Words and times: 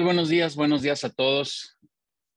Buenos 0.00 0.30
días, 0.30 0.56
buenos 0.56 0.80
días 0.80 1.04
a 1.04 1.10
todos. 1.10 1.78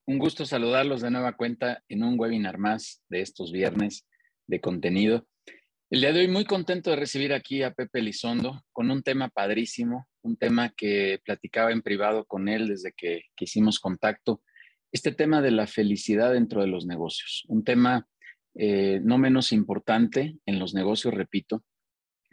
Un 0.06 0.20
gusto 0.20 0.46
saludarlos 0.46 1.02
de 1.02 1.10
nueva 1.10 1.38
cuenta 1.38 1.82
en 1.88 2.04
un 2.04 2.20
webinar 2.20 2.58
más 2.58 3.02
de 3.08 3.22
estos 3.22 3.54
viernes 3.54 4.06
de 4.46 4.60
contenido. 4.60 5.26
El 5.90 6.02
día 6.02 6.12
de 6.12 6.20
hoy 6.20 6.28
muy 6.28 6.44
contento 6.44 6.90
de 6.90 6.98
recibir 6.98 7.32
aquí 7.32 7.64
a 7.64 7.72
Pepe 7.72 8.02
Lizondo 8.02 8.62
con 8.74 8.92
un 8.92 9.04
tema 9.04 9.30
padrísimo, 9.30 10.06
un 10.22 10.36
tema 10.36 10.74
que 10.76 11.22
platicaba 11.24 11.72
en 11.72 11.82
privado 11.82 12.26
con 12.26 12.50
él 12.50 12.68
desde 12.68 12.92
que, 12.92 13.22
hicimos 13.40 13.80
contacto, 13.80 14.44
este 14.92 15.14
tema 15.14 15.42
de 15.42 15.52
la 15.52 15.66
felicidad 15.66 16.34
dentro 16.34 16.60
de 16.60 16.68
los 16.68 16.86
negocios, 16.86 17.46
un 17.48 17.64
tema 17.64 18.06
eh, 18.56 19.00
no 19.02 19.18
menos 19.18 19.54
importante 19.54 20.36
en 20.46 20.60
los 20.60 20.74
negocios, 20.74 21.14
repito, 21.14 21.64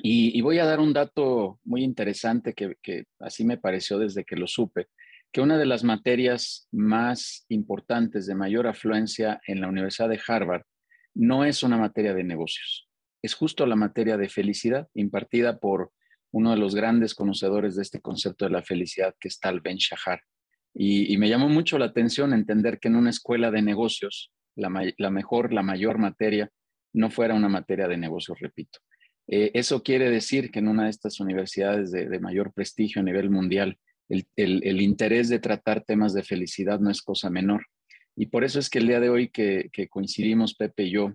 y, 0.05 0.41
voy 0.41 0.59
a 0.59 0.65
dar 0.65 0.81
un 0.81 0.93
dato 0.93 1.61
muy 1.63 1.85
interesante 1.85 2.55
que, 2.55 3.05
así 3.21 3.45
me 3.45 3.57
pareció 3.57 4.01
desde 4.01 4.25
que 4.25 4.35
lo 4.35 4.49
supe, 4.49 4.89
que 5.33 5.41
una 5.41 5.57
de 5.59 5.67
las 5.67 5.83
materias 5.83 6.69
más 6.71 7.47
importantes 7.49 8.27
de 8.27 8.35
mayor 8.35 8.67
afluencia 8.67 9.41
en 9.47 9.61
la 9.61 9.69
Universidad 9.69 10.09
de 10.09 10.21
Harvard 10.27 10.63
no 11.15 11.45
es 11.45 11.63
una 11.63 11.79
materia 11.79 12.15
de 12.15 12.25
negocios, 12.25 12.89
es 13.23 13.35
justo 13.35 13.67
la 13.67 13.77
materia 13.77 14.17
de 14.17 14.29
felicidad 14.29 14.89
impartida 14.95 15.59
por 15.59 15.93
uno 16.33 16.51
de 16.51 16.57
los 16.57 16.75
grandes 16.75 17.15
conocedores 17.15 17.77
de 17.77 17.83
este 17.83 18.01
concepto 18.01 18.47
de 18.47 18.51
la 18.51 18.63
felicidad, 18.63 19.15
que 19.21 19.29
es 19.29 19.39
Tal 19.39 19.61
Ben 19.61 19.77
Shahar. 19.77 20.21
Y, 20.75 21.17
me 21.19 21.29
llamó 21.29 21.51
mucho 21.51 21.79
la 21.79 21.85
atención 21.87 22.33
entender 22.33 22.79
que 22.81 22.89
en 22.89 22.97
una 22.97 23.11
escuela 23.11 23.51
de 23.51 23.61
negocios, 23.61 24.33
la, 24.57 24.71
mejor, 25.11 25.53
la 25.53 25.63
mayor 25.63 25.99
materia, 25.99 26.51
no 26.95 27.11
fuera 27.11 27.35
una 27.35 27.49
materia 27.49 27.89
de 27.89 27.99
negocios, 27.99 28.39
repito. 28.41 28.79
Eh, 29.29 29.51
eso 29.55 29.83
quiere 29.83 30.11
decir 30.11 30.51
que 30.51 30.61
en 30.61 30.69
una 30.69 30.85
de 30.85 30.91
estas 30.91 31.21
universidades 31.21 31.91
de, 31.93 32.19
mayor 32.21 32.53
prestigio 32.55 33.03
a 33.03 33.05
nivel 33.05 33.29
mundial, 33.29 33.79
el, 34.37 34.81
interés 34.81 35.29
de 35.29 35.39
tratar 35.39 35.83
temas 35.83 36.15
de 36.15 36.23
felicidad 36.23 36.81
no 36.81 36.91
es 36.91 37.03
cosa 37.03 37.31
menor. 37.31 37.67
Y 38.17 38.27
por 38.27 38.45
eso 38.45 38.59
es 38.59 38.69
que 38.69 38.79
el 38.79 38.87
día 38.87 39.01
de 39.01 39.09
hoy 39.09 39.29
que, 39.29 39.71
coincidimos 39.89 40.55
Pepe 40.55 40.85
y 40.85 40.91
yo 40.91 41.15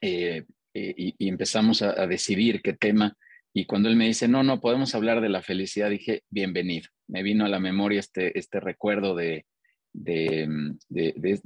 eh, 0.00 0.44
eh, 0.74 0.94
y, 0.96 1.28
empezamos 1.28 1.82
a, 1.82 2.06
decidir 2.06 2.62
qué 2.62 2.72
tema, 2.72 3.16
y 3.52 3.66
cuando 3.66 3.88
él 3.88 3.96
me 3.96 4.06
dice, 4.06 4.28
no, 4.28 4.44
no, 4.44 4.60
podemos 4.60 4.94
hablar 4.94 5.20
de 5.20 5.28
la 5.28 5.42
felicidad, 5.42 5.90
dije, 5.90 6.22
bienvenido. 6.30 6.88
Me 7.08 7.24
vino 7.24 7.44
a 7.44 7.48
la 7.48 7.58
memoria 7.58 7.98
este, 7.98 8.38
este 8.38 8.60
recuerdo 8.60 9.16
de, 9.16 9.44
de, 9.92 10.48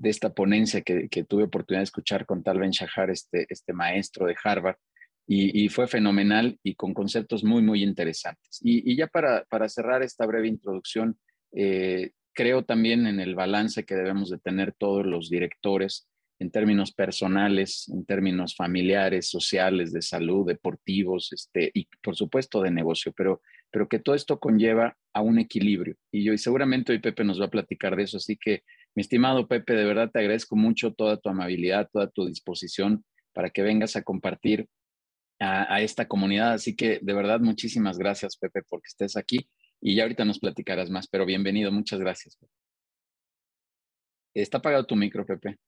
esta 0.03 0.35
ponencia 0.35 0.83
que, 0.83 1.09
que, 1.09 1.25
tuve 1.25 1.45
oportunidad 1.45 1.81
de 1.81 1.85
escuchar 1.85 2.27
con 2.27 2.43
Tal 2.43 2.59
Ben 2.59 2.73
Shahar, 2.73 3.09
este, 3.09 3.47
este 3.49 3.73
maestro 3.73 4.27
de 4.27 4.37
Harvard, 4.45 4.77
y, 5.27 5.69
fue 5.70 5.89
fenomenal 5.89 6.58
y 6.62 6.75
con 6.75 6.92
conceptos 6.92 7.44
muy, 7.44 7.62
muy 7.62 7.83
interesantes. 7.83 8.61
Y, 8.62 8.94
ya 8.97 9.06
para, 9.06 9.44
para, 9.44 9.69
cerrar 9.69 10.03
esta 10.03 10.27
breve 10.27 10.48
introducción, 10.48 11.19
eh, 11.53 12.11
creo 12.34 12.64
también 12.64 13.06
en 13.06 13.20
el 13.20 13.34
balance 13.34 13.84
que 13.84 13.94
debemos 13.94 14.31
de 14.31 14.39
tener 14.39 14.75
todos 14.77 15.06
los 15.06 15.31
directores 15.31 16.08
en 16.41 16.50
términos 16.50 16.92
personales, 16.92 17.89
en 17.89 18.05
términos 18.05 18.56
familiares, 18.56 19.28
sociales, 19.28 19.92
de 19.92 20.03
salud, 20.03 20.47
deportivos, 20.47 21.33
este, 21.33 21.70
y 21.72 21.88
por 22.03 22.16
supuesto 22.16 22.61
de 22.61 22.70
negocio, 22.70 23.12
pero, 23.16 23.41
pero 23.70 23.88
que 23.88 24.00
todo 24.00 24.14
esto 24.14 24.38
conlleva 24.38 24.97
a 25.12 25.22
un 25.22 25.38
equilibrio. 25.38 25.97
Y 26.10 26.25
yo, 26.25 26.32
y 26.32 26.38
seguramente 26.38 26.93
hoy 26.93 26.99
Pepe 26.99 27.25
nos 27.25 27.41
va 27.41 27.47
a 27.47 27.50
platicar 27.50 27.97
de 27.97 28.03
eso, 28.03 28.16
así 28.16 28.37
que 28.37 28.62
mi 28.94 29.00
estimado 29.00 29.47
Pepe, 29.47 29.75
de 29.75 29.84
verdad 29.84 30.10
te 30.10 30.19
agradezco 30.19 30.56
mucho 30.56 30.93
toda 30.93 31.16
tu 31.19 31.28
amabilidad, 31.28 31.88
toda 31.93 32.10
tu 32.10 32.26
disposición 32.26 33.04
para 33.32 33.50
que 33.50 33.62
vengas 33.62 33.97
a 33.97 34.03
compartir 34.03 34.69
a, 35.44 35.81
esta 35.81 36.09
comunidad. 36.09 36.55
Así 36.55 36.75
que 36.75 36.99
de 37.00 37.12
verdad, 37.12 37.41
muchísimas 37.41 37.99
gracias, 37.99 38.37
Pepe, 38.37 38.62
porque 38.62 38.87
estés 38.88 39.16
aquí 39.16 39.49
y 39.81 39.94
ya 39.97 40.05
ahorita 40.05 40.25
nos 40.25 40.38
platicarás 40.38 40.91
más, 40.91 41.06
pero 41.09 41.27
bienvenido, 41.27 41.71
muchas 41.71 42.00
gracias. 42.00 42.38
Está 44.34 44.59
apagado 44.59 44.87
tu 44.87 44.97
micro, 44.97 45.25
Pepe. 45.25 45.59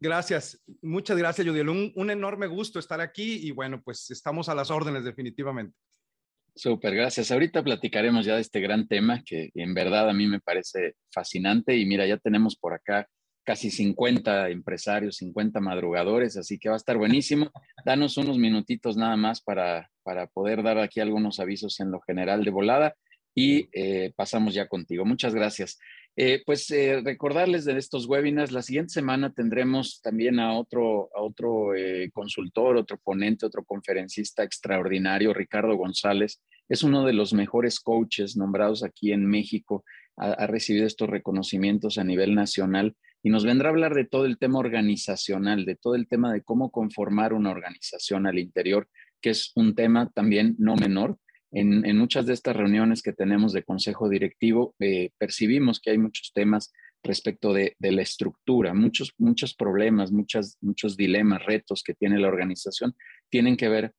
Gracias, 0.00 0.62
muchas 0.80 1.18
gracias, 1.18 1.46
Judiel. 1.46 1.68
Un, 1.68 1.92
un, 1.96 2.10
enorme 2.10 2.46
gusto 2.46 2.78
estar 2.78 3.00
aquí 3.00 3.48
y 3.48 3.50
bueno, 3.50 3.82
pues 3.82 4.10
estamos 4.10 4.48
a 4.48 4.54
las 4.54 4.70
órdenes 4.70 5.02
definitivamente. 5.02 5.76
Súper, 6.54 6.94
gracias. 6.94 7.32
Ahorita 7.32 7.64
platicaremos 7.64 8.24
ya 8.24 8.36
de 8.36 8.42
este 8.42 8.60
gran 8.60 8.86
tema 8.86 9.22
que 9.24 9.50
en 9.54 9.74
verdad 9.74 10.08
a 10.08 10.12
mí 10.12 10.26
me 10.26 10.40
parece 10.40 10.94
fascinante 11.12 11.76
y 11.76 11.86
mira, 11.86 12.06
ya 12.06 12.16
tenemos 12.16 12.56
por 12.56 12.74
acá 12.74 13.08
casi 13.48 13.70
50 13.70 14.50
empresarios, 14.50 15.16
50 15.16 15.58
madrugadores, 15.60 16.36
así 16.36 16.58
que 16.58 16.68
va 16.68 16.74
a 16.74 16.76
estar 16.76 16.98
buenísimo. 16.98 17.50
Danos 17.86 18.18
unos 18.18 18.36
minutitos 18.36 18.98
nada 18.98 19.16
más 19.16 19.40
para, 19.40 19.90
para 20.02 20.26
poder 20.26 20.62
dar 20.62 20.76
aquí 20.76 21.00
algunos 21.00 21.40
avisos 21.40 21.80
en 21.80 21.90
lo 21.90 21.98
general 22.02 22.44
de 22.44 22.50
volada 22.50 22.94
y 23.34 23.70
eh, 23.72 24.12
pasamos 24.14 24.52
ya 24.52 24.68
contigo. 24.68 25.06
Muchas 25.06 25.34
gracias. 25.34 25.78
Eh, 26.14 26.42
pues 26.44 26.70
eh, 26.72 27.00
recordarles 27.02 27.64
de 27.64 27.78
estos 27.78 28.04
webinars, 28.06 28.52
la 28.52 28.60
siguiente 28.60 28.92
semana 28.92 29.32
tendremos 29.32 30.02
también 30.02 30.40
a 30.40 30.52
otro, 30.52 31.08
a 31.16 31.22
otro 31.22 31.68
consultor, 32.12 32.76
otro 32.76 32.98
ponente, 32.98 33.46
otro 33.46 33.64
conferencista 33.64 34.42
extraordinario, 34.42 35.32
Ricardo 35.32 35.74
González. 35.74 36.42
Es 36.68 36.82
uno 36.82 37.02
de 37.06 37.14
los 37.14 37.32
mejores 37.32 37.80
coaches 37.80 38.36
nombrados 38.36 38.84
aquí 38.84 39.10
en 39.10 39.24
México. 39.24 39.84
ha 40.18 40.46
recibido 40.46 40.86
estos 40.86 41.08
reconocimientos 41.08 41.96
a 41.96 42.04
nivel 42.04 42.34
nacional 42.34 42.94
y 43.22 43.30
nos 43.30 43.44
vendrá 43.44 43.68
a 43.68 43.72
hablar 43.72 43.94
de 43.94 44.04
todo 44.04 44.26
el 44.26 44.38
tema 44.38 44.58
organizacional, 44.58 45.64
de 45.64 45.76
todo 45.76 45.94
el 45.94 46.06
tema 46.06 46.32
de 46.32 46.42
cómo 46.42 46.70
conformar 46.70 47.32
una 47.32 47.50
organización 47.50 48.26
al 48.26 48.38
interior, 48.38 48.88
que 49.20 49.30
es 49.30 49.52
un 49.54 49.74
tema 49.74 50.10
también 50.10 50.54
no 50.58 50.76
menor. 50.76 51.18
En, 51.50 51.96
muchas 51.96 52.26
de 52.26 52.34
estas 52.34 52.54
reuniones 52.54 53.02
que 53.02 53.12
tenemos 53.12 53.52
de 53.52 53.62
consejo 53.62 54.08
directivo, 54.08 54.74
eh, 54.78 55.10
percibimos 55.18 55.80
que 55.80 55.90
hay 55.90 55.98
muchos 55.98 56.32
temas 56.34 56.72
respecto 57.02 57.52
de, 57.52 57.74
la 57.80 58.02
estructura, 58.02 58.74
muchos, 58.74 59.14
muchos 59.18 59.54
problemas, 59.54 60.12
muchas, 60.12 60.58
muchos 60.60 60.96
dilemas, 60.96 61.44
retos 61.44 61.82
que 61.82 61.94
tiene 61.94 62.18
la 62.18 62.28
organización 62.28 62.94
tienen 63.30 63.56
que 63.56 63.68
ver 63.68 63.94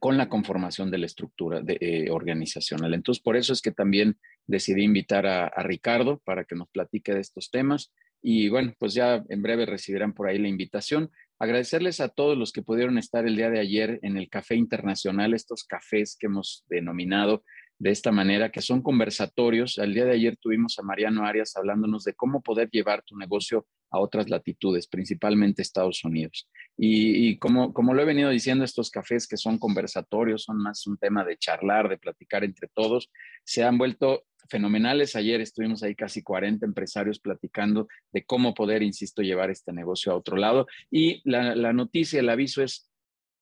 con 0.00 0.16
la 0.16 0.28
conformación 0.28 0.90
de 0.90 0.98
la 0.98 1.06
estructura 1.06 1.60
de, 1.60 1.76
eh, 1.80 2.10
organizacional. 2.10 2.94
Entonces, 2.94 3.22
por 3.22 3.36
eso 3.36 3.52
es 3.52 3.60
que 3.60 3.72
también 3.72 4.18
decidí 4.46 4.82
invitar 4.82 5.26
a, 5.26 5.46
a 5.46 5.62
Ricardo 5.62 6.20
para 6.24 6.44
que 6.44 6.56
nos 6.56 6.68
platique 6.70 7.14
de 7.14 7.20
estos 7.20 7.50
temas. 7.50 7.92
Y 8.22 8.48
bueno, 8.48 8.72
pues 8.78 8.94
ya 8.94 9.24
en 9.28 9.42
breve 9.42 9.66
recibirán 9.66 10.14
por 10.14 10.28
ahí 10.28 10.38
la 10.38 10.48
invitación. 10.48 11.10
Agradecerles 11.38 12.00
a 12.00 12.08
todos 12.08 12.38
los 12.38 12.52
que 12.52 12.62
pudieron 12.62 12.96
estar 12.96 13.26
el 13.26 13.34
día 13.34 13.50
de 13.50 13.58
ayer 13.58 13.98
en 14.02 14.16
el 14.16 14.28
Café 14.30 14.54
Internacional, 14.54 15.34
estos 15.34 15.64
cafés 15.64 16.16
que 16.18 16.28
hemos 16.28 16.64
denominado 16.68 17.42
de 17.78 17.90
esta 17.90 18.12
manera, 18.12 18.52
que 18.52 18.62
son 18.62 18.80
conversatorios. 18.80 19.76
El 19.78 19.92
día 19.92 20.04
de 20.04 20.12
ayer 20.12 20.36
tuvimos 20.36 20.78
a 20.78 20.82
Mariano 20.82 21.26
Arias 21.26 21.56
hablándonos 21.56 22.04
de 22.04 22.14
cómo 22.14 22.42
poder 22.42 22.70
llevar 22.70 23.02
tu 23.02 23.16
negocio 23.16 23.66
a 23.92 24.00
otras 24.00 24.28
latitudes, 24.30 24.88
principalmente 24.88 25.62
Estados 25.62 26.02
Unidos. 26.02 26.48
Y, 26.76 27.38
como, 27.38 27.72
como 27.72 27.94
lo 27.94 28.02
he 28.02 28.06
venido 28.06 28.30
diciendo, 28.30 28.64
estos 28.64 28.90
cafés 28.90 29.28
que 29.28 29.36
son 29.36 29.58
conversatorios, 29.58 30.44
son 30.44 30.58
más 30.58 30.86
un 30.86 30.96
tema 30.96 31.24
de 31.24 31.36
charlar, 31.36 31.88
de 31.88 31.98
platicar 31.98 32.42
entre 32.42 32.68
todos, 32.74 33.10
se 33.44 33.62
han 33.62 33.78
vuelto 33.78 34.24
fenomenales. 34.48 35.14
Ayer 35.14 35.40
estuvimos 35.40 35.82
ahí 35.82 35.94
casi 35.94 36.22
40 36.22 36.64
empresarios 36.64 37.20
platicando 37.20 37.86
de 38.12 38.24
cómo 38.24 38.54
poder, 38.54 38.82
insisto, 38.82 39.22
llevar 39.22 39.50
este 39.50 39.72
negocio 39.72 40.12
a 40.12 40.16
otro 40.16 40.36
lado. 40.36 40.66
Y 40.90 41.20
la, 41.30 41.54
la 41.54 41.72
noticia, 41.72 42.20
el 42.20 42.30
aviso 42.30 42.62
es 42.62 42.88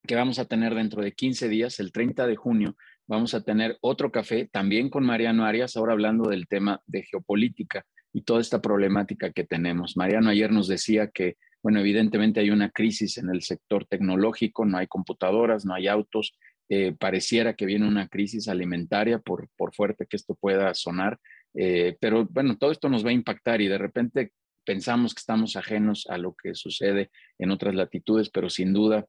que 0.06 0.17
vamos 0.17 0.38
a 0.38 0.47
tener 0.47 0.75
dentro 0.75 1.02
de 1.02 1.12
15 1.12 1.49
días, 1.49 1.79
el 1.79 1.93
30 1.93 2.26
de 2.26 2.37
junio, 2.37 2.76
vamos 3.06 3.35
a 3.35 3.43
tener 3.43 3.79
otro 3.81 4.11
café 4.11 4.49
también 4.50 4.88
con 4.88 5.05
Mariano 5.05 5.44
Arias, 5.44 5.76
ahora 5.76 5.93
hablando 5.93 6.31
del 6.31 6.49
tema 6.49 6.82
de 6.87 7.02
geopolítica 7.02 7.87
y 8.12 8.23
toda 8.23 8.41
esta 8.41 8.61
problemática 8.61 9.31
que 9.33 9.45
tenemos. 9.45 9.97
Mariano 9.97 10.31
ayer 10.31 10.51
nos 10.51 10.69
decía 10.69 11.09
que, 11.09 11.37
bueno, 11.62 11.81
evidentemente 11.81 12.41
hay 12.41 12.51
una 12.51 12.71
crisis 12.71 13.19
en 13.19 13.31
el 13.31 13.43
sector 13.43 13.87
tecnológico, 13.87 14.65
no 14.65 14.79
hay 14.79 14.87
computadoras, 14.87 15.65
no 15.65 15.75
hay 15.75 15.89
autos, 15.89 16.37
eh, 16.69 16.95
pareciera 16.99 17.55
que 17.55 17.67
viene 17.67 17.87
una 17.87 18.09
crisis 18.09 18.49
alimentaria, 18.49 19.19
por, 19.19 19.49
por 19.57 19.75
fuerte 19.75 20.07
que 20.07 20.17
esto 20.17 20.35
pueda 20.35 20.73
sonar, 20.75 21.19
eh, 21.55 21.97
pero 22.01 22.27
bueno, 22.27 22.57
todo 22.59 22.71
esto 22.71 22.89
nos 22.89 23.05
va 23.05 23.11
a 23.11 23.15
impactar 23.15 23.61
y 23.61 23.69
de 23.69 23.79
repente 23.79 24.33
pensamos 24.65 25.15
que 25.15 25.21
estamos 25.21 25.57
ajenos 25.57 26.07
a 26.09 26.19
lo 26.19 26.35
que 26.41 26.55
sucede 26.55 27.11
en 27.39 27.51
otras 27.51 27.75
latitudes, 27.75 28.31
pero 28.31 28.51
sin 28.51 28.73
duda 28.73 29.07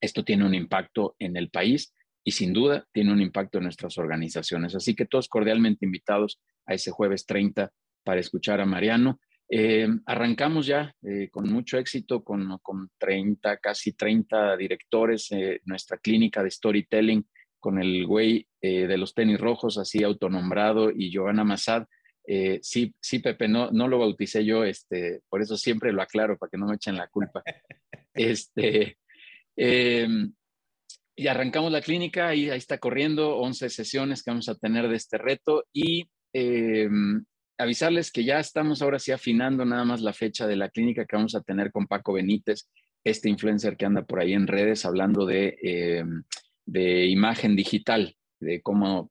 esto 0.00 0.24
tiene 0.24 0.44
un 0.44 0.54
impacto 0.54 1.14
en 1.18 1.36
el 1.36 1.50
país 1.50 1.94
y 2.24 2.32
sin 2.32 2.52
duda 2.52 2.86
tiene 2.92 3.12
un 3.12 3.20
impacto 3.20 3.58
en 3.58 3.64
nuestras 3.64 3.96
organizaciones. 3.98 4.74
Así 4.74 4.94
que 4.94 5.06
todos 5.06 5.28
cordialmente 5.28 5.86
invitados 5.86 6.40
a 6.66 6.74
ese 6.74 6.90
jueves 6.90 7.26
30 7.26 7.72
para 8.02 8.20
escuchar 8.20 8.60
a 8.60 8.66
Mariano. 8.66 9.20
Eh, 9.52 9.88
arrancamos 10.06 10.66
ya 10.66 10.94
eh, 11.02 11.28
con 11.28 11.50
mucho 11.52 11.76
éxito, 11.76 12.22
con, 12.22 12.58
con 12.62 12.88
30, 12.98 13.56
casi 13.56 13.94
30 13.94 14.56
directores, 14.56 15.32
eh, 15.32 15.60
nuestra 15.64 15.98
clínica 15.98 16.42
de 16.42 16.52
storytelling 16.52 17.26
con 17.58 17.80
el 17.82 18.06
güey 18.06 18.46
de 18.62 18.96
los 18.96 19.12
tenis 19.12 19.38
rojos, 19.38 19.76
así 19.76 20.02
autonombrado, 20.02 20.90
y 20.90 21.12
Joana 21.12 21.44
Massad. 21.44 21.84
sí, 22.62 22.94
sí, 22.98 23.18
Pepe, 23.18 23.48
no, 23.48 23.70
no 23.70 23.86
lo 23.86 23.98
bauticé 23.98 24.46
yo, 24.46 24.64
este, 24.64 25.20
por 25.28 25.42
eso 25.42 25.58
siempre 25.58 25.92
lo 25.92 26.00
aclaro 26.00 26.38
para 26.38 26.48
que 26.48 26.56
no 26.56 26.66
me 26.66 26.76
echen 26.76 26.96
la 26.96 27.08
culpa. 27.08 27.42
Este, 28.12 28.96
y 31.16 31.26
arrancamos 31.28 31.70
la 31.70 31.82
clínica, 31.82 32.28
ahí, 32.28 32.48
ahí 32.48 32.56
está 32.56 32.78
corriendo 32.78 33.36
11 33.36 33.68
sesiones 33.68 34.22
que 34.22 34.30
vamos 34.30 34.48
a 34.48 34.54
tener 34.54 34.88
de 34.88 34.96
este 34.96 35.18
reto 35.18 35.66
y 35.70 36.08
em, 36.32 37.24
avisarles 37.60 38.10
que 38.10 38.24
ya 38.24 38.40
estamos 38.40 38.82
ahora 38.82 38.98
sí 38.98 39.12
afinando 39.12 39.64
nada 39.64 39.84
más 39.84 40.00
la 40.00 40.12
fecha 40.12 40.46
de 40.46 40.56
la 40.56 40.70
clínica 40.70 41.04
que 41.04 41.16
vamos 41.16 41.34
a 41.34 41.42
tener 41.42 41.70
con 41.70 41.86
Paco 41.86 42.14
Benítez, 42.14 42.68
este 43.04 43.28
influencer 43.28 43.76
que 43.76 43.86
anda 43.86 44.02
por 44.02 44.20
ahí 44.20 44.32
en 44.32 44.46
redes 44.46 44.84
hablando 44.84 45.26
de, 45.26 45.56
em, 45.62 46.22
de 46.66 47.06
imagen 47.06 47.56
digital, 47.56 48.14
de 48.40 48.62
cómo 48.62 49.10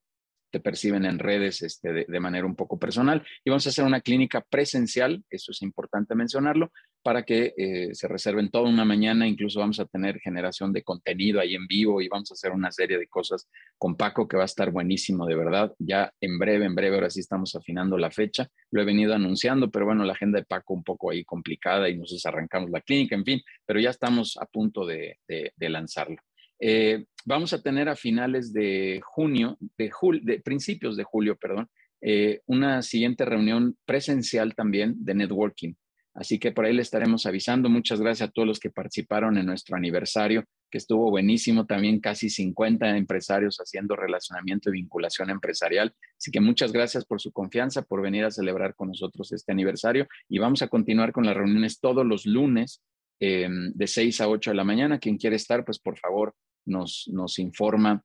te 0.52 0.60
perciben 0.60 1.06
en 1.06 1.20
redes 1.20 1.62
este, 1.62 2.06
de, 2.08 2.20
manera 2.20 2.46
un 2.46 2.56
poco 2.56 2.78
personal. 2.78 3.26
Y 3.44 3.50
vamos 3.50 3.66
a 3.66 3.70
hacer 3.70 3.86
una 3.86 4.02
clínica 4.02 4.42
presencial, 4.42 5.24
eso 5.30 5.52
es 5.52 5.62
importante 5.62 6.16
mencionarlo, 6.16 6.72
para 7.02 7.24
que 7.24 7.54
eh, 7.58 7.90
se 7.94 8.08
reserven 8.08 8.50
toda 8.50 8.70
una 8.70 8.86
mañana. 8.86 9.28
Incluso 9.28 9.60
vamos 9.60 9.80
a 9.80 9.86
tener 9.86 10.20
generación 10.20 10.74
de 10.74 10.84
contenido 10.84 11.40
ahí 11.40 11.56
en 11.56 11.68
vivo 11.68 12.02
y 12.02 12.08
vamos 12.08 12.32
a 12.32 12.34
hacer 12.34 12.52
una 12.52 12.72
serie 12.72 12.98
de 12.98 13.08
cosas 13.08 13.48
con 13.78 13.96
Paco 13.96 14.28
que 14.28 14.38
va 14.38 14.44
a 14.44 14.46
estar 14.46 14.72
buenísimo, 14.72 15.26
de 15.26 15.36
verdad. 15.36 15.74
Ya 15.80 16.12
en 16.20 16.38
breve, 16.38 16.66
en 16.66 16.76
breve, 16.76 16.96
ahora 16.96 17.10
sí 17.10 17.20
estamos 17.20 17.56
afinando 17.56 17.98
la 17.98 18.12
fecha. 18.12 18.48
Lo 18.72 18.82
he 18.82 18.86
venido 18.86 19.14
anunciando, 19.14 19.70
pero 19.70 19.86
bueno, 19.86 20.04
la 20.04 20.14
agenda 20.14 20.40
de 20.40 20.46
Paco 20.46 20.74
un 20.74 20.84
poco 20.84 21.12
ahí 21.12 21.24
complicada 21.24 21.90
y 21.90 21.98
nosotros 21.98 22.26
arrancamos 22.26 22.70
la 22.70 22.82
clínica, 22.82 23.16
en 23.16 23.26
fin, 23.26 23.42
pero 23.66 23.80
ya 23.80 23.90
estamos 23.90 24.38
a 24.38 24.46
punto 24.46 24.86
de 24.86 25.18
lanzarlo. 25.58 26.18
Eh, 26.60 27.06
vamos 27.26 27.54
a 27.54 27.62
tener 27.62 27.90
a 27.90 27.96
finales 27.96 28.52
de 28.54 29.02
junio, 29.04 29.58
de, 29.78 29.92
de 30.22 30.40
principios 30.42 30.98
de 30.98 31.04
julio, 31.04 31.38
perdón, 31.38 31.70
eh, 32.02 32.42
una 32.46 32.82
siguiente 32.82 33.26
reunión 33.26 33.78
presencial 33.86 34.56
también 34.56 34.96
de 34.98 35.16
networking. 35.16 35.74
Así 36.14 36.40
que 36.40 36.52
por 36.52 36.66
ahí 36.66 36.74
le 36.74 36.82
estaremos 36.82 37.26
avisando. 37.26 37.70
Muchas 37.70 38.02
gracias 38.02 38.30
a 38.30 38.32
todos 38.32 38.48
los 38.48 38.60
que 38.60 38.72
participaron 38.72 39.38
en 39.38 39.46
nuestro 39.46 39.78
aniversario, 39.78 40.44
que 40.70 40.78
estuvo 40.78 41.10
buenísimo. 41.10 41.66
También 41.66 42.00
casi 42.00 42.30
50 42.30 42.98
empresarios 42.98 43.58
haciendo 43.58 43.96
relacionamiento 43.96 44.70
y 44.70 44.74
vinculación 44.74 45.30
empresarial. 45.30 45.94
Así 46.18 46.32
que 46.32 46.42
muchas 46.42 46.74
gracias 46.74 47.06
por 47.06 47.22
su 47.22 47.32
confianza, 47.32 47.84
por 47.84 48.02
venir 48.02 48.26
a 48.26 48.32
celebrar 48.32 48.76
con 48.76 48.90
nosotros 48.90 49.32
este 49.32 49.52
aniversario. 49.52 50.08
Y 50.28 50.40
vamos 50.40 50.62
a 50.62 50.68
continuar 50.68 51.14
con 51.14 51.26
las 51.26 51.38
reuniones 51.38 51.80
todos 51.80 52.06
los 52.06 52.26
lunes 52.26 52.82
eh, 53.22 53.48
de 53.50 53.88
6 53.88 54.22
a 54.22 54.30
8 54.30 54.52
de 54.52 54.56
la 54.56 54.64
mañana. 54.64 55.00
Quien 55.00 55.18
quiere 55.18 55.36
estar, 55.38 55.64
pues 55.64 55.80
por 55.80 55.98
favor, 55.98 56.34
nos, 56.70 57.40
informa 57.40 58.04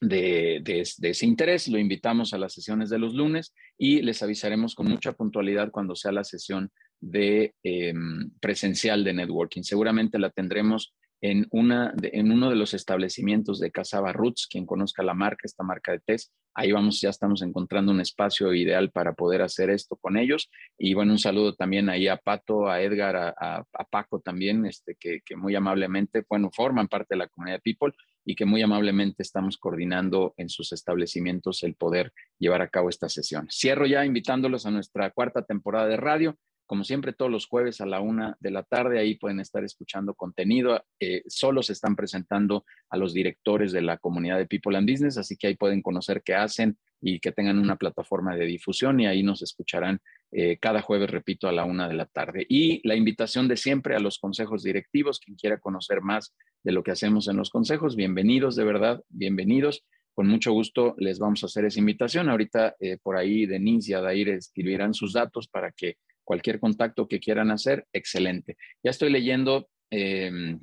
de, 0.00 0.60
de, 0.62 0.80
ese 0.80 1.26
interés. 1.26 1.68
Lo 1.68 1.78
invitamos 1.78 2.32
a 2.32 2.38
las 2.38 2.54
sesiones 2.54 2.90
de 2.90 2.98
los 2.98 3.14
lunes 3.14 3.54
y 3.76 4.02
les 4.02 4.22
avisaremos 4.22 4.74
con 4.74 4.88
mucha 4.88 5.12
puntualidad 5.12 5.70
cuando 5.70 5.94
sea 5.94 6.12
la 6.12 6.24
sesión 6.24 6.70
de 7.00 7.54
em, 7.62 8.30
presencial 8.40 9.04
de 9.04 9.14
networking. 9.14 9.62
Seguramente 9.62 10.18
la 10.18 10.30
tendremos 10.30 10.94
en, 11.20 11.46
una, 11.50 11.94
en 12.02 12.30
uno 12.30 12.50
de 12.50 12.56
los 12.56 12.74
establecimientos 12.74 13.58
de 13.58 13.70
Casaba 13.70 14.12
Roots, 14.12 14.46
quien 14.48 14.66
conozca 14.66 15.02
la 15.02 15.14
marca, 15.14 15.42
esta 15.44 15.64
marca 15.64 15.92
de 15.92 16.00
test, 16.00 16.32
ahí 16.54 16.72
vamos, 16.72 17.00
ya 17.00 17.10
estamos 17.10 17.42
encontrando 17.42 17.92
un 17.92 18.00
espacio 18.00 18.52
ideal 18.52 18.90
para 18.90 19.12
poder 19.12 19.42
hacer 19.42 19.70
esto 19.70 19.96
con 19.96 20.16
ellos. 20.16 20.50
Y 20.76 20.94
bueno, 20.94 21.12
un 21.12 21.18
saludo 21.18 21.54
también 21.54 21.88
ahí 21.88 22.08
a 22.08 22.16
Pato, 22.16 22.68
a 22.68 22.82
Edgar, 22.82 23.16
a, 23.16 23.64
Paco 23.90 24.20
también, 24.20 24.66
este, 24.66 24.96
que, 24.98 25.20
muy 25.36 25.54
amablemente, 25.54 26.24
bueno, 26.28 26.50
forman 26.52 26.88
parte 26.88 27.14
de 27.14 27.18
la 27.18 27.28
comunidad 27.28 27.60
People 27.62 27.92
y 28.24 28.34
que 28.34 28.44
muy 28.44 28.60
amablemente 28.60 29.22
estamos 29.22 29.56
coordinando 29.56 30.34
en 30.36 30.48
sus 30.48 30.72
establecimientos 30.72 31.62
el 31.62 31.74
poder 31.74 32.12
llevar 32.38 32.60
a 32.62 32.68
cabo 32.68 32.88
esta 32.88 33.08
sesión. 33.08 33.48
Cierro 33.50 33.86
ya 33.86 34.04
invitándolos 34.04 34.66
a 34.66 34.70
nuestra 34.70 35.10
cuarta 35.10 35.42
temporada 35.42 35.86
de 35.86 35.96
radio 35.96 36.36
como 36.68 36.84
siempre, 36.84 37.14
todos 37.14 37.30
los 37.30 37.46
jueves 37.46 37.80
a 37.80 37.86
la 37.86 38.00
una 38.00 38.36
de 38.40 38.50
la 38.50 38.62
tarde, 38.62 38.98
ahí 38.98 39.14
pueden 39.14 39.40
estar 39.40 39.64
escuchando 39.64 40.12
contenido. 40.12 40.84
Eh, 41.00 41.22
solo 41.26 41.62
se 41.62 41.72
están 41.72 41.96
presentando 41.96 42.66
a 42.90 42.98
los 42.98 43.14
directores 43.14 43.72
de 43.72 43.80
la 43.80 43.96
comunidad 43.96 44.36
de 44.36 44.46
People 44.46 44.76
and 44.76 44.88
Business, 44.88 45.16
así 45.16 45.38
que 45.38 45.46
ahí 45.46 45.56
pueden 45.56 45.80
conocer 45.80 46.22
qué 46.22 46.34
hacen 46.34 46.76
y 47.00 47.20
que 47.20 47.32
tengan 47.32 47.58
una 47.58 47.76
plataforma 47.76 48.36
de 48.36 48.44
difusión 48.44 49.00
y 49.00 49.06
ahí 49.06 49.22
nos 49.22 49.40
escucharán 49.40 50.00
eh, 50.30 50.58
cada 50.60 50.82
jueves, 50.82 51.10
repito, 51.10 51.48
a 51.48 51.52
la 51.52 51.64
una 51.64 51.88
de 51.88 51.94
la 51.94 52.04
tarde. 52.04 52.44
Y 52.46 52.86
la 52.86 52.96
invitación 52.96 53.48
de 53.48 53.56
siempre 53.56 53.96
a 53.96 54.00
los 54.00 54.18
consejos 54.18 54.62
directivos, 54.62 55.20
quien 55.20 55.38
quiera 55.38 55.58
conocer 55.58 56.02
más 56.02 56.34
de 56.62 56.72
lo 56.72 56.82
que 56.82 56.90
hacemos 56.90 57.28
en 57.28 57.38
los 57.38 57.48
consejos, 57.48 57.96
bienvenidos, 57.96 58.56
de 58.56 58.64
verdad, 58.64 59.02
bienvenidos. 59.08 59.86
Con 60.12 60.26
mucho 60.26 60.52
gusto 60.52 60.96
les 60.98 61.18
vamos 61.18 61.42
a 61.44 61.46
hacer 61.46 61.64
esa 61.64 61.78
invitación. 61.78 62.28
Ahorita 62.28 62.76
eh, 62.78 62.98
por 63.02 63.16
ahí 63.16 63.46
Denise 63.46 63.92
y 63.92 63.94
Adair 63.94 64.28
escribirán 64.28 64.92
sus 64.92 65.14
datos 65.14 65.48
para 65.48 65.70
que 65.70 65.96
cualquier 66.28 66.60
contacto 66.60 67.08
que 67.08 67.20
quieran 67.20 67.50
hacer, 67.50 67.86
excelente. 67.90 68.58
Ya 68.84 68.90
estoy 68.90 69.08
leyendo 69.08 69.70
em, 69.88 70.60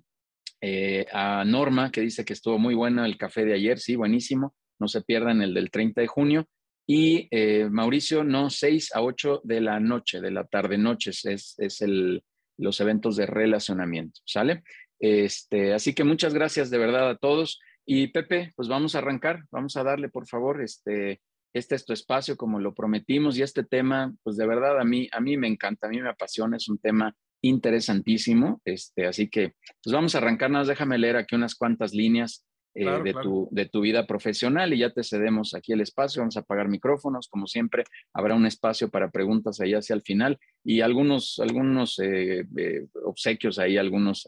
eh, 0.62 1.08
a 1.12 1.44
Norma, 1.44 1.92
que 1.92 2.02
dice 2.02 2.24
que 2.24 2.34
estuvo 2.34 2.60
muy 2.60 2.76
bueno 2.76 3.04
el 3.04 3.18
café 3.18 3.46
de 3.46 3.56
ayer, 3.56 3.80
sí, 3.80 3.96
buenísimo, 3.96 4.54
no 4.80 4.88
se 4.88 5.02
pierdan 5.02 5.42
el 5.42 5.56
del 5.56 5.72
30 5.72 6.02
de 6.02 6.08
junio. 6.08 6.48
Y 6.86 7.28
eh, 7.32 7.68
Mauricio, 7.68 8.24
no, 8.24 8.52
6 8.52 8.94
a 8.94 9.02
8 9.02 9.42
de 9.44 9.60
la 9.60 9.80
noche, 9.80 10.22
de 10.22 10.30
la 10.30 10.44
tarde 10.44 10.78
noches, 10.78 11.26
es, 11.26 11.56
es 11.58 11.82
el, 11.82 12.24
los 12.60 12.80
eventos 12.80 13.16
de 13.16 13.26
relacionamiento, 13.26 14.22
¿sale? 14.24 14.62
Este, 15.00 15.74
así 15.74 15.96
que 15.96 16.04
muchas 16.04 16.36
gracias 16.36 16.70
de 16.70 16.78
verdad 16.78 17.10
a 17.10 17.18
todos. 17.18 17.60
Y 17.88 18.10
Pepe, 18.10 18.54
pues 18.56 18.68
vamos 18.68 18.94
a 18.94 19.00
arrancar, 19.00 19.42
vamos 19.50 19.76
a 19.78 19.84
darle 19.84 20.10
por 20.10 20.28
favor 20.28 20.62
este, 20.62 21.22
este 21.56 21.76
es 21.76 21.86
tu 21.86 21.94
espacio 21.94 22.36
como 22.36 22.60
lo 22.60 22.74
prometimos 22.74 23.38
y 23.38 23.42
este 23.42 23.64
tema, 23.64 24.14
pues 24.24 24.36
de 24.36 24.46
verdad 24.46 24.78
a 24.78 24.84
mí, 24.84 25.08
a 25.14 25.22
mí 25.22 25.38
me 25.38 25.48
encanta, 25.48 25.88
a 25.88 25.90
mí 25.90 26.02
me 26.02 26.10
apasiona, 26.10 26.58
es 26.58 26.68
un 26.68 26.80
tema 26.80 27.16
interesantísimo, 27.42 28.62
este, 28.66 29.08
así 29.08 29.30
que 29.30 29.54
pues 29.82 29.94
vamos 29.94 30.16
a 30.16 30.18
arrancarnos, 30.18 30.68
déjame 30.68 30.98
leer 30.98 31.16
aquí 31.16 31.34
unas 31.34 31.56
cuantas 31.56 31.94
líneas 31.94 32.46
eh, 32.74 32.84
de, 33.02 33.14
Tu, 33.14 33.48
de 33.52 33.68
tu 33.68 33.80
vida 33.80 34.06
profesional 34.06 34.74
y 34.74 34.80
ya 34.80 34.90
te 34.90 35.02
cedemos 35.02 35.54
aquí 35.54 35.72
el 35.72 35.80
espacio, 35.80 36.22
vamos 36.22 36.36
a 36.36 36.42
apagar 36.42 36.68
micrófonos, 36.68 37.30
como 37.30 37.48
siempre, 37.48 37.86
habrá 38.14 38.36
un 38.36 38.46
espacio 38.46 38.90
para 38.90 39.10
preguntas 39.10 39.62
ahí 39.62 39.74
hacia 39.74 39.94
el 39.94 40.02
final 40.02 40.38
y 40.62 40.82
algunos, 40.82 41.40
algunos 41.40 41.98
eh, 42.00 42.46
eh, 42.58 42.88
obsequios 43.06 43.60
ahí, 43.60 43.78
algunos 43.78 44.28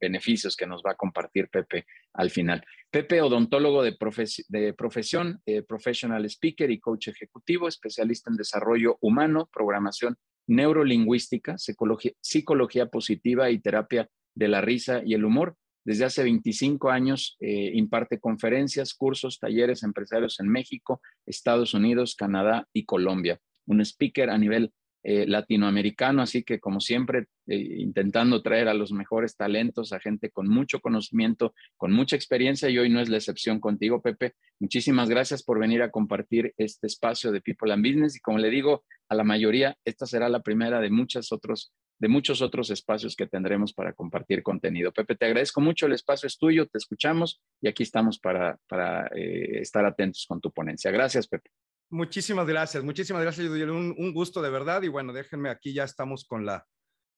beneficios 0.00 0.56
que 0.56 0.66
nos 0.66 0.82
va 0.82 0.92
a 0.92 0.96
compartir 0.96 1.48
Pepe 1.48 1.86
al 2.14 2.30
final. 2.30 2.64
Pepe, 2.90 3.20
odontólogo 3.20 3.82
de, 3.82 3.92
profesión, 3.92 5.40
eh, 5.46 5.62
professional 5.62 6.24
speaker 6.24 6.70
y 6.70 6.80
coach 6.80 7.08
ejecutivo, 7.08 7.68
especialista 7.68 8.30
en 8.30 8.36
desarrollo 8.36 8.96
humano, 9.00 9.48
programación 9.52 10.16
neurolingüística, 10.46 11.58
psicología, 11.58 12.12
psicología 12.20 12.86
positiva 12.86 13.50
y 13.50 13.58
terapia 13.58 14.08
de 14.34 14.48
la 14.48 14.60
risa 14.60 15.02
y 15.04 15.14
el 15.14 15.24
humor. 15.24 15.56
Desde 15.84 16.04
hace 16.04 16.24
25 16.24 16.90
años 16.90 17.36
eh, 17.40 17.70
imparte 17.74 18.18
conferencias, 18.18 18.94
cursos, 18.94 19.38
talleres 19.38 19.82
empresarios 19.82 20.40
en 20.40 20.48
México, 20.48 21.00
Estados 21.26 21.74
Unidos, 21.74 22.16
Canadá 22.16 22.66
y 22.72 22.84
Colombia. 22.84 23.38
Un 23.66 23.80
speaker 23.80 24.30
a 24.30 24.38
nivel 24.38 24.72
eh, 25.08 25.24
latinoamericano, 25.24 26.20
así 26.20 26.42
que 26.42 26.58
como 26.58 26.80
siempre, 26.80 27.28
eh, 27.46 27.76
intentando 27.78 28.42
traer 28.42 28.66
a 28.66 28.74
los 28.74 28.90
mejores 28.90 29.36
talentos, 29.36 29.92
a 29.92 30.00
gente 30.00 30.32
con 30.32 30.48
mucho 30.48 30.80
conocimiento, 30.80 31.54
con 31.76 31.92
mucha 31.92 32.16
experiencia, 32.16 32.68
y 32.68 32.76
hoy 32.76 32.90
no 32.90 32.98
es 32.98 33.08
la 33.08 33.18
excepción 33.18 33.60
contigo, 33.60 34.02
Pepe. 34.02 34.34
Muchísimas 34.58 35.08
gracias 35.08 35.44
por 35.44 35.60
venir 35.60 35.80
a 35.82 35.92
compartir 35.92 36.54
este 36.56 36.88
espacio 36.88 37.30
de 37.30 37.40
People 37.40 37.72
and 37.72 37.86
Business, 37.86 38.16
y 38.16 38.20
como 38.20 38.38
le 38.38 38.50
digo 38.50 38.82
a 39.08 39.14
la 39.14 39.22
mayoría, 39.22 39.76
esta 39.84 40.06
será 40.06 40.28
la 40.28 40.40
primera 40.40 40.80
de 40.80 40.90
muchos 40.90 41.30
otros 41.30 41.72
de 41.98 42.08
muchos 42.08 42.42
otros 42.42 42.68
espacios 42.70 43.14
que 43.14 43.26
tendremos 43.26 43.72
para 43.72 43.94
compartir 43.94 44.42
contenido. 44.42 44.92
Pepe, 44.92 45.14
te 45.14 45.24
agradezco 45.24 45.62
mucho, 45.62 45.86
el 45.86 45.92
espacio 45.92 46.26
es 46.26 46.36
tuyo, 46.36 46.66
te 46.66 46.76
escuchamos 46.76 47.40
y 47.62 47.68
aquí 47.68 47.84
estamos 47.84 48.18
para, 48.18 48.58
para 48.68 49.06
eh, 49.14 49.60
estar 49.60 49.86
atentos 49.86 50.26
con 50.28 50.40
tu 50.40 50.50
ponencia. 50.50 50.90
Gracias, 50.90 51.26
Pepe. 51.26 51.48
Muchísimas 51.90 52.46
gracias, 52.46 52.82
muchísimas 52.82 53.22
gracias, 53.22 53.48
un, 53.48 53.94
un 53.96 54.12
gusto 54.12 54.42
de 54.42 54.50
verdad. 54.50 54.82
Y 54.82 54.88
bueno, 54.88 55.12
déjenme 55.12 55.50
aquí, 55.50 55.72
ya 55.72 55.84
estamos 55.84 56.24
con 56.24 56.44
la, 56.44 56.66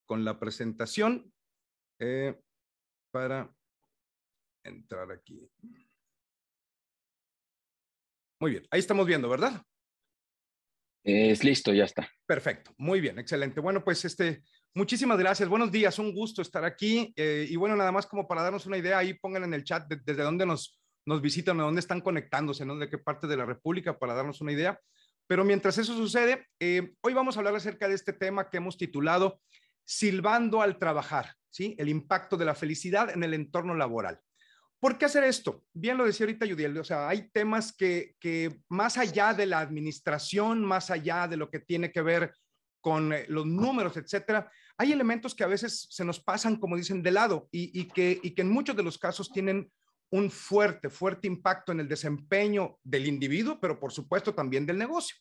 con 0.04 0.24
la 0.24 0.38
presentación 0.38 1.32
eh, 1.98 2.38
para 3.10 3.50
entrar 4.62 5.10
aquí. 5.10 5.50
Muy 8.40 8.52
bien, 8.52 8.66
ahí 8.70 8.80
estamos 8.80 9.06
viendo, 9.06 9.28
¿verdad? 9.28 9.62
Es 11.02 11.42
listo, 11.42 11.72
ya 11.72 11.84
está. 11.84 12.08
Perfecto, 12.26 12.72
muy 12.76 13.00
bien, 13.00 13.18
excelente. 13.18 13.60
Bueno, 13.60 13.82
pues 13.82 14.04
este, 14.04 14.44
muchísimas 14.74 15.18
gracias, 15.18 15.48
buenos 15.48 15.72
días, 15.72 15.98
un 15.98 16.12
gusto 16.12 16.42
estar 16.42 16.64
aquí. 16.64 17.12
Eh, 17.16 17.46
y 17.48 17.56
bueno, 17.56 17.74
nada 17.74 17.90
más 17.90 18.06
como 18.06 18.28
para 18.28 18.42
darnos 18.42 18.66
una 18.66 18.76
idea, 18.76 18.98
ahí 18.98 19.14
pongan 19.14 19.44
en 19.44 19.54
el 19.54 19.64
chat 19.64 19.88
desde 19.88 20.22
dónde 20.22 20.44
nos, 20.44 20.78
nos 21.08 21.22
visitan, 21.22 21.56
de 21.56 21.62
dónde 21.62 21.80
están 21.80 22.02
conectándose, 22.02 22.66
¿no? 22.66 22.76
de 22.76 22.90
qué 22.90 22.98
parte 22.98 23.26
de 23.26 23.36
la 23.36 23.46
República, 23.46 23.98
para 23.98 24.14
darnos 24.14 24.42
una 24.42 24.52
idea. 24.52 24.78
Pero 25.26 25.42
mientras 25.42 25.78
eso 25.78 25.96
sucede, 25.96 26.46
eh, 26.60 26.92
hoy 27.00 27.14
vamos 27.14 27.36
a 27.36 27.40
hablar 27.40 27.56
acerca 27.56 27.88
de 27.88 27.94
este 27.94 28.12
tema 28.12 28.50
que 28.50 28.58
hemos 28.58 28.76
titulado 28.76 29.40
Silbando 29.84 30.60
al 30.60 30.78
trabajar, 30.78 31.34
¿sí? 31.48 31.74
El 31.78 31.88
impacto 31.88 32.36
de 32.36 32.44
la 32.44 32.54
felicidad 32.54 33.08
en 33.10 33.24
el 33.24 33.32
entorno 33.32 33.74
laboral. 33.74 34.20
¿Por 34.80 34.98
qué 34.98 35.06
hacer 35.06 35.24
esto? 35.24 35.64
Bien 35.72 35.96
lo 35.96 36.04
decía 36.04 36.24
ahorita 36.26 36.44
Yudiel, 36.44 36.76
o 36.76 36.84
sea, 36.84 37.08
hay 37.08 37.30
temas 37.30 37.74
que, 37.74 38.14
que 38.20 38.60
más 38.68 38.98
allá 38.98 39.32
de 39.32 39.46
la 39.46 39.60
administración, 39.60 40.62
más 40.62 40.90
allá 40.90 41.26
de 41.26 41.38
lo 41.38 41.50
que 41.50 41.60
tiene 41.60 41.90
que 41.90 42.02
ver 42.02 42.34
con 42.82 43.14
eh, 43.14 43.24
los 43.28 43.46
números, 43.46 43.96
etcétera, 43.96 44.50
hay 44.76 44.92
elementos 44.92 45.34
que 45.34 45.44
a 45.44 45.48
veces 45.48 45.88
se 45.90 46.04
nos 46.04 46.20
pasan, 46.20 46.56
como 46.56 46.76
dicen, 46.76 47.02
de 47.02 47.12
lado 47.12 47.48
y, 47.50 47.80
y, 47.80 47.88
que, 47.88 48.20
y 48.22 48.34
que 48.34 48.42
en 48.42 48.50
muchos 48.50 48.76
de 48.76 48.82
los 48.82 48.98
casos 48.98 49.32
tienen 49.32 49.70
un 50.10 50.30
fuerte, 50.30 50.90
fuerte 50.90 51.26
impacto 51.26 51.72
en 51.72 51.80
el 51.80 51.88
desempeño 51.88 52.78
del 52.82 53.06
individuo, 53.06 53.58
pero 53.60 53.78
por 53.78 53.92
supuesto 53.92 54.34
también 54.34 54.66
del 54.66 54.78
negocio. 54.78 55.16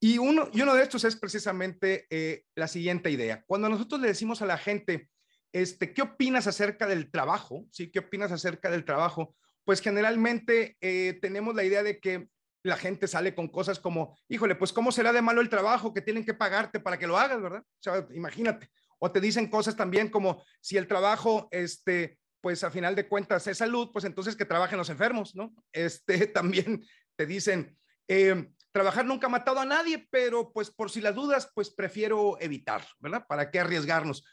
Y 0.00 0.18
uno, 0.18 0.50
y 0.52 0.60
uno 0.60 0.74
de 0.74 0.82
estos 0.82 1.04
es 1.04 1.16
precisamente 1.16 2.06
eh, 2.10 2.44
la 2.54 2.68
siguiente 2.68 3.10
idea. 3.10 3.42
Cuando 3.46 3.68
nosotros 3.68 4.00
le 4.00 4.08
decimos 4.08 4.42
a 4.42 4.46
la 4.46 4.58
gente, 4.58 5.08
este, 5.52 5.94
¿qué 5.94 6.02
opinas 6.02 6.46
acerca 6.46 6.86
del 6.86 7.10
trabajo? 7.10 7.64
¿Sí? 7.70 7.90
¿Qué 7.90 8.00
opinas 8.00 8.30
acerca 8.30 8.70
del 8.70 8.84
trabajo? 8.84 9.34
Pues 9.64 9.80
generalmente 9.80 10.76
eh, 10.80 11.18
tenemos 11.22 11.54
la 11.54 11.64
idea 11.64 11.82
de 11.82 11.98
que 11.98 12.28
la 12.62 12.76
gente 12.76 13.08
sale 13.08 13.34
con 13.34 13.48
cosas 13.48 13.78
como, 13.78 14.18
híjole, 14.28 14.54
pues 14.54 14.72
¿cómo 14.72 14.92
será 14.92 15.12
de 15.12 15.22
malo 15.22 15.40
el 15.40 15.48
trabajo 15.48 15.94
que 15.94 16.02
tienen 16.02 16.24
que 16.24 16.34
pagarte 16.34 16.80
para 16.80 16.98
que 16.98 17.06
lo 17.06 17.16
hagas, 17.16 17.40
verdad? 17.40 17.62
O 17.62 17.82
sea, 17.82 18.06
imagínate. 18.12 18.68
O 18.98 19.10
te 19.10 19.20
dicen 19.20 19.48
cosas 19.48 19.76
también 19.76 20.10
como, 20.10 20.44
si 20.60 20.76
el 20.76 20.88
trabajo, 20.88 21.48
este, 21.50 22.18
pues 22.46 22.62
a 22.62 22.70
final 22.70 22.94
de 22.94 23.08
cuentas 23.08 23.44
es 23.48 23.58
salud, 23.58 23.90
pues 23.92 24.04
entonces 24.04 24.36
que 24.36 24.44
trabajen 24.44 24.78
los 24.78 24.88
enfermos, 24.88 25.34
¿no? 25.34 25.52
Este, 25.72 26.28
también 26.28 26.86
te 27.16 27.26
dicen, 27.26 27.76
eh, 28.06 28.52
trabajar 28.70 29.04
nunca 29.04 29.26
ha 29.26 29.30
matado 29.30 29.58
a 29.58 29.64
nadie, 29.64 30.06
pero 30.12 30.52
pues 30.52 30.70
por 30.70 30.88
si 30.88 31.00
las 31.00 31.16
dudas, 31.16 31.50
pues 31.52 31.70
prefiero 31.70 32.36
evitar, 32.38 32.86
¿verdad? 33.00 33.26
¿Para 33.26 33.50
qué 33.50 33.58
arriesgarnos? 33.58 34.24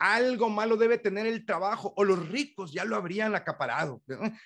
algo 0.00 0.48
malo 0.48 0.78
debe 0.78 0.96
tener 0.96 1.26
el 1.26 1.44
trabajo 1.44 1.92
o 1.94 2.04
los 2.04 2.26
ricos 2.30 2.72
ya 2.72 2.86
lo 2.86 2.96
habrían 2.96 3.34
acaparado. 3.34 4.00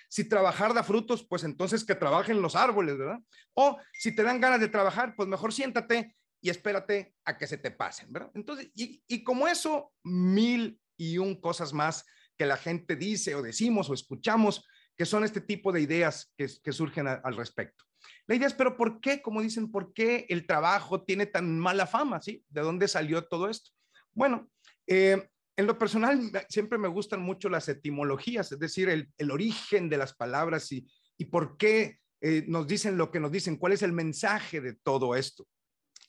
Si 0.08 0.28
trabajar 0.28 0.74
da 0.74 0.82
frutos, 0.82 1.24
pues 1.24 1.44
entonces 1.44 1.84
que 1.84 1.94
trabajen 1.94 2.42
los 2.42 2.56
árboles, 2.56 2.98
¿verdad? 2.98 3.20
O 3.54 3.78
si 3.92 4.16
te 4.16 4.24
dan 4.24 4.40
ganas 4.40 4.58
de 4.58 4.68
trabajar, 4.68 5.14
pues 5.14 5.28
mejor 5.28 5.52
siéntate 5.52 6.16
y 6.40 6.50
espérate 6.50 7.14
a 7.24 7.38
que 7.38 7.46
se 7.46 7.58
te 7.58 7.70
pasen, 7.70 8.10
¿verdad? 8.12 8.32
Entonces, 8.34 8.70
y, 8.74 9.22
como 9.22 9.46
eso, 9.46 9.92
mil 10.02 10.80
y 10.96 11.18
un 11.18 11.38
cosas 11.38 11.72
más 11.72 12.04
que 12.36 12.46
la 12.46 12.56
gente 12.56 12.96
dice 12.96 13.34
o 13.34 13.42
decimos 13.42 13.88
o 13.90 13.94
escuchamos, 13.94 14.66
que 14.96 15.06
son 15.06 15.24
este 15.24 15.40
tipo 15.40 15.72
de 15.72 15.80
ideas 15.80 16.32
que, 16.36 16.48
surgen 16.72 17.08
al 17.08 17.36
respecto. 17.36 17.84
La 18.26 18.34
idea 18.34 18.46
es, 18.46 18.54
pero 18.54 18.76
¿por 18.76 19.00
qué? 19.00 19.22
Como 19.22 19.42
dicen, 19.42 19.70
¿por 19.70 19.92
qué 19.92 20.26
el 20.28 20.46
trabajo 20.46 21.02
tiene 21.04 21.26
tan 21.26 21.58
mala 21.58 21.86
fama? 21.86 22.20
¿Sí? 22.20 22.44
¿De 22.48 22.60
dónde 22.60 22.88
salió 22.88 23.24
todo 23.24 23.48
esto? 23.48 23.70
Bueno, 24.12 24.50
eh, 24.86 25.28
en 25.56 25.66
lo 25.66 25.78
personal, 25.78 26.30
siempre 26.48 26.78
me 26.78 26.88
gustan 26.88 27.20
mucho 27.20 27.48
las 27.48 27.68
etimologías, 27.68 28.52
es 28.52 28.58
decir, 28.58 28.88
el, 28.88 29.30
origen 29.30 29.88
de 29.88 29.98
las 29.98 30.14
palabras 30.14 30.72
y, 30.72 30.86
por 31.30 31.56
qué 31.56 32.00
eh, 32.20 32.44
nos 32.48 32.66
dicen 32.66 32.96
lo 32.96 33.12
que 33.12 33.20
nos 33.20 33.30
dicen, 33.30 33.56
cuál 33.56 33.72
es 33.72 33.82
el 33.82 33.92
mensaje 33.92 34.60
de 34.60 34.74
todo 34.74 35.14
esto. 35.14 35.46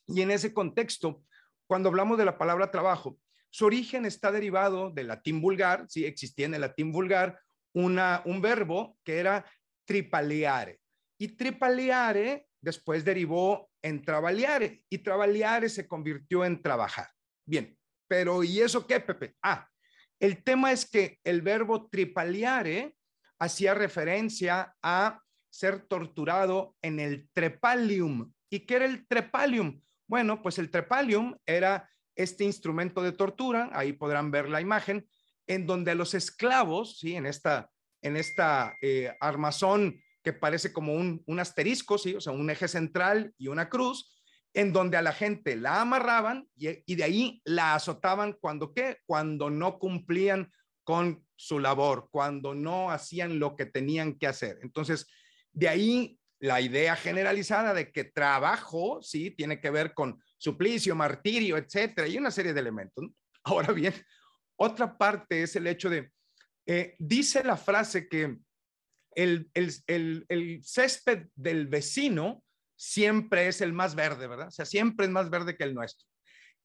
Y 0.08 0.22
en 0.22 0.32
ese 0.32 0.54
contexto, 0.54 1.24
cuando 1.68 1.90
hablamos 1.90 2.18
de 2.18 2.26
la 2.26 2.38
palabra 2.38 2.72
trabajo, 2.72 3.20
su 3.54 3.68
origen 3.68 4.04
está 4.08 4.32
derivado 4.32 4.90
del 4.90 5.10
latín 5.10 5.40
vulgar, 5.40 5.86
sí, 5.88 6.06
existía 6.06 6.48
en 6.48 6.56
el 6.56 6.62
latín 6.62 6.92
vulgar 6.92 7.40
una, 7.76 8.24
un 8.26 8.42
verbo 8.42 8.98
que 9.04 9.20
era 9.20 9.46
tripaleare. 9.86 10.80
Y 11.20 11.28
tripaleare 11.38 12.48
después 12.60 13.06
derivó 13.06 13.70
en 13.84 14.02
travaliare 14.04 14.84
y 14.90 14.98
travaliare 14.98 15.70
se 15.70 15.88
convirtió 15.88 16.44
en 16.44 16.64
trabajar. 16.64 17.10
Bien, 17.46 17.78
pero 18.08 18.44
¿y 18.44 18.60
eso 18.60 18.88
qué, 18.88 19.00
Pepe? 19.00 19.36
Ah, 19.44 19.70
el 20.20 20.44
tema 20.44 20.72
es 20.72 20.90
que 20.90 21.20
el 21.24 21.44
verbo 21.44 21.88
tripaliare 21.90 22.96
hacía 23.38 23.76
referencia 23.76 24.76
a 24.82 25.22
ser 25.52 25.82
torturado 25.82 26.76
en 26.82 27.00
el 27.00 27.30
trepalium. 27.34 28.34
¿Y 28.50 28.62
qué 28.62 28.78
era 28.78 28.86
el 28.86 29.06
trepalium? 29.06 29.80
Bueno, 30.08 30.42
pues 30.42 30.58
el 30.58 30.72
trepalium 30.72 31.38
era 31.46 31.88
este 32.16 32.44
instrumento 32.44 33.02
de 33.02 33.12
tortura, 33.12 33.70
ahí 33.74 33.94
podrán 33.94 34.32
ver 34.32 34.50
la 34.50 34.62
imagen, 34.62 35.08
en 35.48 35.66
donde 35.66 35.96
los 35.96 36.14
esclavos, 36.14 37.00
¿sí? 37.00 37.16
En 37.16 37.26
esta, 37.26 37.70
en 38.02 38.18
esta 38.18 38.76
eh, 38.82 39.16
armazón 39.20 40.02
que 40.24 40.34
parece 40.34 40.72
como 40.72 40.94
un, 40.94 41.22
un 41.26 41.40
asterisco, 41.40 41.98
¿sí? 41.98 42.16
O 42.16 42.22
sea, 42.22 42.34
un 42.34 42.50
eje 42.50 42.68
central 42.68 43.34
y 43.38 43.48
una 43.48 43.70
cruz, 43.70 44.14
en 44.54 44.72
donde 44.72 44.98
a 44.98 45.02
la 45.02 45.14
gente 45.14 45.56
la 45.56 45.82
amarraban 45.82 46.48
y, 46.56 46.96
de 46.96 47.04
ahí 47.04 47.42
la 47.44 47.76
azotaban 47.76 48.34
cuando 48.40 48.74
qué, 48.74 48.98
cuando 49.06 49.50
no 49.50 49.80
cumplían 49.80 50.52
con 50.84 51.26
su 51.36 51.60
labor, 51.60 52.08
cuando 52.12 52.54
no 52.54 52.92
hacían 52.92 53.40
lo 53.40 53.56
que 53.56 53.66
tenían 53.66 54.18
que 54.18 54.28
hacer. 54.28 54.60
Entonces, 54.62 55.08
de 55.52 55.70
ahí 55.70 56.20
la 56.40 56.62
idea 56.62 56.96
generalizada 56.96 57.74
de 57.74 57.92
que 57.92 58.04
trabajo, 58.04 59.02
sí, 59.02 59.32
tiene 59.32 59.60
que 59.60 59.72
ver 59.72 59.94
con 59.94 60.22
suplicio, 60.44 60.94
martirio, 60.94 61.56
etcétera, 61.56 62.06
y 62.08 62.18
una 62.18 62.30
serie 62.30 62.54
de 62.54 62.60
elementos. 62.60 63.06
Ahora 63.46 63.72
bien, 63.72 63.94
otra 64.58 64.98
parte 64.98 65.44
es 65.44 65.56
el 65.56 65.68
hecho 65.68 65.90
de, 65.90 66.12
eh, 66.66 66.96
dice 67.00 67.44
la 67.44 67.56
frase 67.56 68.10
que 68.10 68.38
el, 69.16 69.50
el, 69.54 70.26
el 70.28 70.60
césped 70.64 71.28
del 71.36 71.68
vecino 71.68 72.44
siempre 72.76 73.48
es 73.48 73.62
el 73.62 73.72
más 73.72 73.96
verde, 73.96 74.28
¿verdad? 74.28 74.48
O 74.48 74.52
sea, 74.52 74.66
siempre 74.66 75.06
es 75.06 75.12
más 75.12 75.30
verde 75.30 75.56
que 75.56 75.64
el 75.64 75.76
nuestro. 75.76 76.06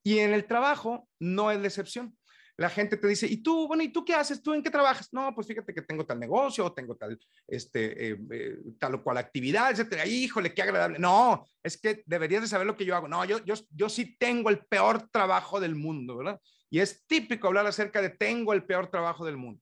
Y 0.03 0.19
en 0.19 0.33
el 0.33 0.45
trabajo 0.45 1.07
no 1.19 1.51
es 1.51 1.59
la 1.59 1.67
excepción. 1.67 2.17
La 2.59 2.69
gente 2.69 2.97
te 2.97 3.07
dice, 3.07 3.25
¿y 3.25 3.37
tú, 3.37 3.67
bueno, 3.67 3.83
¿y 3.83 3.89
tú 3.89 4.03
qué 4.03 4.13
haces? 4.13 4.43
¿Tú 4.43 4.53
en 4.53 4.61
qué 4.61 4.69
trabajas? 4.69 5.07
No, 5.13 5.33
pues 5.33 5.47
fíjate 5.47 5.73
que 5.73 5.81
tengo 5.81 6.05
tal 6.05 6.19
negocio, 6.19 6.71
tengo 6.73 6.95
tal, 6.95 7.17
este, 7.47 8.11
eh, 8.11 8.17
eh, 8.31 8.57
tal 8.77 8.95
o 8.95 9.03
cual 9.03 9.17
actividad, 9.17 9.71
etcétera. 9.71 10.05
Híjole, 10.05 10.53
qué 10.53 10.61
agradable. 10.61 10.99
No, 10.99 11.45
es 11.63 11.79
que 11.79 12.03
deberías 12.05 12.41
de 12.41 12.47
saber 12.49 12.67
lo 12.67 12.75
que 12.75 12.83
yo 12.83 12.95
hago. 12.95 13.07
No, 13.07 13.23
yo, 13.23 13.43
yo, 13.45 13.55
yo 13.71 13.87
sí 13.87 14.17
tengo 14.19 14.49
el 14.49 14.59
peor 14.65 15.09
trabajo 15.09 15.59
del 15.59 15.75
mundo, 15.75 16.17
¿verdad? 16.17 16.39
Y 16.69 16.79
es 16.79 17.05
típico 17.07 17.47
hablar 17.47 17.65
acerca 17.65 18.01
de 18.01 18.09
tengo 18.09 18.53
el 18.53 18.65
peor 18.65 18.91
trabajo 18.91 19.25
del 19.25 19.37
mundo. 19.37 19.61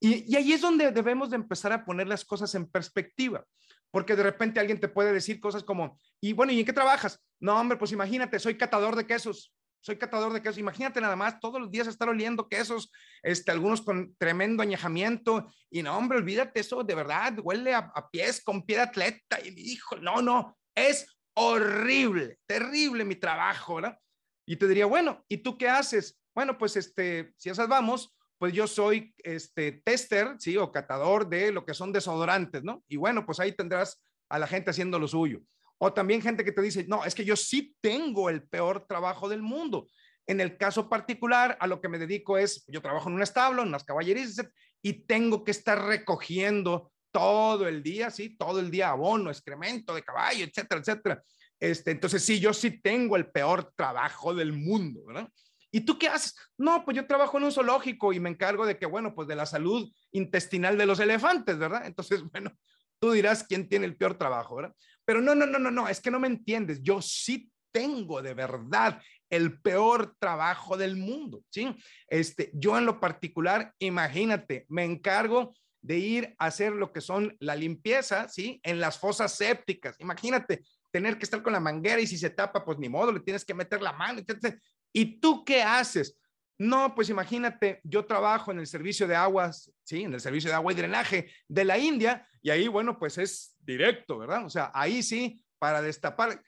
Y, 0.00 0.30
y 0.32 0.36
ahí 0.36 0.52
es 0.52 0.60
donde 0.60 0.90
debemos 0.90 1.30
de 1.30 1.36
empezar 1.36 1.72
a 1.72 1.84
poner 1.84 2.08
las 2.08 2.24
cosas 2.24 2.54
en 2.56 2.66
perspectiva 2.66 3.46
porque 3.94 4.16
de 4.16 4.24
repente 4.24 4.58
alguien 4.58 4.80
te 4.80 4.88
puede 4.88 5.12
decir 5.12 5.38
cosas 5.38 5.62
como, 5.62 6.00
y 6.20 6.32
bueno, 6.32 6.50
¿y 6.50 6.58
en 6.58 6.66
qué 6.66 6.72
trabajas? 6.72 7.24
No, 7.38 7.60
hombre, 7.60 7.78
pues 7.78 7.92
imagínate, 7.92 8.40
soy 8.40 8.56
catador 8.56 8.96
de 8.96 9.06
quesos, 9.06 9.54
soy 9.84 9.98
catador 9.98 10.32
de 10.32 10.40
quesos. 10.40 10.56
Imagínate 10.56 10.98
nada 10.98 11.14
más 11.14 11.38
todos 11.40 11.60
los 11.60 11.70
días 11.70 11.86
estar 11.86 12.08
oliendo 12.08 12.48
quesos, 12.48 12.90
este, 13.22 13.50
algunos 13.50 13.82
con 13.82 14.14
tremendo 14.16 14.62
añejamiento. 14.62 15.52
Y 15.70 15.82
no, 15.82 15.98
hombre, 15.98 16.16
olvídate 16.16 16.60
eso, 16.60 16.82
de 16.82 16.94
verdad, 16.94 17.34
huele 17.42 17.74
a, 17.74 17.92
pies 18.10 18.42
con 18.42 18.64
pie 18.64 18.76
de 18.76 18.82
atleta. 18.82 19.38
Y 19.44 19.72
hijo, 19.72 19.96
no, 19.96 20.22
no, 20.22 20.56
es 20.74 21.06
horrible, 21.34 22.38
terrible 22.46 23.04
mi 23.04 23.16
trabajo, 23.16 23.74
¿verdad? 23.74 23.98
Y 24.46 24.56
te 24.56 24.66
diría, 24.66 24.86
bueno, 24.86 25.22
¿y 25.28 25.38
tú 25.38 25.58
qué 25.58 25.68
haces? 25.68 26.18
Bueno, 26.34 26.56
pues 26.56 26.76
este, 26.76 27.34
si 27.36 27.50
esas 27.50 27.68
vamos, 27.68 28.16
pues 28.38 28.54
yo 28.54 28.66
soy 28.66 29.14
este 29.18 29.82
tester, 29.84 30.36
sí, 30.38 30.56
o 30.56 30.72
catador 30.72 31.28
de 31.28 31.52
lo 31.52 31.66
que 31.66 31.74
son 31.74 31.92
desodorantes, 31.92 32.64
¿no? 32.64 32.82
Y 32.88 32.96
bueno, 32.96 33.26
pues 33.26 33.38
ahí 33.38 33.52
tendrás 33.52 34.02
a 34.30 34.38
la 34.38 34.46
gente 34.46 34.70
haciendo 34.70 34.98
lo 34.98 35.08
suyo. 35.08 35.42
O 35.86 35.92
también 35.92 36.22
gente 36.22 36.46
que 36.46 36.52
te 36.52 36.62
dice, 36.62 36.86
no, 36.88 37.04
es 37.04 37.14
que 37.14 37.26
yo 37.26 37.36
sí 37.36 37.76
tengo 37.82 38.30
el 38.30 38.42
peor 38.42 38.86
trabajo 38.86 39.28
del 39.28 39.42
mundo. 39.42 39.86
En 40.26 40.40
el 40.40 40.56
caso 40.56 40.88
particular, 40.88 41.58
a 41.60 41.66
lo 41.66 41.78
que 41.82 41.90
me 41.90 41.98
dedico 41.98 42.38
es, 42.38 42.64
yo 42.68 42.80
trabajo 42.80 43.10
en 43.10 43.16
un 43.16 43.22
establo, 43.22 43.60
en 43.60 43.68
unas 43.68 43.84
caballerías, 43.84 44.40
y 44.80 45.04
tengo 45.04 45.44
que 45.44 45.50
estar 45.50 45.84
recogiendo 45.84 46.90
todo 47.12 47.68
el 47.68 47.82
día, 47.82 48.10
sí, 48.10 48.34
todo 48.34 48.60
el 48.60 48.70
día 48.70 48.88
abono, 48.88 49.28
excremento 49.28 49.94
de 49.94 50.02
caballo, 50.02 50.46
etcétera, 50.46 50.80
etcétera. 50.80 51.22
Este, 51.60 51.90
entonces, 51.90 52.24
sí, 52.24 52.40
yo 52.40 52.54
sí 52.54 52.80
tengo 52.80 53.16
el 53.16 53.30
peor 53.30 53.70
trabajo 53.76 54.34
del 54.34 54.54
mundo, 54.54 55.04
¿verdad? 55.04 55.28
¿Y 55.70 55.82
tú 55.82 55.98
qué 55.98 56.08
haces? 56.08 56.34
No, 56.56 56.82
pues 56.86 56.96
yo 56.96 57.06
trabajo 57.06 57.36
en 57.36 57.44
un 57.44 57.52
zoológico 57.52 58.14
y 58.14 58.20
me 58.20 58.30
encargo 58.30 58.64
de 58.64 58.78
que, 58.78 58.86
bueno, 58.86 59.14
pues 59.14 59.28
de 59.28 59.36
la 59.36 59.44
salud 59.44 59.92
intestinal 60.12 60.78
de 60.78 60.86
los 60.86 60.98
elefantes, 60.98 61.58
¿verdad? 61.58 61.84
Entonces, 61.84 62.22
bueno, 62.32 62.52
tú 62.98 63.12
dirás 63.12 63.44
quién 63.44 63.68
tiene 63.68 63.84
el 63.84 63.98
peor 63.98 64.16
trabajo, 64.16 64.56
¿verdad? 64.56 64.74
Pero 65.04 65.20
no, 65.20 65.34
no, 65.34 65.46
no, 65.46 65.58
no, 65.58 65.70
no, 65.70 65.88
es 65.88 66.00
que 66.00 66.10
no 66.10 66.20
me 66.20 66.28
entiendes. 66.28 66.82
Yo 66.82 67.02
sí 67.02 67.50
tengo 67.72 68.22
de 68.22 68.34
verdad 68.34 69.00
el 69.28 69.60
peor 69.60 70.14
trabajo 70.18 70.76
del 70.76 70.96
mundo, 70.96 71.42
¿sí? 71.50 71.74
Este, 72.06 72.50
yo 72.54 72.78
en 72.78 72.86
lo 72.86 73.00
particular, 73.00 73.74
imagínate, 73.80 74.64
me 74.68 74.84
encargo 74.84 75.54
de 75.82 75.98
ir 75.98 76.34
a 76.38 76.46
hacer 76.46 76.72
lo 76.72 76.92
que 76.92 77.00
son 77.00 77.36
la 77.40 77.56
limpieza, 77.56 78.28
¿sí? 78.28 78.60
En 78.62 78.80
las 78.80 78.98
fosas 78.98 79.34
sépticas. 79.34 79.96
Imagínate 79.98 80.62
tener 80.90 81.18
que 81.18 81.24
estar 81.24 81.42
con 81.42 81.52
la 81.52 81.60
manguera 81.60 82.00
y 82.00 82.06
si 82.06 82.16
se 82.16 82.30
tapa, 82.30 82.64
pues 82.64 82.78
ni 82.78 82.88
modo, 82.88 83.12
le 83.12 83.20
tienes 83.20 83.44
que 83.44 83.54
meter 83.54 83.82
la 83.82 83.92
mano. 83.92 84.22
¿Y 84.92 85.20
tú 85.20 85.44
qué 85.44 85.62
haces? 85.62 86.16
No, 86.58 86.94
pues 86.94 87.08
imagínate, 87.08 87.80
yo 87.82 88.04
trabajo 88.04 88.52
en 88.52 88.60
el 88.60 88.66
servicio 88.66 89.08
de 89.08 89.16
aguas, 89.16 89.72
sí, 89.82 90.02
en 90.02 90.14
el 90.14 90.20
servicio 90.20 90.50
de 90.50 90.56
agua 90.56 90.72
y 90.72 90.76
drenaje 90.76 91.32
de 91.48 91.64
la 91.64 91.78
India, 91.78 92.28
y 92.42 92.50
ahí, 92.50 92.68
bueno, 92.68 92.98
pues 92.98 93.18
es 93.18 93.56
directo, 93.60 94.18
¿verdad? 94.18 94.44
O 94.44 94.50
sea, 94.50 94.70
ahí 94.74 95.02
sí, 95.02 95.42
para 95.58 95.82
destapar. 95.82 96.42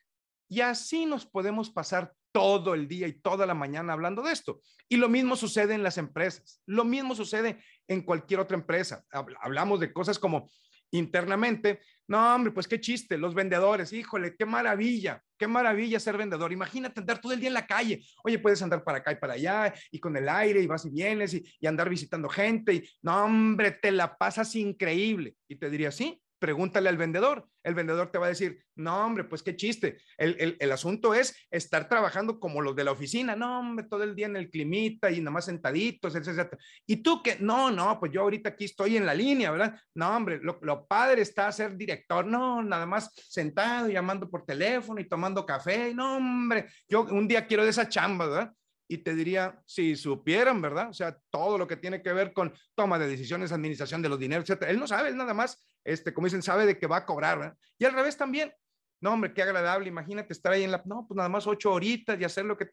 Y 0.49 0.61
así 0.61 1.07
nos 1.07 1.27
podemos 1.27 1.71
pasar 1.71 2.13
todo 2.31 2.75
el 2.75 2.87
día 2.87 3.09
y 3.09 3.15
toda 3.15 3.47
la 3.47 3.55
mañana 3.55 3.95
hablando 3.95 4.23
de 4.23 4.31
esto. 4.31 4.61
Y 4.89 4.99
lo 4.99 5.09
mismo 5.09 5.37
sucede 5.37 5.75
en 5.75 5.83
las 5.83 5.97
empresas, 5.97 6.61
lo 6.67 6.85
mismo 6.85 7.15
sucede 7.15 7.65
en 7.89 8.03
cualquier 8.03 8.41
otra 8.41 8.57
empresa. 8.57 9.05
Hablamos 9.41 9.81
de 9.81 9.93
cosas 9.93 10.19
como, 10.19 10.51
internamente, 10.91 11.81
no, 12.09 12.35
hombre, 12.35 12.53
pues 12.53 12.69
qué 12.69 12.81
chiste, 12.81 13.19
los 13.19 13.35
vendedores, 13.35 13.93
híjole, 13.93 14.37
qué 14.37 14.47
maravilla, 14.47 15.23
qué 15.37 15.47
maravilla 15.47 15.99
ser 15.99 16.17
vendedor. 16.17 16.53
Imagínate 16.53 17.01
andar 17.01 17.21
todo 17.21 17.33
el 17.33 17.41
día 17.41 17.49
en 17.49 17.55
la 17.55 17.67
calle. 17.67 18.05
Oye, 18.23 18.39
puedes 18.39 18.63
andar 18.63 18.85
para 18.85 18.99
acá 18.99 19.13
y 19.13 19.17
para 19.17 19.35
allá 19.35 19.75
y 19.91 19.99
con 19.99 20.17
el 20.17 20.29
aire 20.29 20.61
y 20.61 20.67
vas 20.67 20.85
y 20.85 20.91
vienes 20.91 21.35
y, 21.35 21.45
y 21.59 21.67
andar 21.67 21.91
visitando 21.91 22.29
gente. 22.29 22.75
Y, 22.75 22.89
no, 23.03 23.25
hombre, 23.25 23.73
te 23.73 23.91
la 23.91 24.17
pasas 24.17 24.55
increíble. 24.55 25.35
Y 25.49 25.57
te 25.57 25.69
diría, 25.69 25.91
sí, 25.91 26.21
pregúntale 26.39 26.89
al 26.89 26.97
vendedor. 26.97 27.49
El 27.63 27.75
vendedor 27.75 28.11
te 28.11 28.19
va 28.19 28.27
a 28.27 28.31
decir, 28.31 28.65
no, 28.77 29.05
hombre, 29.05 29.25
pues 29.25 29.43
qué 29.43 29.57
chiste. 29.57 29.99
El, 30.17 30.57
el, 30.59 30.73
asunto 30.73 31.15
es 31.15 31.37
estar 31.51 31.89
trabajando 31.89 32.39
como 32.39 32.63
los 32.63 32.77
de 32.77 32.85
la 32.85 32.93
oficina. 32.93 33.35
No, 33.35 33.61
hombre, 33.61 33.87
todo 33.89 34.05
el 34.05 34.15
día 34.15 34.27
en 34.27 34.37
el 34.37 34.51
climita 34.51 35.11
y 35.11 35.21
nada 35.21 35.33
más 35.33 35.47
sentaditos, 35.47 36.15
etcétera. 36.15 36.59
Y 36.87 36.99
tú 36.99 37.23
que, 37.23 37.37
no, 37.41 37.71
no, 37.71 37.99
pues 37.99 38.13
yo 38.13 38.23
ahorita 38.23 38.51
aquí 38.51 38.67
estoy 38.67 38.97
en 38.97 39.07
la 39.07 39.15
línea, 39.15 39.51
¿verdad? 39.51 39.81
No, 39.95 40.17
hombre, 40.17 40.41
lo, 40.43 40.87
padre 40.87 41.23
está 41.23 41.51
ser 41.51 41.77
director. 41.77 42.27
No, 42.27 42.63
nada 42.63 42.87
más 42.87 43.13
sentado, 43.15 43.89
llamando 43.89 44.31
por 44.31 44.45
teléfono 44.45 45.01
y 45.01 45.09
tomando 45.09 45.45
café. 45.45 45.95
No, 45.95 46.17
hombre, 46.17 46.67
yo 46.89 47.03
un 47.03 47.27
día 47.27 47.47
quiero 47.47 47.65
de 47.65 47.71
esa 47.71 47.89
chamba, 47.89 48.27
¿verdad? 48.27 48.53
y 48.89 48.99
te 48.99 49.15
diría, 49.15 49.61
si 49.67 49.97
supieran, 49.97 50.61
¿verdad? 50.63 50.91
O 50.91 50.93
sea, 50.93 51.19
todo 51.31 51.59
lo 51.59 51.67
que 51.67 51.77
tiene 51.77 52.03
que 52.03 52.13
ver 52.13 52.33
con 52.33 52.53
toma 52.75 52.99
de 52.99 53.09
decisiones, 53.09 53.53
administración 53.53 54.03
de 54.03 54.09
los 54.09 54.19
dineros, 54.19 54.45
etcétera. 54.45 54.71
Él 54.71 54.79
no 54.79 54.87
sabe, 54.87 55.09
él 55.09 55.17
nada 55.17 55.35
más, 55.35 55.67
este, 55.87 56.13
como 56.13 56.27
dicen, 56.27 56.43
sabe 56.43 56.67
de 56.67 56.79
que 56.79 56.87
va 56.87 56.99
a 56.99 57.07
cobrar. 57.07 57.57
Y 57.79 57.85
al 57.85 57.93
revés 57.93 58.17
también. 58.17 58.53
No, 59.01 59.13
hombre, 59.13 59.33
qué 59.33 59.43
agradable. 59.43 59.89
Imagínate 59.89 60.33
estar 60.33 60.53
ahí 60.53 60.65
en 60.65 60.73
la, 60.73 60.83
no, 60.85 61.07
pues 61.07 61.17
nada 61.17 61.29
más 61.29 61.47
ocho 61.47 61.73
horitas 61.73 62.19
y 62.21 62.25
hacer 62.25 62.45
lo 62.45 62.57
que, 62.57 62.71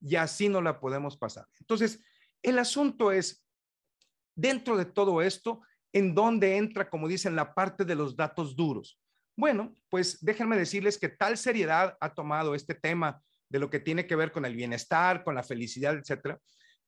y 0.00 0.16
así 0.16 0.48
no 0.48 0.60
la 0.60 0.78
podemos 0.78 1.16
pasar. 1.16 1.46
Entonces, 1.60 2.02
el 2.42 2.58
asunto 2.58 3.10
es, 3.10 3.44
dentro 4.34 4.76
de 4.76 4.84
todo 4.84 5.22
esto, 5.22 5.62
¿en 5.92 6.14
dónde 6.14 6.56
entra, 6.56 6.88
como 6.88 7.08
dicen, 7.08 7.36
la 7.36 7.54
parte 7.54 7.84
de 7.84 7.94
los 7.94 8.16
datos 8.16 8.54
duros? 8.54 9.00
Bueno, 9.36 9.74
pues 9.88 10.22
déjenme 10.24 10.58
decirles 10.58 10.98
que 10.98 11.08
tal 11.08 11.38
seriedad 11.38 11.96
ha 12.00 12.14
tomado 12.14 12.54
este 12.54 12.74
tema 12.74 13.22
de 13.48 13.58
lo 13.58 13.70
que 13.70 13.80
tiene 13.80 14.06
que 14.06 14.16
ver 14.16 14.32
con 14.32 14.44
el 14.44 14.54
bienestar, 14.54 15.24
con 15.24 15.34
la 15.34 15.42
felicidad, 15.42 15.96
etcétera, 15.96 16.38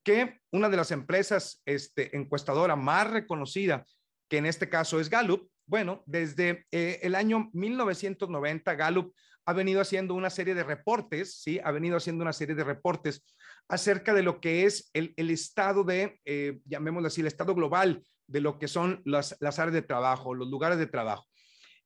que 0.02 0.40
una 0.50 0.69
de 0.69 0.76
las 0.76 0.90
empresas 0.90 1.62
este, 1.64 2.14
encuestadora 2.16 2.76
más 2.76 3.11
reconocida, 3.11 3.85
que 4.28 4.38
en 4.38 4.47
este 4.47 4.69
caso 4.69 5.00
es 5.00 5.09
Gallup, 5.09 5.49
bueno, 5.66 6.02
desde 6.06 6.66
eh, 6.71 7.00
el 7.02 7.14
año 7.14 7.50
1990, 7.52 8.75
Gallup 8.75 9.14
ha 9.47 9.52
venido 9.52 9.80
haciendo 9.80 10.14
una 10.14 10.30
serie 10.30 10.54
de 10.54 10.64
reportes, 10.64 11.40
¿sí? 11.42 11.61
Ha 11.62 11.71
venido 11.71 11.97
haciendo 11.97 12.23
una 12.23 12.33
serie 12.33 12.54
de 12.54 12.64
reportes 12.64 13.25
acerca 13.68 14.14
de 14.14 14.23
lo 14.23 14.40
que 14.40 14.64
es 14.64 14.90
el, 14.92 15.14
estado 15.30 15.85
de, 15.85 16.21
eh, 16.25 16.61
llamémoslo 16.64 17.09
así, 17.09 17.21
el 17.21 17.26
estado 17.26 17.54
global 17.54 18.02
de 18.26 18.40
lo 18.40 18.59
que 18.59 18.68
son 18.68 19.02
las, 19.04 19.37
las 19.40 19.59
áreas 19.59 19.75
de 19.75 19.83
trabajo, 19.83 20.35
los 20.35 20.49
lugares 20.49 20.78
de 20.78 20.87
trabajo. 20.87 21.26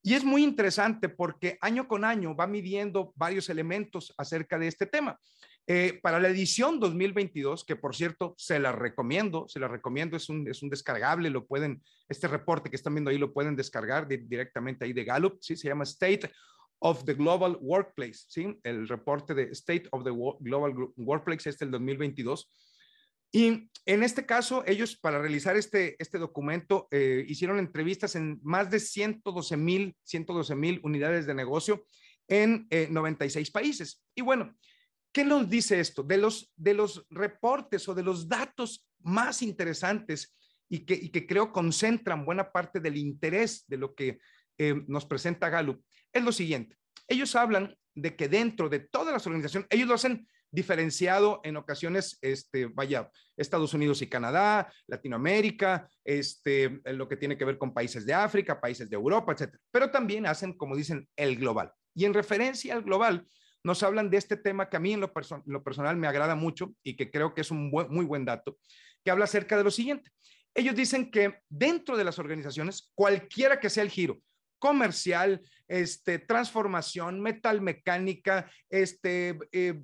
Y 0.02 0.14
es 0.14 0.24
muy 0.24 0.44
interesante 0.44 1.08
porque 1.08 1.58
año 1.60 1.88
con 1.88 2.04
año 2.04 2.34
va 2.34 2.46
midiendo 2.46 3.12
varios 3.16 3.48
elementos 3.48 4.14
acerca 4.16 4.58
de 4.58 4.68
este 4.68 4.86
tema. 4.86 5.18
Eh, 5.70 6.00
para 6.02 6.18
la 6.18 6.30
edición 6.30 6.80
2022, 6.80 7.62
que 7.62 7.76
por 7.76 7.94
cierto 7.94 8.34
se 8.38 8.58
la 8.58 8.72
recomiendo, 8.72 9.46
se 9.48 9.60
la 9.60 9.68
recomiendo, 9.68 10.16
es 10.16 10.30
un, 10.30 10.48
es 10.48 10.62
un 10.62 10.70
descargable, 10.70 11.28
lo 11.28 11.46
pueden, 11.46 11.82
este 12.08 12.26
reporte 12.26 12.70
que 12.70 12.76
están 12.76 12.94
viendo 12.94 13.10
ahí 13.10 13.18
lo 13.18 13.34
pueden 13.34 13.54
descargar 13.54 14.08
directamente 14.08 14.86
ahí 14.86 14.94
de 14.94 15.04
Gallup, 15.04 15.36
¿sí? 15.42 15.56
se 15.56 15.68
llama 15.68 15.84
State 15.84 16.30
of 16.78 17.04
the 17.04 17.12
Global 17.12 17.58
Workplace, 17.60 18.24
¿sí? 18.28 18.58
el 18.62 18.88
reporte 18.88 19.34
de 19.34 19.50
State 19.52 19.88
of 19.92 20.04
the 20.04 20.10
Global 20.40 20.74
Workplace 20.96 21.50
es 21.50 21.58
del 21.58 21.70
2022. 21.70 22.50
Y 23.30 23.68
en 23.84 24.02
este 24.02 24.24
caso, 24.24 24.64
ellos 24.66 24.96
para 24.96 25.20
realizar 25.20 25.54
este, 25.58 26.02
este 26.02 26.16
documento 26.16 26.88
eh, 26.90 27.26
hicieron 27.28 27.58
entrevistas 27.58 28.16
en 28.16 28.40
más 28.42 28.70
de 28.70 28.80
112 28.80 29.58
mil 29.58 29.94
112 30.04 30.54
mil 30.54 30.80
unidades 30.82 31.26
de 31.26 31.34
negocio 31.34 31.84
en 32.26 32.66
96 32.70 33.46
eh, 33.46 33.52
países. 33.52 34.02
Y 34.14 34.22
bueno, 34.22 34.56
¿qué 35.12 35.24
nos 35.24 35.48
dice 35.48 35.80
esto? 35.80 36.02
De 36.02 36.18
los, 36.18 36.52
de 36.56 36.74
los 36.74 37.06
reportes 37.10 37.88
o 37.88 37.94
de 37.94 38.02
los 38.02 38.28
datos 38.28 38.86
más 39.00 39.42
interesantes 39.42 40.36
y 40.68 40.80
que, 40.84 40.94
y 40.94 41.08
que 41.10 41.26
creo 41.26 41.52
concentran 41.52 42.24
buena 42.24 42.50
parte 42.52 42.80
del 42.80 42.96
interés 42.96 43.64
de 43.66 43.76
lo 43.76 43.94
que 43.94 44.18
eh, 44.58 44.74
nos 44.86 45.06
presenta 45.06 45.48
Gallup, 45.48 45.82
es 46.12 46.22
lo 46.22 46.32
siguiente. 46.32 46.76
Ellos 47.06 47.34
hablan 47.36 47.74
de 47.94 48.16
que 48.16 48.28
dentro 48.28 48.68
de 48.68 48.80
todas 48.80 49.12
las 49.12 49.26
organizaciones, 49.26 49.66
ellos 49.70 49.88
lo 49.88 49.94
hacen 49.94 50.26
diferenciado 50.50 51.40
en 51.44 51.56
ocasiones, 51.56 52.18
este, 52.22 52.66
vaya, 52.66 53.10
Estados 53.36 53.74
Unidos 53.74 54.02
y 54.02 54.08
Canadá, 54.08 54.72
Latinoamérica, 54.86 55.88
este, 56.04 56.80
lo 56.84 57.08
que 57.08 57.16
tiene 57.16 57.36
que 57.36 57.44
ver 57.44 57.58
con 57.58 57.74
países 57.74 58.06
de 58.06 58.14
África, 58.14 58.60
países 58.60 58.88
de 58.88 58.96
Europa, 58.96 59.32
etcétera. 59.32 59.60
Pero 59.70 59.90
también 59.90 60.26
hacen, 60.26 60.54
como 60.54 60.76
dicen, 60.76 61.08
el 61.16 61.36
global. 61.36 61.72
Y 61.94 62.04
en 62.04 62.14
referencia 62.14 62.74
al 62.74 62.82
global, 62.82 63.26
nos 63.64 63.82
hablan 63.82 64.10
de 64.10 64.16
este 64.16 64.36
tema 64.36 64.68
que 64.68 64.76
a 64.76 64.80
mí 64.80 64.92
en 64.92 65.00
lo, 65.00 65.12
personal 65.12 65.96
me 65.96 66.06
agrada 66.06 66.34
mucho 66.34 66.74
y 66.82 66.96
que 66.96 67.10
creo 67.10 67.34
que 67.34 67.40
es 67.42 67.50
un 67.50 67.70
muy 67.70 68.04
buen 68.04 68.24
dato, 68.24 68.58
que 69.04 69.10
habla 69.10 69.24
acerca 69.24 69.56
de 69.56 69.64
lo 69.64 69.70
siguiente. 69.70 70.10
Ellos 70.54 70.74
dicen 70.74 71.10
que 71.10 71.40
dentro 71.48 71.96
de 71.96 72.04
las 72.04 72.18
organizaciones, 72.18 72.90
cualquiera 72.94 73.60
que 73.60 73.70
sea 73.70 73.82
el 73.82 73.90
giro, 73.90 74.18
comercial, 74.58 75.40
este, 75.68 76.18
transformación, 76.18 77.20
metalmecánica, 77.20 78.50
este, 78.68 79.38
eh, 79.52 79.80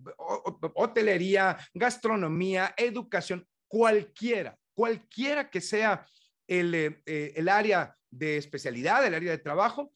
hotelería, 0.74 1.56
gastronomía, 1.72 2.74
educación, 2.76 3.46
cualquiera, 3.68 4.58
cualquiera 4.74 5.48
que 5.48 5.60
sea 5.60 6.06
el, 6.46 6.74
eh, 6.74 7.32
el 7.37 7.48
área 7.48 7.96
de 8.10 8.37
especialidad, 8.37 9.06
el 9.06 9.14
área 9.14 9.30
de 9.30 9.38
trabajo, 9.38 9.92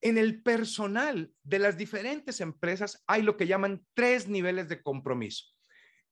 en 0.00 0.18
el 0.18 0.42
personal 0.42 1.32
de 1.42 1.58
las 1.58 1.76
diferentes 1.76 2.40
empresas 2.40 3.02
hay 3.06 3.22
lo 3.22 3.36
que 3.36 3.46
llaman 3.46 3.84
tres 3.94 4.28
niveles 4.28 4.68
de 4.68 4.82
compromiso. 4.82 5.46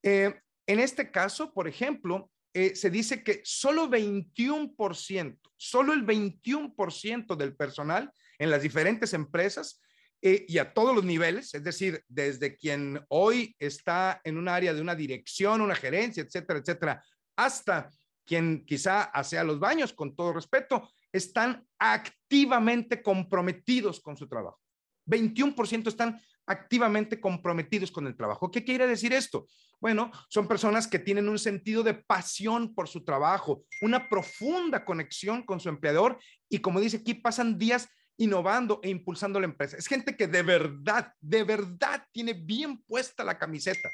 en 0.02 0.80
este 0.80 1.10
caso, 1.10 1.52
por 1.52 1.68
ejemplo, 1.68 2.30
eh, 2.56 2.76
se 2.76 2.88
dice 2.88 3.24
que 3.24 3.40
solo 3.44 3.88
21%, 3.88 5.38
solo 5.56 5.92
el 5.92 6.06
21% 6.06 7.36
del 7.36 7.56
personal 7.56 8.12
en 8.38 8.48
las 8.48 8.62
diferentes 8.62 9.12
empresas 9.12 9.82
eh, 10.22 10.46
y 10.46 10.58
a 10.58 10.72
todos 10.72 10.94
los 10.94 11.04
niveles, 11.04 11.52
es 11.52 11.64
decir, 11.64 12.04
desde 12.06 12.56
quien 12.56 13.04
hoy 13.08 13.56
está 13.58 14.20
en 14.22 14.38
un 14.38 14.48
área 14.48 14.72
de 14.72 14.80
una 14.80 14.94
dirección, 14.94 15.60
una 15.60 15.74
gerencia, 15.74 16.22
etcétera, 16.22 16.60
etcétera, 16.60 17.04
hasta 17.34 17.90
quien 18.24 18.64
quizá 18.64 19.02
hace 19.02 19.42
los 19.42 19.58
baños, 19.58 19.92
con 19.92 20.14
todo 20.14 20.32
respeto, 20.32 20.88
están 21.14 21.64
activamente 21.78 23.00
comprometidos 23.00 24.00
con 24.00 24.16
su 24.16 24.28
trabajo. 24.28 24.60
21% 25.06 25.86
están 25.86 26.20
activamente 26.46 27.20
comprometidos 27.20 27.90
con 27.90 28.06
el 28.06 28.16
trabajo. 28.16 28.50
¿Qué 28.50 28.64
quiere 28.64 28.86
decir 28.86 29.12
esto? 29.12 29.46
Bueno, 29.80 30.10
son 30.28 30.48
personas 30.48 30.88
que 30.88 30.98
tienen 30.98 31.28
un 31.28 31.38
sentido 31.38 31.82
de 31.82 31.94
pasión 31.94 32.74
por 32.74 32.88
su 32.88 33.04
trabajo, 33.04 33.64
una 33.80 34.08
profunda 34.08 34.84
conexión 34.84 35.42
con 35.42 35.60
su 35.60 35.68
empleador 35.68 36.18
y 36.48 36.58
como 36.58 36.80
dice 36.80 36.98
aquí, 36.98 37.14
pasan 37.14 37.58
días 37.58 37.88
innovando 38.16 38.80
e 38.82 38.90
impulsando 38.90 39.38
la 39.38 39.46
empresa. 39.46 39.76
Es 39.76 39.86
gente 39.86 40.16
que 40.16 40.26
de 40.26 40.42
verdad, 40.42 41.12
de 41.20 41.44
verdad 41.44 42.04
tiene 42.12 42.32
bien 42.32 42.82
puesta 42.82 43.24
la 43.24 43.38
camiseta. 43.38 43.88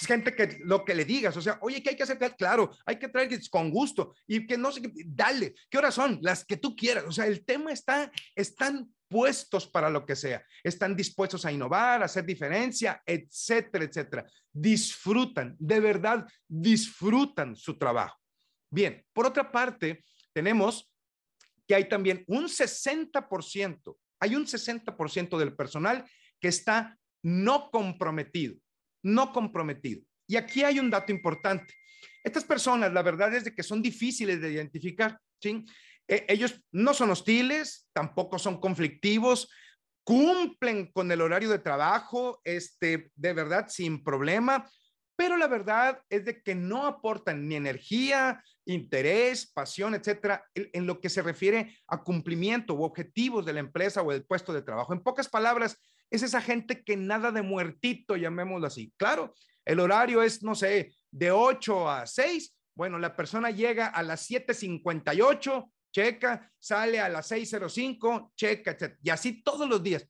Es 0.00 0.06
gente 0.06 0.34
que 0.34 0.58
lo 0.64 0.84
que 0.84 0.94
le 0.94 1.04
digas, 1.04 1.36
o 1.36 1.42
sea, 1.42 1.58
oye, 1.60 1.82
¿qué 1.82 1.90
hay 1.90 1.96
que 1.96 2.04
hacer? 2.04 2.18
Claro, 2.36 2.70
hay 2.86 2.98
que 2.98 3.08
traer 3.08 3.28
con 3.50 3.70
gusto 3.70 4.14
y 4.26 4.46
que 4.46 4.56
no 4.56 4.70
sé, 4.70 4.82
dale, 5.06 5.54
¿qué 5.68 5.78
horas 5.78 5.94
son? 5.94 6.18
Las 6.22 6.44
que 6.44 6.56
tú 6.56 6.76
quieras. 6.76 7.04
O 7.06 7.12
sea, 7.12 7.26
el 7.26 7.44
tema 7.44 7.72
está, 7.72 8.10
están 8.36 8.88
puestos 9.08 9.66
para 9.66 9.90
lo 9.90 10.06
que 10.06 10.14
sea, 10.14 10.44
están 10.62 10.94
dispuestos 10.94 11.44
a 11.44 11.52
innovar, 11.52 12.02
a 12.02 12.04
hacer 12.04 12.24
diferencia, 12.24 13.02
etcétera, 13.04 13.84
etcétera. 13.84 14.26
Disfrutan, 14.52 15.56
de 15.58 15.80
verdad, 15.80 16.26
disfrutan 16.46 17.56
su 17.56 17.76
trabajo. 17.76 18.18
Bien, 18.70 19.04
por 19.12 19.26
otra 19.26 19.50
parte, 19.50 20.04
tenemos 20.32 20.92
que 21.66 21.74
hay 21.74 21.88
también 21.88 22.24
un 22.28 22.44
60%, 22.44 23.96
hay 24.20 24.34
un 24.36 24.46
60% 24.46 25.38
del 25.38 25.56
personal 25.56 26.04
que 26.40 26.48
está 26.48 26.96
no 27.22 27.70
comprometido, 27.70 28.56
no 29.08 29.32
comprometido. 29.32 30.02
Y 30.26 30.36
aquí 30.36 30.62
hay 30.62 30.78
un 30.78 30.90
dato 30.90 31.12
importante. 31.12 31.74
Estas 32.22 32.44
personas, 32.44 32.92
la 32.92 33.02
verdad 33.02 33.34
es 33.34 33.44
de 33.44 33.54
que 33.54 33.62
son 33.62 33.80
difíciles 33.80 34.40
de 34.40 34.52
identificar, 34.52 35.18
¿sí? 35.40 35.64
E, 36.06 36.26
ellos 36.28 36.60
no 36.72 36.94
son 36.94 37.10
hostiles, 37.10 37.88
tampoco 37.92 38.38
son 38.38 38.60
conflictivos, 38.60 39.48
cumplen 40.04 40.90
con 40.92 41.10
el 41.12 41.20
horario 41.20 41.50
de 41.50 41.58
trabajo, 41.58 42.40
este, 42.44 43.10
de 43.14 43.32
verdad, 43.32 43.66
sin 43.68 44.02
problema, 44.02 44.68
pero 45.18 45.36
la 45.36 45.48
verdad 45.48 46.00
es 46.08 46.24
de 46.24 46.42
que 46.42 46.54
no 46.54 46.86
aportan 46.86 47.48
ni 47.48 47.56
energía, 47.56 48.42
interés, 48.64 49.50
pasión, 49.52 49.94
etcétera, 49.94 50.44
en, 50.54 50.86
lo 50.86 51.00
que 51.00 51.08
se 51.08 51.22
refiere 51.22 51.76
a 51.88 52.04
cumplimiento 52.04 52.74
o 52.74 52.84
objetivos 52.84 53.44
de 53.44 53.52
la 53.52 53.60
empresa 53.60 54.00
o 54.02 54.12
del 54.12 54.24
puesto 54.24 54.52
de 54.52 54.62
trabajo. 54.62 54.92
En 54.92 55.02
pocas 55.02 55.28
palabras, 55.28 55.76
es 56.10 56.22
esa 56.22 56.40
gente 56.40 56.82
que 56.82 56.96
nada 56.96 57.30
de 57.32 57.42
muertito, 57.42 58.16
llamémoslo 58.16 58.66
así. 58.66 58.92
Claro, 58.96 59.34
el 59.64 59.80
horario 59.80 60.22
es, 60.22 60.42
no 60.42 60.54
sé, 60.54 60.94
de 61.10 61.30
8 61.30 61.90
a 61.90 62.06
6. 62.06 62.54
Bueno, 62.74 62.98
la 62.98 63.14
persona 63.14 63.50
llega 63.50 63.88
a 63.88 64.02
las 64.02 64.30
7:58 64.30 65.70
checa, 65.92 66.50
sale 66.58 67.00
a 67.00 67.08
las 67.08 67.30
6.05, 67.30 68.32
checa, 68.36 68.72
etc. 68.72 68.96
Y 69.02 69.10
así 69.10 69.42
todos 69.42 69.68
los 69.68 69.82
días. 69.82 70.06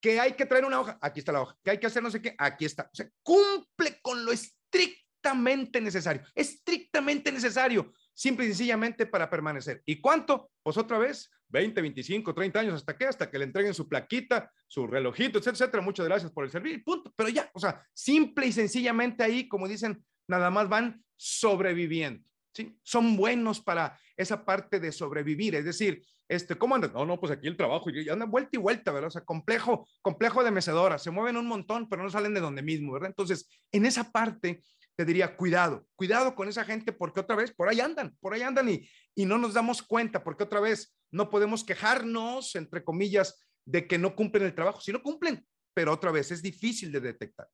Que 0.00 0.20
hay 0.20 0.32
que 0.32 0.44
traer 0.44 0.66
una 0.66 0.80
hoja, 0.80 0.98
aquí 1.00 1.20
está 1.20 1.32
la 1.32 1.42
hoja. 1.42 1.56
Que 1.64 1.70
hay 1.70 1.78
que 1.78 1.86
hacer 1.86 2.02
no 2.02 2.10
sé 2.10 2.20
qué, 2.20 2.34
aquí 2.36 2.66
está. 2.66 2.84
O 2.92 2.94
sea, 2.94 3.08
cumple 3.22 4.00
con 4.02 4.24
lo 4.24 4.32
estrictamente 4.32 5.80
necesario, 5.80 6.22
estrictamente 6.34 7.32
necesario, 7.32 7.90
simple 8.14 8.44
y 8.44 8.48
sencillamente 8.48 9.06
para 9.06 9.28
permanecer. 9.28 9.82
¿Y 9.84 10.00
cuánto? 10.00 10.50
Pues 10.62 10.76
otra 10.78 10.98
vez, 10.98 11.30
20, 11.48 11.80
25, 11.80 12.34
30 12.34 12.60
años, 12.60 12.74
¿hasta 12.74 12.96
qué? 12.96 13.06
Hasta 13.06 13.30
que 13.30 13.38
le 13.38 13.44
entreguen 13.44 13.74
su 13.74 13.88
plaquita, 13.88 14.50
su 14.66 14.86
relojito, 14.86 15.38
etcétera. 15.38 15.82
Muchas 15.82 16.06
gracias 16.06 16.32
por 16.32 16.44
el 16.44 16.50
servicio, 16.50 16.82
punto. 16.84 17.12
Pero 17.16 17.28
ya, 17.28 17.50
o 17.52 17.60
sea, 17.60 17.84
simple 17.92 18.46
y 18.46 18.52
sencillamente 18.52 19.22
ahí, 19.22 19.48
como 19.48 19.68
dicen, 19.68 20.02
nada 20.26 20.50
más 20.50 20.68
van 20.68 21.04
sobreviviendo. 21.16 22.26
¿sí? 22.52 22.78
Son 22.82 23.16
buenos 23.16 23.60
para 23.60 23.98
esa 24.16 24.44
parte 24.44 24.80
de 24.80 24.92
sobrevivir, 24.92 25.56
es 25.56 25.64
decir, 25.64 26.02
este, 26.28 26.56
¿cómo 26.56 26.74
andan? 26.74 26.92
No, 26.92 27.04
no, 27.04 27.20
pues 27.20 27.32
aquí 27.32 27.48
el 27.48 27.56
trabajo, 27.56 27.90
y 27.90 28.08
andan 28.08 28.30
vuelta 28.30 28.50
y 28.52 28.58
vuelta, 28.58 28.92
¿verdad? 28.92 29.08
O 29.08 29.10
sea, 29.10 29.24
complejo, 29.24 29.86
complejo 30.00 30.42
de 30.42 30.50
mecedora, 30.50 30.98
se 30.98 31.10
mueven 31.10 31.36
un 31.36 31.46
montón, 31.46 31.88
pero 31.88 32.02
no 32.02 32.10
salen 32.10 32.32
de 32.32 32.40
donde 32.40 32.62
mismo, 32.62 32.92
¿verdad? 32.92 33.10
Entonces, 33.10 33.48
en 33.72 33.84
esa 33.84 34.10
parte, 34.10 34.62
te 34.96 35.04
diría, 35.04 35.36
cuidado, 35.36 35.86
cuidado 35.96 36.34
con 36.34 36.48
esa 36.48 36.64
gente 36.64 36.92
porque 36.92 37.20
otra 37.20 37.36
vez 37.36 37.52
por 37.52 37.68
ahí 37.68 37.80
andan, 37.80 38.16
por 38.20 38.32
ahí 38.32 38.42
andan 38.42 38.68
y, 38.68 38.88
y 39.14 39.26
no 39.26 39.38
nos 39.38 39.54
damos 39.54 39.82
cuenta 39.82 40.22
porque 40.22 40.44
otra 40.44 40.60
vez 40.60 40.96
no 41.10 41.30
podemos 41.30 41.64
quejarnos, 41.64 42.54
entre 42.56 42.84
comillas, 42.84 43.40
de 43.64 43.86
que 43.86 43.98
no 43.98 44.14
cumplen 44.14 44.44
el 44.44 44.54
trabajo. 44.54 44.80
Si 44.80 44.92
no 44.92 45.02
cumplen, 45.02 45.44
pero 45.74 45.92
otra 45.92 46.10
vez 46.10 46.30
es 46.30 46.42
difícil 46.42 46.92
de 46.92 47.00
detectar. 47.00 47.48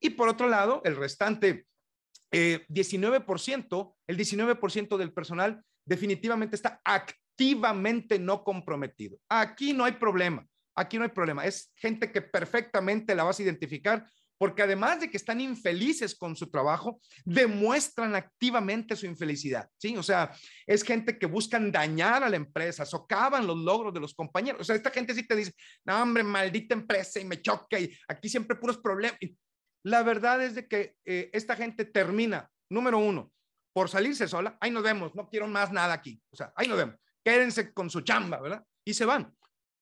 Y 0.00 0.10
por 0.10 0.28
otro 0.28 0.48
lado, 0.48 0.80
el 0.84 0.96
restante 0.96 1.66
19%, 2.30 3.88
eh, 3.88 4.02
el 4.06 4.16
19% 4.16 4.96
del 4.96 5.12
personal 5.12 5.62
definitivamente 5.84 6.56
está 6.56 6.80
activamente 6.84 8.18
no 8.18 8.44
comprometido. 8.44 9.18
Aquí 9.28 9.72
no 9.72 9.84
hay 9.84 9.92
problema, 9.92 10.46
aquí 10.74 10.98
no 10.98 11.04
hay 11.04 11.10
problema. 11.10 11.44
Es 11.44 11.72
gente 11.74 12.12
que 12.12 12.22
perfectamente 12.22 13.14
la 13.14 13.24
vas 13.24 13.38
a 13.38 13.42
identificar 13.42 14.06
porque 14.38 14.62
además 14.62 15.00
de 15.00 15.10
que 15.10 15.16
están 15.16 15.40
infelices 15.40 16.16
con 16.16 16.36
su 16.36 16.48
trabajo, 16.48 17.00
demuestran 17.24 18.14
activamente 18.14 18.94
su 18.94 19.06
infelicidad, 19.06 19.68
¿sí? 19.76 19.96
O 19.96 20.02
sea, 20.02 20.32
es 20.66 20.84
gente 20.84 21.18
que 21.18 21.26
buscan 21.26 21.72
dañar 21.72 22.22
a 22.22 22.28
la 22.28 22.36
empresa, 22.36 22.86
socavan 22.86 23.46
los 23.46 23.58
logros 23.58 23.92
de 23.92 24.00
los 24.00 24.14
compañeros. 24.14 24.60
O 24.60 24.64
sea, 24.64 24.76
esta 24.76 24.90
gente 24.90 25.14
sí 25.14 25.26
te 25.26 25.34
dice, 25.34 25.52
no, 25.84 26.00
hombre, 26.00 26.22
maldita 26.22 26.74
empresa 26.74 27.18
y 27.18 27.24
me 27.24 27.42
choca 27.42 27.80
y 27.80 27.92
aquí 28.08 28.28
siempre 28.28 28.56
puros 28.56 28.78
problemas. 28.78 29.18
La 29.84 30.02
verdad 30.02 30.42
es 30.42 30.54
de 30.54 30.68
que 30.68 30.94
eh, 31.04 31.30
esta 31.32 31.56
gente 31.56 31.84
termina, 31.84 32.48
número 32.70 32.98
uno, 32.98 33.32
por 33.72 33.88
salirse 33.88 34.28
sola, 34.28 34.56
ahí 34.60 34.70
nos 34.70 34.82
vemos, 34.82 35.14
no 35.14 35.28
quiero 35.28 35.46
más 35.48 35.72
nada 35.72 35.94
aquí, 35.94 36.20
o 36.30 36.36
sea, 36.36 36.52
ahí 36.56 36.66
nos 36.66 36.78
vemos, 36.78 36.96
quédense 37.24 37.72
con 37.72 37.90
su 37.90 38.00
chamba, 38.00 38.40
¿verdad? 38.40 38.64
Y 38.84 38.94
se 38.94 39.04
van. 39.04 39.34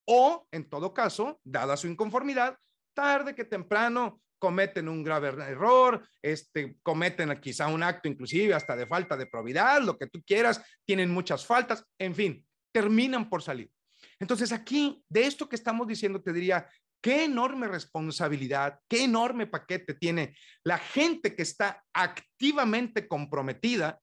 O, 0.07 0.47
en 0.53 0.69
todo 0.69 0.95
caso, 0.95 1.41
dada 1.43 1.77
su 1.77 1.89
inconformidad, 1.89 2.59
tarde 2.95 3.35
que 3.35 3.45
temprano 3.45 4.21
cometen 4.39 4.89
un 4.89 5.03
grave 5.03 5.29
error, 5.29 6.07
este, 6.23 6.77
cometen 6.83 7.39
quizá 7.41 7.69
un 7.69 7.83
acto 7.83 8.09
inclusive 8.09 8.55
hasta 8.55 8.77
de 8.77 8.87
falta 8.87 9.17
de 9.17 9.27
probidad, 9.27 9.83
lo 9.83 9.99
que 9.99 10.07
tú 10.07 10.23
quieras, 10.25 10.63
tienen 10.85 11.11
muchas 11.11 11.47
faltas, 11.47 11.85
en 11.99 12.15
fin, 12.15 12.47
terminan 12.73 13.29
por 13.29 13.43
salir. 13.43 13.71
Entonces 14.19 14.53
aquí, 14.53 15.03
de 15.09 15.27
esto 15.27 15.49
que 15.49 15.57
estamos 15.57 15.87
diciendo, 15.87 16.23
te 16.23 16.33
diría, 16.33 16.69
qué 17.01 17.25
enorme 17.25 17.69
responsabilidad, 17.69 18.81
qué 18.89 19.05
enorme 19.05 19.47
paquete 19.47 19.95
tiene 19.95 20.37
la 20.65 20.79
gente 20.79 21.35
que 21.35 21.43
está 21.43 21.85
activamente 21.93 23.07
comprometida 23.07 24.01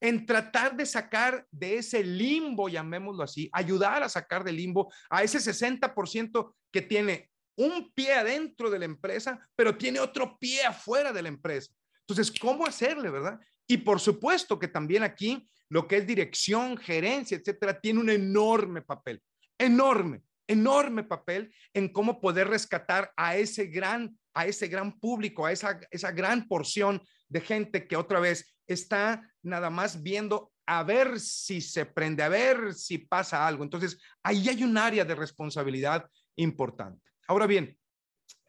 en 0.00 0.26
tratar 0.26 0.76
de 0.76 0.84
sacar 0.84 1.46
de 1.50 1.78
ese 1.78 2.04
limbo, 2.04 2.68
llamémoslo 2.68 3.22
así, 3.22 3.48
ayudar 3.52 4.02
a 4.02 4.08
sacar 4.10 4.44
del 4.44 4.56
limbo 4.56 4.92
a 5.08 5.22
ese 5.22 5.38
60% 5.38 6.54
que 6.70 6.82
tiene 6.82 7.30
un 7.56 7.92
pie 7.92 8.14
adentro 8.14 8.70
de 8.70 8.78
la 8.78 8.84
empresa, 8.84 9.38
pero 9.54 9.76
tiene 9.76 10.00
otro 10.00 10.38
pie 10.38 10.64
afuera 10.64 11.12
de 11.12 11.22
la 11.22 11.28
empresa. 11.28 11.72
Entonces, 12.00 12.32
¿cómo 12.38 12.66
hacerle, 12.66 13.10
verdad? 13.10 13.38
Y 13.66 13.78
por 13.78 14.00
supuesto 14.00 14.58
que 14.58 14.68
también 14.68 15.02
aquí 15.02 15.48
lo 15.68 15.88
que 15.88 15.96
es 15.98 16.06
dirección, 16.06 16.76
gerencia, 16.76 17.36
etcétera, 17.36 17.80
tiene 17.80 18.00
un 18.00 18.10
enorme 18.10 18.82
papel, 18.82 19.22
enorme 19.58 20.22
enorme 20.46 21.04
papel 21.04 21.54
en 21.72 21.88
cómo 21.88 22.20
poder 22.20 22.48
rescatar 22.48 23.12
a 23.16 23.36
ese 23.36 23.66
gran, 23.66 24.16
a 24.34 24.46
ese 24.46 24.68
gran 24.68 24.98
público, 24.98 25.46
a 25.46 25.52
esa, 25.52 25.80
esa 25.90 26.12
gran 26.12 26.46
porción 26.46 27.02
de 27.28 27.40
gente 27.40 27.86
que 27.86 27.96
otra 27.96 28.20
vez 28.20 28.56
está 28.66 29.28
nada 29.42 29.70
más 29.70 30.02
viendo 30.02 30.52
a 30.66 30.82
ver 30.82 31.20
si 31.20 31.60
se 31.60 31.84
prende, 31.84 32.22
a 32.22 32.28
ver 32.28 32.72
si 32.74 32.98
pasa 32.98 33.46
algo. 33.46 33.64
Entonces, 33.64 34.00
ahí 34.22 34.48
hay 34.48 34.64
un 34.64 34.78
área 34.78 35.04
de 35.04 35.14
responsabilidad 35.14 36.08
importante. 36.36 37.02
Ahora 37.26 37.46
bien, 37.46 37.78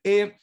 eh, 0.03 0.37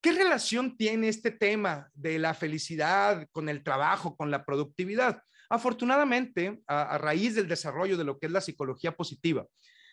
¿qué 0.00 0.12
relación 0.12 0.76
tiene 0.76 1.08
este 1.08 1.30
tema 1.30 1.90
de 1.94 2.18
la 2.18 2.34
felicidad 2.34 3.26
con 3.32 3.48
el 3.48 3.62
trabajo, 3.62 4.16
con 4.16 4.30
la 4.30 4.44
productividad? 4.44 5.22
Afortunadamente, 5.50 6.62
a 6.66 6.96
raíz 6.96 7.34
del 7.34 7.48
desarrollo 7.48 7.96
de 7.96 8.04
lo 8.04 8.18
que 8.18 8.26
es 8.26 8.32
la 8.32 8.40
psicología 8.40 8.96
positiva, 8.96 9.46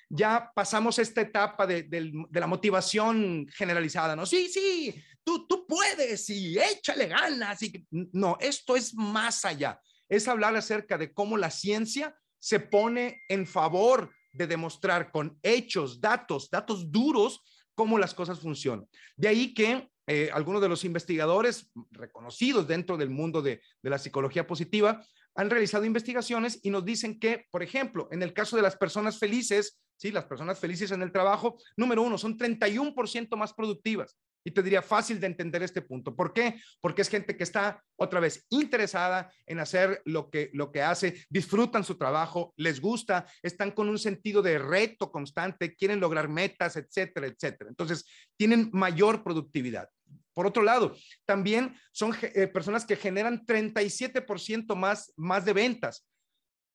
ya 0.10 0.52
pasamos 0.56 0.98
esta 0.98 1.22
etapa 1.22 1.68
de, 1.68 2.12
la 2.32 2.48
motivación 2.48 3.48
generalizada, 3.56 4.16
¿no? 4.16 4.26
Sí, 4.26 4.50
sí, 4.50 4.96
tú, 5.24 5.48
tú 5.48 5.68
puedes 5.68 6.30
y 6.30 6.58
échale 6.58 7.08
ganas. 7.08 7.62
Y, 7.62 7.86
no, 7.92 8.36
esto 8.40 8.76
es 8.76 8.94
más 8.96 9.46
allá. 9.46 9.80
Es 10.08 10.28
hablar 10.28 10.56
acerca 10.56 10.98
de 10.98 11.14
cómo 11.14 11.38
la 11.38 11.52
ciencia 11.52 12.16
se 12.40 12.60
pone 12.60 13.22
en 13.30 13.46
favor 13.46 14.12
de 14.40 14.48
demostrar 14.48 15.12
con 15.12 15.38
hechos, 15.44 16.00
datos, 16.00 16.50
datos 16.50 16.90
duros, 16.90 17.44
cómo 17.76 18.00
las 18.00 18.14
cosas 18.14 18.40
funcionan. 18.40 18.88
De 19.18 19.28
ahí 19.28 19.54
que 19.54 19.90
eh, 20.08 20.30
algunos 20.34 20.62
de 20.62 20.70
los 20.70 20.86
investigadores 20.86 21.70
reconocidos 21.92 22.66
dentro 22.68 22.96
del 22.98 23.10
mundo 23.10 23.42
de, 23.42 23.62
de 23.84 23.90
la 23.90 24.00
psicología 24.00 24.48
positiva 24.48 25.06
han 25.36 25.50
realizado 25.50 25.84
investigaciones 25.86 26.60
y 26.64 26.70
nos 26.70 26.86
dicen 26.86 27.20
que, 27.20 27.48
por 27.52 27.64
ejemplo, 27.64 28.08
en 28.12 28.24
el 28.24 28.34
caso 28.34 28.56
de 28.56 28.62
las 28.62 28.78
personas 28.78 29.20
felices, 29.20 29.78
¿sí? 29.98 30.12
Las 30.12 30.26
personas 30.26 30.58
felices 30.58 30.92
en 30.92 31.02
el 31.02 31.12
trabajo, 31.12 31.58
número 31.76 32.02
uno, 32.02 32.18
son 32.18 32.38
31% 32.38 33.36
más 33.36 33.54
productivas. 33.54 34.18
Y 34.44 34.52
te 34.52 34.64
diría 34.64 34.82
fácil 34.82 35.20
de 35.20 35.28
entender 35.28 35.64
este 35.64 35.82
punto. 35.82 36.16
¿Por 36.16 36.34
qué? 36.34 36.60
Porque 36.82 37.02
es 37.02 37.10
gente 37.10 37.36
que 37.36 37.44
está 37.44 37.84
otra 37.96 38.20
vez 38.20 38.46
interesada 38.50 39.32
en 39.46 39.60
hacer 39.60 40.02
lo 40.06 40.30
que, 40.30 40.50
lo 40.54 40.72
que 40.72 40.82
hace, 40.82 41.26
disfrutan 41.30 41.84
su 41.84 41.96
trabajo, 41.96 42.54
les 42.58 42.80
gusta, 42.80 43.26
están 43.44 43.72
con 43.72 43.90
un 43.90 44.00
sentido 44.00 44.42
de 44.42 44.58
reto 44.58 45.12
constante, 45.12 45.76
quieren 45.76 46.00
lograr 46.00 46.30
metas, 46.30 46.76
etcétera, 46.78 47.28
etcétera. 47.28 47.70
Entonces, 47.70 48.06
tienen 48.38 48.70
mayor 48.74 49.24
productividad. 49.24 49.90
Por 50.34 50.48
otro 50.48 50.64
lado, 50.64 50.96
también 51.26 51.76
son 51.92 52.16
eh, 52.22 52.48
personas 52.48 52.86
que 52.86 52.96
generan 52.96 53.46
37% 53.46 54.76
más, 54.76 55.12
más 55.18 55.44
de 55.44 55.54
ventas. 55.54 56.08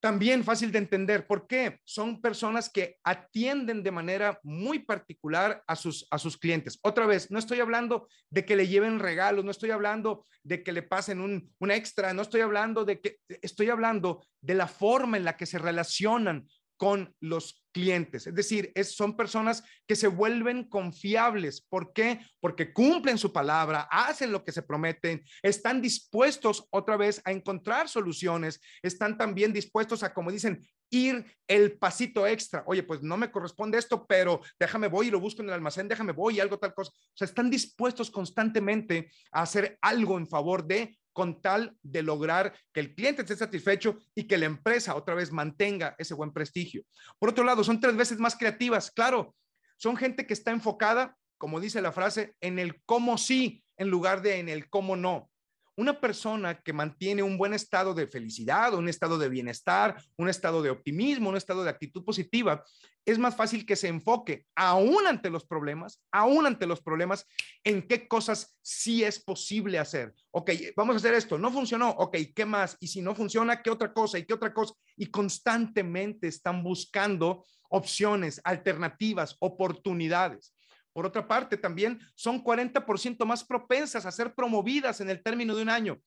También 0.05 0.45
fácil 0.45 0.71
de 0.71 0.77
entender. 0.77 1.27
¿Por 1.27 1.47
qué? 1.47 1.81
Son 1.83 2.21
personas 2.21 2.69
que 2.69 2.99
atienden 3.05 3.83
de 3.83 3.91
manera 3.91 4.39
muy 4.43 4.81
particular 4.81 5.65
a 5.67 5.75
sus, 5.77 6.07
a 6.11 6.19
sus 6.19 6.37
clientes. 6.37 6.79
Otra 6.83 7.07
vez, 7.07 7.31
no 7.31 7.39
estoy 7.39 7.61
hablando 7.61 8.07
de 8.29 8.45
que 8.45 8.55
le 8.55 8.69
lleven 8.69 8.99
regalos, 8.99 9.47
no 9.47 9.51
estoy 9.51 9.71
hablando 9.71 10.27
de 10.43 10.63
que 10.63 10.73
le 10.73 10.83
pasen 10.83 11.23
un, 11.23 11.51
un 11.59 11.71
extra, 11.71 12.13
no 12.13 12.21
estoy 12.21 12.43
hablando 12.43 12.85
de 12.85 13.01
que, 13.01 13.17
estoy 13.41 13.71
hablando 13.71 14.23
de 14.43 14.53
la 14.53 14.69
forma 14.69 15.17
en 15.17 15.25
la 15.25 15.39
que 15.39 15.47
se 15.47 15.59
relacionan 15.59 16.47
con 16.85 17.15
los 17.19 17.65
clientes. 17.73 18.27
Es 18.27 18.35
decir, 18.35 18.71
es, 18.75 18.95
son 18.95 19.17
personas 19.17 19.65
que 19.87 19.97
se 19.97 20.07
vuelven 20.07 20.65
confiables. 20.65 21.63
¿Por 21.63 21.95
qué? 21.95 22.21
Porque 22.41 22.75
cumplen 22.75 23.17
su 23.17 23.33
palabra, 23.33 23.89
hacen 23.91 24.31
lo 24.31 24.45
que 24.45 24.53
se 24.53 24.61
prometen, 24.61 25.25
están 25.43 25.81
dispuestos 25.81 26.69
otra 26.69 26.99
vez 26.99 27.23
a 27.25 27.33
encontrar 27.33 27.89
soluciones, 27.89 28.61
están 28.83 29.17
también 29.17 29.55
dispuestos 29.55 30.03
a, 30.03 30.13
como 30.13 30.31
dicen, 30.31 30.63
ir 30.91 31.25
el 31.49 31.79
pasito 31.79 32.27
extra. 32.27 32.65
Oye, 32.67 32.83
pues 32.83 33.03
no 33.03 33.17
me 33.17 33.31
corresponde 33.31 33.79
esto, 33.79 34.05
pero 34.07 34.43
déjame 34.61 34.89
voy 34.89 35.07
y 35.07 35.11
lo 35.11 35.21
busco 35.21 35.41
en 35.41 35.49
el 35.49 35.55
almacén, 35.55 35.89
déjame 35.89 36.13
voy 36.13 36.37
y 36.37 36.41
algo 36.41 36.59
tal 36.59 36.75
cosa. 36.75 36.91
O 36.93 37.17
sea, 37.17 37.25
están 37.25 37.49
dispuestos 37.49 38.11
constantemente 38.11 39.11
a 39.33 39.41
hacer 39.41 39.79
algo 39.81 40.19
en 40.19 40.29
favor 40.29 40.67
de 40.67 40.99
con 41.15 41.41
tal 41.41 41.75
de 41.83 42.03
lograr 42.03 42.55
que 42.73 42.81
el 42.81 42.95
cliente 42.95 43.23
esté 43.23 43.37
satisfecho 43.37 43.97
y 44.15 44.25
que 44.25 44.37
la 44.37 44.45
empresa 44.45 44.95
otra 44.95 45.15
vez 45.15 45.33
mantenga 45.33 45.95
ese 45.97 46.13
buen 46.13 46.33
prestigio. 46.33 46.83
Por 47.19 47.31
otro 47.31 47.45
lado, 47.45 47.65
son 47.65 47.81
tres 47.81 47.97
veces 47.97 48.19
más 48.19 48.37
creativas, 48.37 48.91
claro, 48.91 49.35
son 49.79 49.97
gente 49.97 50.27
que 50.27 50.35
está 50.35 50.51
enfocada, 50.51 51.17
como 51.39 51.61
dice 51.61 51.81
la 51.81 51.93
frase, 51.93 52.35
en 52.43 52.59
el 52.59 52.83
cómo 52.85 53.17
sí 53.17 53.65
en 53.77 53.89
lugar 53.89 54.23
de 54.23 54.39
en 54.39 54.49
el 54.49 54.69
cómo 54.69 54.97
no. 54.97 55.31
Una 55.77 56.01
persona 56.01 56.61
que 56.61 56.73
mantiene 56.73 57.23
un 57.23 57.37
buen 57.37 57.55
estado 57.55 57.95
de 57.95 58.07
felicidad, 58.07 58.75
un 58.75 58.89
estado 58.89 59.19
de 59.19 59.29
bienestar, 59.29 59.97
un 60.17 60.29
estado 60.29 60.63
de 60.63 60.71
optimismo, 60.71 61.29
un 61.29 61.37
estado 61.37 61.65
de 61.65 61.71
actitud 61.71 62.05
positiva, 62.05 62.65
es 63.07 63.19
más 63.19 63.37
fácil 63.37 63.67
que 63.67 63.77
se 63.77 63.89
enfoque 63.89 64.47
aún 64.55 65.07
ante 65.07 65.29
los 65.31 65.45
problemas, 65.45 66.03
aún 66.11 66.47
ante 66.47 66.67
los 66.67 66.81
problemas, 66.81 67.27
en 67.63 67.87
qué 67.87 68.09
cosas 68.09 68.57
sí 68.63 69.05
es 69.05 69.23
posible 69.23 69.79
hacer. 69.79 70.15
Ok, 70.31 70.51
vamos 70.77 70.95
a 70.95 70.97
hacer 70.99 71.15
esto, 71.15 71.37
no 71.37 71.51
funcionó, 71.51 71.91
ok, 71.91 72.17
¿qué 72.35 72.47
más? 72.47 72.77
Y 72.81 72.89
si 72.89 73.03
no 73.03 73.15
funciona, 73.15 73.63
¿qué 73.63 73.71
otra 73.71 73.93
cosa? 73.93 74.19
¿Y 74.19 74.25
qué 74.25 74.35
otra 74.35 74.55
cosa? 74.55 74.75
Y 74.97 75.07
constantemente 75.07 76.29
están 76.29 76.63
buscando 76.63 77.45
opciones, 77.69 78.41
alternativas, 78.45 79.37
oportunidades. 79.41 80.55
Por 80.95 81.05
otra 81.05 81.27
parte, 81.27 81.57
también 81.57 82.01
son 82.15 82.43
40% 82.43 83.25
más 83.27 83.43
propensas 83.45 84.07
a 84.07 84.13
ser 84.13 84.33
promovidas 84.33 85.01
en 85.01 85.11
el 85.11 85.23
término 85.23 85.55
de 85.55 85.63
un 85.63 85.69
año. 85.69 86.01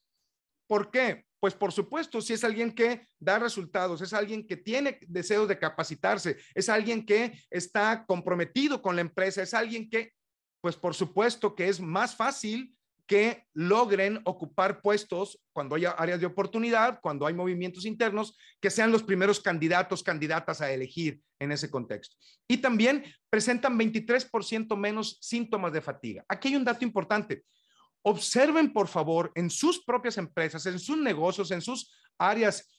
¿Por 0.65 0.89
qué? 0.89 1.25
Pues 1.39 1.53
por 1.53 1.71
supuesto, 1.71 2.21
si 2.21 2.33
es 2.33 2.43
alguien 2.43 2.71
que 2.71 3.07
da 3.19 3.37
resultados, 3.37 4.01
es 4.01 4.13
alguien 4.13 4.47
que 4.47 4.55
tiene 4.55 4.99
deseos 5.07 5.47
de 5.47 5.59
capacitarse, 5.59 6.37
es 6.55 6.69
alguien 6.69 7.05
que 7.05 7.43
está 7.49 8.05
comprometido 8.05 8.81
con 8.81 8.95
la 8.95 9.01
empresa, 9.01 9.43
es 9.43 9.53
alguien 9.53 9.89
que, 9.89 10.13
pues 10.61 10.77
por 10.77 10.95
supuesto 10.95 11.53
que 11.53 11.67
es 11.67 11.79
más 11.79 12.15
fácil 12.15 12.76
que 13.07 13.45
logren 13.53 14.19
ocupar 14.25 14.81
puestos 14.81 15.39
cuando 15.53 15.75
haya 15.75 15.91
áreas 15.91 16.19
de 16.19 16.25
oportunidad, 16.25 16.99
cuando 17.01 17.25
hay 17.25 17.33
movimientos 17.33 17.85
internos, 17.85 18.37
que 18.59 18.69
sean 18.69 18.91
los 18.91 19.01
primeros 19.01 19.39
candidatos, 19.39 20.03
candidatas 20.03 20.59
a 20.59 20.71
elegir 20.71 21.21
en 21.39 21.53
ese 21.53 21.71
contexto. 21.71 22.17
Y 22.47 22.57
también 22.57 23.05
presentan 23.29 23.79
23% 23.79 24.75
menos 24.75 25.17
síntomas 25.21 25.71
de 25.71 25.81
fatiga. 25.81 26.25
Aquí 26.27 26.49
hay 26.49 26.57
un 26.57 26.65
dato 26.65 26.83
importante. 26.83 27.43
Observen, 28.01 28.73
por 28.73 28.89
favor, 28.89 29.31
en 29.35 29.49
sus 29.49 29.83
propias 29.83 30.17
empresas, 30.17 30.65
en 30.65 30.77
sus 30.77 30.97
negocios, 30.97 31.49
en 31.51 31.61
sus 31.61 31.93
áreas 32.17 32.69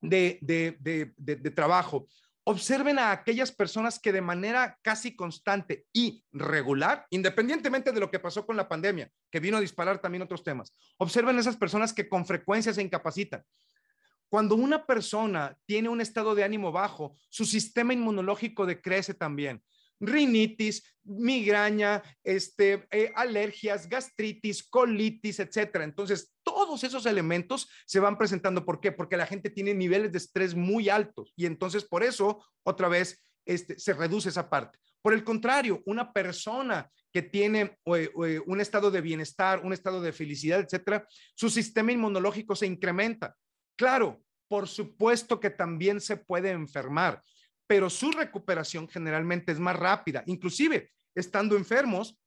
de, 0.00 0.38
de 0.42 1.50
trabajo, 1.50 2.06
Observen 2.46 2.98
a 2.98 3.10
aquellas 3.10 3.50
personas 3.52 3.98
que 3.98 4.12
de 4.12 4.20
manera 4.20 4.78
casi 4.82 5.16
constante 5.16 5.86
y 5.92 6.22
regular, 6.30 7.06
independientemente 7.10 7.90
de 7.90 8.00
lo 8.00 8.10
que 8.10 8.18
pasó 8.18 8.44
con 8.44 8.56
la 8.56 8.68
pandemia, 8.68 9.10
que 9.30 9.40
vino 9.40 9.56
a 9.56 9.60
disparar 9.60 9.98
también 9.98 10.22
otros 10.22 10.44
temas, 10.44 10.72
observen 10.98 11.36
a 11.36 11.40
esas 11.40 11.56
personas 11.56 11.94
que 11.94 12.08
con 12.08 12.26
frecuencia 12.26 12.74
se 12.74 12.82
incapacitan. 12.82 13.42
Cuando 14.28 14.56
una 14.56 14.84
persona 14.84 15.56
tiene 15.64 15.88
un 15.88 16.00
estado 16.00 16.34
de 16.34 16.44
ánimo 16.44 16.70
bajo, 16.70 17.16
su 17.30 17.44
sistema 17.44 17.94
inmunológico 17.94 18.66
decrece 18.66 19.14
también 19.14 19.62
rinitis, 20.00 20.82
migraña, 21.04 22.02
este, 22.22 22.86
eh, 22.90 23.12
alergias, 23.14 23.88
gastritis, 23.88 24.62
colitis, 24.68 25.40
etcétera. 25.40 25.84
Entonces, 25.84 26.34
todos 26.42 26.84
esos 26.84 27.06
elementos 27.06 27.68
se 27.86 28.00
van 28.00 28.18
presentando. 28.18 28.64
¿Por 28.64 28.80
qué? 28.80 28.92
Porque 28.92 29.16
la 29.16 29.26
gente 29.26 29.50
tiene 29.50 29.74
niveles 29.74 30.12
de 30.12 30.18
estrés 30.18 30.54
muy 30.54 30.88
altos 30.88 31.32
y 31.36 31.46
entonces 31.46 31.84
por 31.84 32.02
eso, 32.02 32.44
otra 32.62 32.88
vez, 32.88 33.22
este, 33.44 33.78
se 33.78 33.92
reduce 33.92 34.30
esa 34.30 34.48
parte. 34.48 34.78
Por 35.02 35.12
el 35.12 35.22
contrario, 35.22 35.82
una 35.84 36.12
persona 36.12 36.90
que 37.12 37.22
tiene 37.22 37.78
eh, 37.84 38.10
eh, 38.26 38.40
un 38.46 38.60
estado 38.60 38.90
de 38.90 39.02
bienestar, 39.02 39.60
un 39.64 39.72
estado 39.72 40.00
de 40.00 40.12
felicidad, 40.12 40.60
etcétera, 40.60 41.06
su 41.34 41.50
sistema 41.50 41.92
inmunológico 41.92 42.56
se 42.56 42.66
incrementa. 42.66 43.36
Claro, 43.76 44.22
por 44.48 44.66
supuesto 44.66 45.38
que 45.38 45.50
también 45.50 46.00
se 46.00 46.16
puede 46.16 46.50
enfermar 46.50 47.22
pero 47.66 47.88
su 47.90 48.10
recuperación 48.12 48.88
generalmente 48.88 49.52
es 49.52 49.58
más 49.58 49.76
rápida. 49.76 50.22
Inclusive, 50.26 50.92
estando 51.14 51.56
enfermos, 51.56 52.18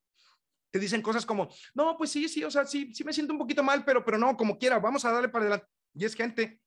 te 0.72 0.80
dicen 0.80 1.02
cosas 1.02 1.26
como, 1.26 1.50
no, 1.74 1.96
pues 1.98 2.12
sí, 2.12 2.28
sí, 2.28 2.44
o 2.44 2.52
sea, 2.52 2.66
sí, 2.66 2.94
sí 2.94 3.04
me 3.04 3.14
siento 3.14 3.34
un 3.34 3.40
poquito 3.40 3.64
mal, 3.64 3.84
pero, 3.86 4.04
pero 4.04 4.18
no, 4.18 4.36
como 4.36 4.58
quiera, 4.58 4.80
vamos 4.80 5.06
a 5.06 5.12
darle 5.12 5.30
para 5.30 5.46
adelante. 5.46 5.68
Y 5.94 6.06
es 6.06 6.16
gente 6.16 6.60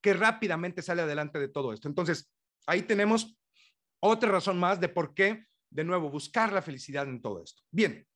que 0.00 0.14
rápidamente 0.14 0.82
sale 0.82 1.02
adelante 1.02 1.38
de 1.38 1.48
todo 1.48 1.72
esto. 1.72 1.88
Entonces, 1.88 2.30
ahí 2.66 2.82
tenemos 2.82 3.38
otra 4.00 4.30
razón 4.30 4.58
más 4.58 4.80
de 4.80 4.88
por 4.88 5.14
qué, 5.14 5.46
de 5.70 5.84
nuevo, 5.84 6.10
buscar 6.10 6.52
la 6.52 6.62
felicidad 6.62 7.08
en 7.08 7.22
todo 7.22 7.42
esto. 7.42 7.62
Bien, 7.70 8.06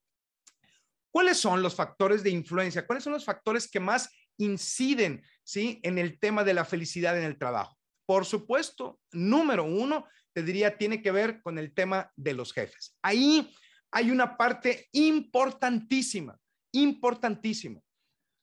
¿cuáles 1.11 1.39
son 1.39 1.63
los 1.63 1.75
factores 1.75 2.23
de 2.23 2.31
influencia? 2.31 2.87
¿Cuáles 2.87 3.05
son 3.05 3.15
los 3.15 3.25
factores 3.25 3.71
que 3.71 3.81
más 3.81 4.11
inciden, 4.37 5.25
sí, 5.43 5.81
en 5.83 5.99
el 5.99 6.21
tema 6.21 6.45
de 6.45 6.55
la 6.55 6.65
felicidad 6.65 7.19
en 7.19 7.25
el 7.25 7.39
trabajo? 7.39 7.78
Por 8.09 8.25
supuesto, 8.25 9.01
número 9.13 9.65
uno, 9.65 10.07
te 10.33 10.43
diría, 10.43 10.79
tiene 10.79 11.03
que 11.03 11.11
ver 11.11 11.43
con 11.43 11.59
el 11.59 11.75
tema 11.75 12.11
de 12.17 12.33
los 12.33 12.55
jefes. 12.55 12.97
Ahí 13.03 13.55
hay 13.91 14.11
una 14.11 14.39
parte 14.39 14.89
importantísima, 14.93 16.41
importantísima. 16.73 17.83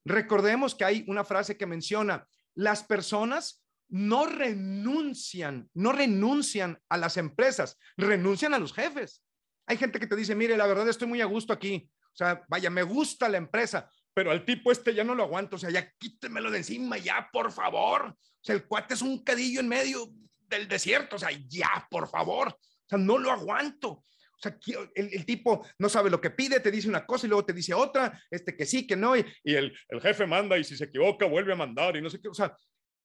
Recordemos 0.05 0.75
que 0.75 0.85
hay 0.85 1.03
una 1.07 1.23
frase 1.23 1.57
que 1.57 1.65
menciona, 1.65 2.27
las 2.53 2.83
personas 2.83 3.65
no 3.89 4.27
renuncian, 4.27 5.67
no 5.73 5.93
renuncian 5.93 6.79
a 6.87 6.97
las 6.97 7.17
empresas, 7.17 7.79
renuncian 7.97 8.53
a 8.53 8.59
los 8.59 8.71
jefes. 8.71 9.23
Hay 9.65 9.77
gente 9.77 9.99
que 9.99 10.05
te 10.05 10.15
dice, 10.15 10.35
mire, 10.35 10.57
la 10.57 10.67
verdad 10.67 10.87
estoy 10.87 11.07
muy 11.07 11.21
a 11.21 11.25
gusto 11.25 11.51
aquí. 11.51 11.89
O 12.13 12.15
sea, 12.15 12.45
vaya, 12.49 12.69
me 12.69 12.83
gusta 12.83 13.27
la 13.29 13.37
empresa, 13.37 13.89
pero 14.15 14.31
al 14.31 14.45
tipo 14.45 14.71
este 14.71 14.95
ya 14.95 15.03
no 15.03 15.13
lo 15.13 15.23
aguanto. 15.23 15.57
O 15.57 15.59
sea, 15.59 15.69
ya 15.69 15.91
quítemelo 15.99 16.49
de 16.49 16.59
encima, 16.59 16.97
ya, 16.97 17.29
por 17.31 17.51
favor. 17.51 18.05
O 18.05 18.41
sea, 18.41 18.55
el 18.55 18.65
cuate 18.65 18.93
es 18.93 19.01
un 19.01 19.23
cadillo 19.23 19.59
en 19.59 19.67
medio 19.67 20.09
del 20.47 20.69
desierto. 20.69 21.17
O 21.17 21.19
sea, 21.19 21.29
ya, 21.49 21.85
por 21.91 22.07
favor. 22.07 22.47
O 22.47 22.87
sea, 22.87 22.97
no 22.97 23.17
lo 23.17 23.29
aguanto. 23.29 23.89
O 23.89 24.39
sea, 24.39 24.57
el, 24.95 25.25
tipo 25.25 25.67
no 25.79 25.89
sabe 25.89 26.09
lo 26.09 26.21
que 26.21 26.29
pide, 26.29 26.61
te 26.61 26.71
dice 26.71 26.87
una 26.87 27.05
cosa 27.05 27.25
y 27.25 27.29
luego 27.29 27.45
te 27.45 27.53
dice 27.53 27.73
otra, 27.73 28.21
este 28.29 28.55
que 28.55 28.65
sí, 28.65 28.85
que 28.85 28.95
no, 28.95 29.15
y, 29.15 29.25
el, 29.43 29.77
el, 29.87 30.01
jefe 30.01 30.25
manda 30.25 30.57
y 30.57 30.63
si 30.65 30.75
se 30.75 30.85
equivoca 30.85 31.25
vuelve 31.25 31.53
a 31.53 31.57
mandar 31.57 31.95
y 31.95 32.01
no 32.01 32.09
sé 32.09 32.21
qué. 32.21 32.29
O 32.29 32.33
sea, 32.33 32.55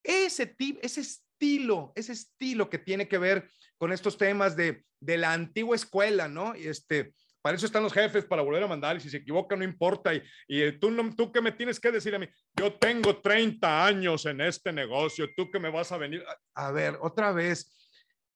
ese, 0.03 0.47
tipo, 0.47 0.81
ese 0.83 1.01
estilo, 1.01 1.93
ese 1.97 2.13
estilo 2.13 2.71
que 2.71 2.79
tiene 2.79 3.09
que 3.09 3.19
ver 3.19 3.49
con 3.79 3.93
estos 3.93 4.17
temas 4.17 4.57
de, 4.57 4.85
de 5.01 5.19
la 5.19 5.33
antigua 5.33 5.75
escuela, 5.75 6.29
¿no? 6.29 6.55
Y 6.57 6.67
este, 6.67 7.15
para 7.43 7.57
eso 7.57 7.67
están 7.67 7.83
los 7.83 7.93
jefes, 7.93 8.25
para 8.25 8.43
volver 8.43 8.63
a 8.63 8.67
mandar, 8.69 8.97
y 8.97 9.01
si 9.01 9.11
se 9.11 9.19
equivoca 9.19 9.57
no 9.57 9.65
importa. 9.65 10.15
Y, 10.15 10.23
y 10.49 10.79
tú, 10.79 10.91
no, 10.91 11.15
tú 11.15 11.33
qué 11.33 11.41
me 11.41 11.53
tienes 11.53 11.81
que 11.81 11.91
decir 11.91 12.15
a 12.15 12.19
mí, 12.19 12.29
yo 12.55 12.75
tengo 12.75 13.19
30 13.19 13.87
años 13.87 14.27
en 14.27 14.41
este 14.41 14.73
negocio, 14.73 15.29
tú 15.37 15.51
que 15.51 15.59
me 15.59 15.71
vas 15.71 15.93
a 15.93 15.99
venir. 15.99 16.25
A 16.55 16.71
ver, 16.71 16.99
otra 17.01 17.33
vez, 17.33 17.91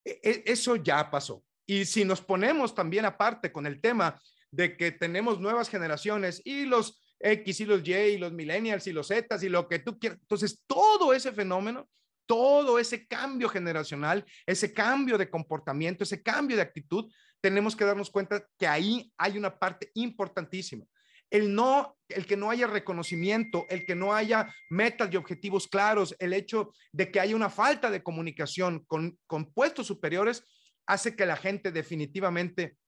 e, 0.04 0.20
e, 0.22 0.42
eso 0.46 0.76
ya 0.76 1.10
pasó. 1.10 1.42
Y 1.66 1.84
si 1.84 2.04
nos 2.04 2.20
ponemos 2.20 2.74
también 2.74 3.04
aparte 3.04 3.52
con 3.52 3.66
el 3.66 3.80
tema 3.80 4.20
de 4.50 4.76
que 4.76 4.92
tenemos 4.92 5.40
nuevas 5.40 5.68
generaciones 5.68 6.40
y 6.44 6.64
los 6.64 7.00
X 7.20 7.60
y 7.60 7.64
los 7.64 7.86
Y 7.86 7.94
y 7.94 8.18
los 8.18 8.32
millennials 8.32 8.86
y 8.86 8.92
los 8.92 9.08
Z 9.08 9.38
y 9.42 9.48
lo 9.48 9.68
que 9.68 9.78
tú 9.78 9.98
quieras, 9.98 10.18
entonces 10.20 10.62
todo 10.66 11.12
ese 11.12 11.32
fenómeno 11.32 11.88
todo 12.26 12.78
ese 12.78 13.06
cambio 13.06 13.48
generacional, 13.48 14.24
ese 14.46 14.72
cambio 14.72 15.18
de 15.18 15.28
comportamiento, 15.28 16.04
ese 16.04 16.22
cambio 16.22 16.56
de 16.56 16.62
actitud, 16.62 17.10
tenemos 17.44 17.76
que 17.76 17.84
darnos 17.84 18.08
cuenta 18.08 18.48
que 18.58 18.66
ahí 18.66 19.12
hay 19.18 19.36
una 19.36 19.58
parte 19.58 19.90
importantísima. 19.92 20.86
El 21.28 21.54
no, 21.54 21.94
el 22.08 22.24
que 22.24 22.38
no 22.38 22.48
haya 22.48 22.66
reconocimiento, 22.66 23.66
el 23.68 23.84
que 23.84 23.94
no 23.94 24.14
haya 24.14 24.50
metas 24.70 25.12
y 25.12 25.18
objetivos 25.18 25.68
claros, 25.68 26.16
el 26.20 26.32
hecho 26.32 26.72
de 26.90 27.10
que 27.10 27.20
haya 27.20 27.36
una 27.36 27.50
falta 27.50 27.90
de 27.90 28.02
comunicación 28.02 28.86
con, 28.86 29.18
con 29.26 29.52
puestos 29.52 29.86
superiores, 29.86 30.42
hace 30.86 31.16
que 31.16 31.26
la 31.26 31.36
gente 31.36 31.70
definitivamente 31.70 32.78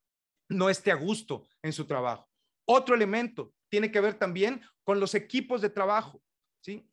no 0.49 0.71
esté 0.71 0.91
a 0.91 0.95
gusto 0.95 1.47
en 1.63 1.75
su 1.75 1.87
trabajo. 1.87 2.27
Otro 2.67 2.95
elemento 2.95 3.53
tiene 3.69 3.93
que 3.93 4.01
ver 4.01 4.15
también 4.15 4.63
con 4.85 5.01
los 5.01 5.15
equipos 5.15 5.61
de 5.61 5.69
trabajo, 5.69 6.23
¿sí? 6.63 6.91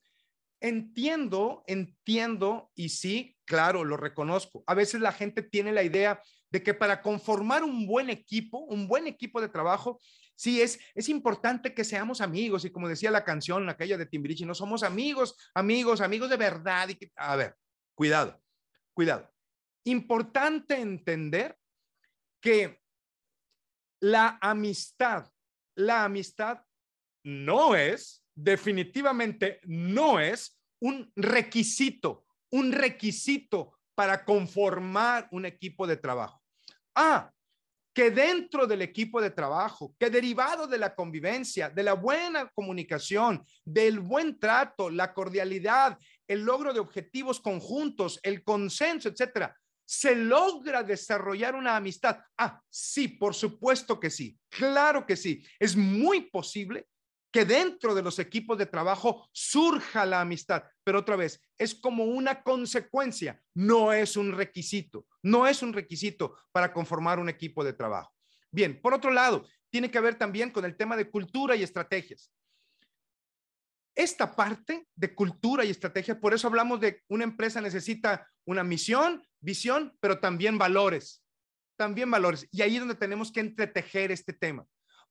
Entiendo, 0.60 1.64
entiendo 1.68 2.72
y 2.76 2.90
sí, 2.90 3.38
claro, 3.46 3.86
lo 3.86 3.96
reconozco. 3.96 4.66
A 4.68 4.74
veces 4.74 5.00
la 5.00 5.14
gente 5.14 5.44
tiene 5.44 5.72
la 5.72 5.84
idea 5.84 6.22
de 6.54 6.62
que 6.62 6.76
para 6.76 7.02
conformar 7.02 7.64
un 7.64 7.88
buen 7.88 8.12
equipo, 8.12 8.60
un 8.60 8.88
buen 8.88 9.08
equipo 9.08 9.42
de 9.42 9.50
trabajo, 9.50 10.00
sí 10.36 10.62
es, 10.62 10.80
es 10.94 11.10
importante 11.10 11.74
que 11.74 11.84
seamos 11.84 12.22
amigos. 12.22 12.64
Y 12.64 12.70
como 12.70 12.88
decía 12.88 13.10
la 13.10 13.26
canción, 13.26 13.68
aquella 13.68 13.98
de 13.98 14.06
Timbiriche, 14.06 14.46
no 14.46 14.54
somos 14.54 14.84
amigos, 14.84 15.36
amigos, 15.56 16.00
amigos 16.00 16.30
de 16.30 16.38
verdad. 16.38 16.88
A 17.16 17.36
ver, 17.36 17.56
cuidado, 17.96 18.40
cuidado. 18.94 19.34
Importante 19.86 20.80
entender 20.80 21.58
que 22.40 22.80
la 24.00 24.38
amistad, 24.40 25.32
la 25.76 26.04
amistad 26.04 26.62
no 27.24 27.76
es 27.76 28.24
definitivamente 28.36 29.60
no 29.64 30.20
es 30.20 30.62
un 30.80 31.12
requisito, 31.16 32.28
un 32.52 32.72
requisito 32.72 33.80
para 33.96 34.24
conformar 34.24 35.28
un 35.32 35.48
equipo 35.48 35.88
de 35.88 35.98
trabajo. 35.98 36.43
Ah, 36.96 37.32
que 37.94 38.10
dentro 38.10 38.66
del 38.66 38.82
equipo 38.82 39.22
de 39.22 39.30
trabajo, 39.30 39.96
que 40.00 40.10
derivado 40.10 40.66
de 40.68 40.80
la 40.80 40.96
convivencia, 40.96 41.70
de 41.70 41.84
la 41.84 41.94
buena 41.94 42.50
comunicación, 42.56 43.46
del 43.64 44.00
buen 44.00 44.40
trato, 44.40 44.90
la 44.90 45.14
cordialidad, 45.14 45.98
el 46.28 46.42
logro 46.42 46.74
de 46.74 46.80
objetivos 46.80 47.40
conjuntos, 47.40 48.20
el 48.24 48.44
consenso, 48.44 49.10
etcétera, 49.10 49.56
se 49.86 50.16
logra 50.16 50.82
desarrollar 50.82 51.56
una 51.56 51.76
amistad. 51.76 52.18
Ah, 52.38 52.60
sí, 52.70 53.08
por 53.10 53.36
supuesto 53.36 54.00
que 54.00 54.10
sí. 54.10 54.38
Claro 54.50 55.06
que 55.06 55.16
sí. 55.16 55.46
Es 55.60 55.76
muy 55.76 56.22
posible 56.32 56.88
que 57.32 57.46
dentro 57.46 57.94
de 57.94 58.02
los 58.02 58.18
equipos 58.20 58.58
de 58.58 58.66
trabajo 58.66 59.28
surja 59.32 60.06
la 60.06 60.22
amistad. 60.22 60.64
Pero 60.84 61.00
otra 61.00 61.16
vez, 61.16 61.42
es 61.58 61.76
como 61.76 62.06
una 62.06 62.42
consecuencia, 62.42 63.42
no 63.56 63.92
es 63.92 64.16
un 64.16 64.32
requisito, 64.32 65.06
no 65.24 65.48
es 65.48 65.64
un 65.64 65.74
requisito 65.74 66.38
para 66.52 66.72
conformar 66.72 67.20
un 67.20 67.30
equipo 67.30 67.64
de 67.64 67.74
trabajo. 67.74 68.14
Bien, 68.52 68.80
por 68.80 68.94
otro 68.94 69.10
lado, 69.10 69.48
tiene 69.72 69.90
que 69.90 70.00
ver 70.00 70.16
también 70.16 70.52
con 70.52 70.66
el 70.66 70.78
tema 70.78 70.96
de 70.96 71.10
cultura 71.10 71.56
y 71.56 71.64
estrategias. 71.64 72.32
Esta 73.96 74.36
parte 74.36 74.88
de 74.96 75.16
cultura 75.16 75.66
y 75.66 75.70
estrategia, 75.70 76.20
por 76.20 76.34
eso 76.34 76.48
hablamos 76.48 76.80
de 76.80 77.02
una 77.08 77.24
empresa 77.24 77.62
necesita 77.62 78.28
una 78.46 78.64
misión, 78.64 79.24
visión, 79.40 79.96
pero 80.00 80.20
también 80.20 80.58
valores, 80.58 81.24
también 81.78 82.12
valores. 82.12 82.48
Y 82.52 82.62
ahí 82.62 82.76
es 82.76 82.82
donde 82.82 82.96
tenemos 82.96 83.32
que 83.32 83.40
entretejer 83.40 84.12
este 84.12 84.34
tema. 84.34 84.66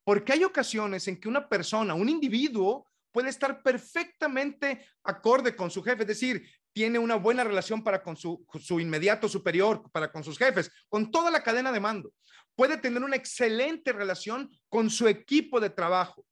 Porque 0.05 0.33
hay 0.33 0.45
ocasiones 0.45 1.07
en 1.09 1.19
que 1.19 1.29
una 1.29 1.49
persona, 1.49 1.95
un 1.95 2.09
individuo, 2.09 2.87
puede 3.13 3.29
estar 3.29 3.63
perfectamente 3.63 4.85
acorde 5.05 5.55
con 5.55 5.71
su 5.71 5.83
jefe, 5.83 6.03
es 6.03 6.09
decir, 6.09 6.49
tiene 6.73 6.99
una 6.99 7.17
buena 7.17 7.45
relación 7.45 7.83
para 7.83 8.03
con 8.03 8.17
su, 8.17 8.45
su, 8.61 8.81
inmediato 8.81 9.29
superior, 9.29 9.83
para 9.93 10.11
con 10.11 10.25
sus 10.25 10.39
jefes, 10.39 10.71
con 10.89 11.11
toda 11.11 11.31
la 11.31 11.43
cadena 11.43 11.73
de 11.73 11.81
mando. 11.81 12.13
Puede 12.55 12.77
tener 12.77 13.03
una 13.03 13.17
excelente 13.17 13.93
relación 13.93 14.51
con 14.69 14.91
su 14.91 15.09
equipo 15.09 15.61
de 15.61 15.71
trabajo, 15.71 16.25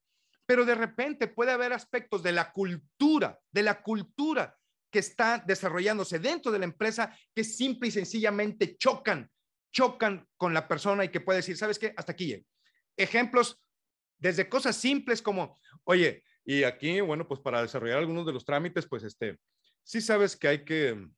pero 0.47 0.65
de 0.65 0.75
repente 0.75 1.29
puede 1.29 1.53
haber 1.53 1.73
aspectos 1.73 2.23
de 2.23 2.33
la 2.33 2.53
cultura, 2.53 3.39
de 3.51 3.63
la 3.63 3.83
cultura 3.83 4.57
que 4.91 4.99
está 4.99 5.39
desarrollándose 5.39 6.19
dentro 6.19 6.51
de 6.51 6.59
la 6.59 6.65
empresa 6.65 7.17
que 7.35 7.45
simple 7.45 7.89
y 7.89 7.93
sencillamente 7.93 8.77
chocan, 8.77 9.31
chocan 9.73 10.27
con 10.37 10.53
la 10.53 10.67
persona 10.67 11.05
y 11.05 11.11
que 11.11 11.21
puede 11.21 11.39
decir, 11.39 11.57
¿sabes 11.57 11.79
qué? 11.79 11.93
Hasta 11.97 12.13
aquí 12.13 12.27
llego 12.27 12.45
ejemplos 13.01 13.63
desde 14.19 14.49
cosas 14.49 14.77
simples 14.77 15.23
como, 15.23 15.59
oye, 15.85 16.23
y 16.45 16.65
aquí, 16.65 17.01
bueno, 17.01 17.27
pues 17.27 17.41
para 17.41 17.63
desarrollar 17.63 17.99
algunos 17.99 18.27
de 18.27 18.33
los 18.33 18.45
trámites, 18.45 18.87
pues 18.87 19.03
este, 19.03 19.39
sí 19.83 20.01
sabes 20.01 20.37
que 20.37 20.49
hay 20.49 20.65
que 20.65 21.09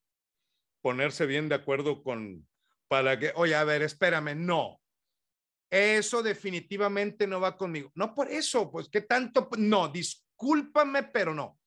ponerse 0.80 1.26
bien 1.26 1.48
de 1.48 1.54
acuerdo 1.54 2.02
con, 2.02 2.46
para 2.88 3.18
que, 3.18 3.32
oye, 3.36 3.54
a 3.54 3.64
ver, 3.64 3.82
espérame, 3.82 4.34
no. 4.36 4.80
Eso 5.70 6.22
definitivamente 6.22 7.26
no 7.26 7.40
va 7.40 7.56
conmigo. 7.56 7.90
No 7.94 8.14
por 8.14 8.30
eso, 8.30 8.70
pues, 8.70 8.88
¿qué 8.90 9.00
tanto? 9.00 9.48
No, 9.56 9.88
discúlpame, 9.88 11.04
pero 11.04 11.34
no. 11.34 11.58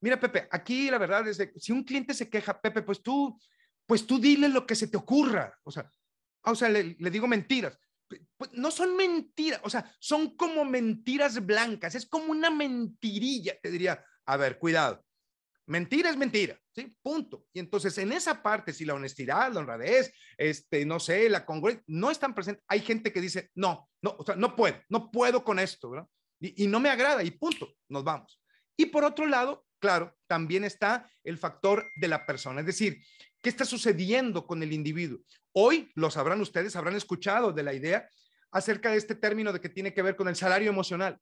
Mira, 0.00 0.18
Pepe, 0.20 0.48
aquí 0.50 0.90
la 0.90 0.98
verdad 0.98 1.26
es 1.28 1.38
que 1.38 1.52
si 1.58 1.72
un 1.72 1.82
cliente 1.84 2.14
se 2.14 2.28
queja, 2.28 2.60
Pepe, 2.60 2.82
pues 2.82 3.02
tú, 3.02 3.38
pues 3.86 4.06
tú 4.06 4.18
dile 4.18 4.48
lo 4.48 4.66
que 4.66 4.74
se 4.74 4.88
te 4.88 4.96
ocurra. 4.96 5.58
O 5.64 5.70
sea, 5.70 5.90
o 6.44 6.54
sea, 6.54 6.68
le, 6.68 6.96
le 6.98 7.10
digo 7.10 7.26
mentiras. 7.26 7.78
Pues, 8.36 8.52
no 8.52 8.70
son 8.70 8.96
mentiras, 8.96 9.60
o 9.64 9.70
sea, 9.70 9.90
son 9.98 10.36
como 10.36 10.64
mentiras 10.64 11.44
blancas, 11.44 11.94
es 11.94 12.06
como 12.06 12.26
una 12.26 12.50
mentirilla, 12.50 13.58
te 13.60 13.70
diría, 13.70 14.04
a 14.26 14.36
ver, 14.36 14.58
cuidado, 14.58 15.04
mentira 15.66 16.10
es 16.10 16.16
mentira, 16.16 16.58
¿sí? 16.74 16.94
Punto. 17.02 17.46
Y 17.52 17.60
entonces 17.60 17.96
en 17.98 18.12
esa 18.12 18.42
parte, 18.42 18.72
si 18.72 18.84
la 18.84 18.94
honestidad, 18.94 19.52
la 19.52 19.60
honradez, 19.60 20.12
este, 20.36 20.84
no 20.84 21.00
sé, 21.00 21.28
la 21.28 21.44
congruencia, 21.44 21.84
no 21.86 22.10
están 22.10 22.34
presentes, 22.34 22.64
hay 22.68 22.80
gente 22.80 23.12
que 23.12 23.20
dice, 23.20 23.50
no, 23.54 23.88
no, 24.00 24.16
o 24.18 24.24
sea, 24.24 24.36
no 24.36 24.56
puedo, 24.56 24.76
no 24.88 25.10
puedo 25.10 25.44
con 25.44 25.58
esto, 25.58 25.90
¿verdad? 25.90 26.08
Y, 26.40 26.64
y 26.64 26.66
no 26.66 26.80
me 26.80 26.90
agrada 26.90 27.22
y 27.22 27.30
punto, 27.30 27.74
nos 27.88 28.04
vamos. 28.04 28.40
Y 28.76 28.86
por 28.86 29.04
otro 29.04 29.26
lado, 29.26 29.64
claro, 29.78 30.16
también 30.26 30.64
está 30.64 31.10
el 31.24 31.38
factor 31.38 31.90
de 31.96 32.08
la 32.08 32.26
persona, 32.26 32.60
es 32.60 32.66
decir, 32.66 33.02
¿qué 33.40 33.48
está 33.48 33.64
sucediendo 33.64 34.46
con 34.46 34.62
el 34.62 34.72
individuo? 34.72 35.20
Hoy 35.52 35.90
lo 35.94 36.10
sabrán 36.10 36.40
ustedes, 36.40 36.76
habrán 36.76 36.96
escuchado 36.96 37.52
de 37.52 37.62
la 37.62 37.74
idea 37.74 38.08
acerca 38.50 38.90
de 38.90 38.98
este 38.98 39.14
término 39.14 39.52
de 39.52 39.60
que 39.60 39.68
tiene 39.68 39.92
que 39.92 40.02
ver 40.02 40.16
con 40.16 40.28
el 40.28 40.36
salario 40.36 40.70
emocional. 40.70 41.18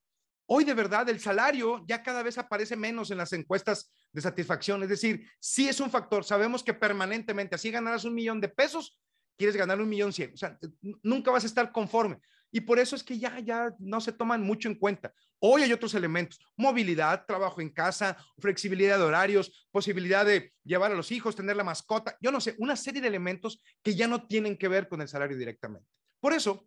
Hoy 0.53 0.65
de 0.65 0.75
verdad 0.75 1.09
el 1.09 1.21
salario 1.21 1.85
ya 1.87 2.03
cada 2.03 2.25
vez 2.25 2.37
aparece 2.37 2.75
menos 2.75 3.13
en 3.13 3.19
las 3.19 3.33
encuestas 3.33 3.93
de 4.13 4.21
satisfacción, 4.21 4.83
es 4.83 4.89
decir, 4.89 5.25
sí 5.39 5.69
es 5.69 5.79
un 5.79 5.93
factor, 5.93 6.25
sabemos 6.25 6.65
que 6.65 6.75
permanentemente, 6.75 7.55
así 7.55 7.71
ganarás 7.71 8.05
un 8.05 8.15
millón 8.15 8.41
de 8.41 8.49
pesos, 8.49 8.99
quieres 9.39 9.55
ganar 9.55 9.81
un 9.81 9.89
millón 9.89 10.13
cien, 10.13 10.33
o 10.35 10.37
sea, 10.37 10.59
nunca 11.05 11.31
vas 11.31 11.45
a 11.45 11.47
estar 11.47 11.71
conforme. 11.71 12.19
Y 12.51 12.63
por 12.63 12.81
eso 12.81 12.97
es 12.97 13.05
que 13.05 13.17
ya, 13.17 13.39
ya 13.39 13.73
no 13.79 14.01
se 14.01 14.11
toman 14.11 14.43
mucho 14.43 14.69
en 14.69 14.75
cuenta. 14.75 15.15
Hoy 15.39 15.63
hay 15.63 15.73
otros 15.73 15.95
elementos, 15.95 16.41
movilidad, 16.57 17.25
trabajo 17.27 17.61
en 17.61 17.71
casa, 17.71 18.17
flexibilidad 18.41 18.99
de 18.99 19.05
horarios, 19.05 19.69
posibilidad 19.71 20.27
de 20.27 20.53
llevar 20.65 20.91
a 20.91 20.97
los 20.97 21.13
hijos, 21.13 21.37
tener 21.37 21.55
la 21.55 21.63
mascota, 21.63 22.17
yo 22.21 22.33
no 22.33 22.41
sé, 22.41 22.57
una 22.59 22.75
serie 22.75 23.01
de 23.01 23.07
elementos 23.07 23.63
que 23.85 23.95
ya 23.95 24.09
no 24.09 24.27
tienen 24.27 24.59
que 24.59 24.67
ver 24.67 24.89
con 24.89 25.01
el 25.01 25.07
salario 25.07 25.37
directamente. 25.37 25.87
Por 26.19 26.33
eso, 26.33 26.67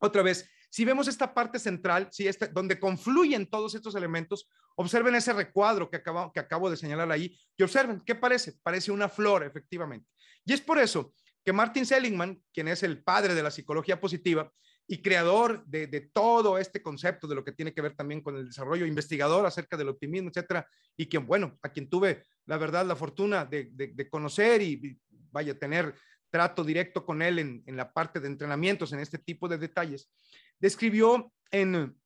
otra 0.00 0.20
vez, 0.20 0.50
si 0.68 0.84
vemos 0.84 1.08
esta 1.08 1.32
parte 1.32 1.58
central, 1.58 2.08
si 2.10 2.26
este, 2.26 2.48
donde 2.48 2.78
confluyen 2.78 3.46
todos 3.46 3.74
estos 3.74 3.94
elementos, 3.94 4.48
observen 4.76 5.14
ese 5.14 5.32
recuadro 5.32 5.88
que 5.90 5.96
acabo, 5.96 6.32
que 6.32 6.40
acabo 6.40 6.70
de 6.70 6.76
señalar 6.76 7.10
ahí 7.10 7.38
y 7.56 7.62
observen, 7.62 8.02
¿qué 8.04 8.14
parece? 8.14 8.54
Parece 8.62 8.92
una 8.92 9.08
flor, 9.08 9.44
efectivamente. 9.44 10.08
Y 10.44 10.52
es 10.52 10.60
por 10.60 10.78
eso 10.78 11.14
que 11.44 11.52
Martin 11.52 11.86
Seligman, 11.86 12.42
quien 12.52 12.68
es 12.68 12.82
el 12.82 13.02
padre 13.02 13.34
de 13.34 13.42
la 13.42 13.50
psicología 13.50 14.00
positiva 14.00 14.52
y 14.88 15.02
creador 15.02 15.64
de, 15.66 16.10
todo 16.12 16.58
este 16.58 16.82
concepto 16.82 17.26
de 17.26 17.34
lo 17.34 17.44
que 17.44 17.52
tiene 17.52 17.72
que 17.72 17.80
ver 17.80 17.96
también 17.96 18.20
con 18.20 18.36
el 18.36 18.46
desarrollo, 18.46 18.86
investigador 18.86 19.46
acerca 19.46 19.76
del 19.76 19.88
optimismo, 19.88 20.28
etcétera, 20.28 20.68
y 20.96 21.06
quien, 21.06 21.26
bueno, 21.26 21.58
a 21.62 21.70
quien 21.70 21.88
tuve 21.88 22.24
la 22.44 22.58
verdad, 22.58 22.86
la 22.86 22.94
fortuna 22.94 23.44
de, 23.44 23.70
de 23.72 24.08
conocer 24.08 24.62
y 24.62 24.96
vaya 25.32 25.52
a 25.52 25.58
tener 25.58 25.94
trato 26.30 26.64
directo 26.64 27.04
con 27.04 27.22
él 27.22 27.38
en, 27.38 27.76
la 27.76 27.92
parte 27.92 28.20
de 28.20 28.26
entrenamientos, 28.26 28.92
en 28.92 29.00
este 29.00 29.18
tipo 29.18 29.48
de 29.48 29.58
detalles, 29.58 30.10
describió 30.58 31.32
en, 31.50 31.96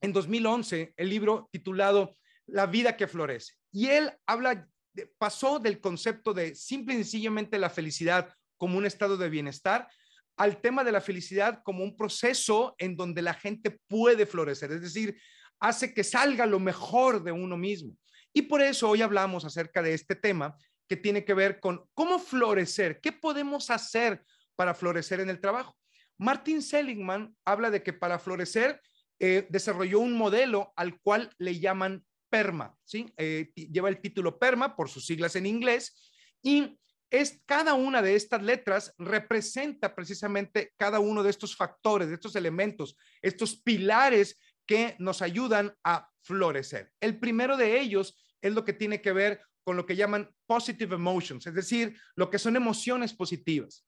en 0.00 0.12
2011 0.12 0.94
el 0.96 1.08
libro 1.08 1.48
titulado 1.52 2.16
La 2.46 2.66
vida 2.66 2.96
que 2.96 3.08
florece. 3.08 3.54
Y 3.72 3.88
él 3.88 4.12
habla, 4.26 4.68
pasó 5.18 5.58
del 5.58 5.80
concepto 5.80 6.32
de 6.32 6.54
simple 6.54 6.94
y 6.94 6.98
sencillamente 6.98 7.58
la 7.58 7.70
felicidad 7.70 8.32
como 8.56 8.78
un 8.78 8.86
estado 8.86 9.16
de 9.16 9.28
bienestar 9.28 9.88
al 10.36 10.60
tema 10.60 10.84
de 10.84 10.92
la 10.92 11.00
felicidad 11.00 11.62
como 11.64 11.82
un 11.82 11.96
proceso 11.96 12.74
en 12.78 12.96
donde 12.96 13.22
la 13.22 13.34
gente 13.34 13.80
puede 13.86 14.26
florecer, 14.26 14.70
es 14.72 14.82
decir, 14.82 15.18
hace 15.60 15.94
que 15.94 16.04
salga 16.04 16.44
lo 16.46 16.60
mejor 16.60 17.22
de 17.22 17.32
uno 17.32 17.56
mismo. 17.56 17.96
Y 18.32 18.42
por 18.42 18.60
eso 18.60 18.90
hoy 18.90 19.00
hablamos 19.00 19.44
acerca 19.46 19.80
de 19.80 19.94
este 19.94 20.14
tema 20.14 20.56
que 20.88 20.96
tiene 20.96 21.24
que 21.24 21.34
ver 21.34 21.58
con 21.58 21.84
cómo 21.94 22.18
florecer, 22.18 23.00
qué 23.00 23.12
podemos 23.12 23.70
hacer 23.70 24.22
para 24.54 24.74
florecer 24.74 25.20
en 25.20 25.30
el 25.30 25.40
trabajo. 25.40 25.76
Martin 26.18 26.62
Seligman 26.62 27.36
habla 27.44 27.70
de 27.70 27.82
que 27.82 27.92
para 27.92 28.18
florecer 28.18 28.80
eh, 29.18 29.46
desarrolló 29.50 30.00
un 30.00 30.14
modelo 30.14 30.72
al 30.76 31.00
cual 31.00 31.30
le 31.38 31.58
llaman 31.58 32.04
PERMA, 32.28 32.76
¿sí? 32.84 33.12
Eh, 33.16 33.52
lleva 33.54 33.88
el 33.88 34.00
título 34.00 34.38
PERMA 34.38 34.76
por 34.76 34.88
sus 34.88 35.06
siglas 35.06 35.36
en 35.36 35.46
inglés 35.46 36.12
y 36.42 36.78
es 37.10 37.40
cada 37.46 37.74
una 37.74 38.02
de 38.02 38.16
estas 38.16 38.42
letras 38.42 38.92
representa 38.98 39.94
precisamente 39.94 40.72
cada 40.76 40.98
uno 40.98 41.22
de 41.22 41.30
estos 41.30 41.56
factores, 41.56 42.08
de 42.08 42.14
estos 42.14 42.34
elementos, 42.34 42.96
estos 43.22 43.56
pilares 43.62 44.38
que 44.66 44.96
nos 44.98 45.22
ayudan 45.22 45.72
a 45.84 46.08
florecer. 46.22 46.92
El 47.00 47.18
primero 47.20 47.56
de 47.56 47.80
ellos 47.80 48.18
es 48.42 48.52
lo 48.52 48.64
que 48.64 48.72
tiene 48.72 49.00
que 49.00 49.12
ver 49.12 49.40
con 49.62 49.76
lo 49.76 49.86
que 49.86 49.96
llaman 49.96 50.30
positive 50.46 50.94
emotions, 50.94 51.46
es 51.46 51.54
decir, 51.54 51.96
lo 52.16 52.30
que 52.30 52.38
son 52.38 52.56
emociones 52.56 53.14
positivas. 53.14 53.86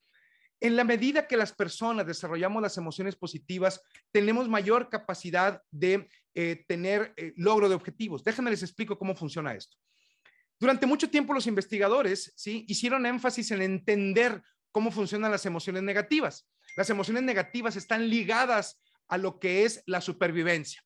En 0.61 0.77
la 0.77 0.85
medida 0.85 1.27
que 1.27 1.37
las 1.37 1.53
personas 1.53 2.07
desarrollamos 2.07 2.63
las 2.63 2.77
emociones 2.77 3.15
positivas, 3.17 3.81
tenemos 4.11 4.49
mayor 4.49 4.89
capacidad 4.89 5.63
de 5.71 6.09
eh, 6.35 6.65
tener 6.67 7.15
eh, 7.17 7.33
logro 7.37 7.69
de 7.69 7.75
objetivos. 7.75 8.25
Déjenme 8.25 8.51
les 8.51 8.63
explico 8.63 8.99
cómo 8.99 9.15
funciona 9.15 9.55
esto. 9.55 9.77
Durante 10.59 10.87
mucho 10.87 11.09
tiempo 11.09 11.33
los 11.33 11.47
investigadores 11.47 12.33
¿sí? 12.37 12.65
hicieron 12.69 13.07
énfasis 13.07 13.53
en 13.53 13.63
entender 13.63 14.43
cómo 14.73 14.91
funcionan 14.91 15.31
las 15.31 15.47
emociones 15.47 15.85
negativas. 15.85 16.49
Las 16.77 16.91
emociones 16.91 17.23
negativas 17.23 17.77
están 17.77 18.09
ligadas 18.09 18.81
a 19.07 19.17
lo 19.17 19.39
que 19.39 19.65
es 19.65 19.83
la 19.87 20.01
supervivencia. 20.01 20.83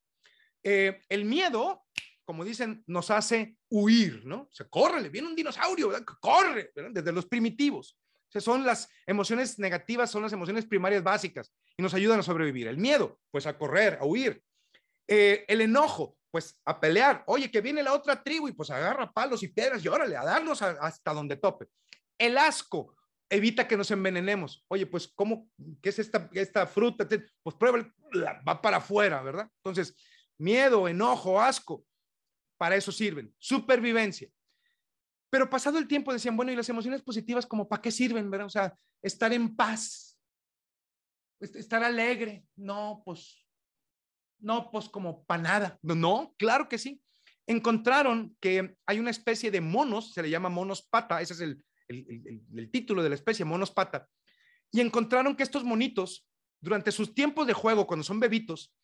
Eh, 0.62 1.00
el 1.08 1.24
miedo 1.24 1.82
como 2.24 2.44
dicen, 2.44 2.82
nos 2.86 3.10
hace 3.10 3.58
huir, 3.68 4.24
¿no? 4.24 4.48
Se 4.52 4.68
corre, 4.68 5.08
viene 5.08 5.28
un 5.28 5.36
dinosaurio, 5.36 5.88
¿verdad? 5.88 6.06
Corre. 6.20 6.72
Desde 6.74 7.12
los 7.12 7.26
primitivos. 7.26 7.98
Son 8.40 8.64
las 8.64 8.88
emociones 9.06 9.58
negativas, 9.58 10.10
son 10.10 10.22
las 10.22 10.32
emociones 10.32 10.66
primarias 10.66 11.02
básicas 11.02 11.52
y 11.76 11.82
nos 11.82 11.94
ayudan 11.94 12.20
a 12.20 12.22
sobrevivir. 12.22 12.68
El 12.68 12.78
miedo, 12.78 13.18
pues 13.30 13.46
a 13.46 13.56
correr, 13.56 13.98
a 14.00 14.04
huir. 14.04 14.42
Eh, 15.08 15.44
el 15.48 15.60
enojo, 15.60 16.16
pues 16.30 16.60
a 16.64 16.80
pelear. 16.80 17.22
Oye, 17.26 17.50
que 17.50 17.60
viene 17.60 17.82
la 17.82 17.92
otra 17.92 18.22
tribu 18.22 18.48
y 18.48 18.52
pues 18.52 18.70
agarra 18.70 19.12
palos 19.12 19.42
y 19.42 19.48
piedras 19.48 19.84
y 19.84 19.88
órale, 19.88 20.16
a 20.16 20.24
darnos 20.24 20.62
hasta 20.62 21.12
donde 21.12 21.36
tope. 21.36 21.68
El 22.18 22.38
asco, 22.38 22.96
evita 23.28 23.66
que 23.66 23.76
nos 23.76 23.90
envenenemos. 23.90 24.64
Oye, 24.68 24.86
pues, 24.86 25.08
¿cómo? 25.14 25.48
¿Qué 25.80 25.88
es 25.88 25.98
esta, 25.98 26.28
esta 26.32 26.66
fruta? 26.66 27.08
Pues 27.42 27.56
prueba, 27.56 27.90
va 28.46 28.60
para 28.60 28.76
afuera, 28.76 29.22
¿verdad? 29.22 29.48
Entonces, 29.64 29.96
miedo, 30.38 30.86
enojo, 30.86 31.40
asco, 31.40 31.84
para 32.58 32.76
eso 32.76 32.92
sirven, 32.92 33.34
supervivencia. 33.38 34.28
Pero 35.32 35.48
pasado 35.48 35.78
el 35.78 35.88
tiempo 35.88 36.12
decían, 36.12 36.36
bueno, 36.36 36.52
¿y 36.52 36.56
las 36.56 36.68
emociones 36.68 37.00
positivas 37.00 37.46
como 37.46 37.66
para 37.66 37.80
qué 37.80 37.90
sirven, 37.90 38.30
verdad? 38.30 38.48
O 38.48 38.50
sea, 38.50 38.76
estar 39.00 39.32
en 39.32 39.56
paz, 39.56 40.20
estar 41.40 41.82
alegre. 41.82 42.44
No, 42.54 43.00
pues 43.02 43.42
No, 44.38 44.70
pues 44.70 44.90
como 44.90 45.24
para 45.24 45.42
nada. 45.42 45.78
No, 45.80 45.94
no, 45.94 46.34
claro 46.36 46.68
que 46.68 46.76
sí. 46.76 47.00
Encontraron 47.46 48.36
que 48.40 48.76
hay 48.84 48.98
una 49.00 49.08
especie 49.08 49.50
de 49.50 49.62
monos, 49.62 50.12
se 50.12 50.22
le 50.22 50.28
llama 50.28 50.50
monos 50.50 50.82
pata, 50.82 51.22
ese 51.22 51.32
es 51.32 51.40
el, 51.40 51.64
el 51.88 52.70
título 52.70 53.02
de 53.02 53.08
la 53.08 53.14
especie, 53.14 53.46
monos 53.46 53.70
pata, 53.70 54.06
y 54.70 54.82
encontraron 54.82 55.34
que 55.34 55.44
estos 55.44 55.64
monitos, 55.64 56.28
durante 56.60 56.92
sus 56.92 57.14
tiempos 57.14 57.46
de 57.46 57.54
juego, 57.54 57.86
cuando 57.86 58.04
son 58.04 58.20
bebitos, 58.20 58.74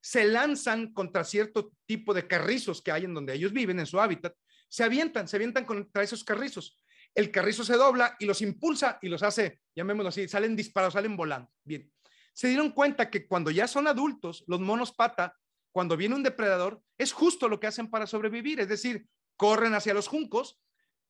se 0.00 0.24
lanzan 0.24 0.94
contra 0.94 1.22
cierto 1.22 1.72
tipo 1.84 2.14
de 2.14 2.26
carrizos 2.26 2.80
que 2.80 2.92
hay 2.92 3.04
en 3.04 3.12
donde 3.12 3.34
ellos 3.34 3.52
viven, 3.52 3.78
en 3.78 3.86
su 3.86 4.00
hábitat, 4.00 4.34
se 4.68 4.84
avientan, 4.84 5.28
se 5.28 5.36
avientan 5.36 5.64
contra 5.64 6.02
esos 6.02 6.24
carrizos. 6.24 6.78
El 7.14 7.30
carrizo 7.30 7.64
se 7.64 7.74
dobla 7.74 8.16
y 8.18 8.26
los 8.26 8.42
impulsa 8.42 8.98
y 9.02 9.08
los 9.08 9.22
hace, 9.22 9.60
llamémoslo 9.74 10.10
así, 10.10 10.28
salen 10.28 10.54
disparados, 10.54 10.94
salen 10.94 11.16
volando. 11.16 11.50
Bien, 11.64 11.90
se 12.32 12.48
dieron 12.48 12.70
cuenta 12.70 13.10
que 13.10 13.26
cuando 13.26 13.50
ya 13.50 13.66
son 13.66 13.86
adultos, 13.86 14.44
los 14.46 14.60
monos 14.60 14.92
pata, 14.92 15.36
cuando 15.72 15.96
viene 15.96 16.14
un 16.14 16.22
depredador, 16.22 16.82
es 16.96 17.12
justo 17.12 17.48
lo 17.48 17.60
que 17.60 17.66
hacen 17.66 17.90
para 17.90 18.06
sobrevivir, 18.06 18.60
es 18.60 18.68
decir, 18.68 19.08
corren 19.36 19.74
hacia 19.74 19.94
los 19.94 20.08
juncos, 20.08 20.60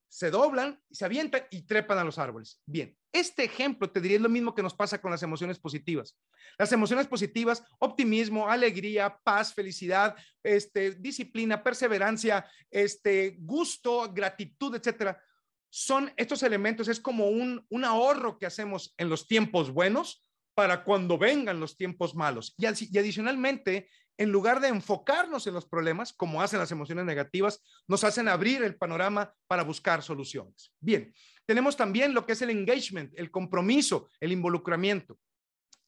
se 0.09 0.31
doblan, 0.31 0.81
se 0.91 1.05
avientan 1.05 1.43
y 1.51 1.63
trepan 1.63 1.99
a 1.99 2.05
los 2.05 2.19
árboles. 2.19 2.61
Bien, 2.67 2.97
este 3.13 3.45
ejemplo 3.45 3.91
te 3.91 4.01
diría 4.01 4.19
lo 4.19 4.29
mismo 4.29 4.55
que 4.55 4.63
nos 4.63 4.75
pasa 4.75 5.01
con 5.01 5.11
las 5.11 5.23
emociones 5.23 5.59
positivas. 5.59 6.19
Las 6.59 6.73
emociones 6.73 7.07
positivas, 7.07 7.63
optimismo, 7.79 8.49
alegría, 8.49 9.19
paz, 9.23 9.55
felicidad, 9.55 10.17
este, 10.43 10.93
disciplina, 10.93 11.63
perseverancia, 11.63 12.47
este, 12.71 13.37
gusto, 13.41 14.11
gratitud, 14.13 14.75
etcétera, 14.75 15.23
son 15.71 16.13
estos 16.17 16.43
elementos, 16.43 16.89
es 16.89 17.01
como 17.01 17.29
un, 17.29 17.65
un 17.69 17.85
ahorro 17.85 18.39
que 18.39 18.47
hacemos 18.47 18.95
en 18.97 19.11
los 19.11 19.27
tiempos 19.27 19.71
buenos 19.71 20.25
para 20.55 20.83
cuando 20.83 21.19
vengan 21.19 21.61
los 21.61 21.77
tiempos 21.77 22.15
malos. 22.15 22.55
Y, 22.57 22.65
y 22.67 22.99
adicionalmente, 22.99 23.91
en 24.19 24.33
lugar 24.33 24.61
de 24.61 24.69
enfocarnos 24.69 25.47
en 25.47 25.55
los 25.55 25.65
problemas, 25.65 26.13
como 26.13 26.43
hacen 26.43 26.59
las 26.59 26.73
emociones 26.73 27.05
negativas, 27.05 27.63
nos 27.87 28.03
hacen 28.03 28.29
abrir 28.29 28.63
el 28.65 28.77
panorama 28.77 29.33
para 29.47 29.63
buscar 29.63 30.03
soluciones. 30.03 30.73
Bien, 30.81 31.15
tenemos 31.47 31.77
también 31.77 32.13
lo 32.13 32.27
que 32.27 32.33
es 32.33 32.43
el 32.43 32.51
engagement, 32.51 33.13
el 33.17 33.31
compromiso, 33.31 34.11
el 34.21 34.33
involucramiento. 34.33 35.19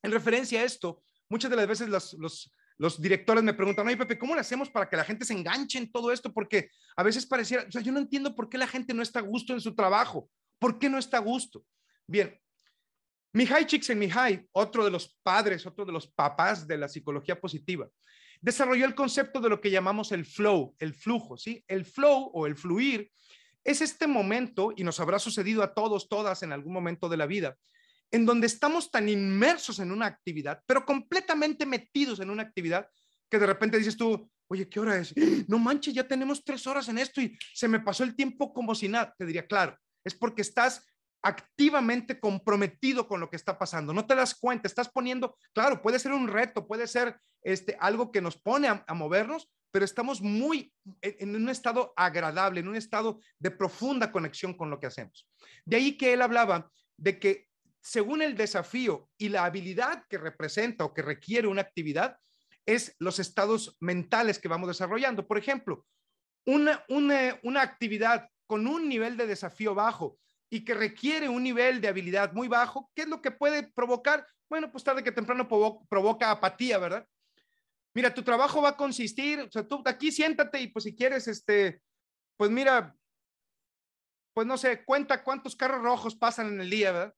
En 0.03 0.13
referencia 0.13 0.61
a 0.61 0.65
esto, 0.65 1.03
muchas 1.29 1.51
de 1.51 1.57
las 1.57 1.67
veces 1.67 1.89
los, 1.89 2.17
los, 2.79 3.03
directores 3.03 3.43
me 3.43 3.53
preguntan, 3.53 3.87
oye 3.87 3.97
Pepe, 3.97 4.19
¿cómo 4.19 4.35
le 4.35 4.41
hacemos 4.41 4.71
para 4.71 4.89
que 4.89 4.97
la 4.97 5.05
gente 5.05 5.25
se 5.25 5.35
enganche 5.35 5.79
en 5.79 5.91
todo 5.91 6.13
esto? 6.13 6.33
Porque 6.33 6.71
a 6.97 7.03
veces 7.03 7.27
pareciera, 7.27 7.65
o 7.69 7.71
sea, 7.71 7.83
yo 7.83 7.93
no 7.93 7.99
entiendo 7.99 8.35
por 8.35 8.49
qué 8.49 8.59
la 8.59 8.69
gente 8.69 8.95
no 8.95 9.03
está 9.03 9.19
a 9.19 9.23
gusto 9.23 9.53
en 9.53 9.61
su 9.61 9.75
trabajo. 9.75 10.31
¿Por 10.61 10.79
qué 10.79 10.89
no 10.89 10.99
está 10.99 11.17
a 11.17 11.21
gusto? 11.21 11.65
Bien, 12.07 12.41
Mihai 13.33 13.67
Csikszentmihalyi, 13.67 14.49
otro 14.53 14.85
de 14.85 14.91
los 14.91 15.17
padres, 15.23 15.65
otro 15.67 15.85
de 15.85 15.93
los 15.93 16.09
papás 16.09 16.67
de 16.67 16.77
la 16.77 16.89
psicología 16.89 17.41
positiva, 17.41 17.89
desarrolló 18.41 18.87
el 18.87 18.95
concepto 18.95 19.41
de 19.41 19.49
lo 19.49 19.61
que 19.61 19.71
llamamos 19.71 20.13
el 20.13 20.25
flow, 20.25 20.75
el 20.79 20.95
flujo, 20.95 21.37
¿sí? 21.37 21.65
El 21.69 21.85
flow 21.85 22.31
o 22.33 22.47
el 22.47 22.57
fluir 22.57 23.11
es 23.63 23.83
este 23.83 24.07
momento, 24.07 24.73
y 24.75 24.85
nos 24.85 24.99
habrá 25.01 25.19
sucedido 25.19 25.63
a 25.63 25.75
todos, 25.75 26.09
todas 26.09 26.43
en 26.43 26.53
algún 26.53 26.73
momento 26.73 27.09
de 27.09 27.19
la 27.19 27.27
vida, 27.27 27.57
en 28.11 28.27
donde 28.27 28.47
estamos 28.47 28.91
tan 28.91 29.09
inmersos 29.09 29.79
en 29.79 29.93
una 29.93 30.07
actividad, 30.07 30.63
pero 30.67 30.85
completamente 30.85 31.67
metidos 31.67 32.21
en 32.21 32.31
una 32.31 32.43
actividad, 32.43 32.89
que 33.31 33.39
de 33.39 33.47
repente 33.47 33.79
dices 33.79 33.97
tú, 33.97 34.29
oye, 34.49 34.69
¿qué 34.69 34.81
hora 34.81 34.99
es? 34.99 35.15
No 35.47 35.59
manches, 35.59 35.95
ya 35.95 36.09
tenemos 36.09 36.43
tres 36.45 36.67
horas 36.67 36.89
en 36.89 36.99
esto 36.99 37.21
y 37.21 37.39
se 37.55 37.69
me 37.69 37.79
pasó 37.79 38.03
el 38.03 38.17
tiempo 38.17 38.53
como 38.53 38.75
si 38.75 38.89
nada. 38.89 39.15
Te 39.17 39.25
diría, 39.25 39.47
claro, 39.47 39.79
es 40.03 40.15
porque 40.15 40.43
estás 40.43 40.85
activamente 41.23 42.19
comprometido 42.19 43.07
con 43.07 43.21
lo 43.21 43.29
que 43.29 43.37
está 43.37 43.59
pasando. 43.59 43.93
No 43.93 44.07
te 44.07 44.15
das 44.15 44.35
cuenta, 44.35 44.69
estás 44.69 44.89
poniendo, 44.89 45.37
claro, 45.53 45.83
puede 45.83 45.99
ser 45.99 46.13
un 46.13 46.29
reto, 46.29 46.67
puede 46.67 46.87
ser 46.87 47.19
este, 47.43 47.77
algo 47.81 48.11
que 48.11 48.21
nos 48.21 48.37
pone 48.37 48.69
a, 48.69 48.95
movernos, 48.95 49.51
pero 49.71 49.85
estamos 49.85 50.21
muy 50.21 50.73
en, 51.03 51.37
un 51.37 51.49
estado 51.49 51.93
agradable, 51.97 52.61
en 52.61 52.69
un 52.69 52.77
estado 52.77 53.21
de 53.39 53.51
profunda 53.51 54.11
conexión 54.11 54.55
con 54.55 54.71
lo 54.71 54.81
que 54.81 54.87
hacemos. 54.87 55.29
De 55.65 55.77
ahí 55.77 55.97
que 55.97 56.13
él 56.13 56.23
hablaba 56.23 56.71
de 56.97 57.19
que 57.19 57.47
según 57.83 58.23
el 58.23 58.37
desafío 58.37 59.09
y 59.17 59.29
la 59.29 59.45
habilidad 59.45 60.05
que 60.09 60.19
representa 60.19 60.85
o 60.85 60.93
que 60.93 61.03
requiere 61.03 61.49
una 61.49 61.63
actividad, 61.63 62.19
es 62.67 62.95
los 62.99 63.19
estados 63.19 63.77
mentales 63.81 64.39
que 64.39 64.49
vamos 64.49 64.69
desarrollando. 64.69 65.27
Por 65.27 65.39
ejemplo, 65.39 65.87
una, 66.47 66.85
una, 66.89 67.39
una 67.43 67.63
actividad 67.63 68.29
con 68.47 68.67
un 68.67 68.89
nivel 68.89 69.17
de 69.17 69.27
desafío 69.27 69.75
bajo 69.75 70.19
y 70.51 70.65
que 70.65 70.75
requiere 70.75 71.29
un 71.29 71.43
nivel 71.43 71.81
de 71.81 71.89
habilidad 71.89 72.33
muy 72.33 72.49
bajo, 72.49 72.91
¿qué 72.95 73.03
es 73.03 73.09
lo 73.09 73.23
que 73.23 73.31
puede 73.31 73.63
provocar? 73.73 74.27
Bueno, 74.49 74.71
pues 74.71 74.83
tarde 74.83 75.05
que 75.05 75.13
temprano 75.13 75.49
provoca 75.49 76.31
apatía, 76.31 76.77
¿verdad? 76.79 77.07
Mira, 77.95 78.13
tu 78.13 78.23
trabajo 78.23 78.61
va 78.61 78.71
a 78.71 78.77
consistir, 78.77 79.41
o 79.41 79.51
sea, 79.51 79.67
tú 79.67 79.83
aquí 79.87 80.11
siéntate 80.11 80.61
y 80.61 80.69
pues 80.69 80.85
si 80.85 80.95
quieres, 80.95 81.29
este, 81.29 81.81
pues 82.37 82.51
mira, 82.51 82.97
pues 84.35 84.47
no 84.47 84.59
sé, 84.59 84.85
cuenta 84.85 85.23
cuántos 85.23 85.55
carros 85.55 85.83
rojos 85.83 86.17
pasan 86.17 86.49
en 86.49 86.61
el 86.61 86.71
día, 86.71 86.93
¿verdad? 86.93 87.15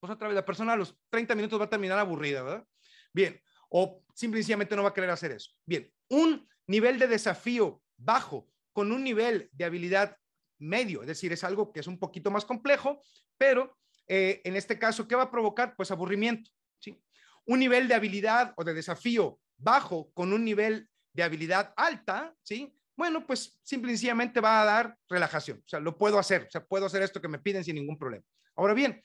Pues 0.00 0.10
otra 0.12 0.28
vez, 0.28 0.34
la 0.34 0.44
persona 0.44 0.72
a 0.72 0.76
los 0.76 0.98
30 1.10 1.34
minutos 1.34 1.60
va 1.60 1.64
a 1.64 1.70
terminar 1.70 1.98
aburrida, 1.98 2.42
¿verdad? 2.42 2.66
Bien, 3.12 3.38
o 3.68 4.02
simplemente 4.14 4.74
no 4.74 4.82
va 4.82 4.90
a 4.90 4.94
querer 4.94 5.10
hacer 5.10 5.32
eso. 5.32 5.50
Bien, 5.66 5.92
un 6.08 6.48
nivel 6.66 6.98
de 6.98 7.08
desafío 7.08 7.82
bajo 7.98 8.48
con 8.72 8.92
un 8.92 9.04
nivel 9.04 9.50
de 9.52 9.64
habilidad 9.64 10.16
medio, 10.60 11.02
es 11.02 11.08
decir, 11.08 11.32
es 11.32 11.42
algo 11.44 11.72
que 11.72 11.80
es 11.80 11.86
un 11.86 11.98
poquito 11.98 12.30
más 12.30 12.44
complejo, 12.44 13.02
pero 13.36 13.76
eh, 14.06 14.40
en 14.44 14.56
este 14.56 14.78
caso, 14.78 15.08
¿qué 15.08 15.16
va 15.16 15.24
a 15.24 15.30
provocar? 15.30 15.74
Pues 15.76 15.90
aburrimiento, 15.90 16.50
¿sí? 16.78 17.02
Un 17.46 17.58
nivel 17.58 17.88
de 17.88 17.94
habilidad 17.94 18.54
o 18.56 18.64
de 18.64 18.74
desafío 18.74 19.40
bajo 19.56 20.10
con 20.12 20.32
un 20.32 20.44
nivel 20.44 20.88
de 21.12 21.22
habilidad 21.22 21.72
alta, 21.76 22.34
¿sí? 22.42 22.74
Bueno, 22.96 23.26
pues 23.26 23.58
simplemente 23.62 24.40
va 24.40 24.62
a 24.62 24.64
dar 24.64 24.98
relajación, 25.08 25.58
o 25.64 25.68
sea, 25.68 25.80
lo 25.80 25.96
puedo 25.96 26.18
hacer, 26.18 26.44
o 26.48 26.50
sea, 26.50 26.64
puedo 26.64 26.86
hacer 26.86 27.02
esto 27.02 27.20
que 27.20 27.28
me 27.28 27.38
piden 27.38 27.64
sin 27.64 27.76
ningún 27.76 27.98
problema. 27.98 28.24
Ahora 28.56 28.74
bien, 28.74 29.02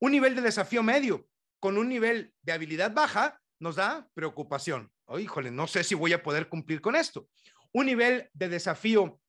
un 0.00 0.12
nivel 0.12 0.34
de 0.34 0.42
desafío 0.42 0.82
medio 0.82 1.28
con 1.60 1.78
un 1.78 1.88
nivel 1.88 2.34
de 2.42 2.52
habilidad 2.52 2.92
baja 2.92 3.40
nos 3.58 3.76
da 3.76 4.08
preocupación. 4.14 4.90
Oh, 5.06 5.18
híjole, 5.18 5.50
no 5.50 5.66
sé 5.66 5.84
si 5.84 5.94
voy 5.94 6.12
a 6.12 6.22
poder 6.22 6.48
cumplir 6.48 6.80
con 6.80 6.96
esto. 6.96 7.28
Un 7.72 7.86
nivel 7.86 8.28
de 8.32 8.48
desafío 8.48 9.20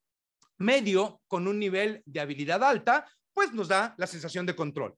medio 0.58 1.22
con 1.28 1.48
un 1.48 1.60
nivel 1.60 2.02
de 2.06 2.20
habilidad 2.20 2.64
alta, 2.64 3.06
pues 3.34 3.54
nos 3.54 3.68
da 3.68 3.96
la 3.98 4.08
sensación 4.08 4.46
de 4.46 4.56
control. 4.56 4.96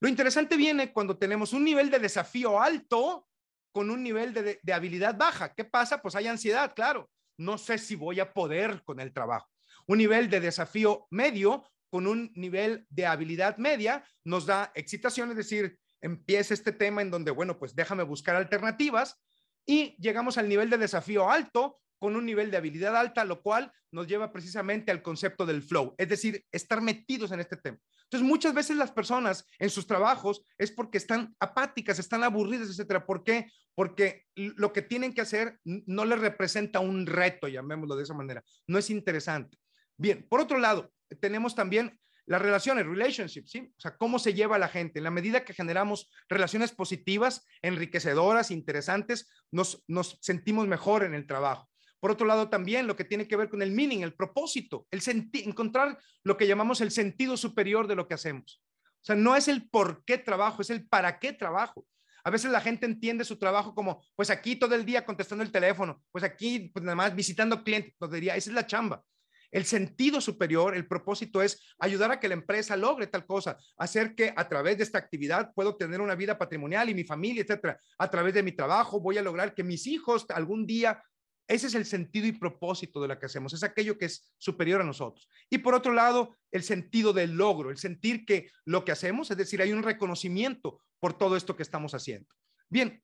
Lo 0.00 0.08
interesante 0.08 0.56
viene 0.56 0.92
cuando 0.92 1.18
tenemos 1.18 1.52
un 1.52 1.64
nivel 1.64 1.90
de 1.90 1.98
desafío 1.98 2.60
alto 2.60 3.26
con 3.72 3.90
un 3.90 4.02
nivel 4.02 4.32
de, 4.32 4.60
de, 4.62 4.72
habilidad 4.72 5.16
baja. 5.16 5.54
¿Qué 5.54 5.64
pasa? 5.64 6.00
Pues 6.00 6.14
hay 6.14 6.26
ansiedad, 6.26 6.72
claro. 6.74 7.10
No 7.36 7.58
sé 7.58 7.78
si 7.78 7.94
voy 7.94 8.20
a 8.20 8.32
poder 8.32 8.82
con 8.84 9.00
el 9.00 9.12
trabajo. 9.12 9.48
Un 9.86 9.98
nivel 9.98 10.28
de 10.30 10.40
desafío 10.40 11.06
medio 11.10 11.64
con 11.90 12.06
un 12.06 12.30
nivel 12.34 12.86
de 12.90 13.06
habilidad 13.06 13.56
media 13.56 14.04
nos 14.24 14.46
da 14.46 14.72
excitación, 14.74 15.30
es 15.30 15.36
decir, 15.36 15.78
empieza 16.00 16.54
este 16.54 16.72
tema 16.72 17.02
en 17.02 17.10
donde, 17.10 17.30
bueno, 17.30 17.58
pues 17.58 17.74
déjame 17.74 18.02
buscar 18.02 18.36
alternativas 18.36 19.20
y 19.66 19.96
llegamos 20.00 20.38
al 20.38 20.48
nivel 20.48 20.70
de 20.70 20.78
desafío 20.78 21.30
alto 21.30 21.80
con 21.98 22.16
un 22.16 22.26
nivel 22.26 22.50
de 22.50 22.56
habilidad 22.56 22.96
alta, 22.96 23.24
lo 23.24 23.42
cual 23.42 23.72
nos 23.90 24.06
lleva 24.06 24.32
precisamente 24.32 24.90
al 24.90 25.02
concepto 25.02 25.46
del 25.46 25.62
flow, 25.62 25.94
es 25.98 26.08
decir, 26.08 26.44
estar 26.52 26.80
metidos 26.80 27.32
en 27.32 27.40
este 27.40 27.56
tema. 27.56 27.78
Entonces, 28.04 28.26
muchas 28.26 28.54
veces 28.54 28.76
las 28.76 28.90
personas 28.90 29.46
en 29.58 29.68
sus 29.68 29.86
trabajos 29.86 30.42
es 30.56 30.70
porque 30.70 30.98
están 30.98 31.34
apáticas, 31.40 31.98
están 31.98 32.24
aburridas, 32.24 32.70
etcétera. 32.70 33.04
¿Por 33.04 33.22
qué? 33.22 33.50
Porque 33.74 34.24
lo 34.34 34.72
que 34.72 34.82
tienen 34.82 35.12
que 35.12 35.20
hacer 35.20 35.58
no 35.64 36.04
les 36.06 36.18
representa 36.18 36.80
un 36.80 37.06
reto, 37.06 37.48
llamémoslo 37.48 37.96
de 37.96 38.04
esa 38.04 38.14
manera. 38.14 38.42
No 38.66 38.78
es 38.78 38.88
interesante. 38.88 39.58
Bien, 39.98 40.26
por 40.28 40.40
otro 40.40 40.58
lado, 40.58 40.90
tenemos 41.20 41.54
también 41.54 41.98
las 42.28 42.42
relaciones, 42.42 42.86
relationships, 42.86 43.50
¿sí? 43.50 43.72
O 43.76 43.80
sea, 43.80 43.96
cómo 43.96 44.18
se 44.18 44.34
lleva 44.34 44.58
la 44.58 44.68
gente. 44.68 45.00
En 45.00 45.04
la 45.04 45.10
medida 45.10 45.44
que 45.44 45.54
generamos 45.54 46.10
relaciones 46.28 46.72
positivas, 46.72 47.46
enriquecedoras, 47.62 48.50
interesantes, 48.50 49.30
nos, 49.50 49.82
sentimos 50.20 50.68
mejor 50.68 51.04
en 51.04 51.14
el 51.14 51.26
trabajo. 51.26 51.70
Por 52.00 52.10
otro 52.10 52.26
lado, 52.26 52.48
también 52.48 52.86
lo 52.86 52.96
que 52.96 53.04
tiene 53.04 53.26
que 53.26 53.36
ver 53.36 53.48
con 53.48 53.62
el 53.62 53.72
meaning, 53.72 54.02
el 54.02 54.14
propósito, 54.14 54.86
el 54.90 55.02
encontrar 55.44 55.98
lo 56.22 56.36
que 56.36 56.46
llamamos 56.46 56.80
el 56.80 56.90
sentido 56.90 57.36
superior 57.36 57.86
de 57.88 57.96
lo 57.96 58.06
que 58.06 58.14
hacemos. 58.14 58.62
O 59.00 59.04
sea, 59.04 59.16
no 59.16 59.36
es 59.36 59.48
el 59.48 59.68
por 59.68 60.04
qué 60.04 60.18
trabajo, 60.18 60.62
es 60.62 60.70
el 60.70 60.86
para 60.86 61.18
qué 61.18 61.32
trabajo. 61.32 61.86
A 62.24 62.30
veces 62.30 62.50
la 62.50 62.60
gente 62.60 62.84
entiende 62.84 63.24
su 63.24 63.38
trabajo 63.38 63.74
como, 63.74 64.04
pues 64.14 64.30
aquí 64.30 64.56
todo 64.56 64.74
el 64.74 64.84
día 64.84 65.06
contestando 65.06 65.42
el 65.42 65.52
teléfono, 65.52 66.02
pues 66.10 66.24
aquí, 66.24 66.70
pues 66.72 66.84
nada 66.84 66.96
más 66.96 67.14
visitando 67.14 67.62
clientes, 67.62 67.94
pues 67.98 68.10
diría, 68.10 68.36
esa 68.36 68.50
es 68.50 68.54
la 68.54 68.66
chamba. 68.66 69.02
El 69.50 69.64
sentido 69.64 70.20
superior, 70.20 70.76
el 70.76 70.86
propósito 70.86 71.40
es 71.40 71.74
ayudar 71.78 72.12
a 72.12 72.20
que 72.20 72.28
la 72.28 72.34
empresa 72.34 72.76
logre 72.76 73.06
tal 73.06 73.24
cosa, 73.24 73.56
hacer 73.78 74.14
que 74.14 74.34
a 74.36 74.46
través 74.46 74.76
de 74.76 74.84
esta 74.84 74.98
actividad 74.98 75.52
puedo 75.54 75.76
tener 75.76 76.02
una 76.02 76.14
vida 76.14 76.36
patrimonial 76.36 76.90
y 76.90 76.94
mi 76.94 77.04
familia, 77.04 77.42
etcétera. 77.42 77.80
A 77.98 78.10
través 78.10 78.34
de 78.34 78.42
mi 78.42 78.52
trabajo 78.52 79.00
voy 79.00 79.16
a 79.16 79.22
lograr 79.22 79.54
que 79.54 79.64
mis 79.64 79.86
hijos 79.86 80.26
algún 80.28 80.66
día 80.66 81.02
ese 81.48 81.66
es 81.66 81.74
el 81.74 81.86
sentido 81.86 82.26
y 82.26 82.32
propósito 82.32 83.00
de 83.00 83.08
lo 83.08 83.18
que 83.18 83.26
hacemos, 83.26 83.52
es 83.54 83.62
aquello 83.62 83.98
que 83.98 84.04
es 84.04 84.32
superior 84.38 84.80
a 84.80 84.84
nosotros. 84.84 85.28
Y 85.50 85.58
por 85.58 85.74
otro 85.74 85.92
lado, 85.92 86.36
el 86.52 86.62
sentido 86.62 87.12
del 87.12 87.32
logro, 87.32 87.70
el 87.70 87.78
sentir 87.78 88.24
que 88.24 88.50
lo 88.64 88.84
que 88.84 88.92
hacemos, 88.92 89.30
es 89.30 89.36
decir, 89.36 89.60
hay 89.60 89.72
un 89.72 89.82
reconocimiento 89.82 90.82
por 91.00 91.16
todo 91.16 91.36
esto 91.36 91.56
que 91.56 91.62
estamos 91.62 91.94
haciendo. 91.94 92.28
Bien, 92.68 93.02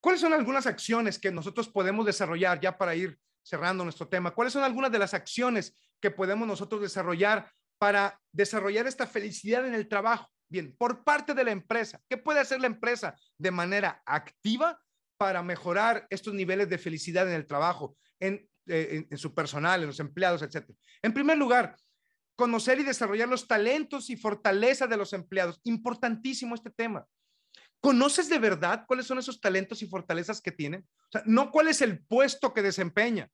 ¿Cuáles 0.00 0.20
son 0.20 0.32
algunas 0.32 0.66
acciones 0.66 1.18
que 1.18 1.32
nosotros 1.32 1.68
podemos 1.68 2.06
desarrollar 2.06 2.60
ya 2.60 2.78
para 2.78 2.94
ir 2.94 3.18
cerrando 3.42 3.82
nuestro 3.82 4.08
tema? 4.08 4.32
¿Cuáles 4.32 4.52
son 4.52 4.62
algunas 4.62 4.92
de 4.92 4.98
las 4.98 5.12
acciones 5.12 5.76
que 6.00 6.10
podemos 6.10 6.46
nosotros 6.46 6.80
desarrollar 6.80 7.50
para 7.78 8.20
desarrollar 8.32 8.86
esta 8.86 9.06
felicidad 9.06 9.66
en 9.66 9.74
el 9.74 9.88
trabajo? 9.88 10.28
Bien, 10.48 10.74
por 10.78 11.04
parte 11.04 11.34
de 11.34 11.44
la 11.44 11.50
empresa, 11.50 12.00
¿qué 12.08 12.16
puede 12.16 12.40
hacer 12.40 12.60
la 12.60 12.68
empresa 12.68 13.16
de 13.38 13.50
manera 13.50 14.02
activa 14.06 14.80
para 15.18 15.42
mejorar 15.42 16.06
estos 16.08 16.32
niveles 16.32 16.68
de 16.70 16.78
felicidad 16.78 17.28
en 17.28 17.34
el 17.34 17.46
trabajo, 17.46 17.96
en, 18.20 18.48
eh, 18.66 19.06
su 19.16 19.34
personal, 19.34 19.80
en 19.82 19.88
los 19.88 20.00
empleados, 20.00 20.42
etcétera? 20.42 20.78
En 21.02 21.12
primer 21.12 21.36
lugar, 21.36 21.76
conocer 22.36 22.78
y 22.78 22.84
desarrollar 22.84 23.28
los 23.28 23.48
talentos 23.48 24.10
y 24.10 24.16
fortalezas 24.16 24.88
de 24.88 24.96
los 24.96 25.12
empleados. 25.12 25.60
Importantísimo 25.64 26.54
este 26.54 26.70
tema. 26.70 27.04
¿Conoces 27.80 28.28
de 28.28 28.38
verdad 28.38 28.84
cuáles 28.86 29.06
son 29.06 29.18
esos 29.18 29.40
talentos 29.40 29.82
y 29.82 29.88
fortalezas 29.88 30.40
que 30.40 30.52
tienen? 30.52 30.82
O 30.82 31.12
sea, 31.12 31.22
no 31.26 31.50
cuál 31.50 31.68
es 31.68 31.82
el 31.82 32.04
puesto 32.04 32.54
que 32.54 32.62
desempeña. 32.62 33.28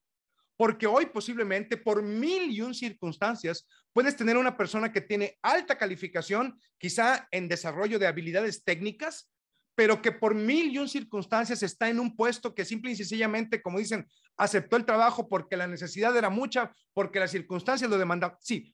Porque 0.57 0.87
hoy 0.87 1.07
posiblemente 1.07 1.77
por 1.77 2.01
mil 2.01 2.49
y 2.49 2.61
un 2.61 2.73
circunstancias 2.73 3.67
puedes 3.91 4.15
tener 4.15 4.37
una 4.37 4.55
persona 4.55 4.91
que 4.91 5.01
tiene 5.01 5.37
alta 5.41 5.77
calificación, 5.77 6.59
quizá 6.77 7.27
en 7.31 7.47
desarrollo 7.47 7.99
de 7.99 8.07
habilidades 8.07 8.63
técnicas, 8.63 9.29
pero 9.75 10.01
que 10.01 10.11
por 10.11 10.33
mil 10.33 10.71
y 10.71 10.77
un 10.77 10.87
circunstancias 10.87 11.61
está 11.61 11.89
en 11.89 11.99
un 11.99 12.15
puesto 12.15 12.55
que 12.55 12.65
simple 12.65 12.91
y 12.91 12.95
sencillamente, 12.95 13.61
como 13.61 13.79
dicen, 13.79 14.07
aceptó 14.37 14.77
el 14.77 14.85
trabajo 14.85 15.27
porque 15.27 15.57
la 15.57 15.67
necesidad 15.67 16.15
era 16.15 16.29
mucha, 16.29 16.73
porque 16.93 17.19
las 17.19 17.31
circunstancias 17.31 17.89
lo 17.89 17.97
demandaban. 17.97 18.37
Sí, 18.41 18.73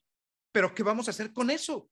pero 0.52 0.74
¿qué 0.74 0.82
vamos 0.82 1.08
a 1.08 1.10
hacer 1.10 1.32
con 1.32 1.50
eso? 1.50 1.90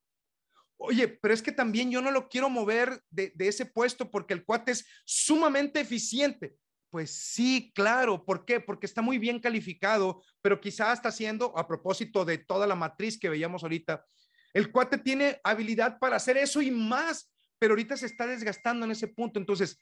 Oye, 0.77 1.07
pero 1.07 1.33
es 1.33 1.41
que 1.43 1.51
también 1.51 1.91
yo 1.91 2.01
no 2.01 2.09
lo 2.09 2.27
quiero 2.27 2.49
mover 2.49 3.01
de, 3.09 3.31
de 3.35 3.47
ese 3.47 3.65
puesto 3.65 4.09
porque 4.09 4.33
el 4.33 4.45
cuate 4.45 4.71
es 4.71 4.87
sumamente 5.05 5.79
eficiente. 5.79 6.55
Pues 6.89 7.11
sí, 7.11 7.71
claro. 7.73 8.25
¿Por 8.25 8.45
qué? 8.45 8.59
Porque 8.59 8.85
está 8.85 9.01
muy 9.01 9.17
bien 9.17 9.39
calificado, 9.39 10.23
pero 10.41 10.59
quizá 10.59 10.91
está 10.91 11.09
haciendo, 11.09 11.57
a 11.57 11.67
propósito 11.67 12.25
de 12.25 12.37
toda 12.37 12.67
la 12.67 12.75
matriz 12.75 13.19
que 13.19 13.29
veíamos 13.29 13.63
ahorita, 13.63 14.05
el 14.53 14.71
cuate 14.71 14.97
tiene 14.97 15.39
habilidad 15.43 15.97
para 15.99 16.17
hacer 16.17 16.37
eso 16.37 16.61
y 16.61 16.71
más, 16.71 17.31
pero 17.61 17.73
ahorita 17.73 17.95
se 17.95 18.07
está 18.07 18.25
desgastando 18.25 18.85
en 18.87 18.91
ese 18.91 19.07
punto. 19.07 19.39
Entonces, 19.39 19.77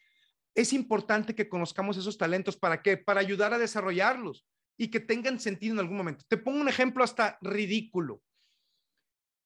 es 0.53 0.73
importante 0.73 1.33
que 1.33 1.47
conozcamos 1.47 1.95
esos 1.95 2.17
talentos. 2.17 2.57
¿Para 2.57 2.81
qué? 2.81 2.97
Para 2.97 3.21
ayudar 3.21 3.53
a 3.53 3.57
desarrollarlos 3.57 4.45
y 4.77 4.89
que 4.89 4.99
tengan 4.99 5.39
sentido 5.39 5.75
en 5.75 5.79
algún 5.79 5.95
momento. 5.95 6.25
Te 6.27 6.35
pongo 6.35 6.59
un 6.59 6.67
ejemplo 6.67 7.05
hasta 7.05 7.37
ridículo. 7.39 8.21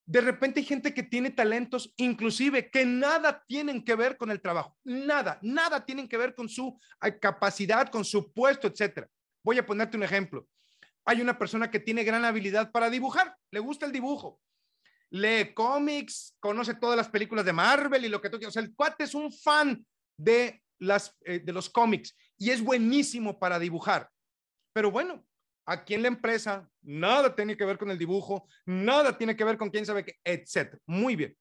De 0.07 0.19
repente 0.19 0.61
hay 0.61 0.65
gente 0.65 0.95
que 0.95 1.03
tiene 1.03 1.29
talentos, 1.29 1.93
inclusive 1.95 2.71
que 2.71 2.87
nada 2.87 3.43
tienen 3.47 3.85
que 3.85 3.93
ver 3.93 4.17
con 4.17 4.31
el 4.31 4.41
trabajo, 4.41 4.75
nada, 4.83 5.39
nada 5.43 5.85
tienen 5.85 6.09
que 6.09 6.17
ver 6.17 6.33
con 6.33 6.49
su 6.49 6.77
eh, 7.03 7.19
capacidad, 7.19 7.89
con 7.89 8.03
su 8.03 8.33
puesto, 8.33 8.67
etcétera. 8.67 9.07
Voy 9.43 9.59
a 9.59 9.65
ponerte 9.65 9.95
un 9.95 10.03
ejemplo. 10.03 10.47
Hay 11.05 11.21
una 11.21 11.37
persona 11.37 11.69
que 11.69 11.79
tiene 11.79 12.03
gran 12.03 12.25
habilidad 12.25 12.71
para 12.71 12.89
dibujar, 12.89 13.37
le 13.51 13.59
gusta 13.59 13.85
el 13.85 13.91
dibujo, 13.91 14.41
lee 15.13 15.53
cómics, 15.53 16.35
conoce 16.39 16.73
todas 16.73 16.97
las 16.97 17.07
películas 17.07 17.45
de 17.45 17.53
Marvel 17.53 18.03
y 18.03 18.09
lo 18.09 18.19
que 18.19 18.29
tú 18.29 18.37
quieras. 18.37 18.53
O 18.53 18.59
sea, 18.59 18.63
el 18.63 18.73
cuate 18.73 19.03
es 19.03 19.13
un 19.13 19.31
fan 19.31 19.85
de, 20.17 20.61
las, 20.79 21.15
eh, 21.21 21.39
de 21.39 21.53
los 21.53 21.69
cómics 21.69 22.17
y 22.37 22.49
es 22.49 22.61
buenísimo 22.61 23.37
para 23.39 23.59
dibujar. 23.59 24.09
Pero 24.73 24.89
bueno, 24.89 25.23
aquí 25.67 25.93
en 25.93 26.01
la 26.01 26.07
empresa, 26.07 26.67
nada 26.81 27.35
tiene 27.35 27.55
que 27.55 27.63
ver 27.63 27.77
con 27.77 27.91
el 27.91 27.99
dibujo, 27.99 28.47
nada 28.65 29.15
tiene 29.15 29.35
que 29.35 29.43
ver 29.43 29.55
con 29.55 29.69
quién 29.69 29.85
sabe 29.85 30.03
qué, 30.03 30.15
etcétera. 30.23 30.81
Muy 30.87 31.15
bien. 31.15 31.37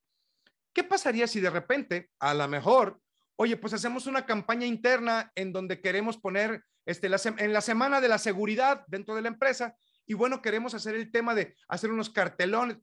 ¿Qué 0.74 0.84
pasaría 0.84 1.26
si 1.26 1.40
de 1.40 1.50
repente, 1.50 2.10
a 2.18 2.34
lo 2.34 2.46
mejor, 2.48 3.00
oye, 3.36 3.56
pues 3.56 3.72
hacemos 3.72 4.06
una 4.06 4.26
campaña 4.26 4.66
interna 4.66 5.32
en 5.34 5.50
donde 5.50 5.80
queremos 5.80 6.18
poner 6.18 6.62
este, 6.84 7.06
en 7.06 7.52
la 7.54 7.60
semana 7.62 8.02
de 8.02 8.08
la 8.08 8.18
seguridad 8.18 8.84
dentro 8.86 9.14
de 9.14 9.22
la 9.22 9.28
empresa 9.28 9.74
y 10.04 10.12
bueno, 10.12 10.42
queremos 10.42 10.74
hacer 10.74 10.94
el 10.94 11.10
tema 11.10 11.34
de 11.34 11.56
hacer 11.68 11.90
unos 11.90 12.10
cartelones? 12.10 12.76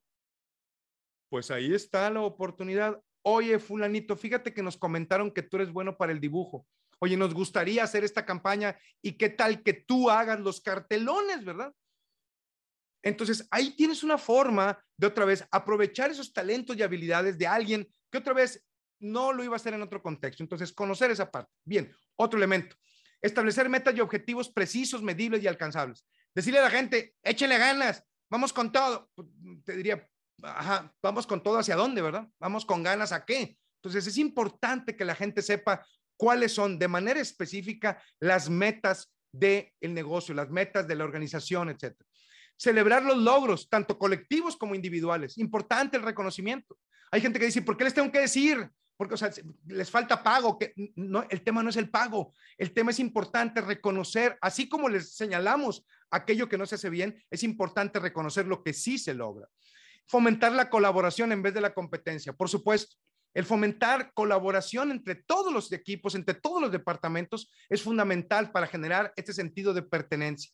Pues 1.29 1.51
ahí 1.51 1.73
está 1.73 2.09
la 2.09 2.21
oportunidad. 2.21 2.99
Oye, 3.21 3.59
fulanito, 3.59 4.15
fíjate 4.15 4.53
que 4.53 4.63
nos 4.63 4.77
comentaron 4.77 5.31
que 5.31 5.43
tú 5.43 5.57
eres 5.57 5.71
bueno 5.71 5.97
para 5.97 6.11
el 6.11 6.19
dibujo 6.19 6.65
oye, 6.99 7.17
nos 7.17 7.33
gustaría 7.33 7.83
hacer 7.83 8.03
esta 8.03 8.25
campaña 8.25 8.77
y 9.01 9.13
qué 9.13 9.29
tal 9.29 9.63
que 9.63 9.73
tú 9.73 10.09
hagas 10.09 10.39
los 10.39 10.61
cartelones, 10.61 11.43
¿verdad? 11.43 11.73
Entonces, 13.01 13.47
ahí 13.49 13.75
tienes 13.75 14.03
una 14.03 14.17
forma 14.17 14.77
de 14.97 15.07
otra 15.07 15.23
vez 15.23 15.45
aprovechar 15.51 16.11
esos 16.11 16.33
talentos 16.33 16.75
y 16.75 16.83
habilidades 16.83 17.37
de 17.37 17.47
alguien 17.47 17.87
que 18.11 18.17
otra 18.17 18.33
vez 18.33 18.65
no 18.99 19.31
lo 19.31 19.43
iba 19.43 19.53
a 19.53 19.55
hacer 19.55 19.73
en 19.73 19.81
otro 19.81 20.01
contexto. 20.01 20.43
Entonces, 20.43 20.73
conocer 20.73 21.09
esa 21.09 21.31
parte. 21.31 21.49
Bien, 21.63 21.89
otro 22.17 22.37
elemento. 22.37 22.75
Establecer 23.21 23.69
metas 23.69 23.95
y 23.95 24.01
objetivos 24.01 24.49
precisos, 24.49 25.01
medibles 25.01 25.41
y 25.41 25.47
alcanzables. 25.47 26.05
Decirle 26.35 26.59
a 26.59 26.63
la 26.63 26.69
gente, 26.69 27.15
échenle 27.23 27.57
ganas, 27.57 28.03
vamos 28.29 28.51
con 28.51 28.69
todo. 28.71 29.09
Pues, 29.15 29.29
te 29.63 29.77
diría, 29.77 30.05
ajá, 30.43 30.93
vamos 31.01 31.27
con 31.27 31.41
todo 31.41 31.57
hacia 31.57 31.75
dónde, 31.75 32.01
¿verdad? 32.01 32.27
Vamos 32.39 32.65
con 32.65 32.83
ganas 32.83 33.11
a 33.11 33.25
qué. 33.25 33.57
Entonces, 33.81 34.07
es 34.07 34.17
importante 34.17 34.95
que 34.95 35.05
la 35.05 35.15
gente 35.15 35.41
sepa 35.41 35.85
cuáles 36.17 36.53
son 36.53 36.77
de 36.77 36.87
manera 36.87 37.19
específica 37.19 38.01
las 38.19 38.49
metas 38.49 39.11
del 39.31 39.71
negocio, 39.81 40.35
las 40.35 40.49
metas 40.49 40.87
de 40.87 40.95
la 40.95 41.05
organización, 41.05 41.69
etcétera. 41.69 42.05
Celebrar 42.57 43.03
los 43.03 43.17
logros, 43.17 43.69
tanto 43.69 43.97
colectivos 43.97 44.57
como 44.57 44.75
individuales. 44.75 45.37
Importante 45.37 45.95
el 45.95 46.03
reconocimiento. 46.03 46.77
Hay 47.11 47.21
gente 47.21 47.39
que 47.39 47.45
dice, 47.45 47.61
¿por 47.61 47.77
qué 47.77 47.85
les 47.85 47.93
tengo 47.93 48.11
que 48.11 48.19
decir? 48.19 48.69
Porque, 48.97 49.15
les 49.67 49.89
falta 49.89 50.21
pago. 50.21 50.59
Que 50.59 50.73
no, 50.95 51.25
el 51.29 51.41
tema 51.41 51.63
no 51.63 51.69
es 51.69 51.77
el 51.77 51.89
pago. 51.89 52.33
El 52.57 52.73
tema 52.73 52.91
es 52.91 52.99
importante 52.99 53.61
reconocer, 53.61 54.37
así 54.41 54.67
como 54.67 54.89
les 54.89 55.15
señalamos 55.15 55.85
aquello 56.11 56.49
que 56.49 56.57
no 56.57 56.65
se 56.65 56.75
hace 56.75 56.89
bien, 56.89 57.23
es 57.29 57.43
importante 57.43 57.99
reconocer 57.99 58.45
lo 58.45 58.61
que 58.61 58.73
sí 58.73 58.97
se 58.97 59.13
logra. 59.13 59.47
Fomentar 60.09 60.51
la 60.51 60.69
colaboración 60.69 61.31
en 61.31 61.43
vez 61.43 61.53
de 61.53 61.61
la 61.61 61.73
competencia. 61.73 62.33
Por 62.33 62.49
supuesto, 62.49 62.95
el 63.35 63.45
fomentar 63.45 64.11
colaboración 64.13 64.89
entre 64.91 65.15
todos 65.15 65.53
los 65.53 65.71
equipos, 65.71 66.15
entre 66.15 66.33
todos 66.33 66.61
los 66.61 66.71
departamentos, 66.71 67.51
es 67.69 67.83
fundamental 67.83 68.51
para 68.51 68.65
generar 68.65 69.13
este 69.15 69.33
sentido 69.33 69.73
de 69.73 69.83
pertenencia. 69.83 70.51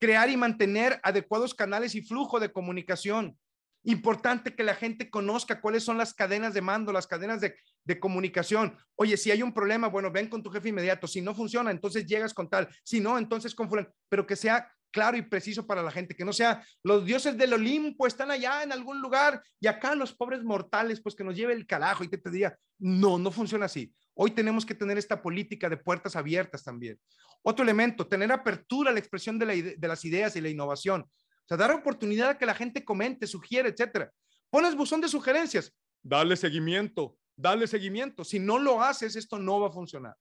Crear 0.00 0.30
y 0.30 0.36
mantener 0.38 1.00
adecuados 1.02 1.54
canales 1.54 1.94
y 1.94 2.02
flujo 2.02 2.40
de 2.40 2.50
comunicación. 2.50 3.38
Importante 3.84 4.54
que 4.54 4.64
la 4.64 4.74
gente 4.74 5.10
conozca 5.10 5.60
cuáles 5.60 5.84
son 5.84 5.98
las 5.98 6.14
cadenas 6.14 6.54
de 6.54 6.62
mando, 6.62 6.92
las 6.92 7.06
cadenas 7.06 7.40
de, 7.40 8.00
comunicación. 8.00 8.76
Oye, 8.96 9.16
si 9.16 9.30
hay 9.30 9.42
un 9.42 9.52
problema, 9.52 9.88
bueno, 9.88 10.10
ven 10.10 10.28
con 10.28 10.42
tu 10.42 10.50
jefe 10.50 10.68
inmediato. 10.68 11.06
Si 11.06 11.20
no 11.20 11.34
funciona, 11.34 11.70
entonces 11.70 12.06
llegas 12.06 12.34
con 12.34 12.48
tal. 12.48 12.68
Si 12.84 13.00
no, 13.00 13.18
entonces 13.18 13.54
con 13.54 13.68
fulano. 13.68 13.88
Pero 14.08 14.26
que 14.26 14.36
sea 14.36 14.70
claro 14.90 15.16
y 15.16 15.22
preciso 15.22 15.66
para 15.66 15.82
la 15.82 15.90
gente, 15.90 16.14
que 16.14 16.24
no 16.24 16.32
sea 16.32 16.64
los 16.82 17.04
dioses 17.04 17.36
del 17.36 17.52
Olimpo 17.52 18.06
están 18.06 18.30
allá 18.30 18.62
en 18.62 18.72
algún 18.72 19.00
lugar 19.00 19.42
y 19.60 19.66
acá 19.66 19.94
los 19.94 20.14
pobres 20.14 20.42
mortales, 20.42 21.00
pues 21.00 21.14
que 21.14 21.24
nos 21.24 21.36
lleve 21.36 21.52
el 21.52 21.66
carajo 21.66 22.04
y 22.04 22.08
te, 22.08 22.18
te 22.18 22.30
diga, 22.30 22.56
no, 22.78 23.18
no 23.18 23.30
funciona 23.30 23.66
así. 23.66 23.92
Hoy 24.14 24.32
tenemos 24.32 24.66
que 24.66 24.74
tener 24.74 24.98
esta 24.98 25.22
política 25.22 25.68
de 25.68 25.76
puertas 25.76 26.16
abiertas 26.16 26.64
también. 26.64 26.98
Otro 27.42 27.62
elemento, 27.62 28.06
tener 28.06 28.32
apertura 28.32 28.90
a 28.90 28.92
la 28.92 28.98
expresión 28.98 29.38
de, 29.38 29.76
de 29.76 29.88
las 29.88 30.04
ideas 30.04 30.34
y 30.36 30.40
la 30.40 30.48
innovación. 30.48 31.02
O 31.02 31.46
sea, 31.46 31.56
dar 31.56 31.70
oportunidad 31.70 32.30
a 32.30 32.38
que 32.38 32.46
la 32.46 32.54
gente 32.54 32.84
comente, 32.84 33.26
sugiere, 33.26 33.68
etcétera. 33.68 34.10
Pones 34.50 34.74
buzón 34.74 35.00
de 35.00 35.08
sugerencias, 35.08 35.72
dale 36.02 36.36
seguimiento, 36.36 37.16
dale 37.36 37.66
seguimiento. 37.66 38.24
Si 38.24 38.38
no 38.38 38.58
lo 38.58 38.82
haces, 38.82 39.16
esto 39.16 39.38
no 39.38 39.60
va 39.60 39.68
a 39.68 39.72
funcionar. 39.72 40.14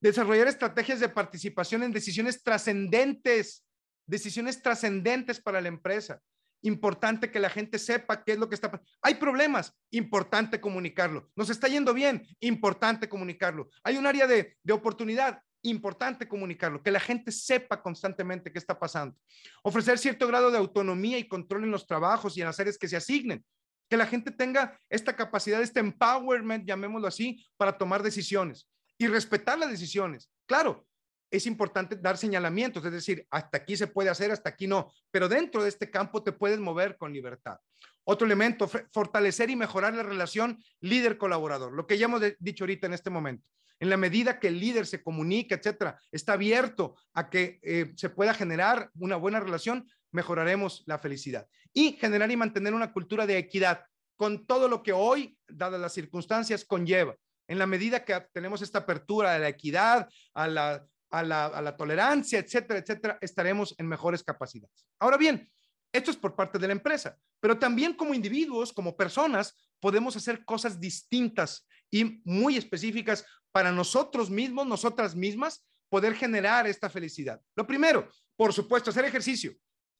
Desarrollar 0.00 0.48
estrategias 0.48 0.98
de 0.98 1.08
participación 1.08 1.82
en 1.82 1.92
decisiones 1.92 2.42
trascendentes 2.42 3.64
decisiones 4.10 4.60
trascendentes 4.60 5.40
para 5.40 5.60
la 5.60 5.68
empresa. 5.68 6.20
Importante 6.62 7.30
que 7.30 7.40
la 7.40 7.48
gente 7.48 7.78
sepa 7.78 8.22
qué 8.22 8.32
es 8.32 8.38
lo 8.38 8.48
que 8.48 8.54
está 8.54 8.70
pasando. 8.70 8.90
Hay 9.00 9.14
problemas, 9.14 9.72
importante 9.90 10.60
comunicarlo. 10.60 11.30
Nos 11.34 11.48
está 11.48 11.68
yendo 11.68 11.94
bien, 11.94 12.26
importante 12.40 13.08
comunicarlo. 13.08 13.70
Hay 13.82 13.96
un 13.96 14.06
área 14.06 14.26
de, 14.26 14.58
de 14.62 14.72
oportunidad, 14.72 15.40
importante 15.62 16.28
comunicarlo, 16.28 16.82
que 16.82 16.90
la 16.90 17.00
gente 17.00 17.32
sepa 17.32 17.80
constantemente 17.80 18.52
qué 18.52 18.58
está 18.58 18.78
pasando. 18.78 19.16
Ofrecer 19.62 19.98
cierto 19.98 20.26
grado 20.26 20.50
de 20.50 20.58
autonomía 20.58 21.18
y 21.18 21.28
control 21.28 21.64
en 21.64 21.70
los 21.70 21.86
trabajos 21.86 22.36
y 22.36 22.40
en 22.40 22.48
las 22.48 22.60
áreas 22.60 22.76
que 22.76 22.88
se 22.88 22.96
asignen. 22.96 23.44
Que 23.88 23.96
la 23.96 24.06
gente 24.06 24.30
tenga 24.30 24.78
esta 24.88 25.16
capacidad, 25.16 25.62
este 25.62 25.80
empowerment, 25.80 26.66
llamémoslo 26.66 27.08
así, 27.08 27.44
para 27.56 27.78
tomar 27.78 28.02
decisiones 28.02 28.68
y 28.98 29.06
respetar 29.06 29.58
las 29.58 29.70
decisiones. 29.70 30.30
Claro, 30.46 30.86
es 31.30 31.46
importante 31.46 31.96
dar 31.96 32.16
señalamientos, 32.16 32.84
es 32.84 32.92
decir, 32.92 33.26
hasta 33.30 33.58
aquí 33.58 33.76
se 33.76 33.86
puede 33.86 34.10
hacer, 34.10 34.30
hasta 34.30 34.50
aquí 34.50 34.66
no, 34.66 34.92
pero 35.10 35.28
dentro 35.28 35.62
de 35.62 35.68
este 35.68 35.90
campo 35.90 36.22
te 36.22 36.32
puedes 36.32 36.58
mover 36.58 36.96
con 36.96 37.12
libertad. 37.12 37.58
Otro 38.04 38.26
elemento, 38.26 38.68
fortalecer 38.92 39.50
y 39.50 39.56
mejorar 39.56 39.94
la 39.94 40.02
relación 40.02 40.62
líder-colaborador, 40.80 41.72
lo 41.72 41.86
que 41.86 41.98
ya 41.98 42.06
hemos 42.06 42.22
dicho 42.38 42.64
ahorita 42.64 42.86
en 42.86 42.94
este 42.94 43.10
momento. 43.10 43.46
En 43.78 43.88
la 43.88 43.96
medida 43.96 44.38
que 44.38 44.48
el 44.48 44.58
líder 44.58 44.86
se 44.86 45.02
comunica, 45.02 45.54
etcétera, 45.54 45.98
está 46.10 46.34
abierto 46.34 46.96
a 47.14 47.30
que 47.30 47.60
eh, 47.62 47.92
se 47.96 48.10
pueda 48.10 48.34
generar 48.34 48.90
una 48.98 49.16
buena 49.16 49.40
relación, 49.40 49.88
mejoraremos 50.10 50.82
la 50.86 50.98
felicidad. 50.98 51.46
Y 51.72 51.92
generar 51.92 52.30
y 52.30 52.36
mantener 52.36 52.74
una 52.74 52.92
cultura 52.92 53.26
de 53.26 53.38
equidad 53.38 53.84
con 54.16 54.44
todo 54.46 54.68
lo 54.68 54.82
que 54.82 54.92
hoy, 54.92 55.38
dadas 55.48 55.80
las 55.80 55.94
circunstancias, 55.94 56.64
conlleva 56.64 57.16
en 57.50 57.58
la 57.58 57.66
medida 57.66 58.04
que 58.04 58.14
tenemos 58.32 58.62
esta 58.62 58.78
apertura 58.78 59.34
a 59.34 59.38
la 59.40 59.48
equidad, 59.48 60.08
a 60.34 60.46
la, 60.46 60.86
a 61.10 61.22
la, 61.22 61.76
tolerancia, 61.76 62.38
etcétera, 62.38 62.78
etcétera, 62.78 63.18
estaremos 63.20 63.74
en 63.78 63.88
mejores 63.88 64.22
capacidades. 64.22 64.86
Ahora 64.98 65.16
bien, 65.16 65.50
esto 65.92 66.10
es 66.10 66.16
por 66.16 66.36
parte 66.36 66.58
de 66.58 66.68
la 66.68 66.72
empresa, 66.72 67.18
pero 67.40 67.58
también 67.58 67.94
como 67.94 68.14
individuos, 68.14 68.72
como 68.72 68.96
personas, 68.96 69.56
podemos 69.80 70.16
hacer 70.16 70.44
cosas 70.44 70.78
distintas 70.78 71.66
y 71.90 72.22
muy 72.24 72.56
específicas 72.56 73.24
para 73.50 73.72
nosotros 73.72 74.30
mismos, 74.30 74.66
nosotras 74.66 75.16
mismas, 75.16 75.66
poder 75.88 76.14
generar 76.14 76.68
esta 76.68 76.88
felicidad. 76.88 77.40
Lo 77.56 77.66
primero, 77.66 78.08
por 78.36 78.52
supuesto, 78.52 78.90
hacer 78.90 79.04
ejercicio. 79.04 79.52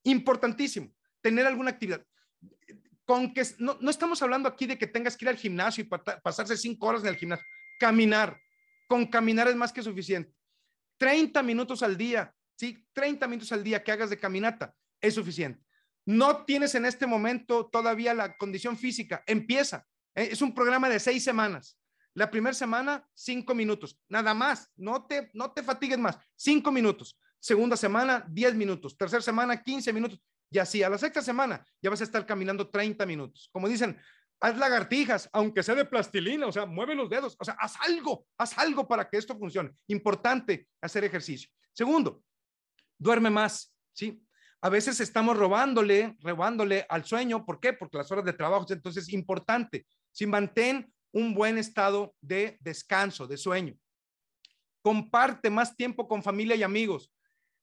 Importantísimo. 0.04 0.94
Tener 1.20 1.46
alguna 1.46 1.70
actividad. 1.70 2.04
Con 3.04 3.34
que 3.34 3.42
no, 3.58 3.76
no 3.80 3.90
estamos 3.90 4.22
hablando 4.22 4.48
aquí 4.48 4.66
de 4.66 4.78
que 4.78 4.86
tengas 4.86 5.16
que 5.16 5.24
ir 5.24 5.30
al 5.30 5.36
gimnasio 5.36 5.82
y 5.82 5.88
pasarse 6.22 6.56
cinco 6.56 6.86
horas 6.86 7.02
en 7.02 7.08
el 7.08 7.16
gimnasio. 7.16 7.44
Caminar. 7.80 8.40
Con 8.86 9.06
caminar 9.06 9.48
es 9.48 9.56
más 9.56 9.72
que 9.72 9.82
suficiente. 9.82 10.32
30 11.00 11.42
minutos 11.42 11.82
al 11.82 11.96
día, 11.96 12.34
¿sí? 12.56 12.86
30 12.92 13.26
minutos 13.26 13.50
al 13.52 13.64
día 13.64 13.82
que 13.82 13.90
hagas 13.90 14.10
de 14.10 14.18
caminata 14.18 14.74
es 15.00 15.14
suficiente. 15.14 15.64
No 16.04 16.44
tienes 16.44 16.74
en 16.74 16.84
este 16.84 17.06
momento 17.06 17.66
todavía 17.66 18.12
la 18.12 18.36
condición 18.36 18.76
física, 18.76 19.24
empieza. 19.26 19.86
Eh, 20.14 20.28
es 20.30 20.42
un 20.42 20.54
programa 20.54 20.90
de 20.90 21.00
seis 21.00 21.24
semanas. 21.24 21.78
La 22.12 22.30
primera 22.30 22.52
semana, 22.52 23.08
cinco 23.14 23.54
minutos, 23.54 23.98
nada 24.10 24.34
más. 24.34 24.70
No 24.76 25.06
te, 25.06 25.30
no 25.32 25.52
te 25.52 25.62
fatigues 25.62 25.98
más. 25.98 26.18
Cinco 26.36 26.70
minutos. 26.70 27.18
Segunda 27.38 27.78
semana, 27.78 28.26
diez 28.28 28.54
minutos. 28.54 28.94
Tercera 28.94 29.22
semana, 29.22 29.62
quince 29.62 29.94
minutos. 29.94 30.20
Y 30.50 30.58
así, 30.58 30.82
a 30.82 30.90
la 30.90 30.98
sexta 30.98 31.22
semana 31.22 31.64
ya 31.80 31.88
vas 31.88 32.02
a 32.02 32.04
estar 32.04 32.26
caminando 32.26 32.68
30 32.68 33.06
minutos. 33.06 33.48
Como 33.52 33.68
dicen, 33.68 33.96
haz 34.40 34.56
lagartijas, 34.56 35.28
aunque 35.32 35.62
sea 35.62 35.74
de 35.74 35.84
plastilina, 35.84 36.46
o 36.46 36.52
sea, 36.52 36.64
mueve 36.66 36.94
los 36.94 37.10
dedos, 37.10 37.36
o 37.38 37.44
sea, 37.44 37.54
haz 37.60 37.74
algo, 37.80 38.26
haz 38.38 38.56
algo 38.58 38.88
para 38.88 39.08
que 39.08 39.18
esto 39.18 39.38
funcione. 39.38 39.72
Importante 39.88 40.68
hacer 40.80 41.04
ejercicio. 41.04 41.50
Segundo, 41.72 42.22
duerme 42.98 43.30
más, 43.30 43.74
¿sí? 43.92 44.22
A 44.62 44.68
veces 44.68 45.00
estamos 45.00 45.36
robándole, 45.36 46.16
robándole 46.20 46.86
al 46.88 47.04
sueño, 47.04 47.44
¿por 47.46 47.60
qué? 47.60 47.72
Porque 47.72 47.98
las 47.98 48.10
horas 48.10 48.24
de 48.24 48.32
trabajo, 48.32 48.66
entonces 48.70 49.04
es 49.04 49.12
importante. 49.12 49.86
Si 50.12 50.26
mantén 50.26 50.92
un 51.12 51.34
buen 51.34 51.56
estado 51.58 52.14
de 52.20 52.58
descanso, 52.60 53.26
de 53.26 53.36
sueño. 53.36 53.74
Comparte 54.82 55.50
más 55.50 55.76
tiempo 55.76 56.06
con 56.06 56.22
familia 56.22 56.56
y 56.56 56.62
amigos. 56.62 57.10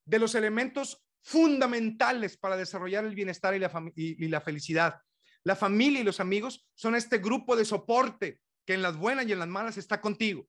De 0.05 0.19
los 0.19 0.34
elementos 0.36 1.03
fundamentales 1.21 2.38
para 2.38 2.57
desarrollar 2.57 3.05
el 3.05 3.15
bienestar 3.15 3.55
y 3.55 3.59
la, 3.59 3.71
y 3.95 4.28
la 4.28 4.41
felicidad. 4.41 4.99
La 5.47 5.55
familia 5.55 6.01
y 6.01 6.03
los 6.03 6.19
amigos 6.19 6.67
son 6.75 6.93
este 6.93 7.19
grupo 7.19 7.55
de 7.55 7.63
soporte 7.63 8.41
que 8.65 8.73
en 8.73 8.81
las 8.81 8.97
buenas 8.97 9.25
y 9.27 9.31
en 9.31 9.39
las 9.39 9.47
malas 9.47 9.77
está 9.77 10.01
contigo. 10.01 10.45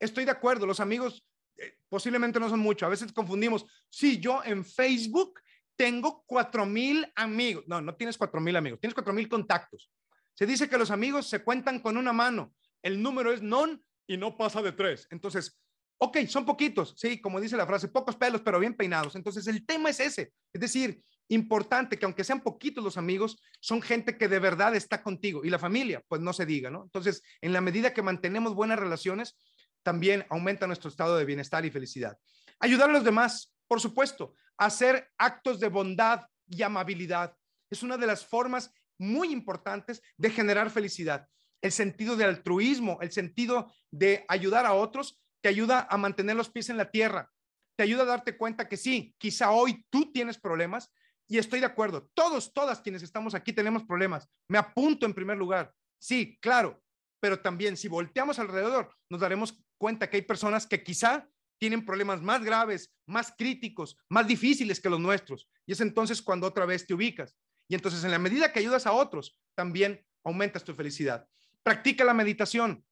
Estoy 0.00 0.24
de 0.24 0.32
acuerdo, 0.32 0.66
los 0.66 0.80
amigos 0.80 1.24
eh, 1.56 1.78
posiblemente 1.88 2.40
no 2.40 2.48
son 2.48 2.58
mucho. 2.58 2.84
A 2.84 2.88
veces 2.88 3.12
confundimos. 3.12 3.64
Si 3.88 4.18
yo 4.18 4.42
en 4.44 4.64
Facebook 4.64 5.38
tengo 5.76 6.24
cuatro 6.26 6.66
mil 6.66 7.06
amigos. 7.14 7.62
No, 7.68 7.80
no 7.80 7.94
tienes 7.94 8.18
cuatro 8.18 8.40
mil 8.40 8.56
amigos, 8.56 8.80
tienes 8.80 8.92
cuatro 8.92 9.12
mil 9.12 9.28
contactos. 9.28 9.88
Se 10.34 10.46
dice 10.46 10.68
que 10.68 10.78
los 10.78 10.90
amigos 10.90 11.28
se 11.28 11.44
cuentan 11.44 11.78
con 11.78 11.96
una 11.96 12.12
mano. 12.12 12.52
El 12.82 13.00
número 13.00 13.32
es 13.32 13.42
non 13.42 13.80
y 14.08 14.16
no 14.16 14.36
pasa 14.36 14.60
de 14.62 14.72
tres. 14.72 15.06
Entonces, 15.10 15.60
ok, 15.98 16.26
son 16.26 16.44
poquitos, 16.44 16.94
sí, 16.96 17.20
como 17.20 17.40
dice 17.40 17.56
la 17.56 17.68
frase, 17.68 17.86
pocos 17.86 18.16
pelos, 18.16 18.40
pero 18.40 18.58
bien 18.58 18.74
peinados. 18.74 19.14
Entonces, 19.14 19.46
el 19.46 19.64
tema 19.64 19.90
es 19.90 20.00
ese. 20.00 20.32
Es 20.52 20.60
decir, 20.60 21.00
importante 21.30 21.98
que 21.98 22.04
aunque 22.04 22.24
sean 22.24 22.40
poquitos 22.40 22.82
los 22.82 22.96
amigos, 22.96 23.40
son 23.60 23.80
gente 23.80 24.18
que 24.18 24.28
de 24.28 24.38
verdad 24.38 24.74
está 24.74 25.02
contigo. 25.02 25.44
Y 25.44 25.50
la 25.50 25.58
familia, 25.58 26.02
pues 26.08 26.20
no 26.20 26.32
se 26.32 26.44
diga, 26.44 26.70
¿no? 26.70 26.82
Entonces, 26.82 27.22
en 27.40 27.52
la 27.52 27.60
medida 27.60 27.94
que 27.94 28.02
mantenemos 28.02 28.54
buenas 28.54 28.78
relaciones, 28.78 29.36
también 29.82 30.26
aumenta 30.28 30.66
nuestro 30.66 30.90
estado 30.90 31.16
de 31.16 31.24
bienestar 31.24 31.64
y 31.64 31.70
felicidad. 31.70 32.18
Ayudar 32.58 32.90
a 32.90 32.92
los 32.92 33.04
demás, 33.04 33.54
por 33.66 33.80
supuesto, 33.80 34.34
hacer 34.58 35.08
actos 35.16 35.60
de 35.60 35.68
bondad 35.68 36.26
y 36.48 36.62
amabilidad. 36.62 37.34
Es 37.70 37.82
una 37.82 37.96
de 37.96 38.06
las 38.06 38.26
formas 38.26 38.72
muy 38.98 39.32
importantes 39.32 40.02
de 40.16 40.30
generar 40.30 40.70
felicidad. 40.70 41.26
El 41.62 41.72
sentido 41.72 42.16
de 42.16 42.24
altruismo, 42.24 42.98
el 43.00 43.12
sentido 43.12 43.72
de 43.90 44.24
ayudar 44.28 44.66
a 44.66 44.74
otros, 44.74 45.20
te 45.40 45.48
ayuda 45.48 45.86
a 45.88 45.96
mantener 45.96 46.36
los 46.36 46.50
pies 46.50 46.68
en 46.68 46.76
la 46.76 46.90
tierra, 46.90 47.30
te 47.76 47.84
ayuda 47.84 48.02
a 48.02 48.06
darte 48.06 48.36
cuenta 48.36 48.68
que 48.68 48.76
sí, 48.76 49.14
quizá 49.16 49.52
hoy 49.52 49.86
tú 49.88 50.12
tienes 50.12 50.38
problemas 50.38 50.92
y 51.30 51.38
estoy 51.38 51.60
de 51.60 51.66
acuerdo, 51.66 52.10
todos, 52.12 52.52
todas 52.52 52.80
quienes 52.80 53.04
estamos 53.04 53.36
aquí 53.36 53.52
tenemos 53.52 53.84
problemas. 53.84 54.28
Me 54.48 54.58
apunto 54.58 55.06
en 55.06 55.14
primer 55.14 55.38
lugar, 55.38 55.72
sí, 55.96 56.36
claro, 56.40 56.82
pero 57.20 57.40
también 57.40 57.76
si 57.76 57.86
volteamos 57.86 58.40
alrededor, 58.40 58.92
nos 59.08 59.20
daremos 59.20 59.56
cuenta 59.78 60.10
que 60.10 60.16
hay 60.16 60.22
personas 60.22 60.66
que 60.66 60.82
quizá 60.82 61.28
tienen 61.58 61.84
problemas 61.84 62.20
más 62.20 62.42
graves, 62.42 62.92
más 63.06 63.32
críticos, 63.38 63.96
más 64.08 64.26
difíciles 64.26 64.80
que 64.80 64.90
los 64.90 64.98
nuestros. 64.98 65.48
Y 65.66 65.72
es 65.72 65.80
entonces 65.80 66.20
cuando 66.20 66.48
otra 66.48 66.66
vez 66.66 66.84
te 66.84 66.94
ubicas. 66.94 67.36
Y 67.68 67.76
entonces 67.76 68.02
en 68.02 68.10
la 68.10 68.18
medida 68.18 68.52
que 68.52 68.58
ayudas 68.58 68.86
a 68.86 68.92
otros, 68.92 69.38
también 69.54 70.04
aumentas 70.24 70.64
tu 70.64 70.74
felicidad. 70.74 71.28
Practica 71.62 72.02
la 72.02 72.14
meditación. 72.14 72.84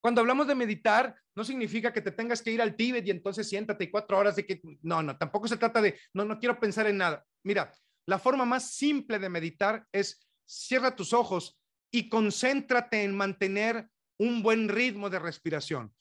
Cuando 0.00 0.20
hablamos 0.20 0.46
de 0.46 0.54
meditar, 0.54 1.14
no 1.34 1.44
significa 1.44 1.92
que 1.92 2.00
te 2.00 2.12
tengas 2.12 2.40
que 2.40 2.52
ir 2.52 2.62
al 2.62 2.76
Tíbet 2.76 3.06
y 3.06 3.10
entonces 3.10 3.48
siéntate 3.48 3.90
cuatro 3.90 4.16
horas 4.16 4.36
de 4.36 4.46
que, 4.46 4.62
no, 4.82 5.02
no, 5.02 5.18
tampoco 5.18 5.48
se 5.48 5.56
trata 5.56 5.82
de, 5.82 5.98
no, 6.14 6.24
no 6.24 6.38
quiero 6.38 6.58
pensar 6.58 6.86
en 6.86 6.98
nada. 6.98 7.26
Mira, 7.44 7.72
la 8.06 8.18
forma 8.18 8.44
más 8.44 8.72
simple 8.72 9.18
de 9.18 9.28
meditar 9.28 9.86
es 9.92 10.26
cierra 10.44 10.96
tus 10.96 11.12
ojos 11.12 11.58
y 11.90 12.08
concéntrate 12.08 13.02
en 13.02 13.16
mantener 13.16 13.88
un 14.18 14.42
buen 14.42 14.68
ritmo 14.68 15.08
de 15.08 15.18
respiración. 15.18 15.94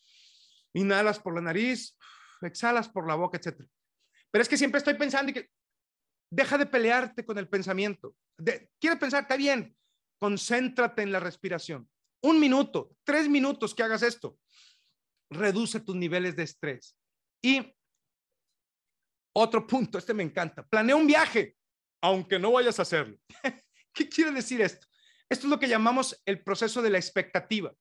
Inhalas 0.74 1.20
por 1.20 1.36
la 1.36 1.42
nariz, 1.42 1.96
exhalas 2.42 2.90
por 2.90 3.08
la 3.08 3.16
boca, 3.16 3.38
etc. 3.38 3.62
Pero 4.32 4.42
es 4.42 4.50
que 4.50 4.58
siempre 4.58 4.80
estoy 4.80 4.96
pensando 4.96 5.32
que 5.32 5.52
Deja 6.34 6.58
de 6.58 6.66
pelearte 6.66 7.24
con 7.24 7.38
el 7.38 7.48
pensamiento. 7.48 8.16
De, 8.40 8.68
¿Quieres 8.80 8.98
pensar? 8.98 9.22
Está 9.22 9.38
bien. 9.38 9.78
Concéntrate 10.18 11.04
en 11.04 11.12
la 11.12 11.20
respiración. 11.20 11.88
Un 12.24 12.40
minuto, 12.40 12.96
tres 13.04 13.30
minutos 13.30 13.76
que 13.76 13.84
hagas 13.84 14.02
esto. 14.02 14.40
Reduce 15.30 15.80
tus 15.80 15.96
niveles 15.96 16.36
de 16.36 16.42
estrés. 16.42 16.98
Y 17.40 17.72
otro 19.34 19.66
punto, 19.66 19.98
este 19.98 20.14
me 20.14 20.24
encanta. 20.24 20.64
Planea 20.64 20.96
un 20.96 21.08
viaje, 21.08 21.56
aunque 22.02 22.40
no 22.40 22.52
vayas 22.52 22.80
a 22.80 22.84
hacerlo. 22.84 23.18
¿Qué 23.94 24.08
quiere 24.10 24.32
decir 24.32 24.62
esto? 24.62 24.88
Esto 25.30 25.48
es 25.48 25.50
lo 25.50 25.60
que 25.60 25.68
llamamos 25.68 26.22
el 26.26 26.44
proceso 26.44 26.82
de 26.82 26.90
la 26.90 26.98
expectativa. 26.98 27.74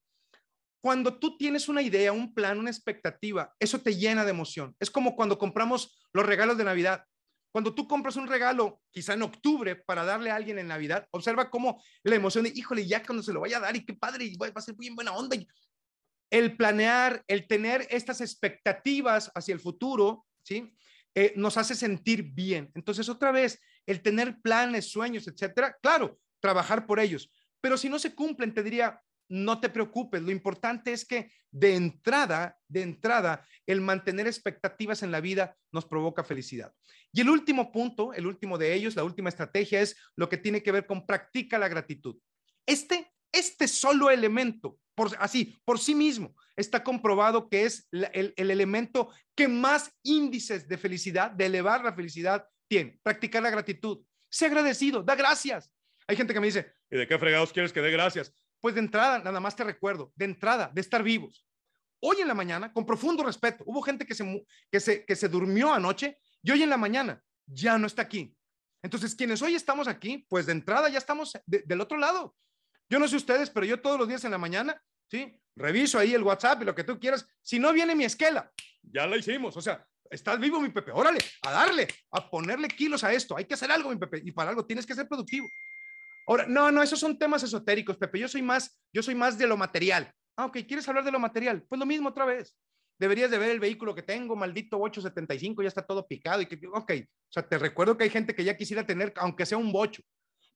Cuando 0.82 1.18
tú 1.18 1.36
tienes 1.36 1.68
una 1.68 1.82
idea, 1.82 2.12
un 2.12 2.34
plan, 2.34 2.59
una 2.59 2.70
expectativa, 2.70 3.55
eso 3.61 3.80
te 3.80 3.94
llena 3.94 4.24
de 4.24 4.30
emoción. 4.30 4.74
Es 4.80 4.90
como 4.90 5.14
cuando 5.14 5.38
compramos 5.38 6.09
los 6.12 6.26
regalos 6.26 6.59
de 6.59 6.64
Navidad. 6.64 7.05
Cuando 7.53 7.74
tú 7.74 7.86
compras 7.86 8.16
un 8.16 8.26
regalo, 8.26 8.80
quizá 8.90 9.12
en 9.12 9.22
octubre, 9.22 9.76
para 9.76 10.05
darle 10.05 10.30
a 10.30 10.36
alguien 10.36 10.59
en 10.59 10.68
Navidad, 10.68 11.07
observa 11.11 11.50
cómo 11.50 11.82
la 12.03 12.16
emoción 12.16 12.44
de, 12.44 12.53
híjole, 12.55 12.86
ya 12.86 13.05
cuando 13.05 13.22
se 13.22 13.32
lo 13.32 13.40
vaya 13.40 13.59
a 13.59 13.61
dar 13.61 13.76
y 13.76 13.84
qué 13.84 13.94
padre, 13.94 14.24
y 14.24 14.36
va 14.36 14.50
a 14.55 14.61
ser 14.61 14.74
bien 14.74 14.94
buena 14.94 15.12
onda. 15.12 15.36
El 16.30 16.57
planear, 16.57 17.22
el 17.28 17.46
tener 17.46 17.86
estas 17.90 18.22
expectativas 18.22 19.30
hacia 19.34 19.53
el 19.53 19.61
futuro, 19.61 20.26
¿sí? 20.42 20.74
Eh, 21.14 21.34
nos 21.36 21.56
hace 21.56 21.74
sentir 21.74 22.22
bien. 22.32 22.70
Entonces, 22.74 23.08
otra 23.08 23.32
vez, 23.32 23.60
el 23.86 24.00
tener 24.00 24.40
planes, 24.40 24.90
sueños, 24.90 25.28
etcétera, 25.28 25.76
claro, 25.82 26.18
trabajar 26.40 26.86
por 26.86 27.00
ellos. 27.00 27.30
Pero 27.60 27.76
si 27.76 27.88
no 27.88 27.98
se 27.98 28.14
cumplen, 28.14 28.54
te 28.54 28.62
diría, 28.62 29.00
no 29.28 29.60
te 29.60 29.70
preocupes, 29.70 30.22
lo 30.22 30.30
importante 30.30 30.92
es 30.92 31.04
que 31.04 31.32
de 31.50 31.74
entrada, 31.74 32.58
de 32.68 32.82
entrada, 32.82 33.46
el 33.66 33.80
mantener 33.80 34.26
expectativas 34.26 35.02
en 35.02 35.10
la 35.10 35.20
vida 35.20 35.56
nos 35.70 35.86
provoca 35.86 36.24
felicidad. 36.24 36.72
Y 37.12 37.20
el 37.20 37.30
último 37.30 37.72
punto, 37.72 38.12
el 38.14 38.26
último 38.26 38.58
de 38.58 38.74
ellos, 38.74 38.96
la 38.96 39.04
última 39.04 39.28
estrategia 39.28 39.80
es 39.80 39.96
lo 40.16 40.28
que 40.28 40.38
tiene 40.38 40.62
que 40.62 40.72
ver 40.72 40.86
con 40.86 41.06
practica 41.06 41.58
la 41.58 41.68
gratitud. 41.68 42.16
Este, 42.66 43.11
este 43.32 43.66
solo 43.66 44.10
elemento, 44.10 44.78
por, 44.94 45.10
así, 45.18 45.58
por 45.64 45.78
sí 45.78 45.94
mismo, 45.94 46.34
está 46.54 46.84
comprobado 46.84 47.48
que 47.48 47.64
es 47.64 47.88
el, 47.90 48.34
el 48.36 48.50
elemento 48.50 49.10
que 49.34 49.48
más 49.48 49.90
índices 50.02 50.68
de 50.68 50.78
felicidad, 50.78 51.30
de 51.30 51.46
elevar 51.46 51.82
la 51.82 51.94
felicidad, 51.94 52.46
tiene. 52.68 52.98
Practicar 53.02 53.42
la 53.42 53.50
gratitud. 53.50 54.04
Sé 54.30 54.46
agradecido, 54.46 55.02
da 55.02 55.14
gracias. 55.14 55.70
Hay 56.06 56.16
gente 56.16 56.34
que 56.34 56.40
me 56.40 56.46
dice, 56.46 56.72
¿y 56.90 56.96
de 56.96 57.06
qué 57.06 57.18
fregados 57.18 57.52
quieres 57.52 57.72
que 57.72 57.80
dé 57.80 57.90
gracias? 57.90 58.34
Pues 58.60 58.74
de 58.74 58.80
entrada, 58.80 59.18
nada 59.18 59.40
más 59.40 59.56
te 59.56 59.64
recuerdo, 59.64 60.12
de 60.14 60.24
entrada, 60.24 60.70
de 60.72 60.80
estar 60.80 61.02
vivos. 61.02 61.46
Hoy 62.00 62.20
en 62.20 62.28
la 62.28 62.34
mañana, 62.34 62.72
con 62.72 62.84
profundo 62.84 63.22
respeto, 63.22 63.62
hubo 63.66 63.82
gente 63.82 64.06
que 64.06 64.14
se, 64.14 64.44
que 64.70 64.80
se, 64.80 65.04
que 65.04 65.14
se 65.14 65.28
durmió 65.28 65.72
anoche 65.72 66.18
y 66.42 66.50
hoy 66.50 66.62
en 66.62 66.70
la 66.70 66.76
mañana 66.76 67.22
ya 67.46 67.78
no 67.78 67.86
está 67.86 68.02
aquí. 68.02 68.34
Entonces, 68.82 69.14
quienes 69.14 69.40
hoy 69.42 69.54
estamos 69.54 69.86
aquí, 69.86 70.26
pues 70.28 70.46
de 70.46 70.52
entrada 70.52 70.88
ya 70.88 70.98
estamos 70.98 71.32
del 71.46 71.80
otro 71.80 71.98
lado. 71.98 72.34
Yo 72.93 72.99
no 72.99 73.09
sé 73.09 73.16
ustedes, 73.16 73.49
pero 73.49 73.64
yo 73.64 73.80
todos 73.80 73.99
los 73.99 74.07
días 74.07 74.22
en 74.26 74.32
la 74.32 74.36
mañana, 74.36 74.78
¿sí? 75.11 75.34
Reviso 75.57 75.99
ahí 75.99 76.12
el 76.12 76.22
WhatsApp 76.22 76.61
y 76.61 76.66
lo 76.66 76.74
que 76.74 76.84
tú 76.84 77.01
quieras. 77.01 77.26
Si 77.40 77.59
no 77.59 77.72
viene 77.72 77.95
mi 77.95 78.05
esquela, 78.05 78.53
ya 78.82 79.07
la 79.07 79.16
hicimos. 79.16 79.57
O 79.57 79.62
sea, 79.62 79.82
estás 80.11 80.38
vivo, 80.38 80.61
mi 80.61 80.68
Pepe. 80.68 80.93
Órale, 80.93 81.18
a 81.40 81.53
darle, 81.53 81.88
a 82.11 82.28
ponerle 82.28 82.68
kilos 82.68 83.03
a 83.03 83.11
esto. 83.11 83.34
Hay 83.34 83.47
que 83.47 83.55
hacer 83.55 83.70
algo, 83.70 83.88
mi 83.88 83.97
Pepe. 83.97 84.20
Y 84.22 84.32
para 84.32 84.51
algo 84.51 84.66
tienes 84.66 84.84
que 84.84 84.95
ser 84.95 85.09
productivo. 85.09 85.49
Ahora, 86.26 86.45
no, 86.47 86.70
no, 86.70 86.82
esos 86.82 87.01
son 87.01 87.18
temas 87.18 87.43
esotéricos, 87.43 87.97
Pepe. 87.97 88.18
Yo 88.18 88.28
soy 88.28 88.43
más, 88.43 88.78
yo 88.93 89.03
soy 89.03 89.14
más 89.14 89.38
de 89.38 89.47
lo 89.47 89.57
material. 89.57 90.12
Ah, 90.36 90.45
ok, 90.45 90.59
¿quieres 90.68 90.86
hablar 90.86 91.05
de 91.05 91.12
lo 91.12 91.18
material? 91.18 91.64
Pues 91.66 91.78
lo 91.78 91.86
mismo 91.86 92.11
otra 92.11 92.26
vez. 92.26 92.55
Deberías 92.99 93.30
de 93.30 93.38
ver 93.38 93.53
el 93.53 93.61
vehículo 93.61 93.95
que 93.95 94.03
tengo, 94.03 94.36
maldito 94.36 94.78
875, 94.78 95.62
ya 95.62 95.68
está 95.68 95.80
todo 95.80 96.07
picado. 96.07 96.43
Y 96.43 96.47
que, 96.47 96.61
ok, 96.66 96.93
o 96.93 97.32
sea, 97.32 97.49
te 97.49 97.57
recuerdo 97.57 97.97
que 97.97 98.05
hay 98.05 98.11
gente 98.11 98.34
que 98.34 98.45
ya 98.45 98.55
quisiera 98.55 98.84
tener, 98.84 99.14
aunque 99.16 99.47
sea 99.47 99.57
un 99.57 99.72
bocho. 99.72 100.03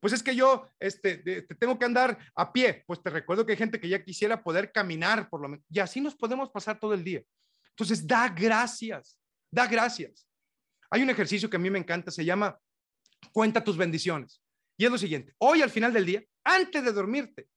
Pues 0.01 0.13
es 0.13 0.23
que 0.23 0.37
yo 0.37 0.69
este, 0.79 1.19
te 1.19 1.55
tengo 1.55 1.79
que 1.79 1.85
andar 1.85 2.19
a 2.35 2.53
pie. 2.53 2.85
Pues 2.87 3.03
te 3.03 3.11
recuerdo 3.11 3.45
que 3.45 3.53
hay 3.53 3.59
gente 3.59 3.81
que 3.81 3.89
ya 3.89 4.05
quisiera 4.05 4.43
poder 4.43 4.73
caminar 4.73 5.29
por 5.29 5.41
lo 5.41 5.49
menos. 5.49 5.65
Y 5.71 5.81
así 5.81 6.01
nos 6.01 6.15
podemos 6.15 6.51
pasar 6.51 6.79
todo 6.79 6.95
el 6.95 7.03
día. 7.03 7.23
Entonces, 7.71 8.07
da 8.07 8.29
gracias, 8.29 9.19
da 9.51 9.67
gracias. 9.67 10.27
Hay 10.91 11.03
un 11.03 11.11
ejercicio 11.11 11.51
que 11.51 11.57
a 11.57 11.61
mí 11.61 11.71
me 11.71 11.79
encanta, 11.79 12.11
se 12.11 12.25
llama 12.25 12.59
cuenta 13.33 13.63
tus 13.63 13.77
bendiciones. 13.77 14.43
Y 14.79 14.85
es 14.85 14.91
lo 14.91 14.99
siguiente, 14.99 15.35
hoy 15.39 15.63
al 15.63 15.71
final 15.71 15.93
del 15.93 16.07
día, 16.07 16.25
antes 16.45 16.85
de 16.85 16.93
dormirte, 16.93 17.49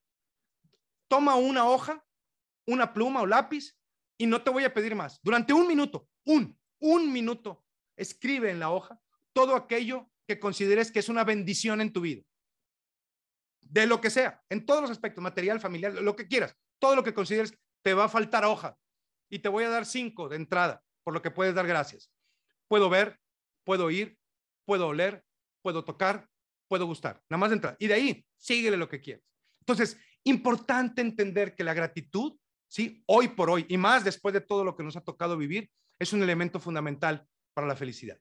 toma 1.09 1.35
una 1.35 1.67
hoja, 1.67 2.03
una 2.65 2.93
pluma 2.93 3.21
o 3.21 3.25
lápiz 3.25 3.75
y 4.17 4.25
no 4.25 4.41
te 4.41 4.49
voy 4.49 4.63
a 4.63 4.73
pedir 4.73 4.95
más. 4.95 5.19
Durante 5.21 5.53
un 5.53 5.67
minuto, 5.67 6.07
un, 6.25 6.57
un 6.79 7.11
minuto, 7.11 7.65
escribe 7.97 8.51
en 8.51 8.59
la 8.59 8.71
hoja 8.71 8.99
todo 9.33 9.55
aquello 9.55 10.09
que 10.27 10.39
consideres 10.39 10.91
que 10.91 10.99
es 10.99 11.09
una 11.09 11.23
bendición 11.23 11.81
en 11.81 11.91
tu 11.91 12.01
vida. 12.01 12.23
De 13.69 13.85
lo 13.85 14.01
que 14.01 14.09
sea, 14.09 14.41
en 14.49 14.65
todos 14.65 14.81
los 14.81 14.89
aspectos, 14.89 15.23
material, 15.23 15.59
familiar, 15.59 15.93
lo 15.93 16.15
que 16.15 16.27
quieras, 16.27 16.55
todo 16.79 16.95
lo 16.95 17.03
que 17.03 17.13
consideres, 17.13 17.53
te 17.83 17.93
va 17.93 18.05
a 18.05 18.09
faltar 18.09 18.43
hoja. 18.43 18.75
Y 19.29 19.39
te 19.39 19.49
voy 19.49 19.63
a 19.63 19.69
dar 19.69 19.85
cinco 19.85 20.27
de 20.27 20.37
entrada, 20.37 20.83
por 21.03 21.13
lo 21.13 21.21
que 21.21 21.29
puedes 21.29 21.53
dar 21.53 21.67
gracias. 21.67 22.11
Puedo 22.67 22.89
ver, 22.89 23.19
puedo 23.63 23.85
oír, 23.85 24.17
puedo 24.65 24.87
oler, 24.87 25.23
puedo 25.61 25.85
tocar, 25.85 26.27
puedo 26.67 26.87
gustar. 26.87 27.21
Nada 27.29 27.39
más 27.39 27.51
de 27.51 27.57
entrada. 27.57 27.77
Y 27.79 27.87
de 27.87 27.93
ahí, 27.93 28.25
síguele 28.37 28.75
lo 28.75 28.89
que 28.89 29.01
quieras. 29.01 29.23
Entonces, 29.59 29.99
importante 30.23 31.01
entender 31.01 31.53
que 31.53 31.63
la 31.63 31.75
gratitud, 31.75 32.37
¿sí? 32.67 33.03
Hoy 33.05 33.27
por 33.29 33.51
hoy, 33.51 33.67
y 33.69 33.77
más 33.77 34.03
después 34.03 34.33
de 34.33 34.41
todo 34.41 34.63
lo 34.63 34.75
que 34.75 34.83
nos 34.83 34.95
ha 34.95 35.01
tocado 35.01 35.37
vivir, 35.37 35.69
es 35.99 36.11
un 36.11 36.23
elemento 36.23 36.59
fundamental 36.59 37.27
para 37.53 37.67
la 37.67 37.75
felicidad. 37.75 38.17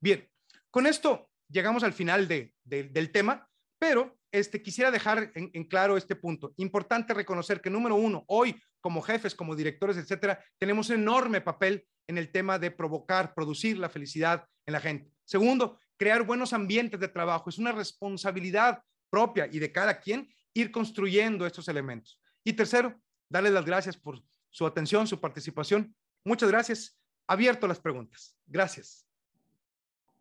Bien, 0.00 0.30
con 0.70 0.86
esto 0.86 1.30
llegamos 1.48 1.82
al 1.82 1.92
final 1.92 2.28
de, 2.28 2.54
del 2.64 3.10
tema, 3.10 3.48
pero 3.78 4.15
este, 4.32 4.62
quisiera 4.62 4.90
dejar 4.90 5.32
en, 5.34 5.64
claro 5.64 5.96
este 5.96 6.16
punto. 6.16 6.52
Importante 6.56 7.14
reconocer 7.14 7.60
que, 7.60 7.70
número 7.70 7.94
uno, 7.94 8.24
hoy 8.28 8.60
como 8.80 9.02
jefes, 9.02 9.34
como 9.34 9.56
directores, 9.56 9.96
etcétera, 9.96 10.42
tenemos 10.58 10.90
un 10.90 10.96
enorme 10.96 11.40
papel 11.40 11.86
en 12.06 12.18
el 12.18 12.30
tema 12.30 12.58
de 12.58 12.70
provocar, 12.70 13.34
producir 13.34 13.78
la 13.78 13.88
felicidad 13.88 14.46
en 14.64 14.72
la 14.72 14.80
gente. 14.80 15.10
Segundo, 15.24 15.78
crear 15.96 16.22
buenos 16.22 16.52
ambientes 16.52 17.00
de 17.00 17.08
trabajo. 17.08 17.50
Es 17.50 17.58
una 17.58 17.72
responsabilidad 17.72 18.80
propia 19.10 19.48
y 19.50 19.58
de 19.58 19.72
cada 19.72 20.00
quien 20.00 20.28
ir 20.54 20.70
construyendo 20.70 21.46
estos 21.46 21.68
elementos. 21.68 22.20
Y 22.44 22.52
tercero, 22.52 23.00
darles 23.28 23.52
las 23.52 23.64
gracias 23.64 23.96
por 23.96 24.22
su 24.50 24.66
atención, 24.66 25.06
su 25.06 25.20
participación. 25.20 25.94
Muchas 26.24 26.50
gracias. 26.50 26.98
Abierto 27.26 27.66
las 27.66 27.80
preguntas. 27.80 28.36
Gracias. 28.46 29.06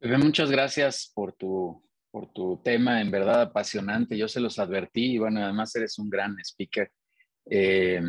Muchas 0.02 0.52
gracias 0.52 1.12
por 1.14 1.34
tu, 1.34 1.85
por 2.16 2.32
tu 2.32 2.62
tema, 2.64 3.02
en 3.02 3.12
verdad 3.12 3.42
apasionante. 3.42 4.18
Yo 4.18 4.30
se 4.30 4.40
los 4.40 4.58
advertí 4.58 5.16
y 5.16 5.18
bueno, 5.18 5.44
además 5.44 5.76
eres 5.76 6.00
un 6.00 6.10
gran 6.10 6.38
speaker. 6.40 6.90
Eh, 7.46 8.02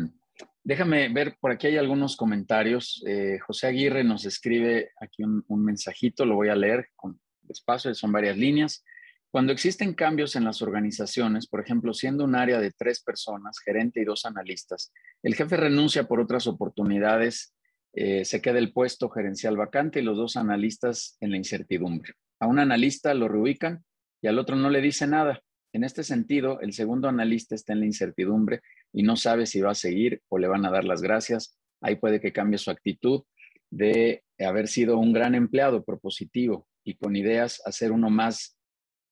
déjame 0.63 1.09
ver, 1.09 1.35
por 1.41 1.51
aquí 1.51 1.67
hay 1.67 1.75
algunos 1.75 2.15
comentarios. 2.15 3.03
Eh, 3.05 3.37
José 3.45 3.67
Aguirre 3.67 4.05
nos 4.05 4.23
escribe 4.23 4.91
aquí 5.01 5.23
un, 5.23 5.43
un, 5.49 5.65
mensajito, 5.65 6.25
lo 6.25 6.35
voy 6.35 6.47
a 6.47 6.55
leer 6.55 6.87
con 6.95 7.19
despacio, 7.41 7.93
son 7.93 8.13
varias 8.13 8.37
líneas. 8.37 8.85
Cuando 9.29 9.51
existen 9.51 9.93
cambios 9.93 10.37
en 10.37 10.45
las 10.45 10.61
organizaciones, 10.61 11.45
por 11.45 11.59
ejemplo, 11.59 11.93
siendo 11.93 12.23
un 12.23 12.35
área 12.35 12.61
de 12.61 12.71
tres 12.71 13.03
personas, 13.03 13.59
gerente 13.59 13.99
y 13.99 14.05
dos 14.05 14.25
analistas, 14.25 14.93
el 15.21 15.35
jefe 15.35 15.57
renuncia 15.57 16.07
por 16.07 16.21
otras 16.21 16.47
oportunidades, 16.47 17.53
eh, 17.91 18.23
se 18.23 18.41
queda 18.41 18.59
el 18.59 18.71
puesto 18.71 19.09
gerencial 19.09 19.57
vacante 19.57 19.99
y 19.99 20.03
los 20.03 20.15
dos 20.15 20.37
analistas 20.37 21.17
en 21.19 21.31
la 21.31 21.35
incertidumbre. 21.35 22.13
A 22.39 22.47
un 22.47 22.59
analista 22.59 23.13
lo 23.13 23.27
reubican 23.27 23.83
al 24.27 24.39
otro 24.39 24.55
no 24.55 24.69
le 24.69 24.81
dice 24.81 25.07
nada. 25.07 25.41
En 25.73 25.83
este 25.83 26.03
sentido, 26.03 26.59
el 26.61 26.73
segundo 26.73 27.07
analista 27.07 27.55
está 27.55 27.73
en 27.73 27.81
la 27.81 27.85
incertidumbre 27.85 28.61
y 28.93 29.03
no 29.03 29.15
sabe 29.15 29.45
si 29.45 29.61
va 29.61 29.71
a 29.71 29.75
seguir 29.75 30.21
o 30.29 30.37
le 30.37 30.47
van 30.47 30.65
a 30.65 30.71
dar 30.71 30.85
las 30.85 31.01
gracias. 31.01 31.57
Ahí 31.81 31.95
puede 31.95 32.19
que 32.19 32.33
cambie 32.33 32.57
su 32.57 32.71
actitud 32.71 33.23
de 33.69 34.23
haber 34.39 34.67
sido 34.67 34.97
un 34.97 35.13
gran 35.13 35.35
empleado 35.35 35.83
propositivo 35.83 36.67
y 36.83 36.95
con 36.95 37.15
ideas 37.15 37.61
hacer 37.65 37.91
uno 37.91 38.09
más 38.09 38.57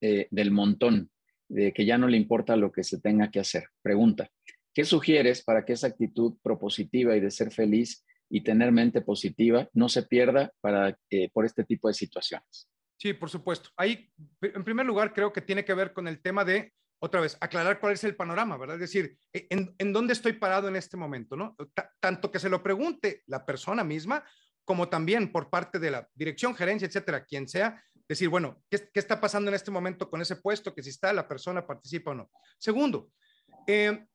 eh, 0.01 0.27
del 0.31 0.51
montón, 0.51 1.11
de 1.49 1.73
que 1.73 1.85
ya 1.85 1.97
no 1.97 2.07
le 2.07 2.17
importa 2.17 2.55
lo 2.55 2.71
que 2.71 2.83
se 2.83 2.99
tenga 2.99 3.29
que 3.29 3.39
hacer. 3.39 3.65
Pregunta, 3.81 4.29
¿qué 4.73 4.85
sugieres 4.85 5.43
para 5.43 5.65
que 5.65 5.73
esa 5.73 5.87
actitud 5.87 6.37
propositiva 6.41 7.15
y 7.15 7.19
de 7.19 7.31
ser 7.31 7.51
feliz 7.51 8.05
y 8.29 8.41
tener 8.41 8.71
mente 8.71 9.01
positiva 9.01 9.69
no 9.73 9.89
se 9.89 10.03
pierda 10.03 10.51
para, 10.61 10.97
eh, 11.09 11.29
por 11.31 11.45
este 11.45 11.63
tipo 11.63 11.87
de 11.87 11.93
situaciones? 11.93 12.69
Sí, 12.97 13.13
por 13.13 13.29
supuesto. 13.29 13.69
Ahí, 13.77 14.09
en 14.41 14.63
primer 14.63 14.85
lugar, 14.85 15.13
creo 15.13 15.33
que 15.33 15.41
tiene 15.41 15.65
que 15.65 15.73
ver 15.73 15.93
con 15.93 16.07
el 16.07 16.21
tema 16.21 16.45
de, 16.45 16.73
otra 16.99 17.21
vez, 17.21 17.37
aclarar 17.41 17.79
cuál 17.79 17.93
es 17.93 18.03
el 18.03 18.15
panorama, 18.15 18.57
¿verdad? 18.57 18.75
Es 18.75 18.81
decir, 18.81 19.17
e, 19.33 19.47
¿en, 19.49 19.75
en 19.77 19.93
dónde 19.93 20.13
estoy 20.13 20.33
parado 20.33 20.67
en 20.67 20.75
este 20.75 20.97
momento, 20.97 21.35
no? 21.35 21.55
tanto 21.99 22.31
que 22.31 22.39
se 22.39 22.49
lo 22.49 22.63
pregunte 22.63 23.23
la 23.27 23.45
persona 23.45 23.83
misma 23.83 24.23
como 24.63 24.89
también 24.89 25.31
por 25.31 25.49
parte 25.49 25.77
de 25.77 25.91
la 25.91 26.09
dirección, 26.15 26.55
gerencia, 26.55 26.87
etcétera, 26.87 27.23
quien 27.23 27.47
sea, 27.47 27.83
decir, 28.07 28.29
bueno, 28.29 28.63
¿qué, 28.69 28.89
¿qué, 28.91 28.99
está 28.99 29.21
pasando 29.21 29.49
en 29.49 29.55
este 29.55 29.71
momento 29.71 30.09
con 30.09 30.21
ese 30.21 30.37
puesto? 30.37 30.73
Que 30.73 30.81
si 30.81 30.89
está 30.89 31.13
la 31.13 31.27
persona 31.27 31.65
participa 31.65 32.11
o 32.11 32.15
no. 32.15 32.31
Segundo, 32.57 33.11
eh, 33.67 34.07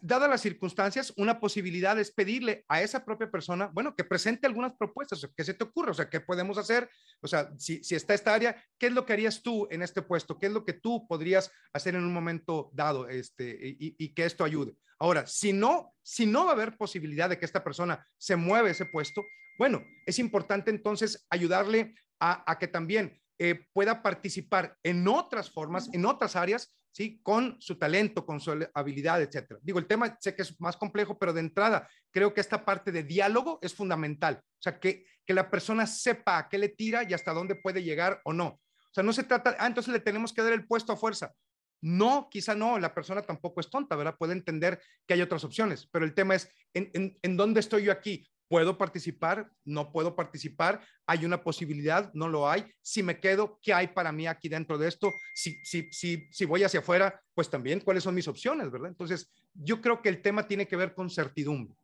dadas 0.00 0.28
las 0.28 0.40
circunstancias, 0.40 1.12
una 1.16 1.40
posibilidad 1.40 1.98
es 1.98 2.12
pedirle 2.12 2.64
a 2.68 2.82
esa 2.82 3.04
propia 3.04 3.30
persona, 3.30 3.70
bueno, 3.72 3.94
que 3.94 4.04
presente 4.04 4.46
algunas 4.46 4.74
propuestas, 4.74 5.28
que 5.36 5.44
se 5.44 5.54
te 5.54 5.64
ocurre, 5.64 5.90
o 5.90 5.94
sea, 5.94 6.08
¿qué 6.08 6.20
podemos 6.20 6.58
hacer? 6.58 6.88
O 7.20 7.26
sea, 7.26 7.50
si, 7.58 7.82
si, 7.82 7.94
está 7.94 8.14
esta 8.14 8.34
área, 8.34 8.62
¿qué 8.78 8.86
es 8.86 8.92
lo 8.92 9.04
que 9.04 9.12
harías 9.12 9.42
tú 9.42 9.66
en 9.70 9.82
este 9.82 10.02
puesto? 10.02 10.38
¿Qué 10.38 10.46
es 10.46 10.52
lo 10.52 10.64
que 10.64 10.74
tú 10.74 11.06
podrías 11.06 11.50
hacer 11.72 11.94
en 11.94 12.04
un 12.04 12.12
momento 12.12 12.70
dado 12.72 13.08
este, 13.08 13.56
y, 13.60 14.14
que 14.14 14.24
esto 14.24 14.44
ayude? 14.44 14.76
Ahora, 14.98 15.26
si 15.26 15.52
no, 15.52 15.94
si 16.02 16.26
no 16.26 16.44
va 16.44 16.52
a 16.52 16.54
haber 16.54 16.76
posibilidad 16.76 17.28
de 17.28 17.38
que 17.38 17.44
esta 17.44 17.64
persona 17.64 18.06
se 18.16 18.36
mueva 18.36 18.70
ese 18.70 18.86
puesto, 18.86 19.24
bueno, 19.58 19.84
es 20.06 20.18
importante 20.18 20.70
entonces 20.70 21.26
ayudarle 21.30 21.94
a, 22.20 22.50
a 22.50 22.58
que 22.58 22.68
también 22.68 23.20
eh, 23.44 23.66
pueda 23.74 24.02
participar 24.02 24.74
en 24.82 25.06
otras 25.06 25.50
formas, 25.50 25.90
en 25.92 26.06
otras 26.06 26.34
áreas, 26.34 26.74
¿sí? 26.92 27.20
Con 27.22 27.60
su 27.60 27.76
talento, 27.76 28.24
con 28.24 28.40
su 28.40 28.66
habilidad, 28.72 29.20
etcétera. 29.20 29.60
Digo, 29.62 29.78
el 29.78 29.86
tema 29.86 30.16
sé 30.18 30.34
que 30.34 30.40
es 30.40 30.58
más 30.62 30.78
complejo, 30.78 31.18
pero 31.18 31.34
de 31.34 31.40
entrada 31.40 31.86
creo 32.10 32.32
que 32.32 32.40
esta 32.40 32.64
parte 32.64 32.90
de 32.90 33.02
diálogo 33.02 33.58
es 33.60 33.74
fundamental. 33.74 34.40
O 34.42 34.62
sea, 34.62 34.80
que, 34.80 35.04
que 35.26 35.34
la 35.34 35.50
persona 35.50 35.86
sepa 35.86 36.38
a 36.38 36.48
qué 36.48 36.56
le 36.56 36.70
tira 36.70 37.02
y 37.02 37.12
hasta 37.12 37.34
dónde 37.34 37.56
puede 37.56 37.82
llegar 37.82 38.22
o 38.24 38.32
no. 38.32 38.46
O 38.46 38.94
sea, 38.94 39.04
no 39.04 39.12
se 39.12 39.24
trata, 39.24 39.54
ah, 39.58 39.66
entonces 39.66 39.92
le 39.92 40.00
tenemos 40.00 40.32
que 40.32 40.40
dar 40.40 40.54
el 40.54 40.66
puesto 40.66 40.94
a 40.94 40.96
fuerza. 40.96 41.34
No, 41.82 42.28
quizá 42.30 42.54
no, 42.54 42.78
la 42.78 42.94
persona 42.94 43.20
tampoco 43.20 43.60
es 43.60 43.68
tonta, 43.68 43.94
¿verdad? 43.94 44.16
Puede 44.18 44.32
entender 44.32 44.80
que 45.06 45.12
hay 45.12 45.20
otras 45.20 45.44
opciones, 45.44 45.86
pero 45.92 46.06
el 46.06 46.14
tema 46.14 46.34
es, 46.34 46.48
¿en, 46.72 46.90
en, 46.94 47.18
en 47.20 47.36
dónde 47.36 47.60
estoy 47.60 47.84
yo 47.84 47.92
aquí? 47.92 48.26
¿Puedo 48.48 48.76
participar? 48.76 49.50
¿No 49.64 49.90
puedo 49.90 50.14
participar? 50.14 50.82
¿Hay 51.06 51.24
una 51.24 51.42
posibilidad? 51.42 52.12
¿No 52.14 52.28
lo 52.28 52.48
hay? 52.48 52.64
Si 52.82 53.02
me 53.02 53.18
quedo, 53.18 53.58
¿qué 53.62 53.72
hay 53.72 53.88
para 53.88 54.12
mí 54.12 54.26
aquí 54.26 54.48
dentro 54.48 54.78
de 54.78 54.88
esto? 54.88 55.12
Si, 55.34 55.64
si, 55.64 55.90
si, 55.90 56.28
si 56.30 56.44
voy 56.44 56.62
hacia 56.62 56.80
afuera, 56.80 57.20
pues 57.34 57.48
también, 57.48 57.80
¿cuáles 57.80 58.04
son 58.04 58.14
mis 58.14 58.28
opciones? 58.28 58.70
¿Verdad? 58.70 58.88
Entonces, 58.88 59.30
yo 59.54 59.80
creo 59.80 60.02
que 60.02 60.08
el 60.08 60.20
tema 60.22 60.46
tiene 60.46 60.66
que 60.66 60.76
ver 60.76 60.94
con 60.94 61.10
certidumbre. 61.10 61.74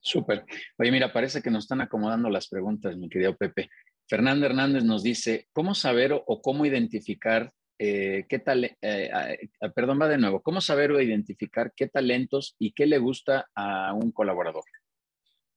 Súper. 0.00 0.46
Oye, 0.78 0.90
mira, 0.90 1.12
parece 1.12 1.42
que 1.42 1.50
nos 1.50 1.64
están 1.64 1.80
acomodando 1.80 2.30
las 2.30 2.48
preguntas, 2.48 2.96
mi 2.96 3.08
querido 3.08 3.36
Pepe. 3.36 3.68
Fernando 4.08 4.46
Hernández 4.46 4.84
nos 4.84 5.02
dice, 5.02 5.48
¿cómo 5.52 5.74
saber 5.74 6.12
o, 6.12 6.42
cómo 6.42 6.64
identificar 6.66 7.52
eh, 7.78 8.26
qué 8.28 8.38
tal, 8.38 8.76
eh, 8.82 9.48
perdón, 9.74 9.98
va 10.00 10.06
de 10.06 10.18
nuevo, 10.18 10.42
¿cómo 10.42 10.60
saber 10.60 10.92
o 10.92 11.00
identificar 11.00 11.72
qué 11.74 11.86
talentos 11.88 12.54
y 12.58 12.72
qué 12.72 12.86
le 12.86 12.98
gusta 12.98 13.46
a 13.54 13.94
un 13.94 14.12
colaborador? 14.12 14.64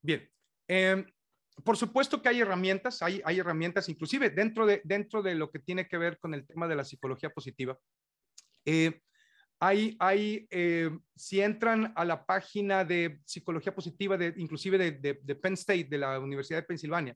Bien, 0.03 0.29
eh, 0.67 1.05
por 1.63 1.77
supuesto 1.77 2.21
que 2.21 2.29
hay 2.29 2.41
herramientas, 2.41 3.01
hay, 3.01 3.21
herramientas 3.25 3.87
inclusive 3.89 4.29
dentro 4.29 4.65
de, 4.65 4.81
dentro 4.83 5.21
de 5.21 5.35
lo 5.35 5.49
que 5.49 5.59
tiene 5.59 5.87
que 5.87 5.97
ver 5.97 6.19
con 6.19 6.33
el 6.33 6.45
tema 6.45 6.67
de 6.67 6.75
la 6.75 6.83
psicología 6.83 7.29
positiva. 7.29 7.77
Eh, 8.65 9.01
hay, 9.59 9.95
hay 9.99 10.47
eh, 10.49 10.89
si 11.15 11.41
entran 11.41 11.93
a 11.95 12.03
la 12.03 12.25
página 12.25 12.83
de 12.83 13.21
psicología 13.25 13.73
positiva, 13.73 14.17
de, 14.17 14.33
inclusive 14.37 14.77
de, 14.77 14.91
de, 14.91 15.19
de, 15.23 15.35
Penn 15.35 15.53
State, 15.53 15.87
de 15.89 15.97
la 15.97 16.19
Universidad 16.19 16.59
de 16.59 16.67
Pensilvania, 16.67 17.15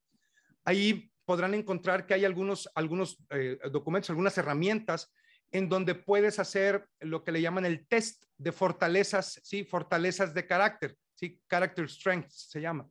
ahí 0.63 1.11
podrán 1.25 1.53
encontrar 1.53 2.05
que 2.05 2.13
hay 2.13 2.23
algunos, 2.23 2.69
algunos 2.73 3.17
eh, 3.31 3.59
documentos, 3.69 4.09
algunas 4.09 4.37
herramientas 4.37 5.13
en 5.51 5.67
donde 5.67 5.93
puedes 5.93 6.39
hacer 6.39 6.87
lo 7.01 7.23
que 7.23 7.33
le 7.33 7.41
llaman 7.41 7.65
el 7.65 7.85
test 7.87 8.23
de 8.37 8.53
fortalezas, 8.53 9.41
¿sí? 9.43 9.65
Fortalezas 9.65 10.33
de 10.33 10.47
carácter. 10.47 10.95
¿Sí? 11.17 11.41
Character 11.49 11.89
Strength 11.89 12.29
se 12.29 12.61
llama. 12.61 12.87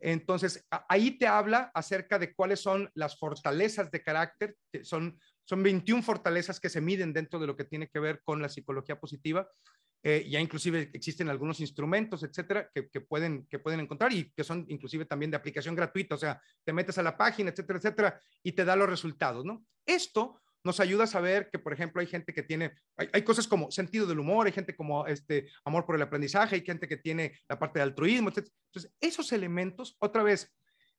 Entonces, 0.00 0.66
ahí 0.88 1.12
te 1.12 1.26
habla 1.26 1.70
acerca 1.74 2.18
de 2.18 2.34
cuáles 2.34 2.60
son 2.60 2.90
las 2.94 3.18
fortalezas 3.18 3.90
de 3.90 4.02
carácter. 4.02 4.56
Son, 4.82 5.18
son 5.44 5.62
21 5.62 6.02
fortalezas 6.02 6.60
que 6.60 6.68
se 6.68 6.80
miden 6.80 7.12
dentro 7.12 7.38
de 7.38 7.46
lo 7.46 7.56
que 7.56 7.64
tiene 7.64 7.88
que 7.88 8.00
ver 8.00 8.22
con 8.22 8.42
la 8.42 8.48
psicología 8.48 9.00
positiva. 9.00 9.48
Eh, 10.02 10.28
ya 10.28 10.40
inclusive 10.40 10.90
existen 10.92 11.28
algunos 11.28 11.60
instrumentos, 11.60 12.22
etcétera, 12.22 12.70
que, 12.72 12.88
que, 12.88 13.00
pueden, 13.00 13.46
que 13.46 13.58
pueden 13.58 13.80
encontrar 13.80 14.12
y 14.12 14.30
que 14.30 14.44
son 14.44 14.64
inclusive 14.68 15.04
también 15.06 15.30
de 15.30 15.36
aplicación 15.36 15.74
gratuita, 15.74 16.14
o 16.14 16.18
sea, 16.18 16.40
te 16.62 16.72
metes 16.72 16.98
a 16.98 17.02
la 17.02 17.16
página, 17.16 17.50
etcétera, 17.50 17.78
etcétera, 17.78 18.20
y 18.42 18.52
te 18.52 18.64
da 18.64 18.76
los 18.76 18.88
resultados, 18.88 19.44
¿no? 19.44 19.64
Esto 19.84 20.42
nos 20.66 20.80
ayuda 20.80 21.04
a 21.04 21.06
saber 21.06 21.48
que, 21.50 21.58
por 21.58 21.72
ejemplo, 21.72 22.00
hay 22.00 22.08
gente 22.08 22.34
que 22.34 22.42
tiene, 22.42 22.72
hay, 22.96 23.08
hay, 23.12 23.22
cosas 23.22 23.46
como 23.46 23.70
sentido 23.70 24.04
del 24.04 24.18
humor, 24.18 24.46
hay 24.46 24.52
gente 24.52 24.74
como 24.74 25.06
este 25.06 25.46
amor 25.64 25.86
por 25.86 25.94
el 25.94 26.02
aprendizaje, 26.02 26.56
hay 26.56 26.62
gente 26.62 26.88
que 26.88 26.96
tiene 26.96 27.38
la 27.48 27.58
parte 27.58 27.78
de 27.78 27.84
altruismo, 27.84 28.30
etc. 28.30 28.48
Entonces, 28.66 28.92
esos 29.00 29.32
elementos, 29.32 29.96
otra 30.00 30.24
vez, 30.24 30.52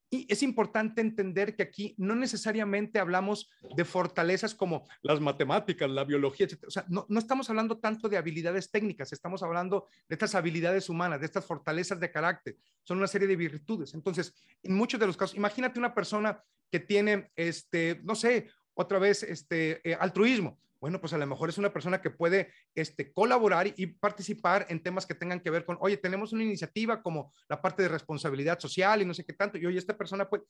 y 0.10 0.26
es 0.32 0.42
importante 0.42 1.02
entender 1.02 1.56
que 1.56 1.64
aquí 1.64 1.94
no 1.98 2.16
necesariamente 2.16 2.98
hablamos 2.98 3.50
de 3.76 3.84
fortalezas 3.84 4.56
como 4.56 4.88
las 5.02 5.20
matemáticas, 5.20 5.90
la 5.90 6.06
biología, 6.06 6.46
etc. 6.46 6.64
O 6.66 6.72
sea, 6.72 6.86
no, 6.88 7.06
no, 7.10 7.20
estamos 7.20 7.50
hablando 7.50 7.78
tanto 7.78 8.08
de 8.08 8.16
habilidades 8.16 8.72
técnicas, 8.72 9.12
estamos 9.12 9.44
hablando 9.44 9.88
de 10.08 10.16
estas 10.16 10.34
habilidades 10.34 10.88
humanas, 10.88 11.20
de 11.20 11.26
estas 11.26 11.46
fortalezas 11.46 12.00
de 12.00 12.10
carácter. 12.10 12.56
Son 12.84 12.98
una 12.98 13.08
serie 13.08 13.28
de 13.28 13.36
virtudes. 13.36 13.94
Entonces, 13.94 14.34
en 14.64 14.76
muchos 14.76 14.98
de 14.98 15.08
los 15.08 15.18
casos, 15.18 15.36
imagínate 15.36 15.78
una 15.78 15.94
persona 15.94 16.42
que 16.72 16.80
tiene, 16.80 17.32
este, 17.36 18.00
no 18.04 18.16
sé, 18.16 18.50
otra 18.78 19.00
vez, 19.00 19.24
este, 19.24 19.82
eh, 19.90 19.98
altruismo 20.00 20.58
bueno, 20.80 21.00
pues 21.00 21.14
a 21.14 21.18
lo 21.18 21.26
mejor 21.26 21.50
es 21.50 21.58
una 21.58 21.74
persona 21.74 22.02
que 22.02 22.12
puede 22.12 22.52
este, 22.76 23.12
colaborar 23.12 23.74
y 23.76 23.88
participar 23.88 24.68
en 24.70 24.82
temas 24.82 25.06
que 25.06 25.16
tengan 25.16 25.40
que 25.40 25.50
ver 25.50 25.66
con, 25.66 25.78
oye, 25.82 25.98
tenemos 25.98 26.34
una 26.34 26.44
iniciativa 26.44 27.02
como 27.02 27.34
la 27.50 27.62
parte 27.62 27.84
de 27.84 27.90
responsabilidad 27.90 28.60
social 28.60 29.02
y 29.02 29.06
no 29.06 29.14
sé 29.14 29.26
qué 29.26 29.34
tanto, 29.34 29.58
y 29.58 29.66
oye, 29.66 29.78
esta 29.78 29.98
persona, 29.98 30.30
pues, 30.30 30.44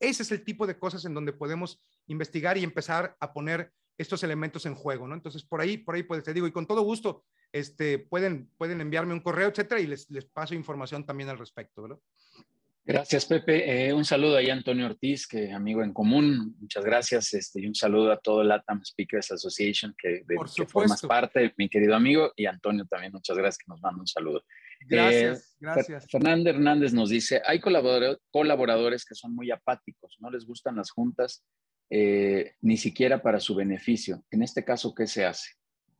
ese 0.00 0.22
es 0.22 0.32
el 0.32 0.42
tipo 0.42 0.66
de 0.66 0.78
cosas 0.78 1.04
en 1.04 1.14
donde 1.14 1.32
podemos 1.32 1.80
investigar 2.06 2.58
y 2.58 2.64
empezar 2.64 3.16
a 3.20 3.32
poner 3.32 3.72
estos 3.96 4.22
elementos 4.24 4.66
en 4.66 4.74
juego, 4.74 5.06
¿no? 5.06 5.14
Entonces, 5.14 5.44
por 5.44 5.60
ahí, 5.60 5.76
por 5.76 5.94
ahí, 5.94 6.02
pues, 6.02 6.24
te 6.24 6.34
digo, 6.34 6.46
y 6.46 6.52
con 6.52 6.66
todo 6.66 6.82
gusto, 6.82 7.24
este, 7.52 7.98
pueden, 7.98 8.50
pueden 8.56 8.80
enviarme 8.80 9.12
un 9.12 9.20
correo, 9.20 9.48
etcétera, 9.48 9.80
y 9.80 9.86
les, 9.86 10.10
les 10.10 10.24
paso 10.24 10.54
información 10.54 11.06
también 11.06 11.28
al 11.28 11.38
respecto, 11.38 11.82
¿verdad? 11.82 11.98
Gracias, 12.86 13.24
Pepe. 13.24 13.86
Eh, 13.86 13.94
un 13.94 14.04
saludo 14.04 14.36
ahí 14.36 14.50
a 14.50 14.52
Antonio 14.52 14.84
Ortiz, 14.84 15.26
que 15.26 15.50
amigo 15.52 15.82
en 15.82 15.94
común. 15.94 16.54
Muchas 16.60 16.84
gracias. 16.84 17.32
Este, 17.32 17.62
y 17.62 17.66
un 17.66 17.74
saludo 17.74 18.12
a 18.12 18.18
todo 18.18 18.42
el 18.42 18.48
LATAM 18.48 18.84
Speakers 18.84 19.32
Association, 19.32 19.94
que, 19.96 20.22
de, 20.26 20.36
que 20.54 20.66
formas 20.66 21.00
parte, 21.00 21.54
mi 21.56 21.70
querido 21.70 21.94
amigo. 21.94 22.32
Y 22.36 22.44
Antonio 22.44 22.84
también, 22.84 23.12
muchas 23.12 23.38
gracias, 23.38 23.58
que 23.58 23.64
nos 23.68 23.80
manda 23.80 24.00
un 24.00 24.06
saludo. 24.06 24.42
Gracias, 24.86 25.40
eh, 25.40 25.56
gracias. 25.60 26.06
Fernando 26.10 26.50
Hernández 26.50 26.92
nos 26.92 27.08
dice, 27.08 27.40
hay 27.46 27.58
colaboradores 27.58 29.06
que 29.06 29.14
son 29.14 29.34
muy 29.34 29.50
apáticos, 29.50 30.16
no 30.20 30.30
les 30.30 30.44
gustan 30.44 30.76
las 30.76 30.90
juntas, 30.90 31.42
eh, 31.88 32.52
ni 32.60 32.76
siquiera 32.76 33.22
para 33.22 33.40
su 33.40 33.54
beneficio. 33.54 34.22
En 34.30 34.42
este 34.42 34.62
caso, 34.62 34.94
¿qué 34.94 35.06
se 35.06 35.24
hace? 35.24 35.52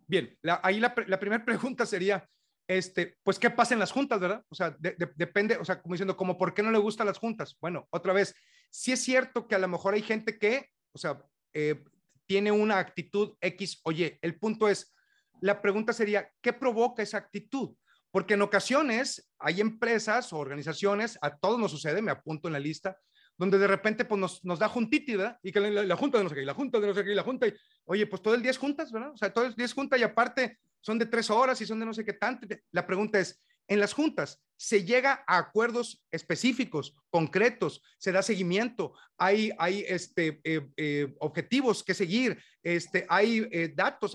Bien, 0.07 0.37
ahí 0.63 0.81
la, 0.81 0.95
la 1.07 1.19
primera 1.19 1.43
pregunta 1.43 1.87
sería, 1.87 2.29
este, 2.67 3.19
pues 3.23 3.39
qué 3.39 3.51
pasa 3.51 3.75
en 3.75 3.81
las 3.81 3.93
juntas, 3.93 4.21
¿verdad? 4.21 4.43
O 4.49 4.55
sea, 4.55 4.77
depende, 4.79 5.57
o 5.57 5.65
sea, 5.65 5.83
como 5.83 5.95
diciendo, 5.95 6.17
como, 6.17 6.39
¿por 6.39 6.55
qué 6.55 6.63
no 6.63 6.71
le 6.71 6.79
gustan 6.79 7.07
las 7.07 7.19
juntas? 7.19 7.57
Bueno, 7.61 7.87
otra 7.91 8.13
vez, 8.13 8.35
sí 8.71 8.93
es 8.93 9.03
cierto 9.03 9.47
que 9.47 9.55
a 9.55 9.59
lo 9.59 9.69
mejor 9.69 9.95
hay 9.95 10.03
gente 10.03 10.39
que, 10.39 10.71
o 10.93 10.99
sea, 10.99 11.23
eh, 11.53 11.85
tiene 12.27 12.53
una 12.53 12.79
actitud 12.79 13.37
X, 13.41 13.81
oye, 13.85 14.19
el 14.23 14.39
punto 14.39 14.69
es, 14.69 14.95
la 15.41 15.61
pregunta 15.61 15.93
sería, 15.93 16.31
¿qué 16.41 16.53
provoca 16.53 17.03
esa 17.03 17.19
actitud? 17.19 17.77
Porque 18.11 18.35
en 18.35 18.43
ocasiones 18.43 19.31
hay 19.39 19.61
empresas 19.61 20.33
o 20.33 20.39
organizaciones, 20.39 21.19
a 21.21 21.37
todos 21.37 21.59
nos 21.59 21.71
sucede, 21.71 22.01
me 22.01 22.13
apunto 22.13 22.49
en 22.49 22.55
la 22.55 22.61
lista, 22.61 22.97
donde 23.37 23.59
de 23.59 23.67
repente 23.67 24.05
pues 24.05 24.21
nos, 24.21 24.45
nos 24.45 24.59
da 24.59 24.69
juntiti, 24.69 25.17
¿verdad? 25.17 25.39
Y 25.43 25.53
que 25.53 25.61
la, 25.61 25.97
junta 25.97 26.19
de 26.19 26.25
no 26.25 26.31
sé 26.31 26.37
qué, 26.37 26.43
la 26.43 26.55
junta 26.55 26.81
de 26.81 26.87
no 26.87 26.95
sé 26.95 27.05
qué, 27.05 27.15
la 27.15 27.25
junta, 27.25 27.47
y, 27.47 27.55
oye, 27.85 28.07
pues 28.07 28.23
todo 28.23 28.35
el 28.35 28.43
día 28.43 28.55
juntas, 28.55 28.91
¿verdad? 28.93 29.11
O 29.11 29.17
sea, 29.17 29.33
todo 29.33 29.45
el 29.47 29.55
día 29.55 29.67
es 29.67 29.75
junta 29.75 29.99
y 29.99 30.03
aparte 30.03 30.59
son 30.85 30.99
de 30.99 31.07
tres 31.07 31.31
horas 31.31 31.59
y 31.63 31.67
son 31.67 31.81
de 31.81 31.87
no 31.87 31.95
sé 31.95 32.05
qué 32.05 32.13
tanto. 32.13 32.47
La 32.71 32.87
pregunta 32.87 33.19
es, 33.19 33.43
en 33.69 33.81
las 33.81 33.95
juntas, 33.95 34.43
¿se 34.55 34.85
llega 34.85 35.25
a 35.27 35.39
acuerdos 35.39 36.05
específicos, 36.11 36.95
concretos? 37.09 37.83
¿Se 37.97 38.13
da 38.13 38.23
seguimiento? 38.23 38.93
¿Hay, 39.17 39.51
hay 39.57 39.83
este, 39.89 40.43
eh, 40.45 40.69
eh, 40.77 41.15
objetivos 41.21 41.83
que 41.83 41.95
seguir? 41.95 42.39
Este, 42.63 43.07
¿Hay 43.09 43.49
eh, 43.51 43.73
datos? 43.75 44.15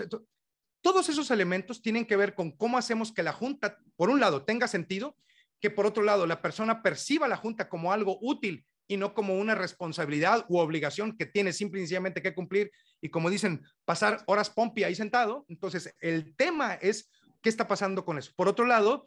Todos 0.80 1.08
esos 1.08 1.32
elementos 1.32 1.82
tienen 1.82 2.06
que 2.06 2.14
ver 2.14 2.36
con 2.36 2.52
cómo 2.52 2.78
hacemos 2.78 3.10
que 3.10 3.24
la 3.24 3.32
junta, 3.32 3.76
por 3.96 4.08
un 4.08 4.20
lado, 4.20 4.44
tenga 4.44 4.68
sentido, 4.68 5.16
que 5.60 5.70
por 5.70 5.86
otro 5.86 6.04
lado, 6.04 6.24
la 6.24 6.40
persona 6.40 6.82
perciba 6.84 7.26
la 7.26 7.36
junta 7.36 7.68
como 7.68 7.92
algo 7.92 8.16
útil 8.22 8.64
y 8.90 8.96
no 8.96 9.14
como 9.14 9.38
una 9.38 9.54
responsabilidad 9.54 10.44
u 10.48 10.58
obligación 10.58 11.16
que 11.16 11.24
tiene 11.24 11.52
simple 11.52 11.78
y 11.78 11.82
sencillamente 11.82 12.20
que 12.20 12.34
cumplir 12.34 12.72
y 13.00 13.08
como 13.08 13.30
dicen, 13.30 13.62
pasar 13.84 14.24
horas 14.26 14.50
pompi 14.50 14.82
ahí 14.82 14.96
sentado. 14.96 15.46
Entonces, 15.48 15.94
el 16.00 16.34
tema 16.34 16.74
es 16.74 17.08
qué 17.40 17.48
está 17.48 17.68
pasando 17.68 18.04
con 18.04 18.18
eso. 18.18 18.32
Por 18.34 18.48
otro 18.48 18.66
lado, 18.66 19.06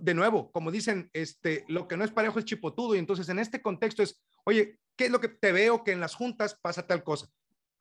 de 0.00 0.14
nuevo, 0.14 0.50
como 0.50 0.72
dicen, 0.72 1.10
este, 1.12 1.64
lo 1.68 1.86
que 1.86 1.96
no 1.96 2.04
es 2.04 2.10
parejo 2.10 2.40
es 2.40 2.44
chipotudo 2.44 2.96
y 2.96 2.98
entonces 2.98 3.28
en 3.28 3.38
este 3.38 3.62
contexto 3.62 4.02
es, 4.02 4.20
oye, 4.44 4.80
¿qué 4.96 5.04
es 5.04 5.12
lo 5.12 5.20
que 5.20 5.28
te 5.28 5.52
veo 5.52 5.84
que 5.84 5.92
en 5.92 6.00
las 6.00 6.16
juntas 6.16 6.58
pasa 6.60 6.84
tal 6.84 7.04
cosa? 7.04 7.28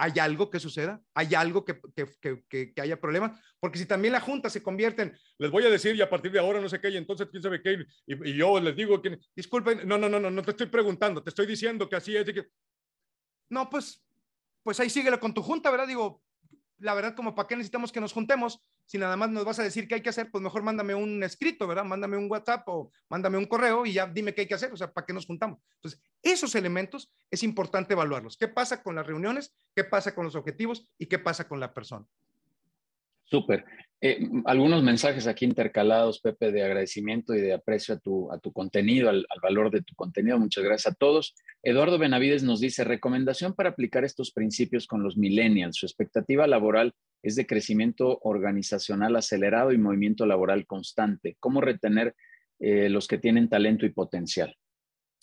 ¿Hay 0.04 0.20
algo 0.20 0.50
que 0.50 0.60
suceda? 0.60 1.02
¿Hay 1.14 1.34
algo 1.34 1.64
que, 1.64 1.80
que, 2.20 2.44
que, 2.50 2.82
haya 2.82 3.00
problemas? 3.00 3.40
Porque 3.58 3.80
si 3.80 3.86
también 3.86 4.12
la 4.12 4.20
Junta 4.20 4.50
se 4.50 4.62
convierte 4.62 5.04
en, 5.04 5.18
les 5.38 5.50
voy 5.50 5.64
a 5.64 5.70
decir 5.70 5.96
y 5.96 6.02
a 6.02 6.10
partir 6.10 6.30
de 6.30 6.40
ahora 6.40 6.60
no 6.60 6.68
sé 6.68 6.82
qué, 6.82 6.90
y 6.90 6.98
entonces 6.98 7.30
quién 7.32 7.42
sabe 7.42 7.62
qué, 7.62 7.86
y, 8.06 8.32
y 8.32 8.36
yo 8.36 8.60
les 8.60 8.76
digo 8.76 9.02
que, 9.02 9.18
disculpen, 9.34 9.88
no, 9.88 9.98
no, 9.98 10.10
no, 10.10 10.20
no, 10.20 10.30
no 10.30 10.42
te 10.44 10.52
estoy 10.52 10.68
preguntando, 10.68 11.24
te 11.24 11.30
estoy 11.30 11.46
diciendo 11.46 11.88
que 11.88 11.96
así 11.96 12.18
es. 12.18 12.28
Y 12.28 12.34
que... 12.34 12.48
No, 13.48 13.70
pues, 13.70 14.06
pues 14.62 14.78
ahí 14.82 14.90
síguelo 14.90 15.22
con 15.22 15.34
tu 15.34 15.42
Junta, 15.42 15.72
¿verdad? 15.72 15.88
Digo, 15.88 16.22
la 16.84 16.94
verdad, 16.94 17.16
como 17.16 17.34
para 17.34 17.48
qué 17.48 17.56
necesitamos 17.56 17.94
que 17.94 18.02
nos 18.02 18.12
juntemos, 18.12 18.60
si 18.86 18.98
nada 18.98 19.16
más 19.16 19.30
nos 19.30 19.46
vas 19.46 19.58
a 19.58 19.64
decir 19.64 19.88
qué 19.88 19.96
hay 19.96 20.02
que 20.02 20.10
hacer, 20.10 20.30
pues 20.30 20.44
mejor 20.44 20.64
mándame 20.64 20.94
un 20.94 21.24
escrito, 21.24 21.66
¿verdad? 21.66 21.86
Mándame 21.86 22.18
un 22.18 22.30
WhatsApp 22.30 22.68
o 22.68 22.92
mándame 23.08 23.38
un 23.38 23.46
correo 23.46 23.86
y 23.86 23.94
ya 23.94 24.06
dime 24.06 24.34
qué 24.34 24.42
hay 24.42 24.48
que 24.48 24.56
hacer, 24.56 24.74
o 24.74 24.76
sea, 24.76 24.92
¿para 24.92 25.06
qué 25.06 25.14
nos 25.14 25.26
juntamos? 25.26 25.60
Entonces, 25.76 26.02
esos 26.22 26.54
elementos 26.56 27.10
es 27.32 27.42
importante 27.44 27.94
evaluarlos. 27.94 28.36
¿Qué 28.36 28.50
pasa 28.50 28.84
con 28.84 28.96
las 28.96 29.08
reuniones? 29.08 29.56
¿Qué 29.74 29.86
pasa 29.86 30.14
con 30.14 30.26
los 30.26 30.36
objetivos? 30.36 30.86
¿Y 30.98 31.06
qué 31.06 31.20
pasa 31.20 31.48
con 31.48 31.62
la 31.62 31.74
persona? 31.74 32.06
Súper. 33.24 33.64
Eh, 34.06 34.20
algunos 34.44 34.84
mensajes 34.84 35.28
aquí 35.28 35.46
intercalados, 35.46 36.20
Pepe, 36.20 36.52
de 36.52 36.62
agradecimiento 36.62 37.34
y 37.34 37.40
de 37.40 37.54
aprecio 37.54 37.96
a 37.96 38.00
tu, 38.00 38.30
a 38.34 38.38
tu 38.38 38.52
contenido, 38.52 39.08
al, 39.08 39.26
al, 39.30 39.40
valor 39.42 39.72
de 39.72 39.82
tu 39.82 39.96
contenido. 39.96 40.38
Muchas 40.38 40.62
gracias 40.62 40.94
a 40.94 40.96
todos. 40.98 41.34
Eduardo 41.62 41.98
Benavides 41.98 42.44
nos 42.44 42.60
dice, 42.60 42.84
recomendación 42.84 43.54
para 43.54 43.70
aplicar 43.70 44.04
estos 44.04 44.32
principios 44.32 44.88
con 44.88 45.04
los 45.04 45.16
millennials. 45.16 45.78
Su 45.78 45.86
expectativa 45.86 46.46
laboral 46.48 46.94
es 47.22 47.38
de 47.38 47.48
crecimiento 47.48 48.20
organizacional 48.24 49.16
acelerado 49.16 49.72
y 49.72 49.78
movimiento 49.78 50.26
laboral 50.26 50.66
constante. 50.66 51.38
¿Cómo 51.40 51.62
retener 51.62 52.14
eh, 52.60 52.90
los 52.90 53.08
que 53.08 53.20
tienen 53.20 53.48
talento 53.48 53.86
y 53.86 53.92
potencial? 53.92 54.54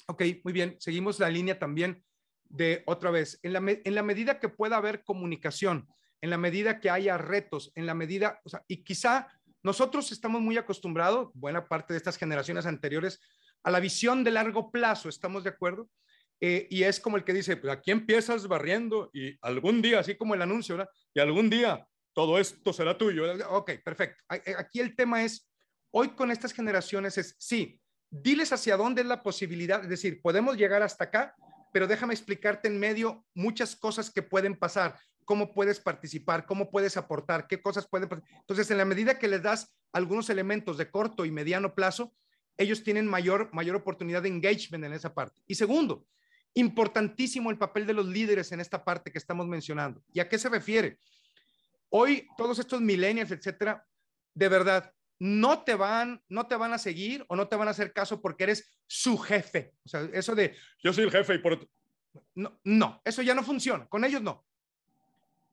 Ok, 0.06 0.22
muy 0.42 0.54
bien. 0.54 0.76
Seguimos 0.78 1.20
la 1.20 1.28
línea 1.28 1.58
también 1.58 2.02
de 2.44 2.82
otra 2.86 3.10
vez. 3.10 3.38
En 3.42 3.52
la, 3.52 3.62
en 3.62 3.94
la 3.94 4.02
medida 4.02 4.40
que 4.40 4.48
pueda 4.48 4.78
haber 4.78 5.04
comunicación, 5.04 5.86
en 6.20 6.30
la 6.30 6.38
medida 6.38 6.80
que 6.80 6.90
haya 6.90 7.18
retos, 7.18 7.72
en 7.74 7.86
la 7.86 7.94
medida, 7.94 8.40
o 8.44 8.48
sea, 8.48 8.62
y 8.68 8.84
quizá 8.84 9.28
nosotros 9.62 10.12
estamos 10.12 10.40
muy 10.40 10.56
acostumbrados, 10.56 11.30
buena 11.34 11.68
parte 11.68 11.92
de 11.92 11.98
estas 11.98 12.16
generaciones 12.16 12.66
anteriores, 12.66 13.20
a 13.62 13.70
la 13.70 13.80
visión 13.80 14.24
de 14.24 14.30
largo 14.30 14.70
plazo, 14.70 15.08
¿estamos 15.08 15.44
de 15.44 15.50
acuerdo? 15.50 15.88
Eh, 16.40 16.66
y 16.70 16.84
es 16.84 16.98
como 16.98 17.18
el 17.18 17.24
que 17.24 17.34
dice, 17.34 17.56
pues 17.56 17.72
aquí 17.72 17.90
empiezas 17.90 18.48
barriendo 18.48 19.10
y 19.12 19.36
algún 19.42 19.82
día, 19.82 20.00
así 20.00 20.16
como 20.16 20.34
el 20.34 20.40
anuncio, 20.40 20.76
¿verdad? 20.76 20.90
Y 21.12 21.20
algún 21.20 21.50
día 21.50 21.86
todo 22.14 22.38
esto 22.38 22.72
será 22.72 22.96
tuyo. 22.96 23.24
Ok, 23.50 23.72
perfecto. 23.84 24.24
Eh, 24.30 24.54
aquí 24.56 24.80
el 24.80 24.96
tema 24.96 25.22
es, 25.22 25.50
hoy 25.90 26.10
con 26.10 26.30
estas 26.30 26.52
generaciones 26.52 27.18
es, 27.18 27.36
sí, 27.38 27.78
diles 28.10 28.52
hacia 28.52 28.76
dónde 28.76 29.02
es 29.02 29.06
la 29.06 29.22
posibilidad, 29.22 29.82
es 29.82 29.90
decir, 29.90 30.20
podemos 30.22 30.56
llegar 30.56 30.82
hasta 30.82 31.04
acá, 31.04 31.34
pero 31.72 31.86
déjame 31.86 32.14
explicarte 32.14 32.68
en 32.68 32.80
medio 32.80 33.24
muchas 33.34 33.76
cosas 33.76 34.10
que 34.10 34.22
pueden 34.22 34.56
pasar 34.56 34.98
cómo 35.30 35.54
puedes 35.54 35.78
participar, 35.78 36.44
cómo 36.44 36.72
puedes 36.72 36.96
aportar, 36.96 37.46
qué 37.46 37.62
cosas 37.62 37.86
pueden. 37.86 38.08
Entonces, 38.40 38.68
en 38.72 38.78
la 38.78 38.84
medida 38.84 39.16
que 39.16 39.28
les 39.28 39.40
das 39.40 39.72
algunos 39.92 40.28
elementos 40.28 40.76
de 40.76 40.90
corto 40.90 41.24
y 41.24 41.30
mediano 41.30 41.72
plazo, 41.72 42.12
ellos 42.56 42.82
tienen 42.82 43.06
mayor, 43.06 43.48
mayor 43.52 43.76
oportunidad 43.76 44.22
de 44.22 44.28
engagement 44.28 44.82
en 44.82 44.92
esa 44.92 45.14
parte. 45.14 45.40
Y 45.46 45.54
segundo, 45.54 46.04
importantísimo 46.54 47.48
el 47.52 47.58
papel 47.58 47.86
de 47.86 47.92
los 47.92 48.06
líderes 48.06 48.50
en 48.50 48.58
esta 48.58 48.84
parte 48.84 49.12
que 49.12 49.18
estamos 49.18 49.46
mencionando. 49.46 50.02
¿Y 50.12 50.18
a 50.18 50.28
qué 50.28 50.36
se 50.36 50.48
refiere? 50.48 50.98
Hoy, 51.90 52.26
todos 52.36 52.58
estos 52.58 52.80
millennials, 52.80 53.30
etcétera, 53.30 53.86
de 54.34 54.48
verdad, 54.48 54.92
no 55.20 55.62
te 55.62 55.76
van, 55.76 56.20
no 56.28 56.48
te 56.48 56.56
van 56.56 56.72
a 56.72 56.78
seguir 56.78 57.24
o 57.28 57.36
no 57.36 57.46
te 57.46 57.54
van 57.54 57.68
a 57.68 57.70
hacer 57.70 57.92
caso 57.92 58.20
porque 58.20 58.42
eres 58.42 58.74
su 58.88 59.16
jefe. 59.16 59.74
O 59.84 59.88
sea, 59.88 60.08
eso 60.12 60.34
de 60.34 60.56
yo 60.82 60.92
soy 60.92 61.04
el 61.04 61.12
jefe 61.12 61.36
y 61.36 61.38
por 61.38 61.70
no, 62.34 62.58
no, 62.64 63.00
eso 63.04 63.22
ya 63.22 63.32
no 63.32 63.44
funciona. 63.44 63.86
Con 63.86 64.04
ellos 64.04 64.22
no 64.22 64.44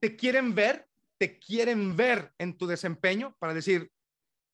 te 0.00 0.16
quieren 0.16 0.54
ver, 0.54 0.88
te 1.18 1.38
quieren 1.38 1.96
ver 1.96 2.32
en 2.38 2.56
tu 2.56 2.66
desempeño 2.66 3.36
para 3.38 3.54
decir, 3.54 3.90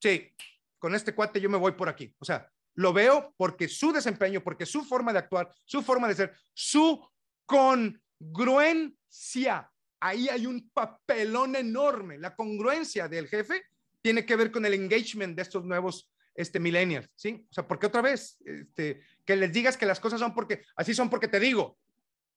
sí, 0.01 0.33
con 0.79 0.95
este 0.95 1.15
cuate 1.15 1.41
yo 1.41 1.51
me 1.51 1.59
voy 1.59 1.73
por 1.73 1.89
aquí. 1.89 2.15
O 2.19 2.25
sea, 2.25 2.49
lo 2.75 2.93
veo 2.93 3.33
porque 3.37 3.69
su 3.69 3.93
desempeño, 3.93 4.43
porque 4.43 4.67
su 4.67 4.85
forma 4.85 5.13
de 5.13 5.21
actuar, 5.21 5.49
su 5.65 5.83
forma 5.83 6.09
de 6.09 6.15
ser, 6.15 6.35
su 6.53 7.09
congruencia. 7.47 9.71
Ahí 10.01 10.29
hay 10.29 10.47
un 10.47 10.69
papelón 10.71 11.55
enorme. 11.57 12.19
La 12.19 12.35
congruencia 12.35 13.09
del 13.09 13.29
jefe 13.29 13.63
tiene 14.03 14.27
que 14.27 14.37
ver 14.37 14.51
con 14.51 14.67
el 14.67 14.75
engagement 14.75 15.37
de 15.37 15.43
estos 15.43 15.65
nuevos 15.65 16.11
este, 16.35 16.61
millennials, 16.61 17.09
¿sí? 17.15 17.47
O 17.49 17.55
sea, 17.55 17.67
porque 17.67 17.87
otra 17.87 18.03
vez, 18.03 18.37
este, 18.45 19.01
que 19.25 19.37
les 19.37 19.53
digas 19.53 19.77
que 19.77 19.87
las 19.87 20.01
cosas 20.01 20.21
son 20.21 20.35
porque, 20.35 20.65
así 20.77 20.93
son 20.93 21.09
porque 21.09 21.29
te 21.29 21.41
digo, 21.41 21.79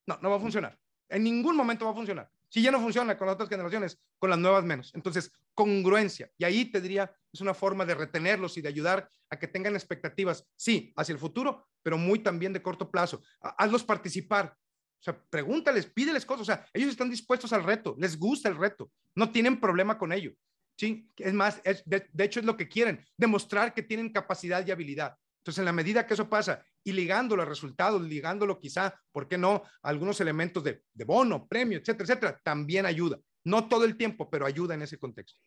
no, 0.05 0.17
no 0.21 0.29
va 0.29 0.37
a 0.37 0.39
funcionar. 0.39 0.79
En 1.09 1.23
ningún 1.23 1.57
momento 1.57 1.85
va 1.85 1.91
a 1.91 1.95
funcionar. 1.95 2.31
Si 2.49 2.61
ya 2.61 2.71
no 2.71 2.79
funciona 2.79 3.17
con 3.17 3.27
las 3.27 3.35
otras 3.35 3.49
generaciones, 3.49 3.99
con 4.17 4.29
las 4.29 4.39
nuevas 4.39 4.63
menos. 4.63 4.91
Entonces, 4.95 5.31
congruencia. 5.53 6.29
Y 6.37 6.45
ahí 6.45 6.65
te 6.65 6.79
diría, 6.81 7.13
es 7.31 7.41
una 7.41 7.53
forma 7.53 7.85
de 7.85 7.95
retenerlos 7.95 8.57
y 8.57 8.61
de 8.61 8.69
ayudar 8.69 9.09
a 9.29 9.37
que 9.37 9.47
tengan 9.47 9.75
expectativas, 9.75 10.47
sí, 10.55 10.93
hacia 10.95 11.13
el 11.13 11.19
futuro, 11.19 11.67
pero 11.83 11.97
muy 11.97 12.19
también 12.19 12.53
de 12.53 12.61
corto 12.61 12.89
plazo. 12.89 13.21
Hazlos 13.41 13.83
participar. 13.83 14.55
O 14.99 15.03
sea, 15.03 15.21
pregúntales, 15.29 15.85
pídeles 15.85 16.25
cosas. 16.25 16.41
O 16.41 16.45
sea, 16.45 16.65
ellos 16.73 16.89
están 16.89 17.09
dispuestos 17.09 17.53
al 17.53 17.63
reto, 17.63 17.95
les 17.99 18.17
gusta 18.17 18.49
el 18.49 18.57
reto, 18.57 18.91
no 19.15 19.31
tienen 19.31 19.59
problema 19.59 19.97
con 19.97 20.11
ello. 20.11 20.33
Sí, 20.79 21.09
es 21.17 21.33
más, 21.33 21.61
de, 21.63 22.07
de 22.11 22.23
hecho 22.23 22.39
es 22.39 22.45
lo 22.45 22.55
que 22.55 22.69
quieren, 22.69 23.03
demostrar 23.17 23.73
que 23.73 23.81
tienen 23.81 24.11
capacidad 24.11 24.65
y 24.65 24.71
habilidad. 24.71 25.17
Entonces, 25.39 25.59
en 25.59 25.65
la 25.65 25.73
medida 25.73 26.05
que 26.05 26.13
eso 26.13 26.29
pasa 26.29 26.63
y 26.87 26.93
ligándolo 26.93 27.41
a 27.41 27.45
resultados, 27.45 28.01
ligándolo 28.01 28.57
quizá, 28.59 28.97
¿por 29.11 29.27
qué 29.27 29.37
no? 29.37 29.61
algunos 29.81 30.21
elementos 30.21 30.63
de, 30.63 30.83
de 30.93 31.03
bono, 31.03 31.45
premio, 31.45 31.79
etcétera, 31.79 32.05
etcétera, 32.05 32.41
también 32.41 32.85
ayuda. 32.85 33.19
No 33.43 33.67
todo 33.67 33.83
el 33.83 33.97
tiempo, 33.97 34.29
pero 34.29 34.45
ayuda 34.45 34.73
en 34.73 34.83
ese 34.83 34.97
contexto. 34.97 35.41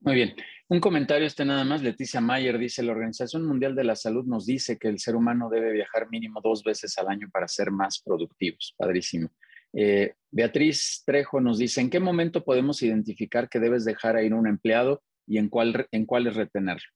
Muy 0.00 0.14
bien. 0.14 0.34
Un 0.68 0.80
comentario 0.80 1.26
este 1.26 1.44
nada 1.44 1.62
más. 1.64 1.82
Leticia 1.82 2.22
Mayer 2.22 2.56
dice, 2.56 2.82
la 2.82 2.92
Organización 2.92 3.46
Mundial 3.46 3.74
de 3.74 3.84
la 3.84 3.96
Salud 3.96 4.24
nos 4.24 4.46
dice 4.46 4.78
que 4.78 4.88
el 4.88 4.98
ser 4.98 5.14
humano 5.14 5.50
debe 5.50 5.72
viajar 5.72 6.08
mínimo 6.08 6.40
dos 6.42 6.64
veces 6.64 6.96
al 6.96 7.08
año 7.08 7.28
para 7.30 7.48
ser 7.48 7.70
más 7.70 8.00
productivos. 8.02 8.74
Padrísimo. 8.78 9.30
Eh, 9.74 10.14
Beatriz 10.30 11.02
Trejo 11.04 11.42
nos 11.42 11.58
dice, 11.58 11.82
¿en 11.82 11.90
qué 11.90 12.00
momento 12.00 12.44
podemos 12.44 12.82
identificar 12.82 13.50
que 13.50 13.60
debes 13.60 13.84
dejar 13.84 14.16
a 14.16 14.22
ir 14.22 14.32
un 14.32 14.48
empleado 14.48 15.02
y 15.26 15.36
en, 15.36 15.50
cuál, 15.50 15.86
en 15.92 16.06
cuáles 16.06 16.34
retenerlo? 16.34 16.88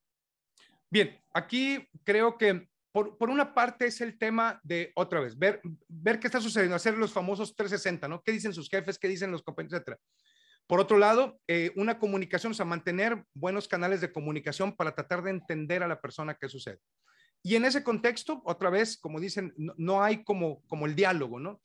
Bien, 0.90 1.14
aquí 1.34 1.86
creo 2.04 2.38
que 2.38 2.68
por, 3.04 3.28
una 3.28 3.52
parte 3.52 3.86
es 3.86 4.00
el 4.00 4.16
tema 4.16 4.58
de, 4.62 4.90
otra 4.94 5.20
vez, 5.20 5.38
ver, 5.38 5.60
ver 5.86 6.18
qué 6.18 6.28
está 6.28 6.40
sucediendo, 6.40 6.76
hacer 6.76 6.96
los 6.96 7.12
famosos 7.12 7.54
360, 7.54 8.08
¿no? 8.08 8.22
¿Qué 8.22 8.32
dicen 8.32 8.54
sus 8.54 8.70
jefes? 8.70 8.98
¿Qué 8.98 9.06
dicen 9.06 9.30
los 9.30 9.42
compañeros? 9.42 9.74
Etcétera. 9.74 9.98
Por 10.66 10.80
otro 10.80 10.96
lado, 10.96 11.38
eh, 11.46 11.72
una 11.76 11.98
comunicación, 11.98 12.52
o 12.52 12.54
sea, 12.54 12.64
mantener 12.64 13.22
buenos 13.34 13.68
canales 13.68 14.00
de 14.00 14.12
comunicación 14.12 14.74
para 14.74 14.94
tratar 14.94 15.22
de 15.22 15.30
entender 15.30 15.82
a 15.82 15.88
la 15.88 16.00
persona 16.00 16.38
qué 16.40 16.48
sucede. 16.48 16.80
Y 17.42 17.54
en 17.56 17.66
ese 17.66 17.84
contexto, 17.84 18.40
otra 18.46 18.70
vez, 18.70 18.96
como 18.96 19.20
dicen, 19.20 19.52
no, 19.58 19.74
no 19.76 20.02
hay 20.02 20.24
como, 20.24 20.62
como 20.62 20.86
el 20.86 20.96
diálogo, 20.96 21.38
¿no? 21.38 21.60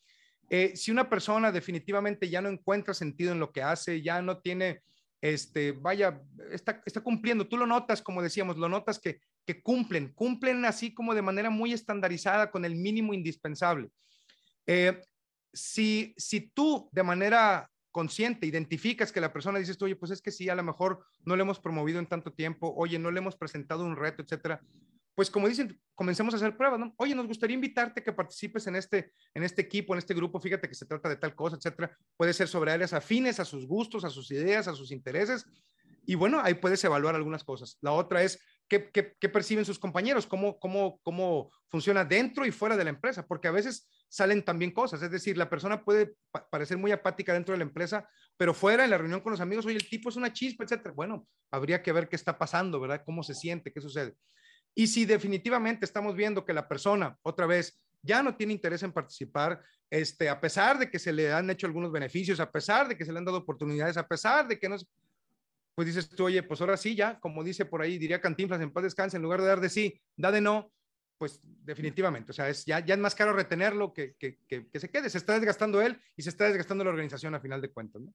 Eh, 0.49 0.75
si 0.75 0.91
una 0.91 1.09
persona 1.09 1.53
definitivamente 1.53 2.29
ya 2.29 2.41
no 2.41 2.49
encuentra 2.49 2.93
sentido 2.93 3.31
en 3.31 3.39
lo 3.39 3.53
que 3.53 3.63
hace, 3.63 4.01
ya 4.01 4.21
no 4.21 4.39
tiene 4.39 4.81
este, 5.21 5.71
vaya, 5.71 6.19
está, 6.51 6.81
está 6.85 7.01
cumpliendo. 7.01 7.47
Tú 7.47 7.55
lo 7.55 7.67
notas, 7.67 8.01
como 8.01 8.21
decíamos, 8.21 8.57
lo 8.57 8.67
notas 8.67 8.99
que, 8.99 9.21
que 9.45 9.61
cumplen, 9.61 10.13
cumplen 10.13 10.65
así 10.65 10.93
como 10.93 11.15
de 11.15 11.21
manera 11.21 11.49
muy 11.49 11.73
estandarizada 11.73 12.51
con 12.51 12.65
el 12.65 12.75
mínimo 12.75 13.13
indispensable. 13.13 13.89
Eh, 14.67 15.01
si, 15.53 16.13
si 16.17 16.51
tú 16.51 16.89
de 16.91 17.03
manera 17.03 17.69
consciente 17.91 18.45
identificas 18.45 19.11
que 19.11 19.21
la 19.21 19.33
persona 19.33 19.59
dices, 19.59 19.81
oye, 19.81 19.95
pues 19.95 20.11
es 20.11 20.21
que 20.21 20.31
sí, 20.31 20.49
a 20.49 20.55
lo 20.55 20.63
mejor 20.63 21.05
no 21.25 21.35
le 21.35 21.41
hemos 21.41 21.59
promovido 21.59 21.99
en 21.99 22.07
tanto 22.07 22.31
tiempo, 22.31 22.73
oye, 22.77 22.97
no 22.97 23.11
le 23.11 23.19
hemos 23.19 23.35
presentado 23.35 23.83
un 23.83 23.97
reto, 23.97 24.23
etcétera, 24.23 24.61
pues 25.13 25.29
como 25.29 25.47
dicen, 25.47 25.79
comencemos 25.93 26.33
a 26.33 26.37
hacer 26.37 26.55
pruebas, 26.55 26.79
¿no? 26.79 26.93
Oye, 26.97 27.13
nos 27.13 27.27
gustaría 27.27 27.55
invitarte 27.55 27.99
a 27.99 28.03
que 28.03 28.13
participes 28.13 28.65
en 28.67 28.75
este, 28.75 29.11
en 29.33 29.43
este 29.43 29.61
equipo, 29.61 29.93
en 29.93 29.99
este 29.99 30.13
grupo, 30.13 30.39
fíjate 30.39 30.69
que 30.69 30.75
se 30.75 30.85
trata 30.85 31.09
de 31.09 31.17
tal 31.17 31.35
cosa, 31.35 31.57
etcétera. 31.57 31.95
Puede 32.15 32.33
ser 32.33 32.47
sobre 32.47 32.71
áreas 32.71 32.93
afines 32.93 33.39
a 33.39 33.45
sus 33.45 33.67
gustos, 33.67 34.05
a 34.05 34.09
sus 34.09 34.31
ideas, 34.31 34.67
a 34.67 34.73
sus 34.73 34.91
intereses. 34.91 35.45
Y 36.05 36.15
bueno, 36.15 36.39
ahí 36.41 36.53
puedes 36.53 36.83
evaluar 36.85 37.15
algunas 37.15 37.43
cosas. 37.43 37.77
La 37.81 37.91
otra 37.91 38.23
es 38.23 38.39
qué, 38.79 39.29
perciben 39.29 39.65
sus 39.65 39.79
compañeros, 39.79 40.25
cómo, 40.25 40.57
cómo, 40.59 40.99
cómo 41.03 41.51
funciona 41.67 42.05
dentro 42.05 42.45
y 42.45 42.51
fuera 42.51 42.77
de 42.77 42.85
la 42.85 42.89
empresa, 42.89 43.27
porque 43.27 43.49
a 43.49 43.51
veces 43.51 43.89
salen 44.07 44.43
también 44.43 44.71
cosas. 44.71 45.01
Es 45.01 45.11
decir, 45.11 45.37
la 45.37 45.49
persona 45.49 45.83
puede 45.83 46.15
parecer 46.49 46.77
muy 46.77 46.91
apática 46.91 47.33
dentro 47.33 47.53
de 47.53 47.59
la 47.59 47.65
empresa, 47.65 48.07
pero 48.37 48.53
fuera 48.53 48.83
en 48.83 48.89
la 48.89 48.97
reunión 48.97 49.19
con 49.19 49.31
los 49.31 49.41
amigos, 49.41 49.65
oye, 49.65 49.75
el 49.75 49.89
tipo 49.89 50.09
es 50.09 50.15
una 50.15 50.31
chispa, 50.31 50.63
etcétera. 50.63 50.93
Bueno, 50.93 51.27
habría 51.51 51.83
que 51.83 51.91
ver 51.91 52.07
qué 52.07 52.15
está 52.15 52.37
pasando, 52.37 52.79
¿verdad? 52.79 53.03
¿Cómo 53.05 53.23
se 53.23 53.33
siente? 53.33 53.73
¿Qué 53.73 53.81
sucede? 53.81 54.15
Y 54.73 54.87
si 54.87 55.05
definitivamente 55.05 55.85
estamos 55.85 56.15
viendo 56.15 56.45
que 56.45 56.53
la 56.53 56.67
persona, 56.67 57.17
otra 57.23 57.45
vez, 57.45 57.81
ya 58.01 58.23
no 58.23 58.35
tiene 58.35 58.53
interés 58.53 58.83
en 58.83 58.93
participar, 58.93 59.61
este, 59.89 60.29
a 60.29 60.39
pesar 60.39 60.79
de 60.79 60.89
que 60.89 60.97
se 60.97 61.11
le 61.11 61.31
han 61.31 61.49
hecho 61.49 61.67
algunos 61.67 61.91
beneficios, 61.91 62.39
a 62.39 62.49
pesar 62.49 62.87
de 62.87 62.97
que 62.97 63.05
se 63.05 63.11
le 63.11 63.19
han 63.19 63.25
dado 63.25 63.39
oportunidades, 63.39 63.97
a 63.97 64.07
pesar 64.07 64.47
de 64.47 64.57
que 64.57 64.69
no, 64.69 64.77
pues 65.81 65.95
dices 65.95 66.09
tú, 66.09 66.25
oye, 66.25 66.43
pues 66.43 66.61
ahora 66.61 66.77
sí, 66.77 66.93
ya, 66.93 67.19
como 67.19 67.43
dice 67.43 67.65
por 67.65 67.81
ahí, 67.81 67.97
diría 67.97 68.21
Cantinflas, 68.21 68.61
en 68.61 68.71
paz 68.71 68.83
descanse, 68.83 69.17
en 69.17 69.23
lugar 69.23 69.41
de 69.41 69.47
dar 69.47 69.59
de 69.59 69.67
sí, 69.67 69.99
da 70.15 70.31
de 70.31 70.39
no, 70.39 70.71
pues 71.17 71.39
definitivamente, 71.43 72.29
o 72.29 72.33
sea, 72.35 72.49
es, 72.49 72.65
ya, 72.65 72.85
ya 72.85 72.93
es 72.93 72.99
más 72.99 73.15
caro 73.15 73.33
retenerlo 73.33 73.91
que, 73.91 74.13
que, 74.19 74.37
que, 74.47 74.79
se 74.79 74.91
quede, 74.91 75.09
se 75.09 75.17
está 75.17 75.33
desgastando 75.33 75.81
él 75.81 75.99
y 76.15 76.21
se 76.21 76.29
está 76.29 76.45
desgastando 76.45 76.83
la 76.83 76.91
organización 76.91 77.33
a 77.33 77.39
final 77.39 77.61
de 77.61 77.71
cuentas, 77.71 77.99
¿no? 77.99 78.13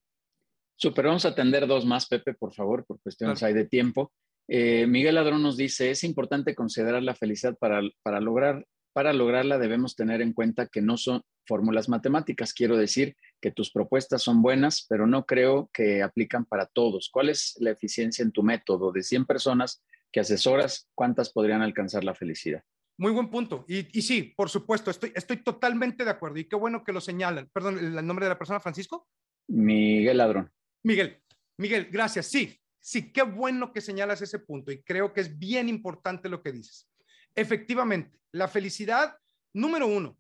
Super, 0.77 1.07
vamos 1.07 1.25
a 1.25 1.31
atender 1.31 1.67
dos 1.67 1.85
más, 1.85 2.07
Pepe, 2.07 2.35
por 2.35 2.55
favor, 2.55 2.87
por 2.87 3.01
cuestiones 3.01 3.43
hay 3.43 3.53
de 3.53 3.65
tiempo. 3.65 4.13
Eh, 4.47 4.87
Miguel 4.87 5.17
Ladrón 5.17 5.43
nos 5.43 5.57
dice, 5.57 5.91
es 5.91 6.05
importante 6.05 6.55
considerar 6.55 7.03
la 7.03 7.17
felicidad 7.17 7.59
para, 7.59 7.81
para, 8.05 8.21
lograr, 8.21 8.65
para 8.93 9.13
lograrla 9.13 9.59
debemos 9.59 9.97
tener 9.97 10.23
en 10.23 10.33
cuenta 10.33 10.69
que 10.69 10.83
no 10.83 10.97
son 10.97 11.23
fórmulas 11.45 11.89
matemáticas. 11.89 12.53
Quiero 12.53 12.77
decir 12.77 13.17
que 13.41 13.51
tus 13.51 13.71
propuestas 13.71 14.23
son 14.23 14.43
buenas, 14.43 14.87
pero 14.89 15.07
no 15.07 15.27
creo 15.27 15.71
que 15.73 16.03
aplican 16.03 16.45
para 16.45 16.67
todos. 16.67 17.11
¿Cuál 17.13 17.29
es 17.29 17.57
la 17.61 17.71
eficiencia 17.71 18.23
en 18.23 18.33
tu 18.33 18.43
método? 18.43 18.93
De 18.93 19.03
100 19.03 19.27
personas 19.27 19.83
que 20.13 20.21
asesoras, 20.21 20.89
¿cuántas 20.95 21.31
podrían 21.31 21.63
alcanzar 21.63 22.05
la 22.05 22.15
felicidad? 22.15 22.63
Muy 22.99 23.13
buen 23.13 23.29
punto. 23.29 23.65
Y, 23.69 23.99
y 23.99 24.03
sí, 24.03 24.35
por 24.37 24.49
supuesto, 24.49 24.91
estoy, 24.91 25.13
estoy 25.15 25.39
totalmente 25.39 26.05
de 26.05 26.11
acuerdo. 26.11 26.39
Y 26.39 26.45
qué 26.45 26.57
bueno 26.57 26.83
que 26.83 26.93
lo 26.93 27.01
señalan. 27.01 27.51
Perdón, 27.53 27.79
¿el 27.79 28.07
nombre 28.07 28.25
de 28.25 28.31
la 28.31 28.39
persona, 28.39 28.61
Francisco? 28.61 29.07
Miguel 29.49 30.17
Ladrón. 30.17 30.51
Miguel, 30.83 31.21
Miguel, 31.59 31.89
gracias. 31.91 32.27
Sí, 32.27 32.59
Sí, 32.87 33.11
qué 33.11 33.23
bueno 33.23 33.73
que 33.73 33.81
señalas 33.81 34.23
ese 34.23 34.39
punto 34.39 34.71
y 34.71 34.81
creo 34.81 35.13
que 35.13 35.21
es 35.21 35.37
bien 35.41 35.69
importante 35.69 36.29
lo 36.29 36.41
que 36.41 36.53
dices. 36.53 36.89
Efectivamente, 37.35 38.17
la 38.31 38.47
felicidad, 38.47 39.19
número 39.53 39.89
uno, 39.89 40.17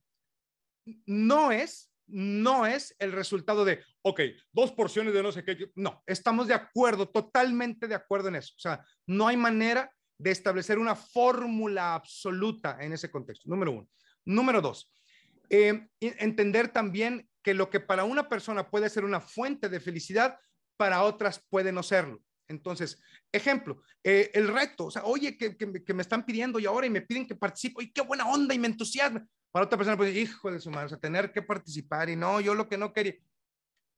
no 1.06 1.52
es, 1.52 1.92
no 2.06 2.66
es 2.66 2.94
el 2.98 3.12
resultado 3.12 3.64
de, 3.64 3.82
ok, 4.02 4.20
dos 4.52 4.72
porciones 4.72 5.12
de 5.12 5.22
no 5.22 5.32
sé 5.32 5.44
qué. 5.44 5.70
No, 5.74 6.02
estamos 6.06 6.46
de 6.46 6.54
acuerdo, 6.54 7.08
totalmente 7.08 7.88
de 7.88 7.94
acuerdo 7.94 8.28
en 8.28 8.36
eso. 8.36 8.54
O 8.56 8.60
sea, 8.60 8.84
no 9.06 9.28
hay 9.28 9.36
manera 9.36 9.92
de 10.18 10.30
establecer 10.30 10.78
una 10.78 10.94
fórmula 10.94 11.94
absoluta 11.94 12.78
en 12.80 12.92
ese 12.92 13.10
contexto, 13.10 13.48
número 13.48 13.72
uno. 13.72 13.88
Número 14.24 14.60
dos, 14.60 14.92
eh, 15.50 15.88
entender 16.00 16.68
también 16.68 17.28
que 17.42 17.54
lo 17.54 17.70
que 17.70 17.80
para 17.80 18.04
una 18.04 18.28
persona 18.28 18.68
puede 18.68 18.90
ser 18.90 19.04
una 19.04 19.20
fuente 19.20 19.68
de 19.68 19.80
felicidad, 19.80 20.38
para 20.76 21.02
otras 21.02 21.44
puede 21.48 21.72
no 21.72 21.82
serlo. 21.82 22.20
Entonces, 22.48 23.00
ejemplo, 23.32 23.82
eh, 24.02 24.30
el 24.34 24.48
reto, 24.48 24.86
o 24.86 24.90
sea, 24.90 25.04
oye, 25.04 25.36
que, 25.36 25.94
me 25.94 26.02
están 26.02 26.24
pidiendo 26.24 26.58
y 26.58 26.66
ahora 26.66 26.86
y 26.86 26.90
me 26.90 27.02
piden 27.02 27.26
que 27.26 27.34
participe, 27.34 27.84
y 27.84 27.92
qué 27.92 28.02
buena 28.02 28.28
onda 28.28 28.54
y 28.54 28.58
me 28.58 28.68
entusiasma. 28.68 29.26
Para 29.56 29.64
otra 29.64 29.78
persona, 29.78 29.96
pues, 29.96 30.14
hijo 30.14 30.52
de 30.52 30.60
su 30.60 30.70
madre, 30.70 30.84
o 30.84 30.88
sea, 30.90 30.98
tener 30.98 31.32
que 31.32 31.40
participar 31.40 32.10
y 32.10 32.14
no, 32.14 32.42
yo 32.42 32.54
lo 32.54 32.68
que 32.68 32.76
no 32.76 32.92
quería. 32.92 33.14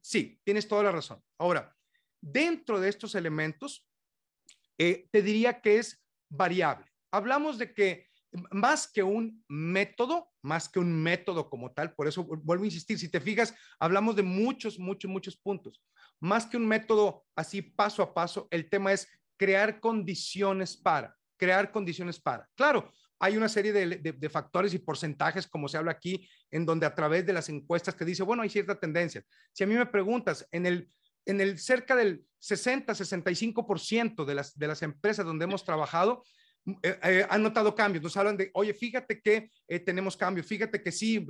Sí, 0.01 0.41
tienes 0.45 0.69
toda 0.69 0.85
la 0.85 0.93
razón. 0.93 1.21
Ahora, 1.37 1.77
dentro 2.21 2.79
de 2.79 2.89
estos 2.89 3.17
elementos, 3.17 3.85
eh, 4.79 5.09
te 5.11 5.21
diría 5.21 5.61
que 5.61 5.79
es 5.79 6.01
variable. 6.31 6.87
Hablamos 7.11 7.59
de 7.59 7.75
que 7.75 8.07
más 8.53 8.87
que 8.87 9.03
un 9.03 9.45
método, 9.49 10.31
más 10.43 10.69
que 10.69 10.79
un 10.79 11.03
método 11.03 11.51
como 11.51 11.73
tal, 11.73 11.93
por 11.93 12.07
eso 12.07 12.23
vuelvo 12.23 12.63
a 12.63 12.69
insistir, 12.69 12.97
si 12.97 13.09
te 13.09 13.21
fijas, 13.21 13.53
hablamos 13.81 14.15
de 14.15 14.23
muchos, 14.23 14.79
muchos, 14.79 15.11
muchos 15.11 15.37
puntos 15.37 15.83
más 16.21 16.47
que 16.47 16.57
un 16.57 16.67
método 16.67 17.27
así 17.37 17.63
paso 17.63 18.03
a 18.03 18.15
paso, 18.15 18.49
el 18.53 18.69
tema 18.69 18.93
es 18.93 19.09
crear 19.37 19.81
condiciones 19.81 20.77
para, 20.77 21.17
crear 21.37 21.71
condiciones 21.71 22.21
para. 22.21 22.49
Claro, 22.55 22.93
hay 23.19 23.37
una 23.37 23.49
serie 23.49 23.73
de, 23.73 24.31
factores 24.31 24.75
y 24.75 24.79
porcentajes, 24.79 25.47
como 25.47 25.69
se 25.69 25.77
habla 25.77 25.93
aquí, 25.93 26.29
en 26.51 26.64
donde 26.64 26.87
a 26.87 26.95
través 26.95 27.27
de 27.27 27.33
las 27.33 27.49
encuestas 27.49 27.97
te 27.97 28.05
dice, 28.05 28.23
bueno, 28.23 28.43
hay 28.43 28.49
cierta 28.49 28.79
tendencia. 28.79 29.23
Si 29.53 29.64
a 29.64 29.66
mí 29.66 29.75
me 29.75 29.87
preguntas, 29.87 30.47
en 30.53 30.66
el, 30.66 30.89
en 31.27 31.41
el 31.41 31.59
cerca 31.59 31.97
del 31.97 32.25
60-65% 32.41 34.25
de 34.25 34.35
las, 34.35 34.57
de 34.57 34.69
las 34.69 34.83
empresas 34.83 35.27
donde 35.27 35.45
hemos 35.45 35.64
trabajado, 35.64 36.23
eh, 36.83 36.99
eh, 37.03 37.27
han 37.29 37.43
notado 37.43 37.75
cambios, 37.75 38.03
nos 38.03 38.16
hablan 38.16 38.37
de, 38.37 38.51
oye, 38.55 38.75
fíjate 38.75 39.21
que 39.21 39.51
eh, 39.66 39.81
tenemos 39.81 40.16
cambios, 40.16 40.47
fíjate 40.47 40.83
que 40.83 40.93
sí, 40.93 41.27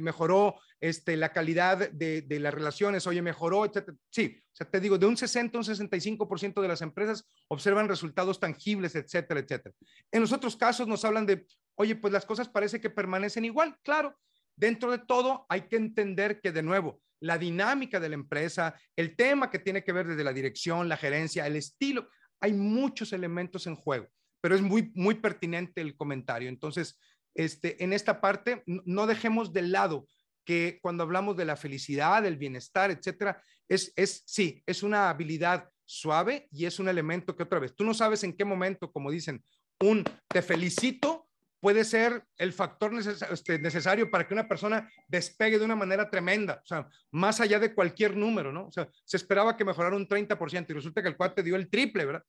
mejoró 0.00 0.56
este, 0.80 1.16
la 1.16 1.32
calidad 1.32 1.90
de, 1.90 2.22
de, 2.22 2.40
las 2.40 2.54
relaciones, 2.54 3.06
oye, 3.06 3.22
mejoró, 3.22 3.64
etcétera. 3.64 3.96
Sí, 4.10 4.42
o 4.42 4.56
sea, 4.56 4.68
te 4.68 4.80
digo, 4.80 4.98
de 4.98 5.06
un 5.06 5.16
60 5.16 5.56
a 5.56 5.60
un 5.60 5.64
65% 5.64 6.60
de 6.60 6.68
las 6.68 6.82
empresas 6.82 7.28
observan 7.48 7.88
resultados 7.88 8.40
tangibles, 8.40 8.94
etcétera, 8.94 9.40
etcétera. 9.40 9.74
En 10.10 10.20
los 10.20 10.32
otros 10.32 10.56
casos 10.56 10.88
nos 10.88 11.04
hablan 11.04 11.26
de, 11.26 11.46
oye, 11.74 11.96
pues 11.96 12.12
las 12.12 12.26
cosas 12.26 12.48
parece 12.48 12.80
que 12.80 12.90
permanecen 12.90 13.44
igual, 13.44 13.76
claro. 13.82 14.16
Dentro 14.56 14.90
de 14.90 14.98
todo, 14.98 15.46
hay 15.48 15.62
que 15.62 15.76
entender 15.76 16.40
que, 16.40 16.52
de 16.52 16.62
nuevo, 16.62 17.00
la 17.20 17.38
dinámica 17.38 18.00
de 18.00 18.08
la 18.08 18.14
empresa, 18.14 18.74
el 18.96 19.14
tema 19.14 19.50
que 19.50 19.58
tiene 19.58 19.84
que 19.84 19.92
ver 19.92 20.06
desde 20.06 20.24
la 20.24 20.32
dirección, 20.32 20.88
la 20.88 20.96
gerencia, 20.96 21.46
el 21.46 21.56
estilo, 21.56 22.08
hay 22.40 22.52
muchos 22.52 23.12
elementos 23.12 23.66
en 23.66 23.76
juego, 23.76 24.08
pero 24.40 24.54
es 24.54 24.62
muy, 24.62 24.90
muy 24.94 25.16
pertinente 25.16 25.80
el 25.80 25.96
comentario. 25.96 26.48
Entonces, 26.48 26.98
este, 27.34 27.82
en 27.82 27.92
esta 27.92 28.20
parte, 28.20 28.62
no 28.66 29.06
dejemos 29.06 29.52
de 29.52 29.62
lado 29.62 30.06
que 30.44 30.78
cuando 30.82 31.02
hablamos 31.02 31.36
de 31.36 31.44
la 31.44 31.56
felicidad, 31.56 32.22
del 32.22 32.36
bienestar, 32.36 32.90
etcétera, 32.90 33.42
es, 33.68 33.92
es 33.96 34.22
sí, 34.26 34.62
es 34.66 34.82
una 34.82 35.10
habilidad 35.10 35.68
suave 35.84 36.48
y 36.50 36.64
es 36.64 36.78
un 36.78 36.88
elemento 36.88 37.36
que 37.36 37.42
otra 37.42 37.58
vez, 37.58 37.74
tú 37.74 37.84
no 37.84 37.94
sabes 37.94 38.24
en 38.24 38.36
qué 38.36 38.44
momento, 38.44 38.90
como 38.92 39.10
dicen, 39.10 39.44
un 39.80 40.04
te 40.28 40.42
felicito 40.42 41.28
puede 41.60 41.84
ser 41.84 42.24
el 42.38 42.52
factor 42.52 42.92
este, 43.30 43.58
necesario 43.58 44.10
para 44.10 44.26
que 44.26 44.34
una 44.34 44.48
persona 44.48 44.90
despegue 45.06 45.58
de 45.58 45.64
una 45.64 45.76
manera 45.76 46.08
tremenda, 46.08 46.60
o 46.62 46.66
sea, 46.66 46.88
más 47.10 47.40
allá 47.40 47.58
de 47.58 47.74
cualquier 47.74 48.16
número, 48.16 48.50
¿no? 48.50 48.66
O 48.66 48.72
sea, 48.72 48.88
se 49.04 49.16
esperaba 49.18 49.56
que 49.56 49.64
mejorara 49.64 49.94
un 49.94 50.08
30% 50.08 50.66
y 50.70 50.72
resulta 50.72 51.02
que 51.02 51.08
el 51.08 51.16
cuate 51.16 51.42
dio 51.42 51.56
el 51.56 51.68
triple, 51.68 52.06
¿verdad? 52.06 52.24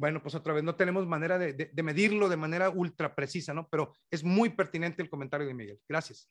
Bueno, 0.00 0.22
pues 0.22 0.34
otra 0.34 0.54
vez 0.54 0.64
no 0.64 0.76
tenemos 0.76 1.06
manera 1.06 1.38
de, 1.38 1.52
de 1.52 1.82
medirlo 1.82 2.30
de 2.30 2.38
manera 2.38 2.70
ultra 2.70 3.14
precisa, 3.14 3.52
¿no? 3.52 3.68
Pero 3.68 3.92
es 4.10 4.24
muy 4.24 4.48
pertinente 4.48 5.02
el 5.02 5.10
comentario 5.10 5.46
de 5.46 5.52
Miguel. 5.52 5.78
Gracias. 5.86 6.26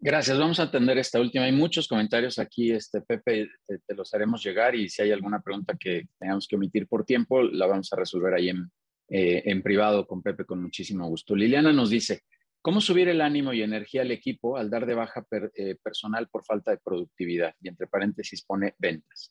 Gracias. 0.00 0.38
Vamos 0.38 0.58
a 0.58 0.62
atender 0.62 0.96
esta 0.96 1.20
última. 1.20 1.44
Hay 1.44 1.52
muchos 1.52 1.86
comentarios 1.86 2.38
aquí, 2.38 2.72
este 2.72 3.02
Pepe, 3.02 3.50
te, 3.66 3.94
los 3.94 4.14
haremos 4.14 4.42
llegar 4.42 4.74
y 4.74 4.88
si 4.88 5.02
hay 5.02 5.12
alguna 5.12 5.42
pregunta 5.42 5.76
que 5.78 6.08
tengamos 6.18 6.48
que 6.48 6.56
omitir 6.56 6.86
por 6.86 7.04
tiempo, 7.04 7.42
la 7.42 7.66
vamos 7.66 7.92
a 7.92 7.96
resolver 7.96 8.32
ahí 8.32 8.48
en, 8.48 8.70
eh, 9.10 9.42
en 9.44 9.62
privado 9.62 10.06
con 10.06 10.22
Pepe 10.22 10.46
con 10.46 10.62
muchísimo 10.62 11.06
gusto. 11.06 11.36
Liliana 11.36 11.74
nos 11.74 11.90
dice, 11.90 12.22
¿cómo 12.62 12.80
subir 12.80 13.10
el 13.10 13.20
ánimo 13.20 13.52
y 13.52 13.60
energía 13.60 14.00
al 14.00 14.12
equipo 14.12 14.56
al 14.56 14.70
dar 14.70 14.86
de 14.86 14.94
baja 14.94 15.26
eh, 15.54 15.76
personal 15.82 16.26
por 16.28 16.42
falta 16.42 16.70
de 16.70 16.78
productividad? 16.78 17.54
Y 17.60 17.68
entre 17.68 17.86
paréntesis 17.86 18.42
pone 18.46 18.74
ventas. 18.78 19.30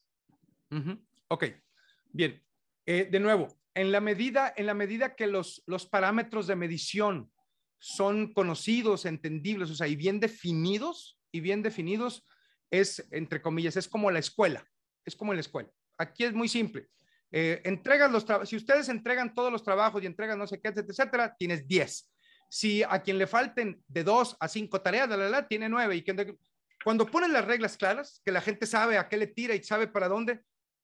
Ok, 1.30 1.46
bien. 2.12 2.40
Eh, 2.86 3.08
de 3.10 3.20
nuevo, 3.20 3.59
en 3.80 3.94
la 3.94 4.02
medida, 4.02 4.54
en 4.58 4.66
la 4.66 4.74
medida 4.74 5.16
que 5.16 5.26
los, 5.26 5.64
los 5.66 5.86
parámetros 5.86 6.48
de 6.48 6.58
medición 6.58 7.32
son 7.78 8.34
conocidos, 8.34 9.06
entendibles, 9.06 9.70
o 9.70 9.76
sea, 9.76 9.88
y 9.88 9.96
bien 9.96 10.20
definidos, 10.20 11.18
y 11.32 11.40
bien 11.40 11.64
definidos, 11.64 12.28
es, 12.70 13.08
entre 13.12 13.42
comillas, 13.42 13.78
es 13.78 13.88
como 13.88 14.12
la 14.12 14.20
escuela, 14.20 14.68
es 15.06 15.16
como 15.16 15.34
la 15.34 15.40
escuela. 15.40 15.70
Aquí 15.98 16.26
es 16.26 16.34
muy 16.34 16.50
simple. 16.50 16.90
Eh, 17.32 17.62
entregas 17.64 18.12
los 18.12 18.26
si 18.50 18.58
ustedes 18.58 18.90
entregan 18.90 19.34
todos 19.34 19.50
los 19.50 19.64
trabajos 19.64 20.04
y 20.04 20.08
entregan 20.08 20.38
no 20.38 20.48
sé 20.48 20.60
qué, 20.60 20.74
etcétera, 20.76 21.34
tienes 21.40 21.66
10. 21.66 22.12
Si 22.50 22.84
a 22.84 23.02
quien 23.02 23.18
le 23.18 23.28
falten 23.28 23.82
de 23.88 24.04
2 24.04 24.38
a 24.42 24.48
5 24.50 24.82
tareas, 24.82 25.08
la, 25.08 25.16
la, 25.16 25.30
la, 25.30 25.48
tiene 25.48 25.70
9. 25.70 25.96
Y 25.96 26.04
cuando 26.84 27.06
ponen 27.06 27.32
las 27.32 27.46
reglas 27.46 27.78
claras, 27.78 28.22
que 28.26 28.34
la 28.34 28.42
gente 28.42 28.66
sabe 28.66 28.98
a 28.98 29.08
qué 29.08 29.16
le 29.16 29.28
tira 29.28 29.56
y 29.56 29.64
sabe 29.64 29.88
para 29.88 30.10
dónde, 30.10 30.42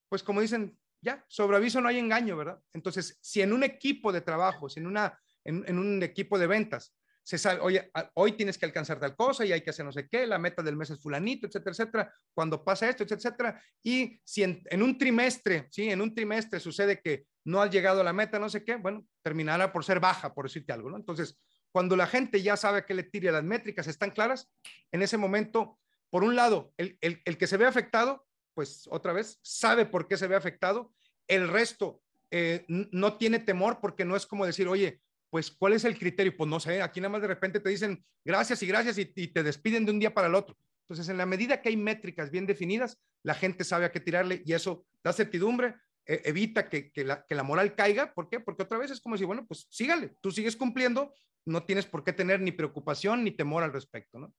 pues 0.07 0.23
como 0.23 0.39
dicen, 0.39 0.77
ya, 1.05 1.23
sobre 1.27 1.55
aviso 1.55 1.79
no 1.79 1.87
hay 1.87 1.99
engaño, 1.99 2.35
¿verdad? 2.35 2.59
Entonces, 2.73 3.17
si 3.21 3.41
en 3.41 3.53
un 3.53 3.63
equipo 3.63 4.11
de 4.11 4.21
trabajo, 4.21 4.67
si 4.67 4.79
en 4.79 4.87
una 4.87 5.17
en, 5.45 5.79
un 5.79 6.03
equipo 6.03 6.37
de 6.37 6.47
ventas. 6.47 6.93
Se 7.23 7.39
sabe, 7.39 7.59
oye, 7.61 7.91
hoy 8.13 8.33
tienes 8.33 8.57
que 8.57 8.65
alcanzar 8.65 8.99
tal 8.99 9.15
cosa 9.15 9.45
y 9.45 9.51
hay 9.51 9.61
que 9.61 9.71
hacer 9.71 9.83
no 9.83 9.91
sé 9.91 10.07
qué, 10.07 10.27
la 10.27 10.37
meta 10.37 10.61
del 10.61 10.75
mes 10.75 10.91
es 10.91 11.01
fulanito, 11.01 11.47
etcétera, 11.47 11.71
etcétera. 11.71 12.13
Cuando 12.35 12.63
pasa 12.63 12.87
esto, 12.87 13.03
etcétera, 13.03 13.59
Y 13.81 14.19
si 14.23 14.43
en, 14.43 14.83
un 14.83 14.97
trimestre, 14.97 15.67
sí, 15.71 15.89
en 15.89 16.01
un 16.01 16.13
trimestre 16.13 16.59
sucede 16.59 17.01
que 17.01 17.25
no 17.43 17.61
has 17.61 17.71
llegado 17.71 18.03
la 18.03 18.13
meta, 18.13 18.37
no 18.37 18.49
sé 18.49 18.63
qué, 18.63 18.75
bueno, 18.75 19.07
terminará 19.23 19.71
por 19.71 19.83
ser 19.83 19.99
baja, 19.99 20.35
por 20.35 20.45
decirte 20.45 20.71
algo, 20.71 20.91
¿no? 20.91 20.97
Entonces, 20.97 21.39
cuando 21.71 21.95
la 21.95 22.05
gente 22.05 22.41
ya 22.41 22.57
sabe 22.57 22.85
que 22.85 22.93
le 22.93 23.03
tire 23.03 23.31
las 23.31 23.43
métricas 23.43 23.87
están 23.87 24.11
claras, 24.11 24.51
en 24.91 25.01
ese 25.01 25.17
momento, 25.17 25.79
por 26.11 26.23
un 26.23 26.35
lado, 26.35 26.73
el, 26.77 26.97
el, 27.01 27.37
que 27.37 27.47
se 27.47 27.57
ve 27.57 27.65
afectado, 27.65 28.25
pues 28.55 28.87
otra 28.89 29.13
vez, 29.13 29.37
sabe 29.43 29.85
por 29.85 30.07
qué 30.07 30.17
se 30.17 30.27
ve 30.27 30.35
afectado. 30.35 30.91
El 31.27 31.49
resto 31.49 32.01
eh, 32.31 32.65
no 32.67 33.17
tiene 33.17 33.39
temor 33.39 33.79
porque 33.81 34.05
no 34.05 34.15
es 34.15 34.25
como 34.25 34.45
decir, 34.45 34.67
oye, 34.67 35.01
pues 35.29 35.51
¿cuál 35.51 35.73
es 35.73 35.83
el 35.83 35.99
criterio? 35.99 36.35
Pues 36.35 36.49
no 36.49 36.59
sé, 36.59 36.81
aquí 36.81 37.01
nada 37.01 37.11
más 37.11 37.21
de 37.21 37.27
repente 37.27 37.59
te 37.59 37.69
dicen 37.69 38.03
gracias 38.23 38.63
y 38.63 38.67
gracias 38.67 38.97
y, 38.97 39.05
te 39.05 39.43
despiden 39.43 39.85
de 39.85 39.91
un 39.91 39.99
día 39.99 40.13
para 40.13 40.27
el 40.27 40.35
otro. 40.35 40.57
Entonces, 40.83 41.09
en 41.09 41.17
la 41.17 41.25
medida 41.25 41.61
que 41.61 41.69
hay 41.69 41.77
métricas 41.77 42.31
bien 42.31 42.45
definidas, 42.45 42.97
la 43.23 43.33
gente 43.33 43.63
sabe 43.63 43.85
a 43.85 43.91
qué 43.91 43.99
tirarle 43.99 44.41
y 44.45 44.53
eso 44.53 44.85
da 45.03 45.11
certidumbre, 45.11 45.75
e, 46.05 46.21
evita 46.25 46.69
que, 46.69 46.91
la, 47.03 47.25
que 47.25 47.35
la 47.35 47.43
moral 47.43 47.75
caiga. 47.75 48.13
¿Por 48.13 48.29
qué? 48.29 48.39
Porque 48.39 48.63
otra 48.63 48.77
vez 48.77 48.91
es 48.91 49.01
como 49.01 49.17
si, 49.17 49.25
bueno, 49.25 49.45
pues 49.45 49.67
sígale, 49.69 50.15
tú 50.21 50.31
sigues 50.31 50.55
cumpliendo, 50.55 51.13
no 51.43 51.63
tienes 51.65 51.85
por 51.85 52.03
qué 52.03 52.13
tener 52.13 52.39
ni 52.39 52.51
preocupación 52.51 53.23
ni 53.23 53.31
temor 53.31 53.63
al 53.63 53.73
respecto, 53.73 54.19
¿no? 54.19 54.33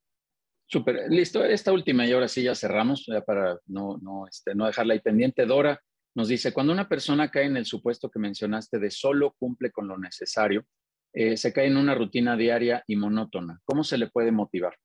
Súper, 0.67 1.09
listo. 1.09 1.45
Esta 1.45 1.73
última 1.73 2.07
y 2.07 2.13
ahora 2.13 2.29
sí 2.29 2.43
ya 2.43 2.55
cerramos, 2.55 3.07
ya 3.07 3.21
para 3.21 3.59
no, 3.67 3.99
no, 4.03 4.27
este, 4.27 4.55
no 4.55 4.67
dejarla 4.67 4.95
ahí 4.95 5.01
pendiente. 5.01 5.47
Dora 5.47 5.81
nos 6.15 6.29
dice, 6.29 6.53
cuando 6.53 6.73
una 6.73 6.89
persona 6.89 7.31
cae 7.31 7.45
en 7.45 7.57
el 7.57 7.67
supuesto 7.67 8.11
que 8.11 8.19
mencionaste 8.19 8.79
de 8.79 8.91
solo 8.91 9.35
cumple 9.39 9.71
con 9.71 9.87
lo 9.87 9.99
necesario, 9.99 10.67
eh, 11.13 11.37
se 11.37 11.53
cae 11.53 11.67
en 11.67 11.77
una 11.77 11.95
rutina 11.95 12.37
diaria 12.37 12.83
y 12.87 12.97
monótona. 12.97 13.61
¿Cómo 13.65 13.85
se 13.85 13.99
le 13.99 14.09
puede 14.09 14.33
motivar? 14.33 14.77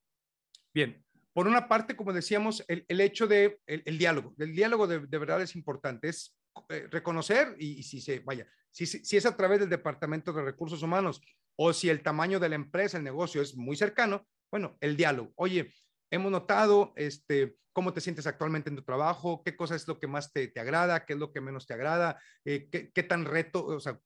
Bien, 0.73 1.03
por 1.33 1.47
una 1.47 1.67
parte, 1.67 1.95
como 1.95 2.13
decíamos, 2.13 2.63
el, 2.67 3.01
hecho 3.01 3.27
de 3.27 3.59
el, 3.65 3.97
diálogo. 3.97 4.35
El 4.37 4.53
diálogo 4.53 4.87
de, 4.87 4.99
verdad 4.99 5.41
es 5.41 5.55
importante. 5.55 6.09
Es 6.09 6.37
eh, 6.69 6.87
reconocer 6.91 7.55
y, 7.57 7.81
si 7.83 8.01
se, 8.01 8.19
vaya, 8.19 8.45
si, 8.69 8.85
si, 8.85 9.17
es 9.17 9.25
a 9.25 9.35
través 9.35 9.61
del 9.61 9.69
Departamento 9.69 10.33
de 10.33 10.43
Recursos 10.43 10.83
Humanos 10.83 11.21
o 11.55 11.73
si 11.73 11.89
el 11.89 12.03
tamaño 12.03 12.39
de 12.39 12.49
la 12.49 12.55
empresa, 12.55 12.97
el 12.97 13.03
negocio 13.03 13.41
es 13.41 13.55
muy 13.55 13.77
cercano, 13.77 14.27
bueno, 14.51 14.77
el 14.81 14.97
diálogo. 14.97 15.31
Oye, 15.35 15.73
hemos 16.11 16.31
notado 16.31 16.93
este, 16.95 17.57
cómo 17.73 17.93
te 17.93 18.01
sientes 18.01 18.27
actualmente 18.27 18.69
en 18.69 18.75
tu 18.75 18.83
trabajo, 18.83 19.41
qué 19.43 19.55
cosa 19.55 19.75
es 19.75 19.87
lo 19.87 19.99
que 19.99 20.07
más 20.07 20.33
te, 20.33 20.47
te 20.47 20.59
agrada, 20.59 21.05
qué 21.05 21.13
es 21.13 21.19
lo 21.19 21.31
que 21.31 21.41
menos 21.41 21.65
te 21.65 21.73
agrada, 21.73 22.19
eh, 22.43 22.69
qué, 22.69 23.03
tan 23.03 23.25
reto, 23.25 23.65
o 23.65 23.79
sea, 23.79 23.99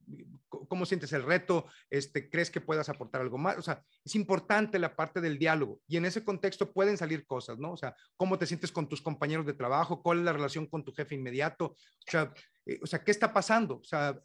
cómo 0.48 0.86
sientes 0.86 1.14
el 1.14 1.24
reto, 1.24 1.66
este, 1.89 2.30
crees 2.30 2.52
que 2.52 2.62
puedas 2.62 2.89
aportar 2.89 3.22
algo 3.22 3.38
más. 3.38 3.58
O 3.58 3.62
sea, 3.62 3.84
es 4.04 4.16
importante 4.16 4.78
la 4.78 4.96
parte 4.96 5.20
del 5.20 5.39
diálogo 5.39 5.82
y 5.88 5.98
en 5.98 6.06
ese 6.06 6.24
contexto 6.24 6.72
pueden 6.72 6.98
salir 6.98 7.26
cosas, 7.26 7.58
¿no? 7.58 7.72
O 7.72 7.78
sea, 7.78 7.96
cómo 8.16 8.38
te 8.38 8.46
sientes 8.46 8.72
con 8.72 8.88
tus 8.88 9.02
compañeros 9.02 9.46
de 9.46 9.54
trabajo, 9.54 10.04
cuál 10.04 10.20
es 10.20 10.26
la 10.26 10.34
relación 10.34 10.68
con 10.68 10.84
tu 10.84 10.93
jefe 10.93 11.16
inmediato, 11.16 11.66
o 11.66 11.78
sea, 12.12 12.34
eh, 12.66 12.80
o 12.82 12.88
sea 12.88 13.04
¿qué 13.04 13.12
está 13.12 13.34
pasando? 13.34 13.78
O 13.78 13.84
sea, 13.84 14.20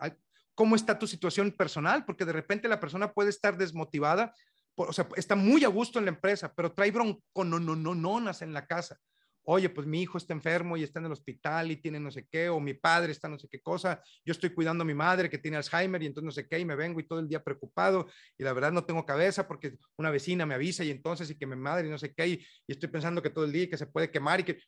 ¿cómo 0.55 0.77
está 0.77 0.99
tu 0.99 1.07
situación 1.07 1.53
personal? 1.53 2.05
Porque 2.05 2.27
de 2.27 2.33
repente 2.33 2.69
la 2.69 2.81
persona 2.81 3.13
puede 3.13 3.31
estar 3.31 3.57
desmotivada 3.57 4.35
o 4.75 4.93
sea, 4.93 5.09
está 5.17 5.37
muy 5.37 5.65
a 5.65 5.69
gusto 5.69 5.99
en 5.99 6.07
la 6.07 6.11
empresa, 6.11 6.53
pero 6.55 6.73
trae 6.73 6.91
bronco 6.91 7.45
no, 7.45 7.59
no, 7.59 7.77
no, 7.77 7.95
nonas 7.95 8.43
en 8.43 8.53
la 8.53 8.67
casa. 8.67 8.99
Oye, 9.45 9.71
pues 9.71 9.87
mi 9.87 10.03
hijo 10.03 10.19
está 10.19 10.35
enfermo 10.35 10.77
y 10.77 10.83
está 10.83 11.01
en 11.01 11.07
el 11.07 11.13
hospital 11.13 11.71
y 11.71 11.77
tiene 11.77 11.99
no 11.99 12.11
sé 12.11 12.27
qué, 12.31 12.51
o 12.51 12.61
mi 12.61 12.75
padre 12.75 13.13
está 13.13 13.29
no 13.29 13.39
sé 13.39 13.49
qué 13.51 13.61
cosa, 13.61 14.03
yo 14.25 14.33
estoy 14.33 14.51
cuidando 14.51 14.83
a 14.83 14.85
mi 14.85 14.95
madre 14.95 15.31
que 15.31 15.39
tiene 15.39 15.57
Alzheimer 15.57 16.03
y 16.03 16.07
entonces 16.07 16.27
no 16.27 16.31
sé 16.31 16.47
qué, 16.47 16.59
y 16.59 16.65
me 16.65 16.77
vengo 16.77 17.01
y 17.01 17.05
todo 17.05 17.21
el 17.21 17.29
día 17.29 17.43
preocupado 17.43 18.07
y 18.37 18.45
la 18.45 18.53
verdad 18.53 18.71
no 18.71 18.85
tengo 18.85 19.05
cabeza 19.07 19.49
porque 19.49 19.77
una 19.97 20.11
vecina 20.11 20.45
me 20.45 20.55
avisa 20.55 20.85
y 20.85 20.91
entonces 20.91 21.31
y 21.31 21.39
que 21.39 21.47
mi 21.47 21.57
madre 21.57 21.89
y 21.89 21.91
no 21.91 21.99
sé 21.99 22.13
qué, 22.15 22.29
y, 22.29 22.47
estoy 22.69 22.91
pensando 22.91 23.23
que 23.23 23.31
todo 23.31 23.47
el 23.47 23.53
día 23.53 23.69
que 23.69 23.79
se 23.79 23.87
puede 23.87 24.11
quemar 24.11 24.41
y 24.41 24.45
que, 24.45 24.61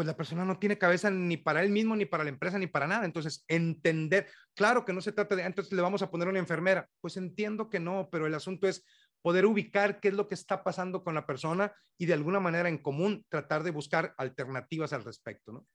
pues 0.00 0.06
la 0.06 0.16
persona 0.16 0.46
no 0.46 0.58
tiene 0.58 0.78
cabeza 0.78 1.10
ni 1.10 1.36
para 1.36 1.62
él 1.62 1.68
mismo, 1.68 1.94
ni 1.94 2.06
para 2.06 2.24
la 2.24 2.30
empresa, 2.30 2.58
ni 2.58 2.66
para 2.66 2.86
nada. 2.86 3.04
Entonces, 3.04 3.44
entender, 3.48 4.28
claro 4.54 4.86
que 4.86 4.94
no 4.94 5.02
se 5.02 5.12
trata 5.12 5.36
de, 5.36 5.42
entonces 5.42 5.74
le 5.74 5.82
vamos 5.82 6.00
a 6.00 6.10
poner 6.10 6.26
una 6.26 6.38
enfermera. 6.38 6.88
Pues 7.02 7.18
entiendo 7.18 7.68
que 7.68 7.80
no, 7.80 8.08
pero 8.10 8.26
el 8.26 8.34
asunto 8.34 8.66
es, 8.66 8.82
poder 9.20 9.44
ubicar 9.44 10.00
qué 10.00 10.08
es 10.08 10.14
lo 10.14 10.26
que 10.26 10.34
está 10.34 10.64
pasando 10.64 11.04
con 11.04 11.14
la 11.14 11.26
persona 11.26 11.70
y 11.98 12.06
de 12.06 12.14
alguna 12.14 12.40
manera 12.40 12.70
en 12.70 12.78
común 12.78 13.26
tratar 13.28 13.62
de 13.62 13.72
buscar 13.72 14.14
alternativas 14.16 14.94
al 14.94 15.04
respecto, 15.04 15.52
¿no? 15.52 15.66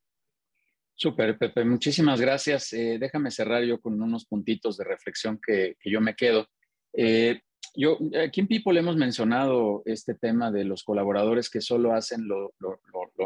Súper, 0.95 1.38
Pepe, 1.38 1.64
muchísimas 1.64 2.20
gracias. 2.20 2.74
Eh, 2.74 2.98
déjame 2.99 3.30
cerrar 3.30 3.64
yo 3.64 3.80
con 3.80 4.02
unos 4.02 4.26
puntitos 4.26 4.76
de 4.78 4.86
reflexión 4.86 5.40
que, 5.40 5.76
yo 5.86 6.02
me 6.02 6.16
quedo. 6.16 6.48
Eh, 6.94 7.41
yo, 7.76 7.98
aquí 8.24 8.42
en 8.42 8.48
People 8.48 8.80
hemos 8.80 8.96
mencionado 8.96 9.82
este 9.86 10.14
tema 10.14 10.52
de 10.52 10.64
los 10.64 10.84
colaboradores 10.84 11.50
que 11.50 11.62
solo 11.62 11.94
hacen 11.94 12.28
lo, 12.28 12.54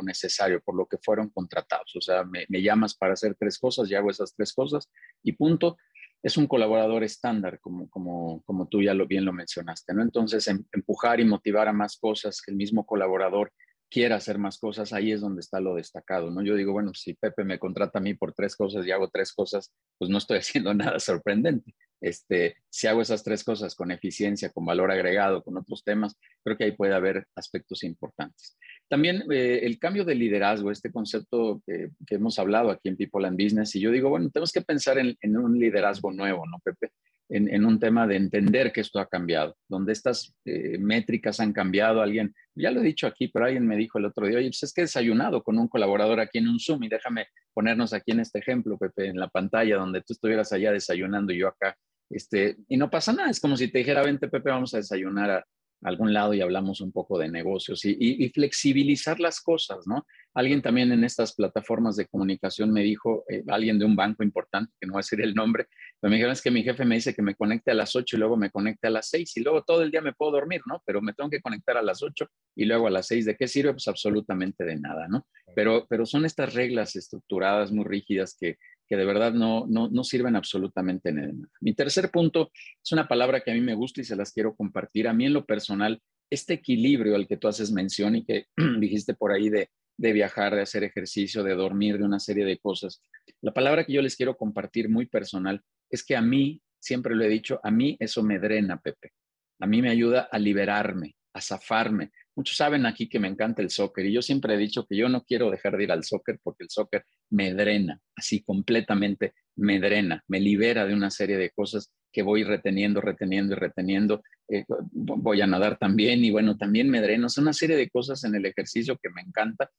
necesario, 0.01 0.61
por 0.61 0.75
lo 0.75 0.85
que 0.85 0.97
fueron 0.97 1.29
contratados. 1.29 1.95
O 1.95 2.01
sea, 2.01 2.23
me, 2.23 2.45
me, 2.49 2.61
llamas 2.61 2.95
para 2.95 3.13
hacer 3.13 3.35
tres 3.37 3.59
cosas 3.59 3.89
y 3.89 3.95
hago 3.95 4.09
esas 4.09 4.33
tres 4.33 4.53
cosas 4.53 4.89
y 5.23 5.33
punto 5.33 5.77
es 6.21 6.37
un 6.37 6.47
colaborador 6.47 7.03
estándar, 7.03 7.59
como, 7.59 7.89
como, 7.89 8.43
como 8.43 8.67
tú 8.67 8.81
ya 8.81 8.93
lo, 8.93 9.07
bien 9.07 9.25
lo 9.25 9.33
mencionaste, 9.33 9.93
¿no? 9.93 10.01
Entonces, 10.01 10.47
em, 10.47 10.63
empujar 10.73 11.19
y 11.19 11.25
motivar 11.25 11.67
a 11.67 11.73
más 11.73 11.97
cosas, 11.97 12.41
que 12.41 12.51
el 12.51 12.57
mismo 12.57 12.85
colaborador 12.85 13.53
quiera 13.89 14.17
hacer 14.17 14.37
más 14.37 14.59
cosas, 14.59 14.93
ahí 14.93 15.11
es 15.11 15.21
donde 15.21 15.39
está 15.39 15.59
lo 15.59 15.75
destacado, 15.75 16.29
¿no? 16.29 16.43
Yo 16.43 16.55
digo, 16.55 16.73
bueno, 16.73 16.93
si 16.93 17.13
Pepe 17.13 17.43
me 17.43 17.57
contrata 17.57 17.99
a 17.99 18.01
mí 18.01 18.13
por 18.13 18.33
tres 18.33 18.55
cosas 18.55 18.85
y 18.85 18.91
hago 18.91 19.09
tres 19.09 19.33
cosas, 19.33 19.73
pues 19.97 20.11
no 20.11 20.17
estoy 20.17 20.37
haciendo 20.39 20.73
nada 20.73 20.99
sorprendente. 20.99 21.73
Este, 22.01 22.55
si 22.69 22.87
hago 22.87 23.01
esas 23.01 23.23
tres 23.23 23.43
cosas 23.43 23.75
con 23.75 23.91
eficiencia, 23.91 24.49
con 24.49 24.65
valor 24.65 24.91
agregado, 24.91 25.43
con 25.43 25.57
otros 25.57 25.83
temas, 25.83 26.15
creo 26.43 26.57
que 26.57 26.65
ahí 26.65 26.71
puede 26.71 26.93
haber 26.93 27.27
aspectos 27.35 27.83
importantes. 27.83 28.57
También 28.87 29.23
eh, 29.31 29.61
el 29.63 29.77
cambio 29.79 30.05
de 30.05 30.15
liderazgo, 30.15 30.71
este 30.71 30.91
concepto 30.91 31.61
que, 31.65 31.89
hemos 32.09 32.39
hablado 32.39 32.71
aquí 32.71 32.89
en 32.89 32.97
People 32.97 33.27
and 33.27 33.41
Business, 33.41 33.75
y 33.75 33.79
yo 33.79 33.91
digo, 33.91 34.09
bueno, 34.09 34.29
tenemos 34.29 34.51
que 34.51 34.61
pensar 34.61 34.97
en, 34.97 35.37
un 35.37 35.59
liderazgo 35.59 36.11
nuevo, 36.11 36.45
¿no, 36.47 36.59
Pepe? 36.63 36.91
en, 37.29 37.63
un 37.63 37.79
tema 37.79 38.07
de 38.07 38.15
entender 38.15 38.71
que 38.71 38.81
esto 38.81 38.99
ha 38.99 39.07
cambiado, 39.07 39.55
donde 39.67 39.93
estas 39.93 40.35
eh, 40.45 40.77
métricas 40.79 41.39
han 41.39 41.53
cambiado. 41.53 42.01
Alguien, 42.01 42.33
ya 42.55 42.71
lo 42.71 42.81
he 42.81 42.83
dicho 42.83 43.05
aquí, 43.05 43.27
pero 43.27 43.45
alguien 43.45 43.67
me 43.67 43.77
dijo 43.77 43.99
el 43.99 44.05
otro 44.05 44.25
día, 44.25 44.39
oye, 44.39 44.47
pues 44.47 44.63
es 44.63 44.73
que 44.73 44.81
he 44.81 44.85
desayunado 44.85 45.43
con 45.43 45.59
un 45.59 45.67
colaborador 45.67 46.19
aquí 46.19 46.39
en 46.39 46.47
un 46.47 46.59
Zoom 46.59 46.83
y 46.83 46.89
déjame 46.89 47.27
ponernos 47.53 47.93
aquí 47.93 48.11
en 48.11 48.21
este 48.21 48.39
ejemplo, 48.39 48.77
Pepe, 48.77 49.07
en 49.07 49.19
la 49.19 49.27
pantalla, 49.27 49.77
donde 49.77 50.01
tú 50.01 50.13
estuvieras 50.13 50.51
allá 50.51 50.71
desayunando 50.71 51.31
y 51.31 51.37
yo 51.37 51.49
acá. 51.49 51.77
Este, 52.09 52.57
y 52.67 52.77
no 52.77 52.89
pasa 52.89 53.13
nada, 53.13 53.29
es 53.29 53.39
como 53.39 53.55
si 53.55 53.67
te 53.67 53.79
dijera, 53.79 54.01
vente 54.01 54.27
Pepe, 54.27 54.49
vamos 54.49 54.73
a 54.73 54.77
desayunar 54.77 55.29
a, 55.31 55.45
algún 55.83 56.13
lado 56.13 56.33
y 56.33 56.41
hablamos 56.41 56.81
un 56.81 56.91
poco 56.91 57.17
de 57.17 57.29
negocios 57.29 57.85
y, 57.85 58.29
flexibilizar 58.29 59.19
las 59.19 59.41
cosas, 59.41 59.87
¿no? 59.87 60.05
Alguien 60.33 60.61
también 60.61 60.91
en 60.91 61.03
estas 61.03 61.33
plataformas 61.33 61.95
de 61.95 62.05
comunicación 62.05 62.71
me 62.71 62.83
dijo, 62.83 63.23
eh, 63.29 63.43
alguien 63.47 63.79
de 63.79 63.85
un 63.85 63.95
banco 63.95 64.23
importante, 64.23 64.73
que 64.79 64.87
no 64.87 64.93
voy 64.93 64.99
a 64.99 65.03
decir 65.05 65.21
el 65.21 65.33
nombre, 65.33 65.67
pero 65.99 66.09
me 66.09 66.17
dijeron 66.17 66.33
es 66.33 66.41
que 66.41 66.51
mi 66.51 66.63
jefe 66.63 66.85
me 66.85 66.95
dice 66.95 67.15
que 67.15 67.21
me 67.21 67.35
conecte 67.35 67.71
a 67.71 67.73
las 67.73 67.95
8 67.95 68.15
y 68.15 68.19
luego 68.19 68.37
me 68.37 68.51
conecte 68.51 68.87
a 68.87 68.91
las 68.91 69.09
6 69.09 69.37
y 69.37 69.41
luego 69.41 69.63
todo 69.63 69.81
el 69.81 69.91
día 69.91 70.01
me 70.01 70.13
puedo 70.13 70.33
dormir, 70.33 70.61
¿no? 70.65 70.81
Pero 70.85 71.01
me 71.01 71.13
tengo 71.13 71.29
que 71.29 71.41
conectar 71.41 71.77
a 71.77 71.81
las 71.81 72.03
8 72.03 72.27
y 72.55 72.65
luego 72.65 72.87
a 72.87 72.91
las 72.91 73.07
6. 73.07 73.25
¿De 73.25 73.35
qué 73.35 73.47
sirve? 73.47 73.71
Pues 73.71 73.87
absolutamente 73.87 74.65
de 74.65 74.75
nada, 74.75 75.07
¿no? 75.07 75.25
Pero, 75.55 75.87
pero 75.89 76.05
son 76.05 76.25
estas 76.25 76.53
reglas 76.53 76.95
estructuradas 76.95 77.71
muy 77.71 77.85
rígidas 77.85 78.35
que, 78.39 78.57
que 78.89 78.97
de 78.97 79.05
verdad 79.05 79.33
no, 79.33 79.67
no, 79.67 80.03
sirven 80.03 80.35
absolutamente 80.35 81.11
nada. 81.11 81.31
Mi 81.61 81.75
tercer 81.75 82.09
punto 82.09 82.49
es 82.53 82.91
una 82.91 83.07
palabra 83.07 83.41
que 83.41 83.51
a 83.51 83.53
mí 83.53 83.61
me 83.61 83.75
gusta 83.75 84.01
y 84.01 84.03
se 84.03 84.15
las 84.15 84.33
quiero 84.33 84.55
compartir. 84.55 85.07
A 85.07 85.13
mí 85.13 85.27
en 85.27 85.33
lo 85.33 85.45
personal, 85.45 86.01
este 86.31 86.55
equilibrio 86.55 87.15
al 87.15 87.27
que 87.27 87.37
tú 87.37 87.47
haces 87.47 87.71
mención 87.71 88.15
y 88.15 88.25
que 88.25 88.47
dijiste 88.79 89.13
por 89.13 89.31
ahí 89.31 89.49
de, 89.49 89.69
de 89.97 90.13
viajar, 90.13 90.55
de 90.55 90.61
hacer 90.61 90.83
ejercicio, 90.83 91.43
de 91.43 91.53
dormir, 91.53 91.99
de 91.99 92.05
una 92.05 92.19
serie 92.19 92.45
de 92.45 92.57
cosas. 92.57 93.03
La 93.41 93.53
palabra 93.53 93.85
que 93.85 93.93
yo 93.93 94.01
les 94.01 94.15
quiero 94.15 94.35
compartir 94.35 94.89
muy 94.89 95.05
personal 95.05 95.61
es 95.89 96.03
que 96.03 96.15
a 96.15 96.21
mí, 96.21 96.61
siempre 96.79 97.15
lo 97.15 97.23
he 97.23 97.29
dicho, 97.29 97.59
a 97.63 97.69
mí 97.69 97.95
eso 97.99 98.23
me 98.23 98.39
drena, 98.39 98.81
Pepe. 98.81 99.11
A 99.59 99.67
mí 99.67 99.81
me 99.81 99.89
ayuda 99.91 100.29
a 100.31 100.39
liberarme, 100.39 101.15
a 101.33 101.41
zafarme. 101.41 102.11
Muchos 102.39 102.55
saben 102.55 102.85
aquí 102.85 103.09
que 103.09 103.19
me 103.19 103.27
encanta 103.27 103.61
el 103.61 103.69
soccer 103.69 104.05
y 104.05 104.13
yo 104.13 104.21
siempre 104.21 104.53
he 104.53 104.57
dicho 104.57 104.85
que 104.87 104.95
yo 104.95 105.09
no 105.09 105.25
quiero 105.25 105.51
dejar 105.51 105.75
de 105.75 105.83
ir 105.83 105.91
al 105.91 106.05
soccer 106.05 106.39
porque 106.41 106.63
el 106.63 106.69
soccer 106.69 107.03
me 107.31 107.53
drena, 107.53 107.99
así 108.15 108.43
completamente 108.43 109.33
me 109.57 109.81
drena, 109.81 110.23
me 110.29 110.39
libera 110.39 110.85
de 110.85 110.93
una 110.93 111.11
serie 111.11 111.35
de 111.35 111.49
cosas 111.49 111.91
que 112.13 112.21
voy 112.21 112.45
reteniendo, 112.45 113.01
reteniendo 113.01 113.55
y 113.55 113.57
reteniendo. 113.57 114.23
Eh, 114.47 114.63
voy 114.93 115.41
a 115.41 115.47
nadar 115.47 115.77
también 115.77 116.23
y 116.23 116.31
bueno, 116.31 116.55
también 116.55 116.89
me 116.89 117.01
drena. 117.01 117.27
Es 117.27 117.37
una 117.37 117.51
serie 117.51 117.75
de 117.75 117.89
cosas 117.89 118.23
en 118.23 118.33
el 118.33 118.45
ejercicio 118.45 118.97
que 119.03 119.09
me 119.09 119.19
encanta. 119.19 119.69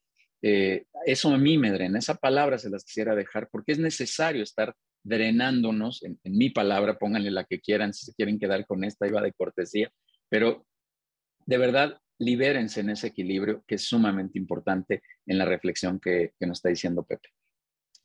Eh, 0.43 0.85
eso 1.07 1.33
a 1.33 1.39
mí 1.39 1.57
me 1.57 1.71
drena. 1.71 1.99
Esa 1.99 2.17
palabra 2.17 2.59
se 2.59 2.69
las 2.69 2.85
quisiera 2.85 3.15
dejar 3.15 3.49
porque 3.51 3.73
es 3.73 3.79
necesario 3.79 4.43
estar 4.43 4.75
drenándonos, 5.03 6.03
en, 6.03 6.21
en 6.25 6.37
mi 6.37 6.51
palabra, 6.51 6.99
pónganle 6.99 7.31
la 7.31 7.45
que 7.45 7.59
quieran, 7.59 7.95
si 7.95 8.05
se 8.05 8.13
quieren 8.13 8.39
quedar 8.39 8.67
con 8.67 8.85
esta, 8.85 9.09
iba 9.09 9.23
de 9.23 9.33
cortesía, 9.33 9.91
pero 10.29 10.67
de 11.47 11.57
verdad 11.57 11.99
libérense 12.21 12.81
en 12.81 12.91
ese 12.91 13.09
equilibrio 13.09 13.65
que 13.67 13.77
es 13.77 13.83
sumamente 13.83 14.39
importante 14.39 15.03
en 15.27 15.39
la 15.39 15.47
reflexión 15.47 15.99
que, 15.99 16.35
nos 16.41 16.59
está 16.59 16.69
diciendo 16.69 17.03
Pepe. 17.03 17.31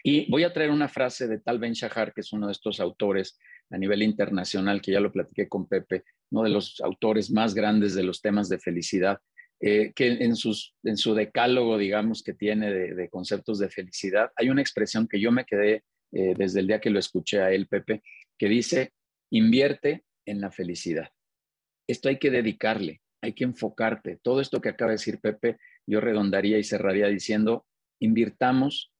Y 0.04 0.30
voy 0.32 0.44
a 0.44 0.54
traer 0.54 0.72
una 0.72 0.88
frase 0.88 1.28
de 1.28 1.40
Tal 1.40 1.60
Ben 1.60 1.74
Shahar, 1.74 2.14
que 2.14 2.22
es 2.22 2.32
uno 2.32 2.48
de 2.48 2.54
estos 2.54 2.80
autores 2.80 3.38
a 3.70 3.78
nivel 3.78 4.04
internacional, 4.04 4.82
que 4.82 4.92
ya 4.92 5.00
lo 5.00 5.12
platiqué 5.12 5.50
con 5.50 5.68
Pepe, 5.68 6.04
uno 6.32 6.44
de 6.44 6.50
los 6.50 6.80
autores 6.82 7.30
más 7.32 7.54
grandes 7.54 7.94
de 7.94 8.04
los 8.04 8.22
temas 8.22 8.48
de 8.48 8.60
felicidad, 8.60 9.20
eh, 9.60 9.92
que 9.94 10.08
en, 10.08 10.36
sus, 10.36 10.76
en 10.84 10.98
su 10.98 11.14
decálogo, 11.14 11.78
digamos, 11.78 12.24
que 12.24 12.34
tiene 12.34 12.72
de, 12.72 13.10
conceptos 13.10 13.60
de 13.60 13.70
felicidad, 13.70 14.32
hay 14.36 14.50
una 14.50 14.62
expresión 14.62 15.08
que 15.08 15.20
yo 15.20 15.32
me 15.32 15.46
quedé 15.46 15.84
eh, 16.12 16.36
desde 16.38 16.62
el 16.62 16.68
día 16.68 16.80
que 16.80 16.90
lo 16.90 17.00
escuché 17.00 17.42
a 17.42 17.52
él, 17.52 17.68
Pepe, 17.68 18.04
que 18.38 18.48
dice, 18.48 18.94
invierte 19.32 20.06
en 20.26 20.40
la 20.40 20.52
felicidad. 20.52 21.10
Esto 21.88 22.10
hay 22.10 22.20
que 22.20 22.32
dedicarle, 22.32 23.02
hay 23.22 23.34
que 23.34 23.44
enfocarte. 23.44 24.20
Todo 24.22 24.42
esto 24.42 24.62
que 24.62 24.70
acaba 24.70 24.92
de 24.92 24.96
decir 24.96 25.20
Pepe, 25.20 25.58
yo 25.86 26.02
redondaría 26.02 26.58
y 26.58 26.64
cerraría 26.64 27.08
diciendo, 27.08 27.66
invirtamos 28.00 28.92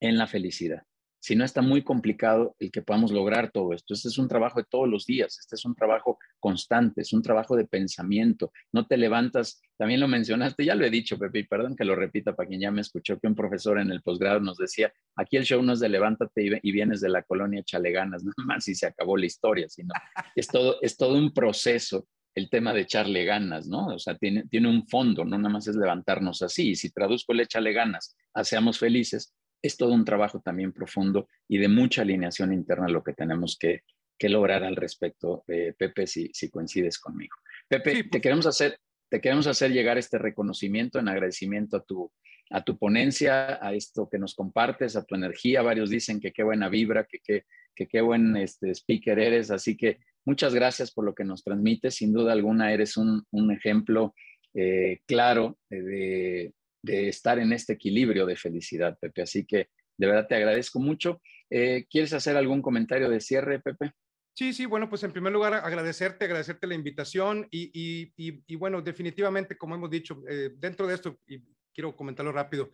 en 0.00 0.18
la 0.18 0.26
felicidad. 0.26 0.82
Si 1.20 1.34
no 1.34 1.44
está 1.44 1.62
muy 1.62 1.82
complicado 1.82 2.54
el 2.60 2.70
que 2.70 2.82
podamos 2.82 3.10
lograr 3.10 3.50
todo 3.50 3.72
esto. 3.72 3.92
Este 3.92 4.08
es 4.08 4.18
un 4.18 4.28
trabajo 4.28 4.60
de 4.60 4.66
todos 4.70 4.88
los 4.88 5.04
días, 5.04 5.38
este 5.40 5.56
es 5.56 5.64
un 5.64 5.74
trabajo 5.74 6.18
constante, 6.38 7.00
es 7.00 7.12
un 7.12 7.22
trabajo 7.22 7.56
de 7.56 7.66
pensamiento. 7.66 8.52
No 8.72 8.86
te 8.86 8.96
levantas, 8.96 9.60
también 9.76 9.98
lo 9.98 10.06
mencionaste, 10.06 10.64
ya 10.64 10.76
lo 10.76 10.86
he 10.86 10.90
dicho, 10.90 11.18
Pepe, 11.18 11.40
y 11.40 11.42
perdón 11.42 11.74
que 11.74 11.84
lo 11.84 11.96
repita 11.96 12.36
para 12.36 12.48
quien 12.48 12.60
ya 12.60 12.70
me 12.70 12.82
escuchó, 12.82 13.18
que 13.18 13.26
un 13.26 13.34
profesor 13.34 13.80
en 13.80 13.90
el 13.90 14.00
posgrado 14.00 14.38
nos 14.38 14.58
decía, 14.58 14.92
aquí 15.16 15.36
el 15.36 15.44
show 15.44 15.60
no 15.60 15.72
es 15.72 15.80
de 15.80 15.88
levántate 15.88 16.60
y, 16.62 16.72
vienes 16.72 17.00
de 17.00 17.08
la 17.08 17.22
colonia 17.22 17.64
Chaleganas, 17.64 18.22
no 18.24 18.32
más 18.44 18.68
y 18.68 18.76
se 18.76 18.86
acabó 18.86 19.16
la 19.16 19.26
historia, 19.26 19.68
sino 19.68 19.92
es 20.36 20.46
todo, 20.46 20.76
es 20.82 20.96
todo 20.96 21.18
un 21.18 21.34
proceso 21.34 22.06
el 22.38 22.48
tema 22.48 22.72
de 22.72 22.82
echarle 22.82 23.24
ganas, 23.24 23.66
¿no? 23.66 23.86
O 23.88 23.98
sea, 23.98 24.16
tiene, 24.16 24.44
tiene 24.48 24.68
un 24.68 24.86
fondo, 24.86 25.24
no 25.24 25.36
nada 25.36 25.52
más 25.52 25.66
es 25.68 25.76
levantarnos 25.76 26.42
así. 26.42 26.70
Y 26.70 26.74
si 26.76 26.90
traduzco 26.90 27.32
el 27.32 27.40
échale 27.40 27.72
ganas 27.72 28.16
a 28.34 28.44
seamos 28.44 28.78
felices, 28.78 29.34
es 29.62 29.76
todo 29.76 29.92
un 29.92 30.04
trabajo 30.04 30.40
también 30.40 30.72
profundo 30.72 31.28
y 31.48 31.58
de 31.58 31.68
mucha 31.68 32.02
alineación 32.02 32.52
interna 32.52 32.88
lo 32.88 33.02
que 33.02 33.12
tenemos 33.12 33.58
que, 33.58 33.82
lograr 34.20 34.64
al 34.64 34.74
respecto, 34.74 35.44
eh, 35.46 35.74
Pepe, 35.78 36.06
si, 36.06 36.28
si 36.32 36.50
coincides 36.50 36.98
conmigo. 36.98 37.36
Pepe, 37.68 38.02
te, 38.04 38.20
queremos 38.20 38.46
hacer, 38.46 38.80
te 39.08 39.20
queremos 39.20 39.46
hacer 39.46 39.70
llegar 39.70 39.96
este 39.96 40.18
reconocimiento 40.18 40.98
en 40.98 41.08
agradecimiento 41.08 41.76
a 41.76 41.84
tu, 41.84 42.10
a 42.50 42.64
tu 42.64 42.76
ponencia, 42.78 43.64
a 43.64 43.74
esto 43.74 44.08
que 44.10 44.18
nos 44.18 44.34
compartes, 44.34 44.96
a 44.96 45.04
tu 45.04 45.14
energía. 45.14 45.62
Varios 45.62 45.90
dicen 45.90 46.20
que 46.20 46.32
qué 46.32 46.42
buena 46.42 46.68
vibra, 46.68 47.04
que 47.04 47.20
qué, 47.22 47.44
que 47.76 47.86
qué 47.86 48.00
buen 48.00 48.36
este, 48.36 48.74
speaker 48.74 49.18
eres. 49.20 49.52
Así 49.52 49.76
que 49.76 50.00
Muchas 50.28 50.54
gracias 50.54 50.90
por 50.90 51.06
lo 51.06 51.14
que 51.14 51.24
nos 51.24 51.42
transmites. 51.42 51.94
Sin 51.94 52.12
duda 52.12 52.34
alguna 52.34 52.70
eres 52.70 52.98
un, 52.98 53.24
ejemplo 53.50 54.14
eh, 54.52 55.00
claro 55.06 55.58
de, 55.70 56.52
estar 56.82 57.38
en 57.38 57.54
este 57.54 57.72
equilibrio 57.72 58.26
de 58.26 58.36
felicidad, 58.36 58.98
Pepe. 59.00 59.22
Así 59.22 59.46
que 59.46 59.70
de 59.96 60.06
verdad 60.06 60.26
te 60.28 60.34
agradezco 60.34 60.80
mucho. 60.80 61.22
Eh, 61.48 61.86
¿Quieres 61.88 62.12
hacer 62.12 62.36
algún 62.36 62.60
comentario 62.60 63.08
de 63.08 63.20
cierre, 63.20 63.58
Pepe? 63.60 63.92
Sí, 64.34 64.52
sí, 64.52 64.66
bueno, 64.66 64.90
pues 64.90 65.02
en 65.02 65.12
primer 65.12 65.32
lugar 65.32 65.54
agradecerte, 65.54 66.26
agradecerte 66.26 66.66
la 66.66 66.74
invitación 66.74 67.48
y, 67.50 68.54
bueno, 68.56 68.82
definitivamente, 68.82 69.56
como 69.56 69.76
hemos 69.76 69.88
dicho, 69.88 70.22
eh, 70.28 70.50
dentro 70.58 70.86
de 70.86 70.94
esto, 70.94 71.18
y 71.26 71.42
quiero 71.72 71.96
comentarlo 71.96 72.32
rápido, 72.32 72.70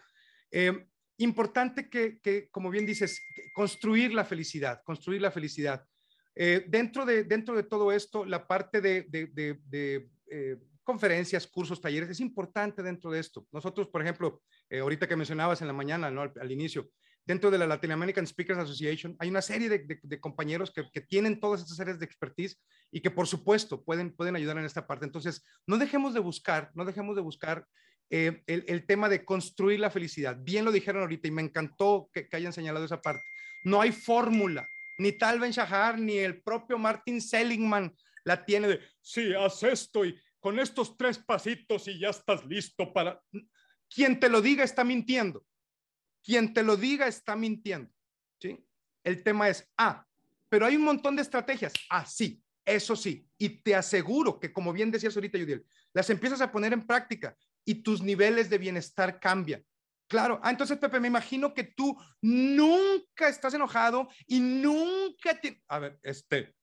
importante 1.18 1.89
que, 1.89 2.48
como 2.51 2.68
bien 2.68 2.85
dices, 2.85 3.22
construir 3.55 4.12
la 4.12 4.24
felicidad, 4.24 4.82
construir 4.85 5.22
la 5.22 5.31
felicidad. 5.31 5.86
Eh, 6.36 6.65
dentro, 6.66 7.05
de, 7.05 7.24
dentro 7.24 7.55
de 7.55 7.62
todo 7.62 7.93
esto, 7.93 8.24
la 8.24 8.47
parte 8.47 8.81
de, 8.81 9.06
eh, 10.31 10.56
conferencias, 10.82 11.47
cursos, 11.47 11.81
talleres 11.81 12.11
es 12.11 12.20
importante 12.20 12.82
dentro 12.82 13.11
de 13.11 13.20
esto. 13.20 13.47
Nosotros, 13.52 13.89
por 13.89 14.02
ejemplo, 14.02 14.43
eh, 14.69 14.81
ahorita 14.81 15.09
que 15.09 15.16
mencionabas 15.16 15.61
en 15.61 15.69
la 15.69 15.73
mañana, 15.73 16.11
¿no? 16.11 16.23
al, 16.23 16.52
inicio, 16.52 16.90
dentro 17.24 17.51
de 17.51 17.59
la 17.59 17.66
Latin 17.66 17.93
American 17.93 18.27
Speakers 18.27 18.59
Association 18.59 19.16
hay 19.19 19.31
una 19.31 19.40
serie 19.40 19.69
de, 19.70 20.20
compañeros 20.20 20.73
que, 20.73 21.01
tienen 21.01 21.40
todas 21.40 21.62
estas 21.62 21.81
áreas 21.81 21.98
de 21.98 22.05
expertise 22.05 22.61
y 22.90 23.01
que 23.01 23.11
por 23.11 23.27
supuesto 23.27 23.82
pueden, 23.82 24.15
pueden 24.15 24.36
ayudar 24.36 24.59
en 24.59 24.65
esta 24.65 24.86
parte. 24.86 25.06
Entonces, 25.06 25.43
no 25.66 25.78
dejemos 25.78 26.12
de 26.12 26.20
buscar, 26.20 26.70
no 26.74 26.85
dejemos 26.85 27.16
de 27.16 27.23
buscar 27.23 27.66
el, 28.11 28.43
el, 28.47 28.86
tema 28.86 29.09
de 29.09 29.24
construir 29.24 29.81
la 29.81 29.90
felicidad. 29.90 30.36
Bien 30.39 30.65
lo 30.65 30.73
dijeron 30.73 31.01
ahorita 31.02 31.28
y 31.28 31.31
me 31.31 31.43
encantó 31.43 32.11
que, 32.12 32.28
que 32.28 32.36
hayan 32.36 32.52
señalado 32.52 32.85
esa 32.85 33.01
parte. 33.01 33.23
No 33.65 33.81
hay 33.81 33.93
fórmula, 33.93 34.69
ni 34.98 35.12
Tal 35.12 35.40
Ben 35.40 35.52
Shahar, 35.52 35.98
ni 35.98 36.18
el 36.18 36.42
propio 36.42 36.78
Martin 36.78 37.20
Seligman 37.20 37.94
la 38.24 38.44
tiene 38.44 38.68
de, 38.68 38.80
sí, 39.00 39.34
haz 39.34 39.62
esto 39.62 40.04
y 40.04 40.18
con 40.40 40.58
estos 40.58 40.96
tres 40.96 41.18
pasitos 41.18 41.88
y 41.88 41.98
ya 41.98 42.10
estás 42.10 42.44
listo 42.44 42.92
para... 42.92 43.20
Quien 43.88 44.18
te 44.18 44.28
lo 44.28 44.40
diga 44.40 44.64
está 44.64 44.82
mintiendo. 44.82 45.44
Quien 46.22 46.52
te 46.52 46.62
lo 46.62 46.76
diga 46.76 47.06
está 47.06 47.36
mintiendo. 47.36 47.92
¿sí? 48.40 48.66
El 49.02 49.22
tema 49.22 49.48
es, 49.48 49.70
ah, 49.76 50.06
pero 50.48 50.66
hay 50.66 50.76
un 50.76 50.82
montón 50.82 51.16
de 51.16 51.22
estrategias. 51.22 51.72
Ah, 51.90 52.06
sí, 52.06 52.42
eso 52.64 52.96
sí. 52.96 53.28
Y 53.38 53.48
te 53.62 53.74
aseguro 53.74 54.40
que, 54.40 54.52
como 54.52 54.72
bien 54.72 54.90
decías 54.90 55.14
ahorita, 55.16 55.38
Judiel, 55.38 55.64
las 55.92 56.10
empiezas 56.10 56.40
a 56.40 56.50
poner 56.50 56.72
en 56.72 56.86
práctica 56.86 57.36
y 57.64 57.76
tus 57.76 58.02
niveles 58.02 58.50
de 58.50 58.58
bienestar 58.58 59.20
cambian. 59.20 59.64
Claro. 60.15 60.39
Ah, 60.45 60.51
entonces, 60.53 60.78
Pepe, 60.78 61.01
me 61.01 61.09
imagino 61.09 61.53
que 61.53 61.65
tú 61.65 62.01
nunca 62.23 63.28
estás 63.28 63.53
enojado 63.53 64.09
y 64.28 64.39
nunca 64.39 65.41
te... 65.41 65.61
A 65.66 65.81
ver, 65.81 65.99
este... 66.05 66.55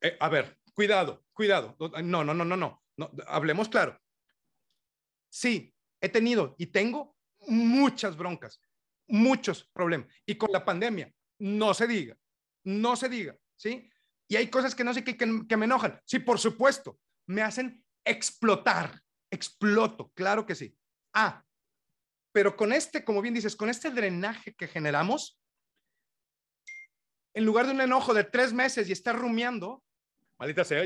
Eh, 0.00 0.16
a 0.20 0.28
ver, 0.28 0.56
cuidado, 0.74 1.24
cuidado. 1.32 1.76
No, 2.04 2.22
no, 2.22 2.32
no, 2.32 2.44
no, 2.44 2.56
no, 2.56 2.84
no. 2.96 3.12
Hablemos 3.26 3.68
claro. 3.68 4.00
Sí, 5.28 5.74
he 6.00 6.08
tenido 6.08 6.54
y 6.56 6.66
tengo 6.66 7.16
muchas 7.48 8.16
broncas, 8.16 8.60
muchos 9.08 9.68
problemas. 9.72 10.06
Y 10.24 10.36
con 10.36 10.52
la 10.52 10.64
pandemia, 10.64 11.12
no 11.40 11.74
se 11.74 11.88
diga, 11.88 12.16
no 12.62 12.94
se 12.94 13.08
diga, 13.08 13.36
¿sí? 13.56 13.90
Y 14.28 14.36
hay 14.36 14.46
cosas 14.46 14.72
que 14.72 14.84
no 14.84 14.94
sé 14.94 15.02
qué 15.02 15.16
que 15.16 15.56
me 15.56 15.64
enojan. 15.64 16.00
Sí, 16.04 16.20
por 16.20 16.38
supuesto, 16.38 17.00
me 17.26 17.42
hacen 17.42 17.84
explotar, 18.04 19.02
exploto, 19.32 20.12
claro 20.14 20.46
que 20.46 20.54
sí. 20.54 20.78
Ah, 21.12 21.44
pero 22.34 22.56
con 22.56 22.72
este, 22.72 23.04
como 23.04 23.22
bien 23.22 23.32
dices, 23.32 23.54
con 23.54 23.70
este 23.70 23.90
drenaje 23.90 24.54
que 24.54 24.66
generamos, 24.66 25.40
en 27.32 27.44
lugar 27.44 27.66
de 27.66 27.72
un 27.72 27.80
enojo 27.80 28.12
de 28.12 28.24
tres 28.24 28.52
meses 28.52 28.88
y 28.88 28.92
estar 28.92 29.16
rumiando, 29.16 29.84
maldita 30.36 30.64
sea, 30.64 30.82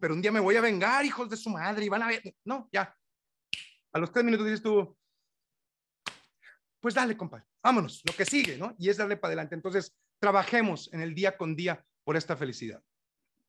pero 0.00 0.14
un 0.14 0.20
día 0.20 0.32
me 0.32 0.40
voy 0.40 0.56
a 0.56 0.60
vengar, 0.60 1.04
hijos 1.04 1.30
de 1.30 1.36
su 1.36 1.48
madre, 1.48 1.84
y 1.84 1.88
van 1.88 2.02
a 2.02 2.08
ver, 2.08 2.34
no, 2.44 2.68
ya. 2.72 2.92
A 3.92 3.98
los 4.00 4.10
tres 4.10 4.24
minutos 4.24 4.46
dices 4.46 4.62
tú, 4.62 4.98
pues 6.80 6.92
dale, 6.92 7.16
compadre, 7.16 7.46
vámonos, 7.62 8.02
lo 8.04 8.12
que 8.12 8.24
sigue, 8.24 8.58
¿no? 8.58 8.74
Y 8.76 8.88
es 8.88 8.96
darle 8.96 9.16
para 9.16 9.28
adelante. 9.28 9.54
Entonces, 9.54 9.96
trabajemos 10.18 10.92
en 10.92 11.02
el 11.02 11.14
día 11.14 11.36
con 11.36 11.54
día 11.54 11.84
por 12.02 12.16
esta 12.16 12.36
felicidad. 12.36 12.82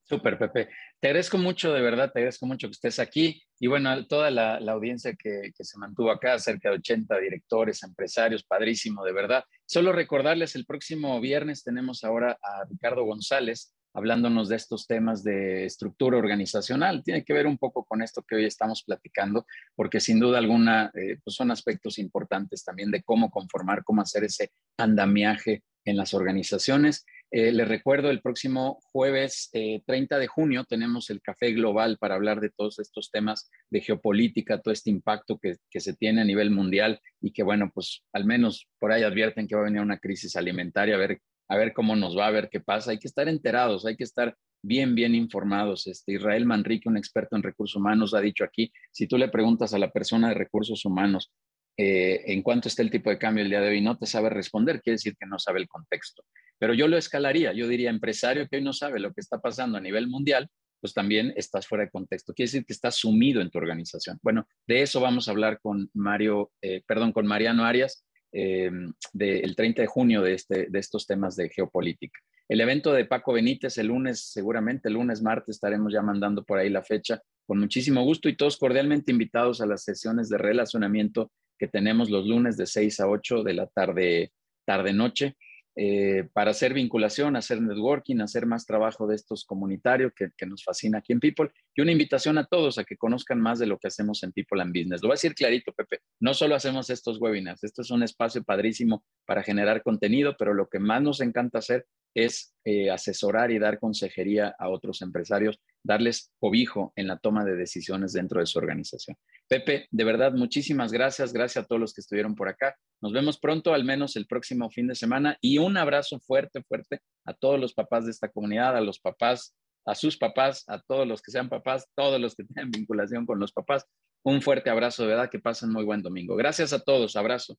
Súper, 0.04 0.38
Pepe. 0.38 0.70
Te 1.00 1.08
agradezco 1.08 1.38
mucho, 1.38 1.74
de 1.74 1.82
verdad, 1.82 2.12
te 2.12 2.20
agradezco 2.20 2.46
mucho 2.46 2.68
que 2.68 2.74
estés 2.74 3.00
aquí. 3.00 3.42
Y 3.60 3.68
bueno, 3.68 4.06
toda 4.08 4.30
la, 4.30 4.58
audiencia 4.58 5.14
que, 5.14 5.52
que, 5.56 5.64
se 5.64 5.78
mantuvo 5.78 6.12
acá, 6.12 6.38
cerca 6.40 6.70
de 6.70 6.76
80 6.76 7.18
directores, 7.20 7.84
empresarios, 7.84 8.44
padrísimo, 8.44 9.06
de 9.06 9.14
verdad. 9.14 9.44
Solo 9.66 9.94
recordarles, 9.94 10.56
el 10.56 10.66
próximo 10.66 11.20
viernes 11.22 11.64
tenemos 11.64 12.04
ahora 12.04 12.38
a 12.42 12.66
Ricardo 12.70 13.04
González 13.06 13.74
hablándonos 13.94 14.50
de 14.50 14.56
estos 14.56 14.88
temas 14.88 15.24
de 15.24 15.66
estructura 15.66 16.18
organizacional. 16.18 17.04
Tiene 17.04 17.24
que 17.24 17.34
ver 17.34 17.48
un 17.48 17.58
poco 17.58 17.84
con 17.84 18.02
esto 18.02 18.24
que 18.24 18.36
hoy 18.36 18.46
estamos 18.46 18.84
platicando, 18.84 19.46
porque 19.76 20.00
sin 20.00 20.20
duda 20.20 20.38
alguna 20.38 20.92
eh, 20.94 21.18
pues 21.24 21.36
son 21.36 21.52
aspectos 21.52 22.00
importantes 22.00 22.64
también 22.64 22.92
de 22.92 23.04
cómo 23.04 23.30
conformar, 23.30 23.84
cómo 23.84 24.02
hacer 24.02 24.24
ese 24.24 24.52
andamiaje 24.78 25.64
en 25.86 25.98
las 25.98 26.14
organizaciones. 26.14 27.06
Eh, 27.32 27.52
les 27.52 27.68
recuerdo, 27.68 28.10
el 28.10 28.22
próximo 28.22 28.80
jueves 28.92 29.50
30 29.52 30.16
eh, 30.16 30.20
de 30.20 30.28
junio 30.28 30.66
tenemos 30.66 31.10
el 31.10 31.22
Café 31.22 31.54
Global 31.54 31.98
para 31.98 32.16
hablar 32.16 32.42
de 32.42 32.50
todos 32.50 32.78
estos 32.80 33.10
temas 33.10 33.50
de 33.70 33.80
geopolítica, 33.80 34.62
todo 34.62 34.74
este 34.74 34.90
impacto 34.90 35.38
que, 35.38 35.56
que, 35.70 35.80
se 35.80 35.94
tiene 35.94 36.22
a 36.22 36.26
nivel 36.26 36.52
mundial 36.52 37.00
y 37.22 37.32
que, 37.32 37.44
bueno, 37.44 37.72
pues 37.74 38.04
al 38.12 38.26
menos 38.26 38.68
por 38.80 38.92
ahí 38.92 39.04
advierten 39.04 39.48
que 39.48 39.56
va 39.56 39.62
a 39.62 39.66
venir 39.66 39.82
una 39.82 39.98
crisis 39.98 40.36
alimentaria, 40.36 40.96
a 40.96 41.00
ver 41.00 41.22
a 41.52 41.58
ver 41.58 41.74
cómo 41.74 41.98
nos 41.98 42.18
va, 42.18 42.28
a 42.28 42.32
ver 42.32 42.48
qué 42.50 42.62
pasa. 42.62 42.92
Hay 42.92 42.98
que 42.98 43.10
estar 43.10 43.28
enterados, 43.28 43.86
hay 43.86 43.98
que 43.98 44.06
estar 44.06 44.38
bien, 44.64 44.96
bien 44.96 45.14
informados. 45.16 45.86
Este, 45.86 46.14
Israel 46.14 46.46
Manrique, 46.46 46.88
un 46.88 46.96
experto 46.96 47.36
en 47.36 47.44
recursos 47.44 47.76
humanos, 47.76 48.14
ha 48.14 48.22
dicho 48.22 48.46
aquí, 48.46 48.72
si 48.90 49.06
tú 49.06 49.18
le 49.18 49.28
preguntas 49.28 49.74
a 49.74 49.78
la 49.78 49.92
persona 49.92 50.30
de 50.30 50.36
recursos 50.36 50.86
humanos 50.86 51.30
eh, 51.78 52.22
en 52.28 52.42
cuánto 52.42 52.68
está 52.68 52.82
el 52.82 52.92
tipo 52.92 53.10
de 53.10 53.18
cambio 53.18 53.44
el 53.44 53.50
día 53.50 53.62
de 53.62 53.70
hoy, 53.70 53.82
no 53.82 53.98
te 53.98 54.06
sabe 54.06 54.30
responder, 54.30 54.82
quiere 54.82 54.96
decir 54.96 55.16
que 55.20 55.26
no 55.26 55.40
sabe 55.40 55.60
el 55.60 55.68
contexto. 55.68 56.24
Pero 56.60 56.74
yo 56.74 56.88
lo 56.88 56.98
escalaría, 56.98 57.54
yo 57.54 57.68
diría, 57.68 57.90
empresario 57.90 58.48
que 58.48 58.58
hoy 58.58 58.64
no 58.64 58.74
sabe 58.74 59.00
lo 59.00 59.14
que 59.14 59.22
está 59.22 59.40
pasando 59.40 59.78
a 59.78 59.82
nivel 59.82 60.08
mundial, 60.08 60.50
pues 60.80 60.94
también 60.94 61.34
estás 61.36 61.68
fuera 61.68 61.86
de 61.86 61.92
contexto. 61.92 62.34
Quiere 62.34 62.48
decir 62.48 62.66
que 62.66 62.74
estás 62.74 62.96
sumido 62.96 63.42
en 63.42 63.50
tu 63.50 63.58
organización. 63.60 64.20
Bueno, 64.22 64.48
de 64.68 64.82
eso 64.82 65.00
vamos 65.00 65.28
a 65.28 65.32
hablar 65.32 65.60
con 65.62 65.90
Mario, 65.94 66.52
eh, 66.62 66.82
perdón, 66.88 67.12
con 67.12 67.28
Mariano 67.28 67.66
Arias, 67.66 68.06
eh, 68.34 68.72
del 69.14 69.56
30 69.56 69.82
de 69.82 69.88
junio 69.88 70.22
de, 70.22 70.34
este, 70.34 70.68
de 70.70 70.80
estos 70.80 71.06
temas 71.06 71.36
de 71.36 71.50
geopolítica. 71.50 72.20
El 72.48 72.62
evento 72.62 72.92
de 72.92 73.06
Paco 73.06 73.34
Benítez 73.34 73.78
el 73.78 73.88
lunes, 73.88 74.32
seguramente 74.32 74.90
el 74.90 74.96
lunes, 74.96 75.22
martes, 75.22 75.56
estaremos 75.56 75.94
ya 75.94 76.02
mandando 76.02 76.44
por 76.44 76.60
ahí 76.60 76.70
la 76.70 76.84
fecha 76.84 77.22
con 77.46 77.60
muchísimo 77.60 78.04
gusto 78.04 78.30
y 78.30 78.36
todos 78.36 78.58
cordialmente 78.58 79.12
invitados 79.12 79.62
a 79.62 79.66
las 79.66 79.84
sesiones 79.84 80.30
de 80.30 80.38
relacionamiento 80.38 81.32
que 81.62 81.68
tenemos 81.68 82.10
los 82.10 82.26
lunes 82.26 82.58
de 82.58 82.66
6 82.66 83.02
a 83.02 83.08
8 83.08 83.44
de 83.44 83.54
la 83.54 83.68
tarde, 83.68 84.32
tarde-noche. 84.66 85.38
Eh, 85.76 86.28
para 86.34 86.52
hacer 86.52 86.74
vinculación, 86.74 87.36
hacer 87.36 87.62
networking, 87.62 88.20
hacer 88.20 88.48
más 88.48 88.66
trabajo 88.66 89.06
de 89.06 89.16
estos 89.16 89.46
comunitarios 89.46 90.12
que, 90.14 90.30
que, 90.36 90.46
nos 90.48 90.66
fascina 90.66 90.98
aquí 90.98 91.14
en 91.14 91.20
People 91.20 91.50
y 91.76 91.82
una 91.82 91.94
invitación 91.94 92.40
a 92.40 92.46
todos 92.46 92.78
a 92.78 92.84
que 92.84 92.98
conozcan 92.98 93.40
más 93.40 93.60
de 93.60 93.68
lo 93.68 93.78
que 93.78 93.88
hacemos 93.88 94.24
en 94.24 94.34
People 94.34 94.62
and 94.62 94.74
Business. 94.74 95.02
Lo 95.02 95.08
voy 95.10 95.14
a 95.14 95.20
decir 95.22 95.36
clarito, 95.36 95.72
Pepe, 95.72 96.00
no 96.20 96.34
solo 96.34 96.56
hacemos 96.56 96.90
estos 96.90 97.22
webinars, 97.22 97.64
esto 97.64 97.84
es 97.84 97.92
un 97.92 98.04
espacio 98.04 98.44
padrísimo 98.44 99.06
para 99.26 99.44
generar 99.44 99.82
contenido, 99.82 100.36
pero 100.38 100.54
lo 100.54 100.68
que 100.68 100.80
más 100.80 101.02
nos 101.04 101.22
encanta 101.22 101.60
hacer 101.60 101.86
es 102.14 102.54
eh, 102.64 102.92
asesorar 102.92 103.52
y 103.52 103.60
dar 103.60 103.80
consejería 103.80 104.56
a 104.60 104.70
otros 104.70 105.02
empresarios, 105.02 105.60
darles 105.84 106.32
cobijo 106.40 106.94
en 106.96 107.08
la 107.08 107.18
toma 107.18 107.44
de 107.44 107.56
decisiones 107.56 108.14
dentro 108.14 108.40
de 108.40 108.46
su 108.46 108.60
organización. 108.60 109.18
Pepe, 109.48 109.88
de 109.92 110.04
verdad, 110.04 110.34
muchísimas 110.34 110.92
gracias. 110.92 111.34
Gracias 111.34 111.66
a 111.66 111.68
todos 111.68 111.80
los 111.80 111.94
que 111.94 112.02
estuvieron 112.02 112.36
por 112.36 112.48
acá. 112.48 112.76
Nos 113.02 113.14
vemos 113.14 113.40
pronto, 113.40 113.74
al 113.74 113.84
menos 113.84 114.16
el 114.16 114.28
próximo 114.28 114.70
fin 114.70 114.88
de 114.88 114.96
semana. 114.96 115.38
Y 115.42 115.58
un 115.58 115.76
abrazo 115.76 116.20
fuerte, 116.20 116.64
fuerte 116.64 117.00
a 117.26 117.34
todos 117.34 117.60
los 117.60 117.74
papás 117.74 118.06
de 118.06 118.12
esta 118.12 118.30
comunidad, 118.30 118.78
a 118.78 118.82
los 118.82 119.00
papás, 119.00 119.56
a 119.86 119.96
sus 119.96 120.18
papás, 120.18 120.64
a 120.68 120.82
todos 120.82 121.08
los 121.08 121.22
que 121.22 121.32
sean 121.32 121.50
papás, 121.50 121.88
todos 121.96 122.22
los 122.22 122.36
que 122.36 122.44
tengan 122.54 122.72
vinculación 122.72 123.26
con 123.26 123.40
los 123.40 123.52
papás. 123.52 123.86
Un 124.24 124.42
fuerte 124.42 124.70
abrazo, 124.70 125.04
de 125.04 125.10
verdad, 125.10 125.30
que 125.30 125.40
pasen 125.40 125.72
muy 125.72 125.84
buen 125.84 126.02
domingo. 126.02 126.36
Gracias 126.36 126.74
a 126.74 126.80
todos, 126.80 127.16
abrazo. 127.16 127.58